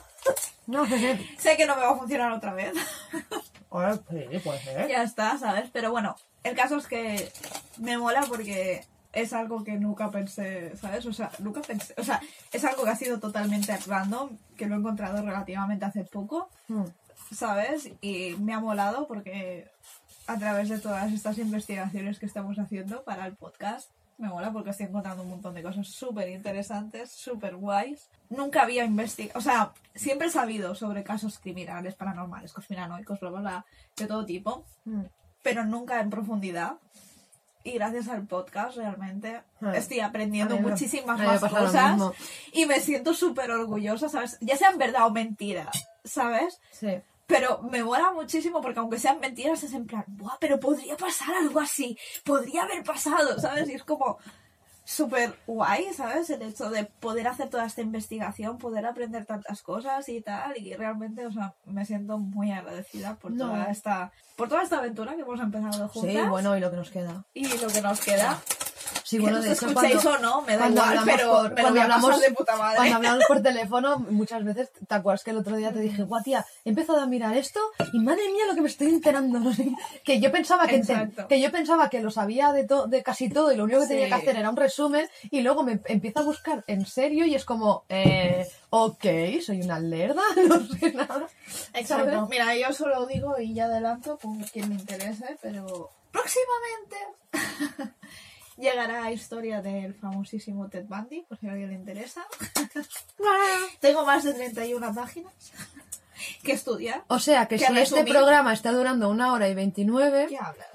no 0.67 0.87
sé, 0.87 0.99
sé. 0.99 1.29
sé 1.39 1.57
que 1.59 1.67
no 1.67 1.77
me 1.77 1.83
va 1.83 1.91
a 1.91 1.99
funcionar 1.99 2.33
otra 2.33 2.55
vez. 2.55 2.73
Ahora, 3.73 3.95
sí, 3.95 4.39
puede 4.45 4.59
ser. 4.61 4.89
Ya 4.89 5.03
está, 5.03 5.39
¿sabes? 5.39 5.71
Pero 5.73 5.91
bueno, 5.91 6.15
el 6.45 6.55
caso 6.55 6.77
es 6.77 6.87
que 6.87 7.33
me 7.79 7.97
mola 7.99 8.23
porque 8.29 8.85
es 9.13 9.33
algo 9.33 9.65
que 9.65 9.73
nunca 9.73 10.11
pensé, 10.11 10.77
¿sabes? 10.77 11.05
O 11.07 11.13
sea, 11.13 11.31
nunca 11.39 11.61
pensé, 11.61 11.95
o 11.99 12.05
sea, 12.05 12.21
es 12.53 12.65
algo 12.65 12.85
que 12.85 12.91
ha 12.91 12.97
sido 12.97 13.19
totalmente 13.19 13.77
random, 13.87 14.37
que 14.57 14.67
lo 14.67 14.75
he 14.75 14.79
encontrado 14.79 15.23
relativamente 15.25 15.85
hace 15.85 16.05
poco, 16.05 16.49
Mm. 16.69 16.85
¿sabes? 17.35 17.91
Y 18.01 18.37
me 18.41 18.53
ha 18.55 18.61
molado 18.61 19.07
porque 19.07 19.71
a 20.27 20.39
través 20.39 20.69
de 20.69 20.79
todas 20.79 21.13
estas 21.13 21.39
investigaciones 21.39 22.19
que 22.19 22.27
estamos 22.27 22.59
haciendo 22.59 23.03
para 23.05 23.27
el 23.27 23.35
podcast, 23.35 23.91
me 24.23 24.29
mola 24.29 24.53
porque 24.53 24.71
estoy 24.71 24.87
encontrando 24.87 25.25
un 25.25 25.29
montón 25.31 25.53
de 25.55 25.63
cosas 25.65 25.87
súper 25.89 26.29
interesantes, 26.29 27.11
súper 27.11 27.57
guays. 27.57 28.09
Nunca 28.31 28.63
había 28.63 28.85
investigado, 28.85 29.39
o 29.39 29.43
sea, 29.43 29.73
siempre 29.97 30.29
he 30.29 30.31
sabido 30.31 30.75
sobre 30.77 31.03
casos 31.03 31.39
criminales, 31.41 31.95
paranormales, 31.97 32.53
conspiranoicos, 32.53 33.19
bla, 33.21 33.31
bla, 33.31 33.41
bla, 33.41 33.67
de 33.97 34.07
todo 34.07 34.25
tipo, 34.25 34.65
Mm. 34.85 35.03
pero 35.43 35.65
nunca 35.65 36.01
en 36.01 36.09
profundidad. 36.11 36.75
Y 37.65 37.73
gracias 37.73 38.09
al 38.09 38.27
podcast 38.27 38.77
realmente 38.77 39.41
Ah. 39.61 39.73
estoy 39.77 40.01
aprendiendo 40.01 40.57
muchísimas 40.59 41.19
más 41.21 41.41
cosas 41.41 42.01
y 42.53 42.67
me 42.67 42.81
siento 42.81 43.15
súper 43.15 43.51
orgullosa, 43.51 44.09
¿sabes? 44.09 44.39
Ya 44.41 44.57
sean 44.57 44.79
verdad 44.79 45.07
o 45.07 45.11
mentira, 45.11 45.69
¿sabes? 46.05 46.61
Sí. 46.73 47.01
Pero 47.33 47.63
me 47.63 47.83
mola 47.83 48.13
muchísimo 48.13 48.61
porque 48.61 48.79
aunque 48.81 48.99
sean 48.99 49.19
mentiras 49.21 49.63
es 49.63 49.73
en 49.73 49.87
plan, 49.87 50.05
¡buah! 50.07 50.37
Pero 50.41 50.61
podría 50.61 50.97
pasar 50.97 51.35
algo 51.35 51.61
así, 51.61 51.99
podría 52.25 52.63
haber 52.65 52.83
pasado, 52.85 53.39
¿sabes? 53.41 53.69
Y 53.69 53.75
es 53.75 53.85
como 53.85 54.19
súper 54.85 55.39
guay, 55.47 55.93
¿sabes? 55.95 56.29
El 56.31 56.43
hecho 56.43 56.69
de 56.69 56.85
poder 56.85 57.29
hacer 57.29 57.49
toda 57.49 57.65
esta 57.67 57.81
investigación, 57.81 58.59
poder 58.59 58.85
aprender 58.85 59.25
tantas 59.25 59.63
cosas 59.63 60.09
y 60.09 60.21
tal, 60.21 60.57
y 60.59 60.75
realmente, 60.75 61.25
o 61.25 61.33
sea, 61.33 61.55
me 61.65 61.87
siento 61.87 62.19
muy 62.19 62.51
agradecida 62.51 63.15
por 63.15 63.31
No. 63.31 63.47
toda 63.47 63.71
esta, 63.71 64.13
por 64.37 64.49
toda 64.49 64.63
esta 64.63 64.79
aventura 64.79 65.15
que 65.15 65.23
hemos 65.23 65.41
empezado 65.41 65.89
juntas 65.89 66.13
Sí, 66.25 66.29
bueno, 66.29 66.57
y 66.57 66.61
lo 66.61 66.71
que 66.71 66.77
nos 66.77 66.91
queda. 66.91 67.25
y 67.33 67.47
lo 67.59 67.69
que 67.69 67.81
nos 67.81 68.01
queda. 68.01 68.41
Sí, 69.05 69.19
bueno, 69.19 69.41
de 69.43 69.53
hecho, 69.53 69.67
cuando, 69.75 69.99
o 70.11 70.19
no, 70.19 70.43
me 70.43 70.57
da 70.57 70.69
igual, 70.69 71.01
pero 71.05 71.31
por- 71.31 71.43
me 71.43 71.49
lo 71.49 71.55
cuando 71.55 71.71
voy 71.71 71.79
a 71.79 71.83
hablamos- 71.85 72.11
pasar 72.11 72.29
de 72.29 72.35
puta 72.35 72.57
madre. 72.57 72.77
cuando 72.77 72.97
hablamos 72.97 73.25
por 73.29 73.43
teléfono, 73.43 73.99
muchas 73.99 74.45
veces, 74.45 74.71
¿te 74.89 74.95
acuerdas 74.95 75.23
que 75.25 75.31
el 75.33 75.37
otro 75.39 75.57
día 75.57 75.73
te 75.73 75.81
dije, 75.81 76.03
guau, 76.05 76.23
tía, 76.23 76.47
he 76.65 76.71
empezado 76.71 77.01
a 77.01 77.07
mirar 77.07 77.37
esto 77.37 77.61
y 77.93 77.99
madre 77.99 78.23
mía 78.33 78.45
lo 78.49 78.55
que 78.55 78.61
me 78.63 78.69
estoy 78.69 78.89
enterando, 78.89 79.39
no 79.41 79.53
que 80.05 80.21
yo 80.21 80.33
pensaba 80.33 80.67
que, 80.67 80.83
que 81.29 81.41
yo 81.41 81.51
pensaba 81.53 81.91
que 81.91 82.01
lo 82.01 82.11
sabía 82.11 82.53
de, 82.53 82.65
to- 82.65 82.87
de 82.87 83.03
casi 83.03 83.29
todo 83.29 83.53
y 83.53 83.57
lo 83.57 83.65
único 83.65 83.81
que 83.81 83.87
tenía 83.89 84.09
que 84.09 84.15
hacer 84.15 84.37
era 84.37 84.49
un 84.51 84.57
resumen 84.57 85.09
y 85.31 85.41
luego 85.43 85.63
me 85.63 85.81
empiezo 85.87 86.21
a 86.21 86.23
buscar 86.23 86.65
en 86.67 86.87
serio 86.87 87.27
y 87.27 87.35
es 87.35 87.45
como, 87.45 87.85
eh, 87.89 88.49
ok, 88.71 89.05
soy 89.45 89.61
una 89.63 89.79
lerda, 89.79 90.23
no 90.49 90.61
sé 90.67 90.93
nada. 90.93 91.27
Exacto. 91.75 92.11
¿sabes? 92.13 92.29
Mira, 92.31 92.55
yo 92.57 92.73
solo 92.73 93.05
digo 93.07 93.39
y 93.39 93.53
ya 93.55 93.67
adelanto 93.67 94.17
con 94.19 94.39
quien 94.45 94.69
me 94.71 94.77
interese, 94.77 95.37
pero 95.43 95.91
próximamente 96.11 96.97
llegará 98.63 99.11
historia 99.11 99.61
del 99.61 99.95
famosísimo 99.95 100.69
Ted 100.69 100.85
Bundy, 100.87 101.23
por 101.29 101.39
si 101.39 101.49
a 101.49 101.53
alguien 101.53 101.69
le 101.71 101.75
interesa. 101.75 102.25
Tengo 103.81 104.05
más 104.07 104.25
de 104.25 104.33
31 104.35 104.95
páginas 104.95 105.33
que 106.43 106.53
estudiar. 106.53 107.03
O 107.09 107.19
sea, 107.19 107.47
que 107.49 107.59
Que 107.59 107.67
si 107.67 107.79
este 107.79 108.05
programa 108.05 108.53
está 108.53 108.73
durando 108.73 109.09
una 109.09 109.33
hora 109.33 109.49
y 109.49 109.55
29 109.55 110.27
¿Qué 110.29 110.39
hablas? 110.39 110.69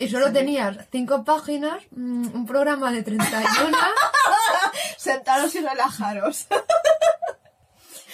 y 0.00 0.08
solo 0.08 0.32
tenías 0.32 0.76
cinco 0.92 1.24
páginas, 1.24 1.82
mm, 1.92 2.34
un 2.34 2.46
programa 2.46 2.92
de 2.92 3.02
31... 3.02 3.76
Sentaros 4.96 5.54
y 5.54 5.60
relajaros. 5.60 6.46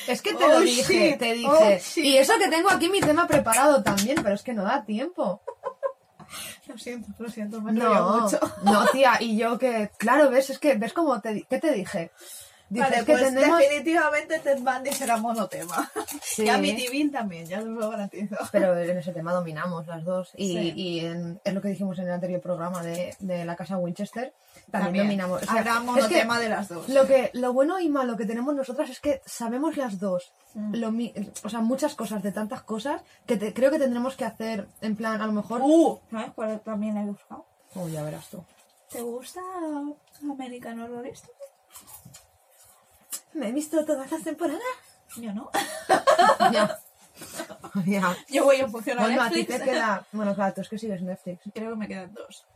Es 0.07 0.21
que 0.23 0.35
te 0.35 0.45
Oh, 0.45 0.49
lo 0.49 0.61
dije, 0.61 1.11
shit. 1.11 1.19
te 1.19 1.33
dije. 1.33 1.49
Oh, 1.51 1.79
shit. 1.79 2.05
y 2.05 2.19
eso 2.19 2.35
que 2.39 2.49
tengo 2.49 2.71
aquí 2.71 2.89
mi 2.91 3.01
tema 3.01 3.27
preparado 3.27 3.83
también, 3.83 4.23
pero 4.23 4.35
es 4.35 4.43
que 4.43 4.53
no 4.53 4.63
da 4.65 4.85
tiempo. 4.85 5.41
Lo 6.67 6.79
siento, 6.79 7.09
lo 7.19 7.29
siento, 7.31 7.61
me 7.61 7.73
No, 7.73 8.21
mucho. 8.21 8.39
no, 8.65 8.87
tía, 8.87 9.13
y 9.21 9.37
yo 9.37 9.59
que, 9.59 9.91
claro, 9.99 10.31
ves, 10.31 10.51
es 10.51 10.59
que, 10.59 10.75
ves 10.77 10.93
como 10.93 11.21
te, 11.21 11.43
¿qué 11.49 11.59
te 11.59 11.73
dije? 11.73 12.11
Dices 12.71 12.91
Vale, 12.91 13.05
que 13.05 13.13
pues 13.13 13.25
tenemos... 13.25 13.59
definitivamente 13.59 14.39
Ted 14.39 14.59
Bundy 14.61 14.91
será 14.93 15.17
monotema. 15.19 15.91
Sí. 16.23 16.45
Y 16.45 16.49
Amityville 16.49 17.13
también, 17.13 17.47
ya 17.47 17.59
os 17.61 17.67
lo 17.67 17.91
garantizo. 17.91 18.37
Pero 18.51 18.77
en 18.79 18.99
ese 18.99 19.13
tema 19.13 19.33
dominamos 19.33 19.87
las 19.87 20.03
dos. 20.05 20.31
Y, 20.37 20.53
Sí. 20.53 20.73
y 20.75 21.01
en- 21.01 21.41
es 21.45 21.55
lo 21.55 21.61
que 21.61 21.69
dijimos 21.69 21.99
en 21.99 22.07
el 22.07 22.13
anterior 22.13 22.41
programa 22.41 22.83
de, 22.83 23.15
de 23.21 23.45
la 23.45 23.55
casa 23.55 23.77
Winchester. 23.77 24.33
También, 24.71 25.05
dominamos. 25.07 25.43
O 25.43 25.45
sea, 25.45 25.61
Habrá 25.61 25.81
monotema 25.81 26.39
de 26.41 26.49
las 26.49 26.69
dos. 26.69 26.89
lo, 26.89 27.07
que, 27.07 27.31
lo 27.35 27.53
bueno 27.53 27.79
y 27.81 27.89
malo 27.89 28.17
que 28.17 28.27
tenemos 28.27 28.55
nosotras 28.55 28.91
es 28.91 29.01
que 29.01 29.23
sabemos 29.25 29.77
las 29.77 29.99
dos. 29.99 30.33
Mm. 30.55 30.75
Lo 30.77 30.93
o 31.45 31.49
sea, 31.49 31.61
muchas 31.61 31.95
cosas, 31.95 32.23
de 32.23 32.33
tantas 32.33 32.63
cosas, 32.63 33.03
que 33.27 33.37
te- 33.37 33.53
creo 33.55 33.71
que 33.71 33.79
tendremos 33.79 34.17
que 34.17 34.25
hacer, 34.25 34.69
en 34.81 34.97
plan, 34.97 35.21
a 35.21 35.27
lo 35.27 35.33
mejor... 35.33 35.61
Uh, 35.63 36.01
¿sabes 36.11 36.33
cuál 36.35 36.61
también 36.61 36.97
he 36.97 37.05
buscado? 37.05 37.47
Oh, 37.75 37.89
ya 37.89 38.03
verás 38.03 38.29
tú. 38.29 38.45
¿Te 38.91 39.01
gusta 39.03 39.41
American 40.23 40.81
Horror 40.81 41.07
Story? 41.09 41.33
Me 43.35 43.49
he 43.49 43.53
visto 43.53 43.85
todas 43.85 44.11
las 44.11 44.23
temporadas. 44.23 44.63
Yo 45.17 45.33
no. 45.33 45.51
ya. 46.53 46.79
ya. 47.87 48.17
Yo 48.29 48.45
voy 48.45 48.61
a 48.61 48.67
Bueno, 48.67 49.23
a 49.23 49.31
ti 49.31 49.45
te 49.45 49.61
queda... 49.61 50.07
Bueno, 50.13 50.35
claro, 50.35 50.55
tú 50.55 50.61
es 50.61 50.69
que 50.69 50.79
sigues 50.79 51.03
Netflix. 51.03 51.43
Creo 51.53 51.71
que 51.71 51.77
me 51.77 51.89
quedan 51.89 52.15
dos. 52.15 52.47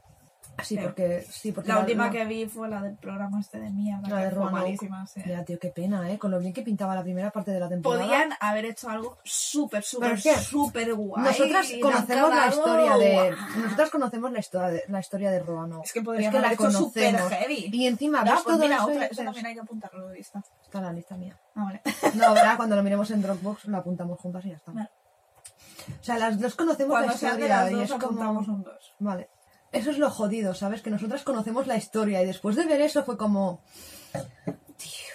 Sí, 0.62 0.76
Sí. 0.76 0.80
porque... 0.82 1.24
Sí, 1.30 1.52
porque 1.52 1.68
La 1.68 1.78
última 1.78 2.10
que 2.10 2.24
vi 2.24 2.46
fue 2.46 2.68
la 2.68 2.82
del 2.82 2.96
programa 2.96 3.40
este 3.40 3.60
de 3.60 3.70
mierda, 3.70 4.08
La 4.08 4.16
que 4.18 4.24
de 4.24 4.30
Roanoke. 4.30 4.52
malísima. 4.52 5.06
sí. 5.06 5.22
Ya, 5.26 5.44
tío, 5.44 5.58
qué 5.58 5.68
pena, 5.68 6.10
¿eh? 6.10 6.18
Con 6.18 6.30
lo 6.32 6.38
bien 6.40 6.52
que 6.52 6.62
pintaba 6.62 6.94
la 6.94 7.02
primera 7.02 7.30
parte 7.30 7.50
de 7.52 7.60
la 7.60 7.68
temporada. 7.68 8.02
Podían 8.04 8.30
haber 8.40 8.64
hecho 8.64 8.90
algo 8.90 9.18
súper, 9.24 9.82
súper, 9.84 10.12
es 10.14 10.22
que 10.22 10.34
súper 10.36 10.94
guay. 10.94 11.22
Nosotras 11.24 11.70
y 11.70 11.76
la 11.80 11.82
conocemos 11.90 12.30
la 12.34 12.46
historia 12.48 12.96
de... 12.98 13.34
Nosotras 13.62 13.90
conocemos 13.90 14.32
la 14.32 14.38
historia 14.40 14.68
de, 14.68 14.82
la 14.88 15.00
historia 15.00 15.30
de 15.30 15.38
Roanoke. 15.40 15.84
Es 15.86 15.92
que 15.92 16.02
podrían 16.02 16.32
la 16.32 16.38
haber 16.40 16.52
hecho 16.54 16.70
súper 16.70 17.12
conocemos. 17.14 17.32
heavy. 17.32 17.70
Y 17.72 17.86
encima, 17.86 18.20
Ah, 18.20 18.24
ves 18.24 18.32
pues 18.32 18.44
todo 18.44 18.58
mira, 18.58 18.76
eso 18.76 18.90
y 18.90 18.94
otra, 18.96 19.06
eso 19.06 19.22
también 19.24 19.46
hay 19.46 19.54
que 19.54 19.60
apuntarlo 19.60 20.08
de 20.08 20.14
vista. 20.14 20.42
Está 20.64 20.78
en 20.78 20.84
la 20.84 20.92
lista 20.92 21.16
mía. 21.16 21.36
Ah, 21.54 21.64
vale. 21.64 21.82
No, 22.14 22.34
verá, 22.34 22.56
cuando 22.56 22.74
lo 22.76 22.82
miremos 22.82 23.10
en 23.12 23.22
Dropbox 23.22 23.66
lo 23.66 23.76
apuntamos 23.78 24.18
juntas 24.20 24.44
y 24.44 24.50
ya 24.50 24.56
está. 24.56 24.72
Vale. 24.72 24.88
O 26.00 26.04
sea, 26.04 26.18
las 26.18 26.38
dos 26.40 26.54
conocemos 26.54 26.90
Cuando 26.90 27.12
la 27.12 27.16
sean 27.18 27.36
de 27.36 27.42
historia 27.46 27.62
las 27.62 27.70
y 27.70 27.74
dos 27.74 27.82
es 27.84 27.90
como... 27.92 28.04
apuntamos 28.06 28.48
un 28.48 28.62
dos. 28.64 28.94
Vale. 28.98 29.28
Eso 29.72 29.90
es 29.90 29.98
lo 29.98 30.10
jodido, 30.10 30.54
¿sabes? 30.54 30.80
Que 30.82 30.90
nosotras 30.90 31.22
conocemos 31.24 31.66
la 31.66 31.76
historia 31.76 32.22
y 32.22 32.26
después 32.26 32.56
de 32.56 32.64
ver 32.66 32.80
eso 32.80 33.04
fue 33.04 33.16
como... 33.18 33.60
Tío... 34.76 35.14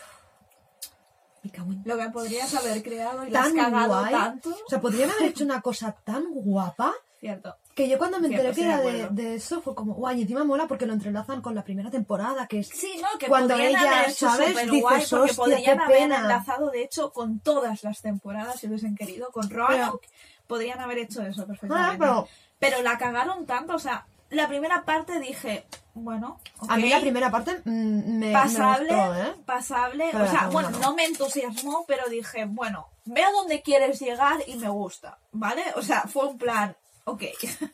Me 1.43 1.51
en 1.57 1.81
Lo 1.85 1.97
que 1.97 2.09
podrías 2.09 2.53
haber 2.55 2.81
creado 2.84 3.23
y 3.27 3.35
has 3.35 3.43
tan 3.43 3.55
cagado 3.55 3.99
guay. 3.99 4.11
tanto. 4.13 4.49
O 4.51 4.69
sea, 4.69 4.80
podrían 4.80 5.09
haber 5.09 5.23
hecho 5.30 5.43
una 5.43 5.61
cosa 5.61 5.91
tan 6.05 6.23
guapa 6.34 6.93
Cierto. 7.19 7.57
que 7.75 7.89
yo 7.89 7.97
cuando 7.97 8.19
me 8.21 8.27
enteré 8.27 8.53
que 8.53 8.61
era 8.63 8.77
de 8.77 8.84
de, 8.84 8.89
acuerdo. 9.03 9.15
de 9.15 9.35
eso 9.35 9.61
fue 9.61 9.75
como, 9.75 9.93
guay, 9.93 10.19
y 10.19 10.21
encima 10.21 10.43
mola 10.45 10.67
porque 10.67 10.85
lo 10.85 10.93
entrelazan 10.93 11.41
con 11.41 11.53
la 11.55 11.63
primera 11.63 11.89
temporada, 11.91 12.47
que 12.47 12.59
es 12.59 12.69
Sí, 12.69 12.93
¿no? 13.01 13.07
Que 13.19 13.27
Cuando 13.27 13.55
ella, 13.55 14.09
¿sabes? 14.13 14.49
Dices, 14.55 14.69
guay 14.81 15.03
porque 15.09 15.15
"Hostia, 15.31 15.35
podrían 15.35 15.63
qué 15.63 15.71
haber 15.84 15.97
pena". 15.97 16.19
enlazado, 16.19 16.69
de 16.69 16.81
hecho, 16.84 17.11
con 17.11 17.39
todas 17.39 17.84
las 17.84 18.01
temporadas 18.01 18.59
si 18.61 18.67
hubiesen 18.67 18.95
querido. 18.95 19.30
Con 19.31 19.49
Roanoke 19.49 20.07
podrían 20.47 20.80
haber 20.80 20.99
hecho 20.99 21.21
eso 21.23 21.45
perfectamente. 21.45 21.93
Ah, 21.93 21.97
pero- 21.99 22.27
Pero 22.59 22.81
la 22.84 22.97
cagaron 22.97 23.45
tanto, 23.45 23.75
o 23.75 23.80
sea, 23.80 24.05
la 24.34 24.47
primera 24.47 24.84
parte 24.84 25.19
dije, 25.19 25.65
bueno, 25.93 26.39
A 26.68 26.77
mí 26.77 26.89
la 26.89 26.99
primera 26.99 27.30
parte 27.30 27.61
mm, 27.64 28.19
me, 28.19 28.31
pasable, 28.31 28.91
me 28.91 29.07
gustó, 29.07 29.15
¿eh? 29.15 29.35
pasable, 29.45 30.10
Pero 30.11 30.23
o 30.23 30.27
sea, 30.27 30.47
bueno, 30.47 30.69
no. 30.72 30.80
no 30.80 30.95
me 30.95 31.05
entusiasmó, 31.05 31.85
pero 31.88 32.10
dije, 32.10 32.45
bueno, 32.45 32.88
veo 33.05 33.31
dónde 33.31 33.61
quieres 33.61 33.99
llegar 33.99 34.38
y 34.47 34.55
me 34.55 34.69
gusta, 34.69 35.19
¿vale? 35.31 35.64
O 35.76 35.81
sea, 35.81 36.01
fue 36.03 36.26
un 36.27 36.38
plan, 36.38 36.76
ok, 37.05 37.23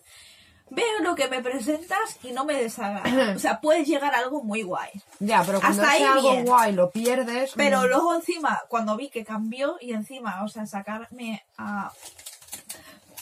veo 0.70 1.00
lo 1.02 1.16
que 1.16 1.28
me 1.28 1.42
presentas 1.42 2.18
y 2.24 2.32
no 2.32 2.46
me 2.46 2.56
desagrada, 2.56 3.34
o 3.36 3.40
sea, 3.40 3.62
puedes 3.62 3.88
llegar 3.88 4.14
a 4.14 4.20
algo 4.20 4.44
muy 4.44 4.64
guay. 4.64 4.92
Ya, 5.20 5.44
pero 5.46 5.60
cuando 5.60 5.82
Hasta 5.82 5.94
ahí 5.94 6.04
algo 6.04 6.32
bien. 6.32 6.46
guay 6.46 6.74
lo 6.74 6.92
pierdes. 6.92 7.54
Pero 7.56 7.82
mm, 7.82 7.86
luego 7.86 8.16
encima, 8.16 8.62
cuando 8.68 8.98
vi 8.98 9.10
que 9.10 9.24
cambió 9.24 9.78
y 9.80 9.94
encima, 9.94 10.44
o 10.44 10.48
sea, 10.48 10.66
sacarme 10.66 11.46
a 11.58 11.92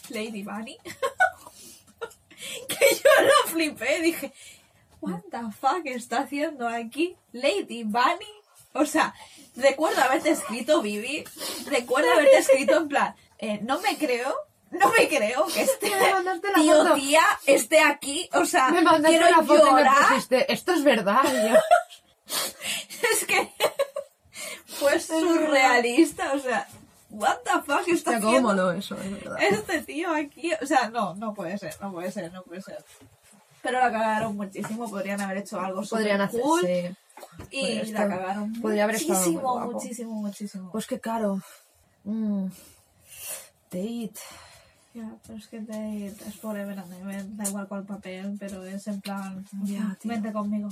Lady 0.10 0.44
Bunny, 0.44 0.78
que 2.68 2.96
yo 2.96 3.10
lo 3.24 3.52
flipé, 3.52 4.02
dije, 4.02 4.34
what 5.02 5.22
the 5.32 5.40
fuck 5.60 5.86
está 5.86 6.20
haciendo 6.20 6.68
aquí 6.68 7.16
Lady 7.32 7.84
Bunny? 7.84 8.34
O 8.74 8.86
sea, 8.86 9.14
recuerdo 9.56 10.02
haberte 10.02 10.32
escrito, 10.32 10.82
Vivi, 10.82 11.24
recuerdo 11.66 12.12
haberte 12.12 12.38
escrito 12.38 12.78
en 12.78 12.88
plan, 12.88 13.16
eh, 13.40 13.60
no 13.64 13.80
me 13.82 13.98
creo, 13.98 14.36
no 14.72 14.92
me 14.92 15.08
creo 15.08 15.46
que 15.48 15.62
este 15.64 15.90
la 15.90 16.24
tío, 16.56 16.84
foto. 16.84 16.94
tía, 16.96 17.24
esté 17.46 17.80
aquí, 17.82 18.30
o 18.34 18.46
sea, 18.46 18.70
me 18.70 18.82
mandaste 18.82 19.18
quiero 19.18 19.28
una 19.28 19.48
foto 19.48 19.68
y 19.68 19.72
me 19.74 19.80
llorar. 19.82 20.08
pusiste, 20.10 20.52
esto 20.54 20.74
es 20.74 20.84
verdad. 20.84 21.24
Es 23.10 23.26
que 23.26 23.54
fue 24.66 25.00
surrealista, 25.00 26.34
o 26.34 26.40
sea, 26.40 26.68
what 27.10 27.38
the 27.44 27.52
fuck 27.66 27.88
está 27.88 28.12
Hostia, 28.12 28.18
haciendo 28.18 28.42
moló 28.50 28.72
eso, 28.72 28.96
es 28.96 29.12
verdad. 29.12 29.38
este 29.42 29.82
tío 29.84 30.12
aquí? 30.14 30.52
O 30.62 30.66
sea, 30.66 30.90
no, 30.90 31.16
no 31.16 31.34
puede 31.34 31.58
ser, 31.58 31.76
no 31.82 31.92
puede 31.92 32.12
ser, 32.12 32.32
no 32.34 32.44
puede 32.44 32.62
ser. 32.62 32.84
Pero 33.62 33.80
la 33.80 33.92
cagaron 33.92 34.36
muchísimo, 34.36 34.90
podrían 34.90 35.20
haber 35.22 35.38
hecho 35.38 35.60
algo 35.60 35.82
Podrían 35.84 36.22
hacer, 36.22 36.42
cool 36.42 36.62
sí. 36.62 36.96
y 37.52 37.62
podría 37.62 37.76
la 37.76 37.82
estar- 37.84 38.10
cagaron 38.10 38.54
podría 38.62 38.84
haber 38.86 38.96
estado 38.96 39.14
muy 39.20 39.26
muchísimo, 39.32 39.54
guapo. 39.54 39.72
muchísimo, 39.72 40.14
muchísimo. 40.22 40.72
Pues 40.72 40.88
que 40.88 41.00
caro. 41.00 41.42
Mm. 42.04 42.46
Date. 43.72 44.14
Ya, 44.94 45.12
pero 45.28 45.38
es 45.38 45.48
que 45.48 45.60
te, 45.60 46.08
es 46.08 46.36
forever 46.42 46.80
and 46.80 46.94
ever, 46.94 47.36
da 47.38 47.48
igual 47.48 47.68
cuál 47.68 47.84
papel, 47.86 48.36
pero 48.40 48.64
es 48.66 48.88
en 48.88 49.00
plan, 49.02 49.46
Ya, 49.64 49.96
tío. 50.02 50.10
vente 50.12 50.32
conmigo. 50.32 50.70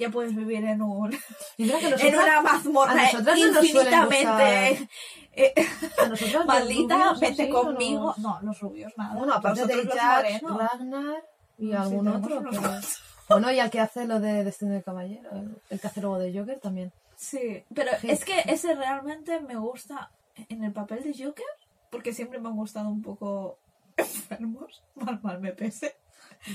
Ya 0.00 0.10
puedes 0.10 0.34
vivir 0.34 0.64
en 0.64 0.80
un 0.82 1.10
que 1.10 1.62
en 1.64 1.68
nosotras- 1.90 2.14
una 2.14 2.40
mazmorra 2.40 2.94
nosotras 2.94 3.38
no 3.38 3.62
infinitamente 3.62 4.88
eh, 5.32 5.54
A 6.02 6.06
nosotras 6.08 6.34
los 6.34 6.46
maldita, 6.46 7.12
vete 7.20 7.42
así, 7.44 7.50
conmigo. 7.50 8.06
los- 8.08 8.18
No, 8.18 8.40
los 8.42 8.58
rubios, 8.60 8.92
nada. 8.96 9.14
Bueno, 9.14 9.34
aparte 9.34 9.60
Nosotros 9.60 9.86
de 9.86 9.94
Jack. 9.94 10.42
Ragnar 10.42 11.24
y 11.58 11.72
algún 11.72 12.08
otro. 12.08 12.42
pero-. 12.50 12.60
Bueno, 13.28 13.52
y 13.52 13.60
al 13.60 13.70
que 13.70 13.78
hace 13.80 14.06
lo 14.06 14.18
de 14.18 14.42
Destino 14.42 14.72
de 14.72 14.82
Caballero, 14.82 15.30
el, 15.32 15.56
el 15.70 15.80
que 15.80 15.86
hace 15.86 16.00
luego 16.00 16.18
de 16.18 16.36
Joker 16.36 16.58
también. 16.58 16.92
Sí, 17.16 17.62
pero 17.74 17.90
Sí. 18.00 18.10
es 18.10 18.24
que 18.24 18.42
ese 18.46 18.74
realmente 18.74 19.40
me 19.40 19.56
gusta 19.56 20.10
en 20.48 20.64
el 20.64 20.72
papel 20.72 21.02
de 21.04 21.12
Joker, 21.24 21.44
porque 21.90 22.12
siempre 22.14 22.40
me 22.40 22.48
han 22.48 22.56
gustado 22.56 22.88
un 22.88 23.02
poco 23.02 23.58
enfermos, 23.98 24.82
mal 24.94 25.20
mal 25.22 25.40
me 25.40 25.52
pese, 25.52 25.94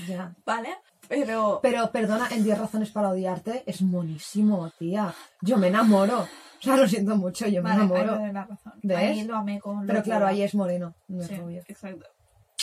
Ya. 0.08 0.34
¿vale? 0.44 0.70
Pero 1.08 1.60
Pero 1.62 1.90
perdona, 1.92 2.28
en 2.30 2.42
10 2.44 2.58
razones 2.58 2.90
para 2.90 3.10
odiarte 3.10 3.62
es 3.66 3.82
monísimo, 3.82 4.70
tía. 4.78 5.14
Yo 5.40 5.56
me 5.56 5.68
enamoro. 5.68 6.20
O 6.22 6.62
sea, 6.62 6.76
lo 6.76 6.88
siento 6.88 7.16
mucho, 7.16 7.46
yo 7.46 7.62
me 7.62 7.70
vale, 7.70 7.84
enamoro. 7.84 8.16
me 8.16 8.24
doy 8.24 8.32
la 8.32 8.44
razón. 8.44 8.72
¿Ves? 8.82 8.98
Ahí 8.98 9.24
lo 9.24 9.36
amé 9.36 9.60
con 9.60 9.86
Pero 9.86 10.02
claro, 10.02 10.26
ahí 10.26 10.42
es 10.42 10.54
moreno, 10.54 10.94
no 11.08 11.22
es 11.22 11.38
rubio. 11.38 11.62
exacto. 11.68 12.06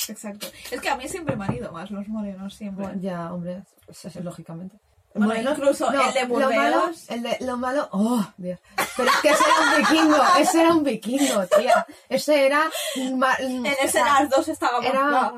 Exacto. 0.09 0.47
Es 0.71 0.81
que 0.81 0.89
a 0.89 0.97
mí 0.97 1.07
siempre 1.07 1.35
me 1.37 1.45
han 1.45 1.53
ido 1.55 1.71
más 1.71 1.89
los 1.91 2.07
morenos, 2.09 2.55
siempre. 2.55 2.83
Bueno, 2.85 2.99
ya, 2.99 3.31
hombre, 3.33 3.63
eso 3.87 4.07
es 4.07 4.15
lógicamente. 4.15 4.77
Bueno, 5.15 5.51
incluso 5.51 5.91
el 5.91 6.13
de 6.13 6.27
lo 6.27 6.49
malo, 6.49 6.79
Burdeos. 6.81 7.09
el 7.11 7.21
de, 7.23 7.37
lo 7.41 7.57
malo, 7.57 7.87
oh, 7.91 8.25
Dios. 8.37 8.59
Pero 8.97 9.09
es 9.09 9.15
que 9.17 9.29
ese 9.29 9.43
era 9.43 9.61
un 9.69 9.77
vikingo, 9.83 10.17
ese 10.39 10.61
era 10.61 10.73
un 10.73 10.83
vikingo, 10.83 11.45
tía. 11.57 11.85
Ese 12.09 12.45
era... 12.47 12.63
En 12.95 13.21
o 13.23 13.27
ese 13.67 13.87
sea, 13.89 14.21
las 14.21 14.29
dos 14.29 14.47
estábamos. 14.47 14.85
era- 14.85 15.31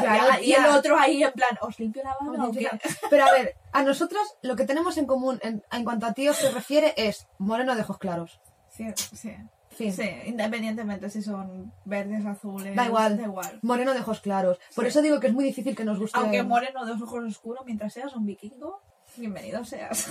Claro, 0.00 0.42
y 0.42 0.52
el 0.52 0.66
otro 0.66 0.98
ahí 0.98 1.22
en 1.22 1.32
plan, 1.32 1.58
¿os 1.62 1.78
limpio 1.78 2.02
la 2.02 2.16
mano 2.20 2.48
o 2.48 2.52
qué? 2.52 2.68
Pero 3.08 3.24
a 3.26 3.32
ver, 3.32 3.56
a 3.72 3.82
nosotras 3.82 4.22
lo 4.42 4.54
que 4.56 4.64
tenemos 4.66 4.96
en 4.98 5.06
común 5.06 5.38
en, 5.42 5.64
en 5.72 5.84
cuanto 5.84 6.06
a 6.06 6.12
tíos 6.12 6.36
se 6.36 6.50
refiere 6.50 6.92
es 6.96 7.26
moreno 7.38 7.74
de 7.74 7.82
ojos 7.82 7.98
claros. 7.98 8.40
Sí, 8.70 8.86
sí. 9.14 9.34
Fin. 9.70 9.92
Sí, 9.92 10.10
independientemente 10.24 11.10
si 11.10 11.20
son 11.22 11.70
verdes, 11.84 12.24
azules. 12.24 12.74
Da 12.74 12.86
igual. 12.86 13.18
Da 13.18 13.24
igual. 13.24 13.58
Moreno 13.62 13.92
de 13.92 14.00
ojos 14.00 14.20
claros. 14.20 14.58
Por 14.74 14.84
Sí. 14.84 14.88
eso 14.88 15.02
digo 15.02 15.20
que 15.20 15.26
es 15.26 15.34
muy 15.34 15.44
difícil 15.44 15.76
que 15.76 15.84
nos 15.84 15.98
guste. 15.98 16.18
Aunque 16.18 16.42
moreno 16.42 16.86
de 16.86 16.92
ojos 16.92 17.24
oscuros, 17.24 17.62
mientras 17.66 17.92
seas 17.92 18.14
un 18.16 18.24
vikingo, 18.24 18.80
bienvenido 19.16 19.64
seas. 19.64 20.08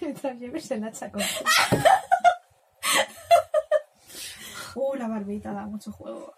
Mientras 0.00 0.36
lleves 0.38 0.70
el 0.70 0.84
hacha 0.84 1.10
con- 1.10 1.22
Uh, 4.76 4.94
la 4.96 5.06
barbita 5.06 5.52
da 5.52 5.66
mucho 5.66 5.92
juego. 5.92 6.34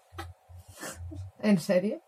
¿En 1.41 1.59
serio? 1.59 2.01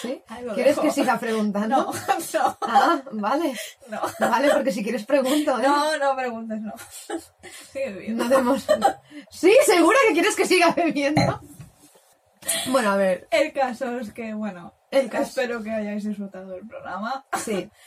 ¿Sí? 0.00 0.22
¿Quieres 0.54 0.76
dejo. 0.76 0.80
que 0.82 0.90
siga 0.90 1.18
preguntando? 1.18 1.76
No, 1.76 1.92
no, 2.32 2.58
Ah, 2.62 3.02
vale. 3.12 3.54
no. 3.88 4.00
Vale, 4.18 4.50
porque 4.50 4.72
si 4.72 4.82
quieres 4.82 5.04
pregunto, 5.04 5.58
¿eh? 5.58 5.62
No, 5.62 5.98
no 5.98 6.16
preguntes, 6.16 6.58
no. 6.62 6.72
Sigue 7.70 7.92
viviendo. 7.92 8.24
No 8.24 8.30
demos... 8.30 8.66
¿Sí? 9.30 9.54
¿Segura 9.66 9.98
que 10.08 10.14
quieres 10.14 10.36
que 10.36 10.46
siga 10.46 10.70
bebiendo? 10.70 11.40
Bueno, 12.68 12.92
a 12.92 12.96
ver, 12.96 13.28
El 13.30 13.52
caso 13.52 13.98
es 13.98 14.10
que, 14.12 14.32
bueno, 14.32 14.72
El 14.90 15.08
caso- 15.08 15.24
espero 15.40 15.62
que 15.62 15.70
hayáis 15.70 16.04
disfrutado 16.04 16.50
del 16.52 16.66
programa. 16.66 17.24
sí. 17.36 17.68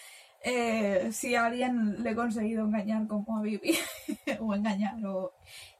Eh, 0.45 1.11
si 1.13 1.35
a 1.35 1.45
alguien 1.45 2.03
le 2.03 2.09
he 2.09 2.15
conseguido 2.15 2.65
engañar 2.65 3.07
como 3.07 3.37
a 3.37 3.41
Vivi, 3.41 3.79
o 4.41 4.53
engañar, 4.53 4.95
o 5.05 5.31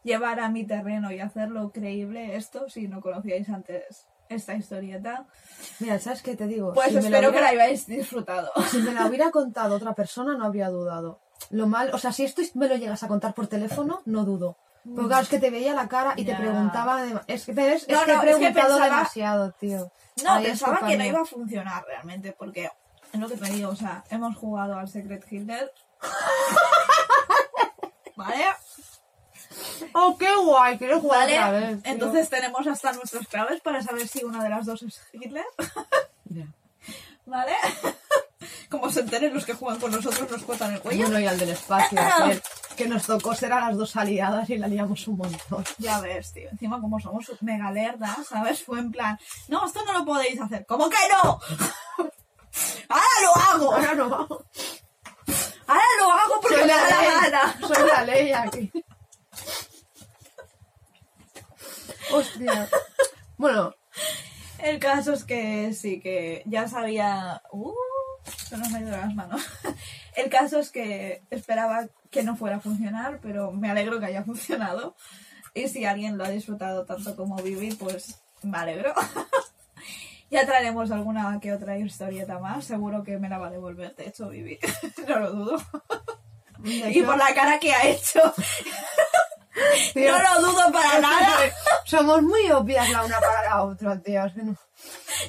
llevar 0.04 0.40
a 0.40 0.48
mi 0.48 0.64
terreno 0.66 1.12
y 1.12 1.20
hacerlo 1.20 1.74
creíble, 1.74 2.38
esto, 2.38 2.70
si 2.70 2.88
no 2.88 3.02
conocíais 3.02 3.50
antes 3.50 4.08
esta 4.30 4.54
historieta. 4.56 5.26
Mira, 5.82 6.00
¿sabes 6.00 6.22
qué 6.22 6.38
te 6.38 6.48
digo? 6.48 6.72
Pues 6.74 6.92
Si 6.94 6.98
espero 6.98 7.34
que 7.34 7.42
la 7.42 7.50
hayáis 7.50 7.88
disfrutado. 7.88 8.52
Si 8.72 8.78
me 8.78 8.94
la 8.94 9.06
hubiera 9.06 9.32
contado 9.32 9.76
otra 9.76 9.94
persona, 9.96 10.38
no 10.38 10.46
habría 10.46 10.70
dudado. 10.70 11.20
Lo 11.50 11.68
mal, 11.68 11.92
o 11.94 11.98
sea, 11.98 12.14
si 12.14 12.24
esto 12.24 12.42
me 12.54 12.70
lo 12.70 12.78
llegas 12.78 13.04
a 13.04 13.10
contar 13.10 13.34
por 13.34 13.48
teléfono, 13.48 14.02
no 14.06 14.24
dudo. 14.24 14.56
Porque 14.84 15.08
claro, 15.08 15.24
es 15.24 15.30
que 15.30 15.40
te 15.40 15.50
veía 15.50 15.74
la 15.74 15.88
cara 15.88 16.14
y 16.18 16.26
te 16.26 16.36
preguntaba. 16.36 17.04
dema- 17.06 17.24
Es 17.28 17.46
que. 17.46 17.54
No, 17.54 17.62
es 17.62 17.86
que 17.86 17.94
no, 17.94 18.00
he 18.00 18.02
es 18.02 18.06
que 18.08 18.18
preguntado 18.20 18.68
pensaba- 18.68 18.86
demasiado, 18.86 19.52
tío. 19.54 19.92
No, 20.24 20.32
Ahí 20.34 20.44
pensaba 20.46 20.80
que 20.86 20.98
no 20.98 21.06
iba 21.06 21.22
a 21.22 21.26
funcionar 21.26 21.86
realmente, 21.86 22.34
porque 22.38 22.70
es 23.14 23.20
lo 23.20 23.30
que 23.30 23.38
te 23.38 23.50
digo, 23.52 23.70
o 23.70 23.76
sea, 23.76 24.04
hemos 24.10 24.36
jugado 24.36 24.78
al 24.78 24.90
Secret 24.90 25.26
Hitler. 25.32 25.72
¿Vale? 28.16 28.44
¡Oh, 29.94 30.18
qué 30.18 30.28
guay! 30.36 30.78
Quiero 30.78 31.00
jugar 31.00 31.22
¿Vale? 31.22 31.38
otra 31.40 31.52
vez. 31.52 31.84
tío. 31.84 31.92
Entonces 31.92 32.30
tenemos 32.30 32.66
hasta 32.68 32.92
nuestros 32.94 33.28
claves 33.28 33.62
para 33.62 33.82
saber 33.82 34.08
si 34.08 34.24
una 34.24 34.44
de 34.44 34.50
las 34.50 34.66
dos 34.66 34.82
es 34.84 35.02
Hitler. 35.14 35.46
Ya. 36.26 36.46
¿Vale? 37.26 37.54
Como 38.70 38.90
se 38.90 39.02
enteren 39.02 39.34
los 39.34 39.46
que 39.46 39.54
juegan 39.54 39.80
con 39.80 39.92
nosotros, 39.92 40.30
nos 40.30 40.44
cortan 40.44 40.74
el 40.74 40.82
cuello. 40.82 41.04
Bueno, 41.04 41.20
y 41.20 41.28
al 41.28 41.38
del 41.38 41.50
espacio, 41.50 42.00
aquel, 42.02 42.42
que 42.76 42.88
nos 42.88 43.06
tocó 43.06 43.36
ser 43.36 43.54
a 43.54 43.60
las 43.60 43.78
dos 43.78 43.96
aliadas 43.96 44.50
y 44.50 44.58
la 44.58 44.68
liamos 44.68 45.08
un 45.08 45.18
montón. 45.18 45.64
Ya 45.78 46.00
ves, 46.02 46.34
tío. 46.34 46.50
Encima, 46.50 46.80
como 46.82 47.00
somos 47.00 47.26
mega 47.42 47.72
lerdas, 47.72 48.28
¿sabes? 48.28 48.64
Fue 48.64 48.80
en 48.80 48.92
plan, 48.92 49.20
no, 49.48 49.66
esto 49.66 49.84
no 49.86 49.94
lo 49.94 50.06
podéis 50.06 50.40
hacer. 50.40 50.66
¿Cómo 50.66 50.90
que 50.90 50.98
no? 51.12 51.40
¡Ahora 52.90 53.06
lo 53.24 53.36
hago! 53.36 53.76
Ahora 53.76 53.94
no 53.96 54.10
vamos. 54.10 54.44
¡Ahora 55.68 55.84
lo 56.00 56.12
hago 56.12 56.42
porque 56.42 56.58
Soy 56.58 56.68
me 56.68 56.74
da 56.74 56.90
la 56.90 57.04
gana! 57.04 57.60
Soy 57.68 57.88
la 57.88 58.04
ley 58.04 58.32
aquí. 58.32 58.72
Hostia. 62.12 62.70
Bueno, 63.38 63.74
El 64.60 64.80
caso 64.80 65.14
es 65.14 65.24
que 65.26 65.74
sí, 65.74 66.00
que 66.00 66.44
ya 66.46 66.68
sabía... 66.68 67.42
¡Uh! 67.52 67.74
Se 68.54 68.60
nos 68.60 68.70
me 68.70 68.78
ha 68.78 68.82
ido 68.82 68.92
de 68.92 68.98
las 68.98 69.16
manos. 69.16 69.42
El 70.16 70.30
caso 70.30 70.60
es 70.60 70.70
que 70.70 71.24
esperaba 71.32 71.88
que 72.12 72.22
no 72.22 72.36
fuera 72.36 72.58
a 72.58 72.60
funcionar, 72.60 73.20
pero 73.20 73.52
me 73.52 73.72
alegro 73.72 74.00
que 74.00 74.06
haya 74.06 74.24
funcionado. 74.24 74.96
Y 75.56 75.70
si 75.70 75.86
alguien 75.86 76.20
lo 76.20 76.24
ha 76.24 76.30
disfrutado 76.30 76.86
tanto 76.86 77.16
como 77.16 77.36
Vivi, 77.38 77.74
pues 77.74 78.22
me 78.44 78.58
alegro. 78.58 78.94
Ya 80.30 80.48
traeremos 80.48 80.90
alguna 80.90 81.40
que 81.40 81.54
otra 81.54 81.78
historieta 81.78 82.40
más. 82.40 82.66
Seguro 82.66 83.04
que 83.04 83.20
me 83.20 83.30
la 83.30 83.38
va 83.38 83.48
a 83.48 83.52
devolver, 83.52 83.96
de 83.96 84.08
hecho, 84.08 84.30
Vivi. 84.30 84.60
No 85.08 85.20
lo 85.20 85.32
dudo. 85.32 85.58
Y 86.64 87.02
por 87.02 87.18
la 87.18 87.34
cara 87.36 87.60
que 87.60 87.72
ha 87.72 87.88
hecho, 87.88 88.20
Tío, 89.94 90.12
no 90.18 90.24
lo 90.42 90.48
dudo 90.48 90.72
para 90.72 91.00
nada. 91.00 91.38
Somos 91.86 92.22
muy 92.24 92.50
obvias 92.52 92.90
la 92.90 93.04
una 93.06 93.20
para 93.20 93.50
la 93.50 93.64
otra, 93.64 94.00
tío. 94.02 94.22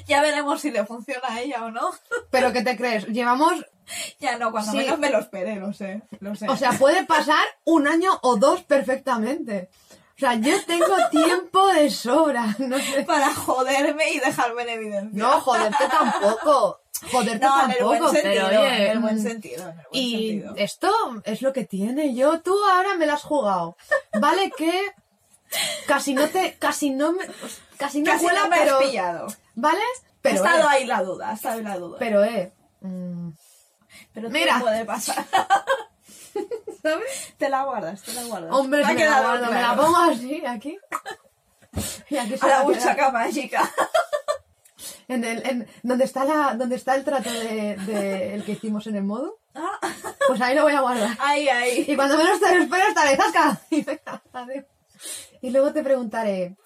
Ya 0.07 0.21
veremos 0.21 0.61
si 0.61 0.71
le 0.71 0.85
funciona 0.85 1.27
a 1.29 1.39
ella 1.41 1.63
o 1.63 1.71
no. 1.71 1.91
Pero 2.31 2.51
¿qué 2.51 2.61
te 2.63 2.75
crees? 2.75 3.05
Llevamos, 3.07 3.53
Ya 4.19 4.37
no, 4.37 4.51
cuando 4.51 4.71
Sí. 4.71 4.77
menos 4.77 4.97
me 4.97 5.09
lo 5.11 5.19
esperé, 5.19 5.55
lo 5.57 5.71
sé. 5.73 6.01
Lo 6.19 6.35
sé. 6.35 6.49
o 6.49 6.57
sea, 6.57 6.71
puede 6.71 7.05
pasar 7.05 7.45
un 7.65 7.87
año 7.87 8.17
o 8.23 8.35
dos 8.37 8.63
perfectamente. 8.63 9.69
O 10.15 10.19
sea, 10.19 10.35
yo 10.35 10.63
tengo 10.65 10.95
tiempo 11.11 11.67
de 11.67 11.89
sobra. 11.91 12.55
No 12.59 12.79
sé. 12.79 13.03
para 13.03 13.33
joderme 13.33 14.11
y 14.11 14.19
dejarme 14.19 14.63
en 14.63 14.69
evidencia. 14.69 15.09
No, 15.23 15.41
joderte 15.41 15.87
tampoco. 15.89 16.79
Joderte 17.11 17.45
No, 17.45 17.63
en 17.65 17.71
el 17.71 17.77
tampoco, 17.77 17.97
buen 17.99 18.13
sentido, 18.15 18.47
pero 18.49 18.61
oye, 18.61 18.85
en 18.85 18.91
el 18.91 18.99
buen 18.99 19.15
mm, 19.15 19.21
sentido, 19.21 19.63
en 19.63 19.69
el 19.69 19.75
buen 19.75 19.85
Y 19.91 20.27
sentido. 20.29 20.53
esto 20.57 20.91
es 21.25 21.41
lo 21.41 21.53
que 21.53 21.65
tiene. 21.65 22.15
Yo, 22.15 22.39
tú 22.41 22.55
ahora 22.65 22.95
me 22.95 23.05
lo 23.05 23.13
has 23.13 23.23
jugado. 23.23 23.77
Vale 24.13 24.51
que 24.57 24.91
casi 25.87 26.13
no 26.13 26.27
te, 26.29 26.55
casi 26.57 26.89
no 26.91 27.11
me, 27.13 27.25
casi 27.77 28.01
no 28.01 28.11
Casi 28.11 28.23
cuela, 28.25 28.43
no 28.43 28.49
me 28.49 28.57
pero, 28.57 28.77
has 28.79 28.83
pillado. 28.85 29.27
¿vale? 29.55 29.79
ha 29.81 30.01
Pero, 30.21 30.35
estado 30.37 30.59
eh, 30.63 30.67
ahí 30.69 30.85
la 30.85 31.03
duda, 31.03 31.29
ha 31.29 31.33
estado 31.33 31.57
ahí 31.57 31.63
la 31.63 31.77
duda. 31.77 31.97
pero, 31.99 32.23
eh, 32.23 32.51
mm, 32.81 33.29
Pero 34.13 34.29
Mira. 34.29 34.59
puede 34.59 34.85
pasar. 34.85 35.25
¿sabes? 36.81 37.33
te 37.37 37.49
la 37.49 37.63
guardas, 37.63 38.01
te 38.03 38.13
la 38.13 38.23
guardas. 38.23 38.51
Hombre, 38.53 38.85
Me 38.85 38.93
me 38.93 39.05
la, 39.05 39.21
guardo, 39.21 39.45
me 39.47 39.51
la 39.53 39.59
claro. 39.59 39.81
pongo 39.83 39.97
así, 39.97 40.43
aquí. 40.45 40.77
Y 42.09 42.17
aquí 42.17 42.37
se 42.37 42.45
a 42.45 42.47
la 42.49 42.55
va 42.55 42.61
a 42.61 42.65
quedar. 42.67 42.79
buchaca 42.79 43.11
mágica. 43.11 43.71
En 45.07 45.23
el, 45.23 45.45
en, 45.45 45.67
donde 45.83 46.03
está 46.03 46.25
la, 46.25 46.55
donde 46.55 46.75
está 46.75 46.95
el 46.95 47.03
trato 47.03 47.31
de, 47.31 47.77
de 47.77 48.35
el 48.35 48.43
que 48.43 48.53
hicimos 48.53 48.87
en 48.87 48.95
el 48.97 49.03
modo, 49.03 49.39
Ah, 49.55 49.79
pues 50.27 50.41
ahí 50.41 50.53
lo 50.53 50.63
voy 50.63 50.73
a 50.73 50.81
guardar. 50.81 51.17
ahí, 51.19 51.47
ahí. 51.47 51.85
Y 51.87 51.95
cuando 51.95 52.17
menos 52.17 52.39
te 52.39 52.53
lo 52.53 52.63
esperas, 52.63 52.89
estaré 52.89 53.15
zasca. 53.15 53.61
Y 53.69 53.81
venga, 53.83 54.21
adiós. 54.33 54.65
Y 55.41 55.49
luego 55.49 55.71
te 55.71 55.81
preguntaré. 55.81 56.57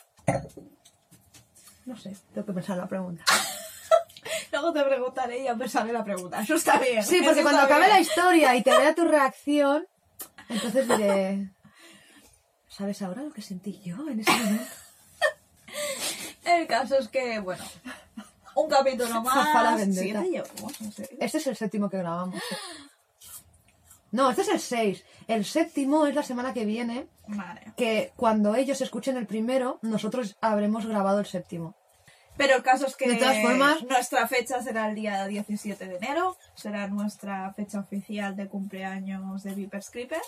No 1.85 1.95
sé, 1.95 2.15
tengo 2.33 2.47
que 2.47 2.53
pensar 2.53 2.77
la 2.77 2.87
pregunta. 2.87 3.23
Luego 4.51 4.73
te 4.73 4.83
preguntaré 4.83 5.39
y 5.39 5.43
ya 5.43 5.55
pensaré 5.55 5.93
la 5.93 6.03
pregunta. 6.03 6.41
Eso 6.41 6.55
está 6.55 6.79
bien. 6.79 7.03
Sí, 7.03 7.21
porque 7.23 7.43
cuando 7.43 7.61
acabe 7.61 7.85
bien. 7.85 7.93
la 7.93 7.99
historia 7.99 8.55
y 8.55 8.63
te 8.63 8.71
vea 8.71 8.95
tu 8.95 9.05
reacción, 9.05 9.87
entonces 10.49 10.87
diré. 10.87 11.51
¿Sabes 12.67 13.01
ahora 13.01 13.23
lo 13.23 13.31
que 13.31 13.41
sentí 13.41 13.79
yo 13.81 14.07
en 14.07 14.21
ese 14.21 14.31
momento? 14.31 14.63
El 16.49 16.67
caso 16.67 16.97
es 16.97 17.07
que, 17.07 17.39
bueno, 17.39 17.63
un 18.55 18.69
capítulo 18.69 19.21
más. 19.21 19.75
vendetta. 19.77 20.21
Siete 20.21 20.29
llevamos, 20.31 20.81
en 20.81 20.91
serio. 20.91 21.17
Este 21.19 21.37
es 21.37 21.47
el 21.47 21.55
séptimo 21.55 21.89
que 21.89 21.97
grabamos. 21.97 22.41
No, 24.11 24.29
este 24.29 24.41
es 24.41 24.49
el 24.49 24.59
seis. 24.59 25.05
El 25.27 25.45
séptimo 25.45 26.07
es 26.07 26.15
la 26.15 26.23
semana 26.23 26.53
que 26.53 26.65
viene, 26.65 27.07
Vale. 27.27 27.61
que 27.77 28.11
cuando 28.15 28.55
ellos 28.55 28.81
escuchen 28.81 29.17
el 29.17 29.27
primero, 29.27 29.77
nosotros 29.83 30.35
habremos 30.41 30.87
grabado 30.87 31.19
el 31.19 31.27
séptimo. 31.27 31.75
Pero 32.35 32.55
el 32.55 32.63
caso 32.63 32.87
es 32.87 32.95
que 32.95 33.07
De 33.09 33.17
todas 33.17 33.39
formas- 33.41 33.83
nuestra 33.83 34.27
fecha 34.27 34.63
será 34.63 34.89
el 34.89 34.95
día 34.95 35.27
17 35.27 35.85
de 35.85 35.97
enero, 35.97 36.37
será 36.55 36.87
nuestra 36.87 37.53
fecha 37.53 37.79
oficial 37.81 38.35
de 38.35 38.47
cumpleaños 38.47 39.43
de 39.43 39.53
Vipers 39.53 39.89
Creepers 39.91 40.27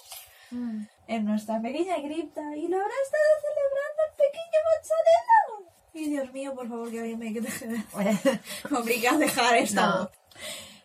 en 1.07 1.26
nuestra 1.26 1.61
pequeña 1.61 1.95
cripta 1.95 2.41
y 2.57 2.68
lo 2.68 2.76
habrá 2.77 2.93
estado 3.03 3.31
celebrando 3.41 4.02
el 4.10 4.15
pequeño 4.18 4.60
mozzarella. 4.68 5.70
Y 5.93 6.09
Dios 6.09 6.31
mío, 6.31 6.53
por 6.55 6.68
favor, 6.69 6.89
que 6.89 6.99
alguien 6.99 7.19
me 7.19 7.27
a 7.27 9.18
dejar 9.18 9.55
esta 9.57 9.85
No. 9.88 9.97
voz. 9.99 10.09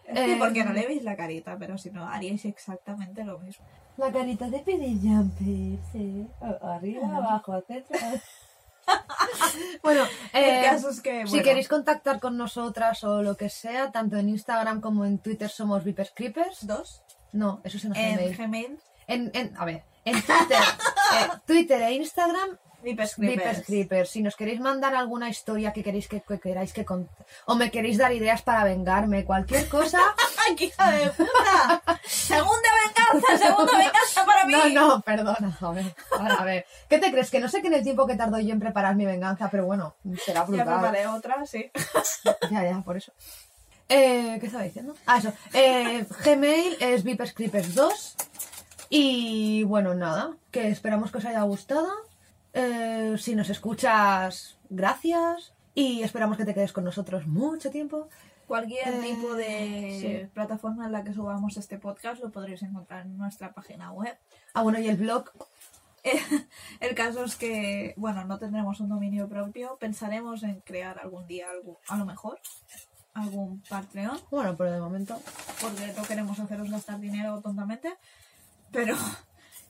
Es 0.06 0.14
que 0.14 0.32
Eh, 0.34 0.36
porque 0.38 0.64
no 0.64 0.72
le 0.72 0.86
veis 0.86 1.02
la 1.02 1.16
carita, 1.16 1.56
pero 1.58 1.78
si 1.78 1.90
no, 1.90 2.06
haríais 2.08 2.44
exactamente 2.44 3.24
lo 3.24 3.38
mismo. 3.38 3.64
La 3.96 4.12
carita 4.12 4.48
de 4.48 4.60
Pidi 4.60 4.98
Jumper, 5.02 5.78
sí. 5.92 6.26
Arriba, 6.62 7.16
abajo, 7.16 7.56
etcétera. 7.56 8.12
bueno, 9.82 10.04
eh, 10.32 10.58
el 10.60 10.64
caso 10.70 10.90
es 10.90 11.00
que, 11.00 11.26
si 11.26 11.42
queréis 11.42 11.66
contactar 11.68 12.20
con 12.20 12.36
nosotras 12.36 13.02
o 13.04 13.22
lo 13.22 13.36
que 13.36 13.48
sea, 13.48 13.90
tanto 13.90 14.16
en 14.16 14.28
Instagram 14.28 14.80
como 14.80 15.04
en 15.04 15.18
Twitter 15.18 15.48
somos 15.50 15.82
Vipers 15.82 16.12
Creepers. 16.14 16.66
dos, 16.66 17.02
No, 17.32 17.60
eso 17.64 17.76
es 17.78 17.84
en 17.84 17.96
en 17.96 18.16
Gmail. 18.16 18.36
Gmail, 18.36 18.78
En, 19.08 19.30
en- 19.34 19.56
a 19.56 19.64
ver, 19.64 19.82
en 20.04 20.14
Twitter, 20.22 20.58
eh, 20.58 21.28
Twitter 21.46 21.82
e 21.82 21.92
Instagram 21.94 22.58
Vipers 22.86 23.16
Vipers 23.16 23.36
Creepers. 23.42 23.66
Creepers. 23.66 24.10
Si 24.10 24.22
nos 24.22 24.36
queréis 24.36 24.60
mandar 24.60 24.94
alguna 24.94 25.28
historia 25.28 25.72
que 25.72 25.82
queréis 25.82 26.06
que, 26.06 26.20
que 26.22 26.38
queráis 26.38 26.72
que 26.72 26.86
cont- 26.86 27.08
o 27.46 27.54
me 27.56 27.70
queréis 27.72 27.98
dar 27.98 28.12
ideas 28.12 28.42
para 28.42 28.62
vengarme, 28.62 29.24
cualquier 29.24 29.68
cosa. 29.68 29.98
¡Ay, 30.46 30.54
qué 30.54 30.64
hija 30.66 30.90
de 30.92 31.10
puta! 31.10 31.82
¡Segunda 32.04 32.68
venganza! 32.86 33.38
¡Segunda 33.46 33.72
venganza 33.76 34.24
para 34.24 34.44
mí! 34.44 34.52
No, 34.52 34.68
no, 34.88 35.00
perdona, 35.02 35.58
a 35.60 35.70
ver, 35.72 35.94
a 36.38 36.44
ver. 36.44 36.66
¿Qué 36.88 36.98
te 36.98 37.10
crees? 37.10 37.30
Que 37.32 37.40
no 37.40 37.48
sé 37.48 37.60
que 37.60 37.66
en 37.68 37.74
el 37.74 37.82
tiempo 37.82 38.06
que 38.06 38.14
tardo 38.14 38.38
yo 38.38 38.52
en 38.52 38.60
preparar 38.60 38.94
mi 38.94 39.04
venganza, 39.04 39.50
pero 39.50 39.66
bueno, 39.66 39.96
será 40.24 40.40
Ya 40.42 40.46
brutal. 40.46 40.66
preparé 40.66 41.06
otra, 41.08 41.44
sí. 41.46 41.70
Ya, 42.52 42.62
ya, 42.62 42.82
por 42.84 42.96
eso. 42.96 43.12
Eh, 43.88 44.36
¿Qué 44.40 44.46
estaba 44.46 44.62
diciendo? 44.64 44.94
Ah, 45.06 45.18
eso. 45.18 45.32
Eh, 45.52 46.06
Gmail 46.24 46.76
es 46.80 47.04
VipersCreepers2. 47.04 48.14
Y 48.88 49.64
bueno, 49.64 49.94
nada, 49.94 50.30
que 50.52 50.68
esperamos 50.68 51.10
que 51.10 51.18
os 51.18 51.24
haya 51.24 51.42
gustado. 51.42 51.88
Eh, 52.58 53.16
si 53.18 53.34
nos 53.34 53.50
escuchas, 53.50 54.56
gracias. 54.70 55.52
Y 55.74 56.02
esperamos 56.02 56.38
que 56.38 56.46
te 56.46 56.54
quedes 56.54 56.72
con 56.72 56.84
nosotros 56.84 57.26
mucho 57.26 57.70
tiempo. 57.70 58.08
Cualquier 58.46 58.88
Eh, 58.88 59.00
tipo 59.02 59.34
de 59.34 59.98
sí. 60.00 60.30
plataforma 60.32 60.86
en 60.86 60.92
la 60.92 61.04
que 61.04 61.12
subamos 61.12 61.56
este 61.58 61.78
podcast 61.78 62.22
lo 62.22 62.30
podréis 62.30 62.62
encontrar 62.62 63.02
en 63.04 63.18
nuestra 63.18 63.52
página 63.52 63.92
web. 63.92 64.16
Ah, 64.54 64.62
bueno, 64.62 64.78
y 64.78 64.88
el 64.88 64.96
blog. 64.96 65.30
Eh, 66.02 66.12
El 66.80 66.94
caso 66.94 67.24
es 67.24 67.36
que, 67.36 67.92
bueno, 67.96 68.24
no 68.24 68.38
tendremos 68.38 68.80
un 68.80 68.88
dominio 68.88 69.28
propio. 69.28 69.76
Pensaremos 69.78 70.42
en 70.44 70.60
crear 70.60 70.98
algún 70.98 71.26
día 71.26 71.50
algo, 71.50 71.78
a 71.88 71.96
lo 71.98 72.06
mejor, 72.06 72.38
algún 73.12 73.60
Patreon, 73.68 74.18
Bueno, 74.30 74.56
pero 74.56 74.72
de 74.72 74.80
momento. 74.80 75.20
porque 75.60 75.92
no 75.96 76.04
queremos 76.04 76.38
haceros 76.38 76.70
gastar 76.70 77.00
dinero 77.00 77.40
tontamente. 77.42 77.92
Pero 78.70 78.96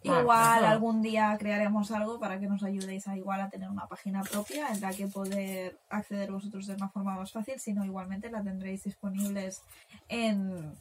igual 0.06 0.64
algún 0.64 1.02
día 1.02 1.36
crearemos 1.38 1.90
algo 1.90 2.18
para 2.18 2.38
que 2.38 2.46
nos 2.46 2.62
ayudéis 2.62 3.06
a 3.08 3.16
igual 3.16 3.40
a 3.40 3.50
tener 3.50 3.68
una 3.68 3.86
página 3.86 4.22
propia 4.22 4.68
en 4.68 4.80
la 4.80 4.92
que 4.92 5.06
poder 5.06 5.78
acceder 5.88 6.30
vosotros 6.30 6.66
de 6.66 6.74
una 6.74 6.88
forma 6.88 7.16
más 7.16 7.32
fácil, 7.32 7.58
sino 7.58 7.84
igualmente 7.84 8.30
la 8.30 8.42
tendréis 8.42 8.84
disponibles 8.84 9.62
en, 10.08 10.74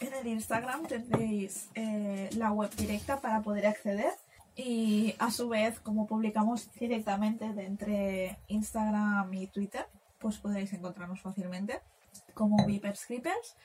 en 0.00 0.14
el 0.14 0.26
Instagram, 0.26 0.86
tendréis 0.86 1.68
eh, 1.74 2.30
la 2.36 2.52
web 2.52 2.74
directa 2.76 3.20
para 3.20 3.42
poder 3.42 3.66
acceder. 3.66 4.12
Y 4.56 5.14
a 5.20 5.30
su 5.30 5.48
vez, 5.48 5.78
como 5.78 6.08
publicamos 6.08 6.68
directamente 6.74 7.52
de 7.52 7.64
entre 7.64 8.38
Instagram 8.48 9.32
y 9.34 9.46
Twitter, 9.46 9.86
pues 10.18 10.36
podréis 10.38 10.72
encontrarnos 10.72 11.20
fácilmente 11.20 11.80
como 12.34 12.64
Vipers 12.66 13.06
Creepers. 13.06 13.56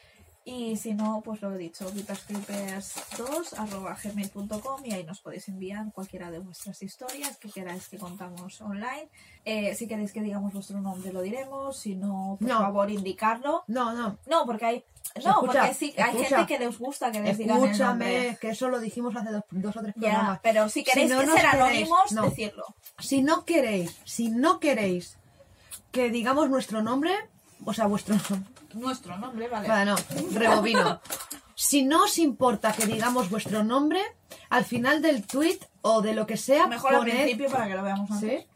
Y 0.46 0.76
si 0.76 0.94
no, 0.94 1.22
pues 1.24 1.42
lo 1.42 1.54
he 1.54 1.58
dicho, 1.58 1.90
viperscreepers2.gmail.com 1.92 4.86
y 4.86 4.94
ahí 4.94 5.04
nos 5.06 5.22
podéis 5.22 5.48
enviar 5.48 5.90
cualquiera 5.94 6.32
de 6.32 6.40
vuestras 6.40 6.82
historias 6.82 7.38
que 7.38 7.50
queráis 7.50 7.88
que 7.88 7.98
contamos 7.98 8.60
online. 8.62 9.08
Eh, 9.46 9.74
si 9.76 9.88
queréis 9.88 10.12
que 10.12 10.22
digamos 10.22 10.54
vuestro 10.54 10.82
nombre 10.82 11.14
lo 11.14 11.22
diremos, 11.22 11.78
si 11.78 11.96
no, 11.96 12.36
por 12.40 12.48
No. 12.48 12.60
favor 12.60 12.90
indicarlo. 12.92 13.64
No, 13.68 13.94
no. 13.94 14.18
No, 14.28 14.46
porque 14.46 14.66
hay... 14.66 14.84
No, 15.24 15.32
Escucha, 15.32 15.60
porque 15.62 15.74
sí, 15.74 15.94
hay 15.98 16.12
escucha. 16.16 16.38
gente 16.40 16.54
que 16.54 16.60
les 16.66 16.78
gusta 16.80 17.12
que 17.12 17.22
les 17.22 17.38
digan 17.38 17.58
el 17.58 17.62
nombre. 17.78 18.12
Escúchame, 18.18 18.38
que 18.42 18.50
eso 18.50 18.70
lo 18.70 18.80
dijimos 18.80 19.16
hace 19.16 19.32
dos, 19.32 19.44
dos 19.52 19.78
o 19.78 19.82
tres 19.82 19.94
programas. 19.94 20.40
pero 20.42 20.70
si 20.70 20.84
queréis 20.84 21.12
no 21.12 21.20
que 21.20 21.26
ser 21.28 21.36
queréis, 21.36 21.54
anónimos, 21.54 22.12
no. 22.14 22.24
decirlo. 22.30 22.64
Si 23.00 23.22
no 23.22 23.46
queréis, 23.46 23.96
si 24.06 24.30
no 24.30 24.60
queréis 24.60 25.18
que 25.92 26.10
digamos 26.10 26.50
nuestro 26.50 26.82
nombre, 26.82 27.14
o 27.66 27.74
sea, 27.74 27.86
vuestro 27.88 28.16
Nuestro 28.74 29.18
nombre, 29.18 29.48
vale. 29.48 29.68
Vale, 29.68 29.86
no, 29.92 29.96
rebobino. 30.32 31.02
Si 31.56 31.84
no 31.84 32.06
os 32.06 32.18
importa 32.18 32.72
que 32.74 32.86
digamos 32.86 33.30
vuestro 33.30 33.64
nombre, 33.64 34.02
al 34.50 34.66
final 34.66 35.02
del 35.02 35.26
tweet 35.26 35.60
o 35.82 36.02
de 36.02 36.14
lo 36.14 36.26
que 36.26 36.38
sea, 36.38 36.68
Mejor 36.68 36.96
al 36.96 37.02
principio 37.02 37.50
para 37.50 37.68
que 37.68 37.76
lo 37.76 37.84
veamos 37.84 38.10
antes. 38.12 38.42
¿Sí? 38.42 38.48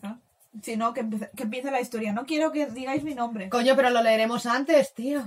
Claro. 0.00 0.18
Si 0.62 0.76
no, 0.76 0.92
que 0.92 1.00
empiece, 1.00 1.30
que 1.36 1.44
empiece 1.44 1.70
la 1.70 1.80
historia. 1.80 2.12
No 2.12 2.26
quiero 2.26 2.50
que 2.50 2.66
digáis 2.66 3.04
mi 3.04 3.14
nombre. 3.14 3.48
Coño, 3.48 3.76
pero 3.76 3.90
lo 3.90 4.02
leeremos 4.02 4.46
antes, 4.46 4.92
tío. 4.94 5.24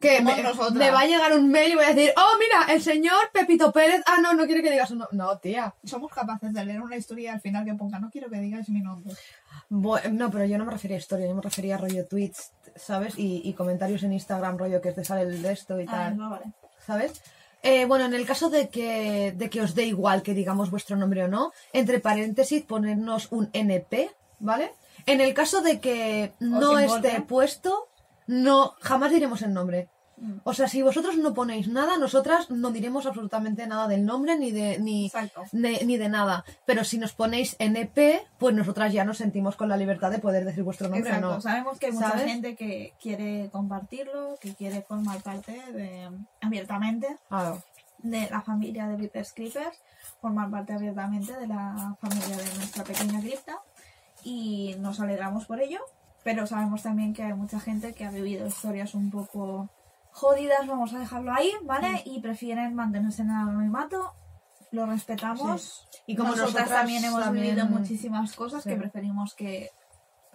Que 0.00 0.20
me, 0.20 0.34
me 0.34 0.90
va 0.90 1.00
a 1.00 1.06
llegar 1.06 1.32
un 1.32 1.48
mail 1.48 1.72
y 1.72 1.74
voy 1.76 1.84
a 1.84 1.94
decir, 1.94 2.12
oh, 2.16 2.36
mira, 2.38 2.70
el 2.74 2.82
señor 2.82 3.30
Pepito 3.32 3.72
Pérez. 3.72 4.02
Ah, 4.06 4.18
no, 4.20 4.34
no 4.34 4.44
quiere 4.44 4.62
que 4.62 4.70
digas 4.70 4.88
su 4.88 4.96
nombre. 4.96 5.16
No, 5.16 5.38
tía. 5.38 5.74
Somos 5.84 6.12
capaces 6.12 6.52
de 6.52 6.62
leer 6.64 6.82
una 6.82 6.96
historia 6.96 7.32
al 7.32 7.40
final 7.40 7.64
que 7.64 7.72
ponga, 7.74 7.98
no 8.00 8.10
quiero 8.10 8.28
que 8.28 8.38
digáis 8.38 8.68
mi 8.68 8.80
nombre. 8.80 9.14
Bu- 9.70 10.02
no, 10.12 10.30
pero 10.30 10.44
yo 10.44 10.58
no 10.58 10.66
me 10.66 10.72
refería 10.72 10.96
a 10.96 11.00
historia, 11.00 11.26
yo 11.28 11.34
me 11.34 11.40
refería 11.40 11.76
a 11.76 11.78
rollo 11.78 12.04
tweets, 12.06 12.50
¿sabes? 12.76 13.18
Y, 13.18 13.40
y 13.44 13.52
comentarios 13.54 14.02
en 14.02 14.12
Instagram, 14.12 14.58
rollo 14.58 14.80
que 14.80 14.92
te 14.92 15.04
sale 15.04 15.22
el 15.22 15.42
de 15.42 15.52
esto 15.52 15.80
y 15.80 15.84
Ah, 15.88 15.90
tal. 15.90 16.16
no, 16.16 16.30
vale. 16.30 16.44
¿sabes? 16.84 17.22
Eh, 17.62 17.86
bueno, 17.86 18.04
en 18.04 18.12
el 18.14 18.26
caso 18.26 18.50
de 18.50 18.68
que, 18.68 19.32
de 19.36 19.48
que 19.48 19.62
os 19.62 19.74
dé 19.74 19.84
igual 19.86 20.22
que 20.22 20.34
digamos 20.34 20.70
vuestro 20.70 20.96
nombre 20.96 21.24
o 21.24 21.28
no, 21.28 21.52
entre 21.72 21.98
paréntesis 21.98 22.62
ponernos 22.62 23.32
un 23.32 23.48
NP, 23.54 24.10
¿vale? 24.38 24.72
En 25.06 25.20
el 25.22 25.32
caso 25.32 25.62
de 25.62 25.80
que 25.80 26.32
no 26.40 26.78
esté 26.78 27.20
puesto, 27.22 27.88
no, 28.26 28.74
jamás 28.80 29.12
diremos 29.12 29.40
el 29.42 29.54
nombre. 29.54 29.88
O 30.44 30.54
sea, 30.54 30.68
si 30.68 30.82
vosotros 30.82 31.16
no 31.16 31.34
ponéis 31.34 31.68
nada, 31.68 31.98
nosotras 31.98 32.50
no 32.50 32.70
diremos 32.70 33.06
absolutamente 33.06 33.66
nada 33.66 33.88
del 33.88 34.04
nombre 34.04 34.38
ni 34.38 34.52
de 34.52 34.78
ni, 34.78 35.10
ni, 35.52 35.76
ni 35.78 35.96
de 35.96 36.08
nada. 36.08 36.44
Pero 36.66 36.84
si 36.84 36.98
nos 36.98 37.12
ponéis 37.12 37.56
NP, 37.58 38.22
pues 38.38 38.54
nosotras 38.54 38.92
ya 38.92 39.04
nos 39.04 39.18
sentimos 39.18 39.56
con 39.56 39.68
la 39.68 39.76
libertad 39.76 40.10
de 40.10 40.18
poder 40.18 40.44
decir 40.44 40.62
vuestro 40.62 40.88
nombre 40.88 41.08
Exacto. 41.08 41.28
o 41.28 41.34
no. 41.34 41.40
Sabemos 41.40 41.78
que 41.78 41.86
hay 41.86 41.92
mucha 41.92 42.18
gente 42.18 42.54
que 42.56 42.94
quiere 43.00 43.48
compartirlo, 43.50 44.36
que 44.40 44.54
quiere 44.54 44.82
formar 44.82 45.22
parte 45.22 45.60
de, 45.72 46.08
abiertamente 46.40 47.16
de 47.98 48.28
la 48.30 48.42
familia 48.42 48.86
de 48.86 48.96
Vipers 48.96 49.32
Creepers, 49.32 49.78
formar 50.20 50.50
parte 50.50 50.74
abiertamente 50.74 51.32
de 51.36 51.46
la 51.46 51.96
familia 52.00 52.36
de 52.36 52.54
nuestra 52.56 52.84
pequeña 52.84 53.20
cripta 53.20 53.58
y 54.22 54.76
nos 54.78 55.00
alegramos 55.00 55.46
por 55.46 55.60
ello, 55.60 55.80
pero 56.22 56.46
sabemos 56.46 56.82
también 56.82 57.14
que 57.14 57.22
hay 57.22 57.32
mucha 57.32 57.60
gente 57.60 57.94
que 57.94 58.04
ha 58.04 58.10
vivido 58.10 58.46
historias 58.46 58.94
un 58.94 59.10
poco 59.10 59.70
jodidas, 60.14 60.66
vamos 60.68 60.94
a 60.94 61.00
dejarlo 61.00 61.32
ahí, 61.32 61.52
¿vale? 61.64 62.02
Y 62.06 62.20
prefieren 62.20 62.74
mantenerse 62.74 63.22
en 63.22 63.30
el 63.30 63.36
anonimato, 63.36 64.14
lo 64.70 64.86
respetamos. 64.86 65.86
Y 66.06 66.14
como 66.14 66.30
nosotras, 66.30 66.54
nosotras 66.54 66.78
también 66.80 67.04
hemos 67.04 67.22
también- 67.22 67.46
vivido 67.56 67.66
muchísimas 67.66 68.34
cosas 68.36 68.62
Sí. 68.62 68.68
que 68.70 68.76
preferimos 68.76 69.34
que 69.34 69.70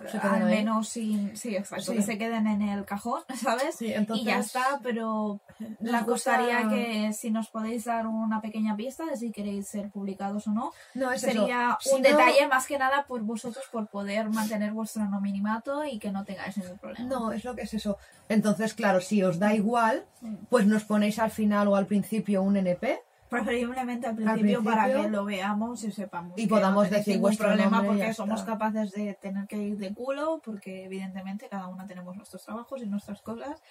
Se 0.08 0.18
al 0.18 0.46
menos 0.46 0.88
sin, 0.90 1.36
sí, 1.36 1.56
exacto, 1.56 1.92
Sí. 1.92 1.98
que 1.98 2.02
se 2.04 2.18
queden 2.18 2.48
en 2.48 2.62
el 2.62 2.86
cajón, 2.86 3.22
¿sabes? 3.36 3.76
Sí, 3.76 3.92
entonces- 3.94 4.24
y 4.24 4.28
ya 4.28 4.40
está, 4.40 4.80
pero 4.84 5.40
Nos 5.80 6.06
gustaría 6.06 6.62
gusta- 6.64 6.76
que 6.76 7.14
si 7.14 7.32
nos 7.32 7.50
podéis 7.50 7.86
dar 7.86 8.08
una 8.08 8.42
pequeña 8.42 8.76
pista 8.76 9.06
de 9.06 9.18
si 9.18 9.32
queréis 9.32 9.68
ser 9.68 9.90
publicados 9.90 10.48
o 10.48 10.52
no, 10.52 10.72
No, 10.94 11.12
es 11.12 11.24
eso. 11.24 11.32
sería 11.40 11.78
Si 11.82 11.94
un 11.96 12.02
no- 12.02 12.10
detalle 12.10 12.48
más 12.48 12.66
que 12.68 12.78
nada 12.78 13.06
por 13.08 13.22
vosotros, 13.22 13.66
por 13.72 13.88
poder 13.88 14.30
mantener 14.30 14.72
vuestro 14.72 15.04
anonimato 15.04 15.84
y 15.86 16.00
que 16.00 16.12
no 16.12 16.24
tengáis 16.24 16.58
ningún 16.58 16.78
problema. 16.78 17.06
No, 17.08 17.32
es 17.32 17.44
lo 17.44 17.56
que 17.56 17.64
es 17.64 17.74
eso. 17.74 17.98
Entonces, 18.30 18.74
claro, 18.74 19.02
si 19.02 19.24
os 19.24 19.40
da 19.40 19.54
igual, 19.54 20.06
pues 20.50 20.66
nos 20.66 20.84
ponéis 20.86 21.20
al 21.20 21.32
final 21.32 21.68
o 21.68 21.76
al 21.76 21.88
principio 21.88 22.42
un 22.44 22.58
NP 22.58 23.02
Preferiblemente 23.30 24.08
al 24.08 24.16
principio, 24.16 24.42
principio. 24.42 24.64
para 24.72 24.88
que 24.92 25.10
lo 25.10 25.24
veamos 25.26 25.84
y 25.84 25.92
sepamos. 25.92 26.38
Y 26.38 26.48
podamos 26.48 26.90
no 26.90 26.98
decir 26.98 27.20
vuestro 27.20 27.48
problema 27.48 27.84
porque 27.84 28.14
somos 28.14 28.40
está. 28.42 28.54
capaces 28.54 28.92
de 28.92 29.14
tener 29.14 29.48
que 29.48 29.58
ir 29.58 29.78
de 29.78 29.94
culo, 29.94 30.42
porque 30.44 30.86
evidentemente 30.86 31.48
cada 31.48 31.68
una 31.68 31.86
tenemos 31.86 32.16
nuestros 32.16 32.44
trabajos 32.44 32.82
y 32.82 32.88
nuestras 32.88 33.22
cosas. 33.22 33.62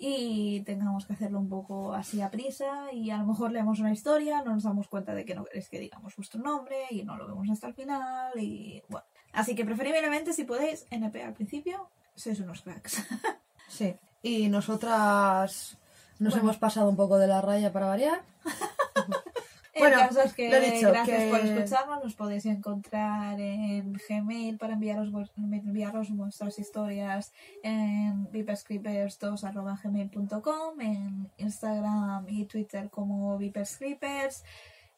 y 0.00 0.60
tengamos 0.60 1.06
que 1.06 1.14
hacerlo 1.14 1.40
un 1.40 1.48
poco 1.48 1.92
así 1.92 2.22
a 2.22 2.30
prisa 2.30 2.92
y 2.92 3.10
a 3.10 3.18
lo 3.18 3.26
mejor 3.26 3.50
leemos 3.50 3.80
una 3.80 3.90
historia, 3.90 4.42
no 4.42 4.54
nos 4.54 4.62
damos 4.62 4.86
cuenta 4.86 5.12
de 5.12 5.24
que 5.24 5.34
no 5.34 5.44
queréis 5.44 5.68
que 5.68 5.80
digamos 5.80 6.14
vuestro 6.14 6.40
nombre 6.40 6.76
y 6.90 7.02
no 7.02 7.16
lo 7.16 7.26
vemos 7.26 7.50
hasta 7.50 7.66
el 7.66 7.74
final 7.74 8.30
y 8.38 8.80
bueno. 8.88 9.04
Así 9.32 9.56
que 9.56 9.64
preferiblemente 9.64 10.32
si 10.32 10.44
podéis 10.44 10.86
NP 10.90 11.24
al 11.24 11.34
principio, 11.34 11.90
sois 12.14 12.38
unos 12.40 12.62
cracks. 12.62 13.02
Sí. 13.68 13.94
Y 14.22 14.48
nosotras 14.48 15.76
nos 16.18 16.34
Bueno. 16.34 16.48
hemos 16.48 16.58
pasado 16.58 16.88
un 16.88 16.96
poco 16.96 17.18
de 17.18 17.26
la 17.26 17.40
raya 17.40 17.72
para 17.72 17.86
variar. 17.86 18.22
El 19.74 19.82
Bueno, 19.84 19.98
caso 20.08 20.22
es 20.22 20.32
que 20.34 20.50
lo 20.50 20.56
he 20.56 20.72
dicho, 20.72 20.88
gracias 20.88 21.22
que- 21.22 21.30
por 21.30 21.38
escucharnos, 21.38 22.02
nos 22.02 22.14
podéis 22.16 22.44
encontrar 22.46 23.38
en 23.40 23.92
Gmail 24.08 24.58
para 24.58 24.72
enviaros, 24.72 25.10
enviaros 25.36 26.10
vuestras 26.10 26.58
historias 26.58 27.32
en 27.62 28.28
viperscreepers2.gmail.com, 28.32 30.80
en 30.80 31.30
Instagram 31.38 32.24
y 32.28 32.46
Twitter 32.46 32.90
como 32.90 33.38
viperscreepers. 33.38 34.42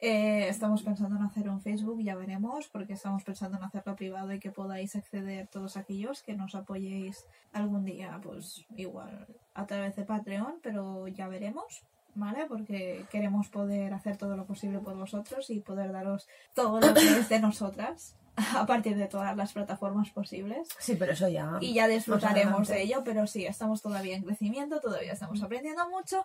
Eh, 0.02 0.48
estamos 0.48 0.82
pensando 0.82 1.16
en 1.16 1.22
hacer 1.22 1.50
un 1.50 1.60
Facebook, 1.60 2.02
ya 2.02 2.14
veremos, 2.14 2.68
porque 2.68 2.94
estamos 2.94 3.22
pensando 3.22 3.58
en 3.58 3.64
hacerlo 3.64 3.96
privado 3.96 4.32
y 4.32 4.40
que 4.40 4.50
podáis 4.50 4.96
acceder 4.96 5.46
todos 5.48 5.76
aquellos 5.76 6.22
que 6.22 6.34
nos 6.34 6.54
apoyéis 6.54 7.26
algún 7.52 7.84
día, 7.84 8.18
pues 8.22 8.64
igual 8.76 9.26
a 9.52 9.66
través 9.66 9.96
de 9.96 10.04
Patreon, 10.04 10.58
pero 10.62 11.06
ya 11.08 11.28
veremos. 11.28 11.82
¿Vale? 12.12 12.46
Porque 12.46 13.06
queremos 13.08 13.48
poder 13.50 13.94
hacer 13.94 14.16
todo 14.16 14.36
lo 14.36 14.44
posible 14.44 14.80
por 14.80 14.96
vosotros 14.96 15.48
y 15.48 15.60
poder 15.60 15.92
daros 15.92 16.26
todo 16.56 16.80
lo 16.80 16.92
que 16.92 17.06
es 17.06 17.28
de 17.28 17.38
nosotras 17.40 18.16
a 18.56 18.66
partir 18.66 18.96
de 18.96 19.06
todas 19.06 19.36
las 19.36 19.52
plataformas 19.52 20.10
posibles. 20.10 20.68
Sí, 20.80 20.96
pero 20.98 21.12
eso 21.12 21.28
ya. 21.28 21.58
Y 21.60 21.74
ya 21.74 21.86
disfrutaremos 21.86 22.66
de 22.66 22.82
ello, 22.82 23.02
pero 23.04 23.28
sí, 23.28 23.46
estamos 23.46 23.80
todavía 23.80 24.16
en 24.16 24.24
crecimiento, 24.24 24.80
todavía 24.80 25.12
estamos 25.12 25.40
aprendiendo 25.40 25.88
mucho 25.88 26.24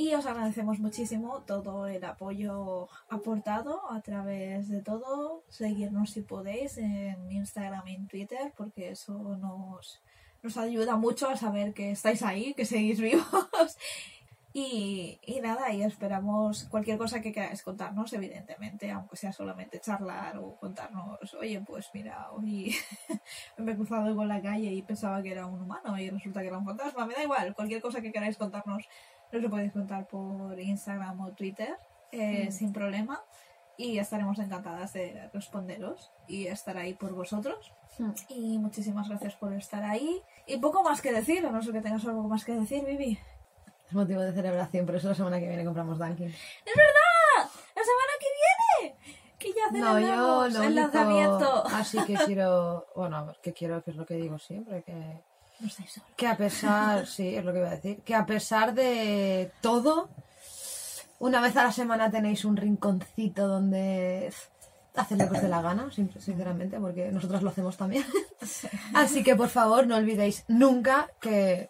y 0.00 0.14
os 0.14 0.24
agradecemos 0.24 0.78
muchísimo 0.78 1.42
todo 1.42 1.86
el 1.86 2.02
apoyo 2.04 2.88
aportado 3.10 3.92
a 3.92 4.00
través 4.00 4.70
de 4.70 4.80
todo. 4.80 5.44
Seguirnos 5.50 6.12
si 6.12 6.22
podéis 6.22 6.78
en 6.78 7.30
Instagram 7.30 7.86
y 7.86 8.06
Twitter, 8.06 8.54
porque 8.56 8.88
eso 8.88 9.12
nos, 9.12 10.00
nos 10.42 10.56
ayuda 10.56 10.96
mucho 10.96 11.28
a 11.28 11.36
saber 11.36 11.74
que 11.74 11.90
estáis 11.90 12.22
ahí, 12.22 12.54
que 12.54 12.64
seguís 12.64 12.98
vivos. 13.08 13.76
Y, 14.54 15.20
y 15.22 15.40
nada, 15.42 15.70
y 15.70 15.82
esperamos 15.82 16.64
cualquier 16.70 16.96
cosa 16.96 17.20
que 17.20 17.30
queráis 17.30 17.62
contarnos, 17.62 18.10
evidentemente, 18.14 18.90
aunque 18.90 19.16
sea 19.16 19.34
solamente 19.34 19.80
charlar 19.80 20.38
o 20.38 20.56
contarnos, 20.56 21.34
oye, 21.34 21.60
pues 21.60 21.90
mira, 21.92 22.32
hoy 22.32 22.74
me 23.58 23.72
he 23.72 23.76
cruzado 23.76 24.16
con 24.16 24.28
la 24.28 24.40
calle 24.40 24.72
y 24.72 24.80
pensaba 24.80 25.22
que 25.22 25.30
era 25.30 25.44
un 25.44 25.60
humano 25.60 25.98
y 25.98 26.08
resulta 26.08 26.40
que 26.40 26.46
era 26.46 26.58
un 26.58 26.64
fantasma, 26.64 27.04
me 27.04 27.14
da 27.14 27.22
igual, 27.22 27.54
cualquier 27.54 27.82
cosa 27.82 28.00
que 28.00 28.10
queráis 28.10 28.38
contarnos, 28.38 28.88
nos 29.32 29.42
lo 29.42 29.50
podéis 29.50 29.72
contar 29.72 30.06
por 30.06 30.58
Instagram 30.58 31.20
o 31.20 31.32
Twitter, 31.32 31.76
eh, 32.12 32.46
Mm. 32.48 32.52
sin 32.52 32.72
problema, 32.72 33.22
y 33.76 33.98
estaremos 33.98 34.38
encantadas 34.38 34.92
de 34.92 35.30
responderos 35.32 36.10
y 36.28 36.46
estar 36.48 36.76
ahí 36.76 36.94
por 36.94 37.12
vosotros. 37.14 37.72
Y 38.28 38.58
muchísimas 38.58 39.08
gracias 39.08 39.34
por 39.36 39.52
estar 39.54 39.82
ahí. 39.84 40.22
Y 40.46 40.58
poco 40.58 40.82
más 40.82 41.00
que 41.00 41.12
decir, 41.12 41.44
a 41.46 41.50
no 41.50 41.62
ser 41.62 41.72
que 41.72 41.80
tengas 41.80 42.04
algo 42.04 42.22
más 42.24 42.44
que 42.44 42.52
decir, 42.52 42.84
Vivi. 42.84 43.18
Es 43.86 43.92
motivo 43.94 44.20
de 44.20 44.32
celebración, 44.32 44.86
por 44.86 44.94
eso 44.96 45.08
la 45.08 45.14
semana 45.14 45.40
que 45.40 45.48
viene 45.48 45.64
compramos 45.64 45.98
Dunkin. 45.98 46.28
¡Es 46.28 46.76
verdad! 46.76 47.50
¡La 47.74 47.82
semana 47.82 48.12
que 48.20 48.26
viene! 48.82 48.96
Que 49.38 49.48
ya 49.52 49.70
No, 49.72 49.98
yo 49.98 50.06
celebramos 50.06 50.54
el 50.54 50.60
único... 50.60 50.80
lanzamiento. 50.80 51.66
Así 51.66 51.98
que 52.04 52.14
quiero... 52.26 52.86
Bueno, 52.94 53.32
que 53.42 53.52
quiero, 53.54 53.82
que 53.82 53.90
es 53.92 53.96
lo 53.96 54.04
que 54.06 54.14
digo 54.14 54.38
siempre, 54.38 54.82
que... 54.82 55.20
No. 55.60 55.68
Que 56.16 56.26
a 56.26 56.36
pesar, 56.36 57.06
sí, 57.14 57.34
es 57.36 57.44
lo 57.44 57.52
que 57.52 57.58
iba 57.58 57.68
a 57.68 57.76
decir, 57.76 58.00
que 58.02 58.14
a 58.14 58.26
pesar 58.26 58.74
de 58.74 59.50
todo, 59.60 60.08
una 61.18 61.40
vez 61.40 61.56
a 61.56 61.64
la 61.64 61.72
semana 61.72 62.10
tenéis 62.10 62.44
un 62.44 62.56
rinconcito 62.56 63.46
donde 63.46 64.32
hacer 64.96 65.18
lo 65.18 65.28
que 65.30 65.36
os 65.36 65.42
dé 65.42 65.48
la 65.48 65.62
gana, 65.62 65.90
sin- 65.92 66.10
sinceramente, 66.20 66.78
porque 66.80 67.10
nosotros 67.12 67.42
lo 67.42 67.50
hacemos 67.50 67.76
también. 67.76 68.04
Así 68.94 69.22
que 69.22 69.36
por 69.36 69.48
favor 69.48 69.86
no 69.86 69.96
olvidéis 69.96 70.44
nunca 70.48 71.08
que... 71.20 71.68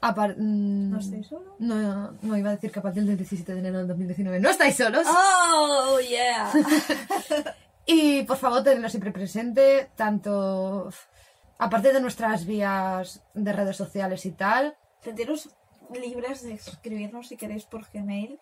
par- 0.00 0.36
mm, 0.36 0.90
¿No 0.90 0.98
estáis 0.98 1.26
solos? 1.26 1.54
No, 1.58 2.12
no, 2.20 2.36
iba 2.36 2.50
a 2.50 2.54
decir 2.54 2.70
que 2.70 2.78
a 2.80 2.82
partir 2.82 3.04
del 3.04 3.16
17 3.16 3.52
de 3.54 3.58
enero 3.60 3.78
del 3.78 3.88
2019 3.88 4.40
no 4.40 4.50
estáis 4.50 4.76
solos. 4.76 5.06
¡Oh, 5.08 5.98
yeah! 6.00 6.52
Y 7.86 8.22
por 8.22 8.38
favor, 8.38 8.62
tenedlo 8.62 8.88
siempre 8.88 9.12
presente, 9.12 9.90
tanto 9.94 10.88
aparte 11.58 11.92
de 11.92 12.00
nuestras 12.00 12.46
vías 12.46 13.22
de 13.34 13.52
redes 13.52 13.76
sociales 13.76 14.26
y 14.26 14.32
tal, 14.32 14.76
Sentiros 15.02 15.50
libres 15.92 16.42
de 16.42 16.54
escribirnos 16.54 17.28
si 17.28 17.36
queréis 17.36 17.64
por 17.64 17.86
Gmail 17.92 18.40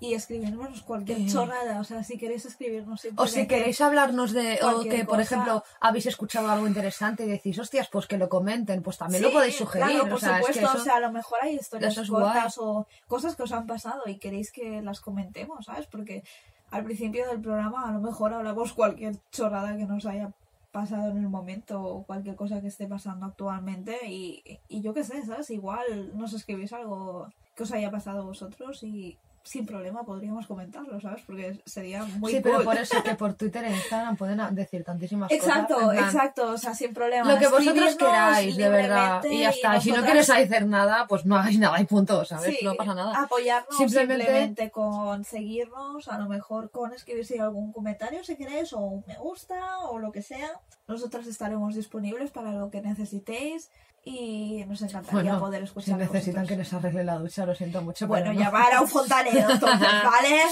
y 0.00 0.14
escribirnos 0.14 0.82
cualquier 0.82 1.18
Eh. 1.20 1.26
chorrada. 1.30 1.80
O 1.80 1.84
sea, 1.84 2.02
si 2.04 2.16
queréis 2.16 2.44
escribirnos 2.46 3.04
o 3.16 3.26
si 3.26 3.46
queréis 3.46 3.80
hablarnos 3.80 4.32
de, 4.32 4.58
o 4.62 4.82
que 4.84 5.04
por 5.04 5.18
cosa. 5.18 5.22
ejemplo 5.22 5.64
habéis 5.80 6.06
escuchado 6.06 6.48
algo 6.50 6.66
interesante 6.66 7.24
y 7.24 7.28
decís, 7.28 7.58
hostias, 7.58 7.88
pues 7.88 8.06
que 8.06 8.16
lo 8.16 8.28
comenten, 8.28 8.82
pues 8.82 8.96
también 8.96 9.22
lo 9.24 9.32
podéis 9.32 9.56
sugerir. 9.56 9.88
Claro, 9.88 10.04
o 10.04 10.08
por 10.08 10.20
sea, 10.20 10.38
es 10.40 10.46
que 10.46 10.52
supuesto, 10.54 10.66
eso- 10.70 10.78
o 10.78 10.84
sea, 10.84 10.96
a 10.96 11.00
lo 11.00 11.12
mejor 11.12 11.38
hay 11.42 11.56
historias 11.56 11.94
cortas 12.08 12.54
o 12.58 12.86
cosas 13.06 13.36
que 13.36 13.42
os 13.42 13.52
han 13.52 13.66
pasado 13.66 14.02
y 14.06 14.18
queréis 14.18 14.50
que 14.52 14.80
las 14.82 15.00
comentemos, 15.00 15.66
¿sabes? 15.66 15.86
Porque 15.88 16.22
al 16.70 16.84
principio 16.84 17.26
del 17.28 17.40
programa 17.40 17.88
a 17.88 17.92
lo 17.92 18.00
mejor 18.00 18.32
hablamos 18.32 18.72
cualquier 18.72 19.16
chorrada 19.32 19.76
que 19.76 19.84
nos 19.84 20.06
haya 20.06 20.30
pasado 20.70 21.10
en 21.10 21.18
el 21.18 21.28
momento 21.28 21.82
o 21.82 22.04
cualquier 22.04 22.36
cosa 22.36 22.60
que 22.60 22.68
esté 22.68 22.86
pasando 22.86 23.26
actualmente 23.26 23.98
y, 24.06 24.42
y 24.68 24.82
yo 24.82 24.92
qué 24.94 25.04
sé, 25.04 25.24
¿sabes? 25.24 25.50
Igual 25.50 26.16
nos 26.16 26.32
escribís 26.34 26.72
algo 26.72 27.28
que 27.54 27.62
os 27.62 27.72
haya 27.72 27.90
pasado 27.90 28.24
vosotros 28.24 28.82
y 28.82 29.18
sin 29.42 29.64
problema 29.64 30.04
podríamos 30.04 30.46
comentarlo, 30.46 31.00
¿sabes? 31.00 31.22
Porque 31.26 31.60
sería 31.64 32.04
muy 32.04 32.32
sí, 32.32 32.40
pero 32.42 32.62
por 32.64 32.76
eso 32.76 33.02
que 33.02 33.14
por 33.16 33.34
Twitter 33.34 33.64
e 33.64 33.70
Instagram 33.70 34.16
pueden 34.16 34.40
decir 34.54 34.84
tantísimas 34.84 35.30
Exacto, 35.32 35.74
cosas. 35.74 35.90
plan, 35.92 36.04
exacto, 36.04 36.52
o 36.52 36.58
sea, 36.58 36.74
sin 36.74 36.92
problema. 36.92 37.32
Lo 37.32 37.38
que 37.38 37.48
vosotros 37.48 37.96
queráis, 37.96 38.56
de 38.56 38.68
verdad. 38.68 39.24
Y 39.24 39.40
ya 39.40 39.50
está. 39.50 39.76
Y 39.76 39.80
si 39.80 39.92
no 39.92 40.02
queréis 40.04 40.28
hacer 40.28 40.66
nada, 40.66 41.06
pues 41.08 41.24
no 41.24 41.36
hagáis 41.36 41.58
nada 41.58 41.80
y 41.80 41.84
punto, 41.86 42.24
¿sabes? 42.24 42.56
Sí, 42.58 42.64
no 42.64 42.74
pasa 42.74 42.94
nada. 42.94 43.22
Apoyarnos 43.22 43.76
Simplemente- 43.76 44.24
simplemente... 44.24 44.70
con 44.70 45.24
seguirnos, 45.24 46.08
a 46.08 46.18
lo 46.18 46.28
mejor 46.28 46.70
con 46.70 46.92
escribir 46.92 47.24
si 47.24 47.34
hay 47.34 47.40
algún 47.40 47.72
comentario 47.72 48.22
si 48.24 48.36
queréis, 48.36 48.72
o 48.72 48.80
un 48.80 49.04
me 49.06 49.16
gusta, 49.16 49.78
o 49.90 49.98
lo 49.98 50.12
que 50.12 50.22
sea. 50.22 50.50
Nosotras 50.86 51.26
estaremos 51.26 51.74
disponibles 51.74 52.30
para 52.30 52.52
lo 52.52 52.70
que 52.70 52.80
necesitéis 52.80 53.70
y 54.08 54.64
nos 54.64 54.80
encantaría 54.80 55.22
Bueno, 55.22 55.38
poder 55.38 55.60
si 55.60 55.64
escuchar. 55.66 55.98
necesitan 55.98 56.46
que 56.46 56.56
les 56.56 56.72
arregle 56.72 57.04
la 57.04 57.18
ducha, 57.18 57.44
lo 57.44 57.54
siento 57.54 57.82
mucho. 57.82 58.06
Bueno, 58.06 58.32
no. 58.32 58.40
llamar 58.40 58.72
a 58.72 58.80
un 58.80 58.88
fontanero, 58.88 59.50
entonces, 59.50 59.88
¿vale? 60.02 60.42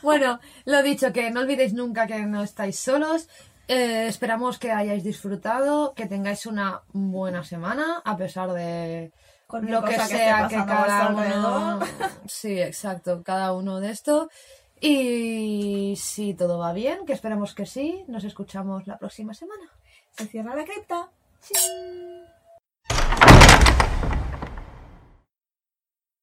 Bueno, 0.00 0.40
lo 0.64 0.82
dicho, 0.82 1.12
que 1.12 1.30
no 1.30 1.40
olvidéis 1.40 1.74
nunca 1.74 2.06
que 2.06 2.20
no 2.20 2.42
estáis 2.42 2.78
solos. 2.78 3.28
Eh, 3.68 4.06
esperamos 4.08 4.58
que 4.58 4.72
hayáis 4.72 5.04
disfrutado, 5.04 5.92
que 5.92 6.06
tengáis 6.06 6.46
una 6.46 6.80
buena 6.92 7.44
semana, 7.44 8.00
a 8.02 8.16
pesar 8.16 8.50
de 8.52 9.12
Cualquier 9.46 9.74
lo 9.74 9.84
que 9.84 9.98
sea 9.98 10.48
que 10.48 10.56
cada 10.56 11.10
uno. 11.10 11.80
Sí, 12.26 12.60
exacto, 12.60 13.22
cada 13.22 13.52
uno 13.52 13.78
de 13.80 13.90
esto. 13.90 14.30
Y 14.80 15.94
si 15.96 16.32
todo 16.32 16.58
va 16.58 16.72
bien, 16.72 17.04
que 17.04 17.12
esperemos 17.12 17.54
que 17.54 17.66
sí, 17.66 18.04
nos 18.08 18.24
escuchamos 18.24 18.86
la 18.86 18.96
próxima 18.96 19.34
semana. 19.34 19.70
Se 20.12 20.26
cierra 20.26 20.56
la 20.56 20.64
cripta. 20.64 21.10
¡Chin! 21.42 22.41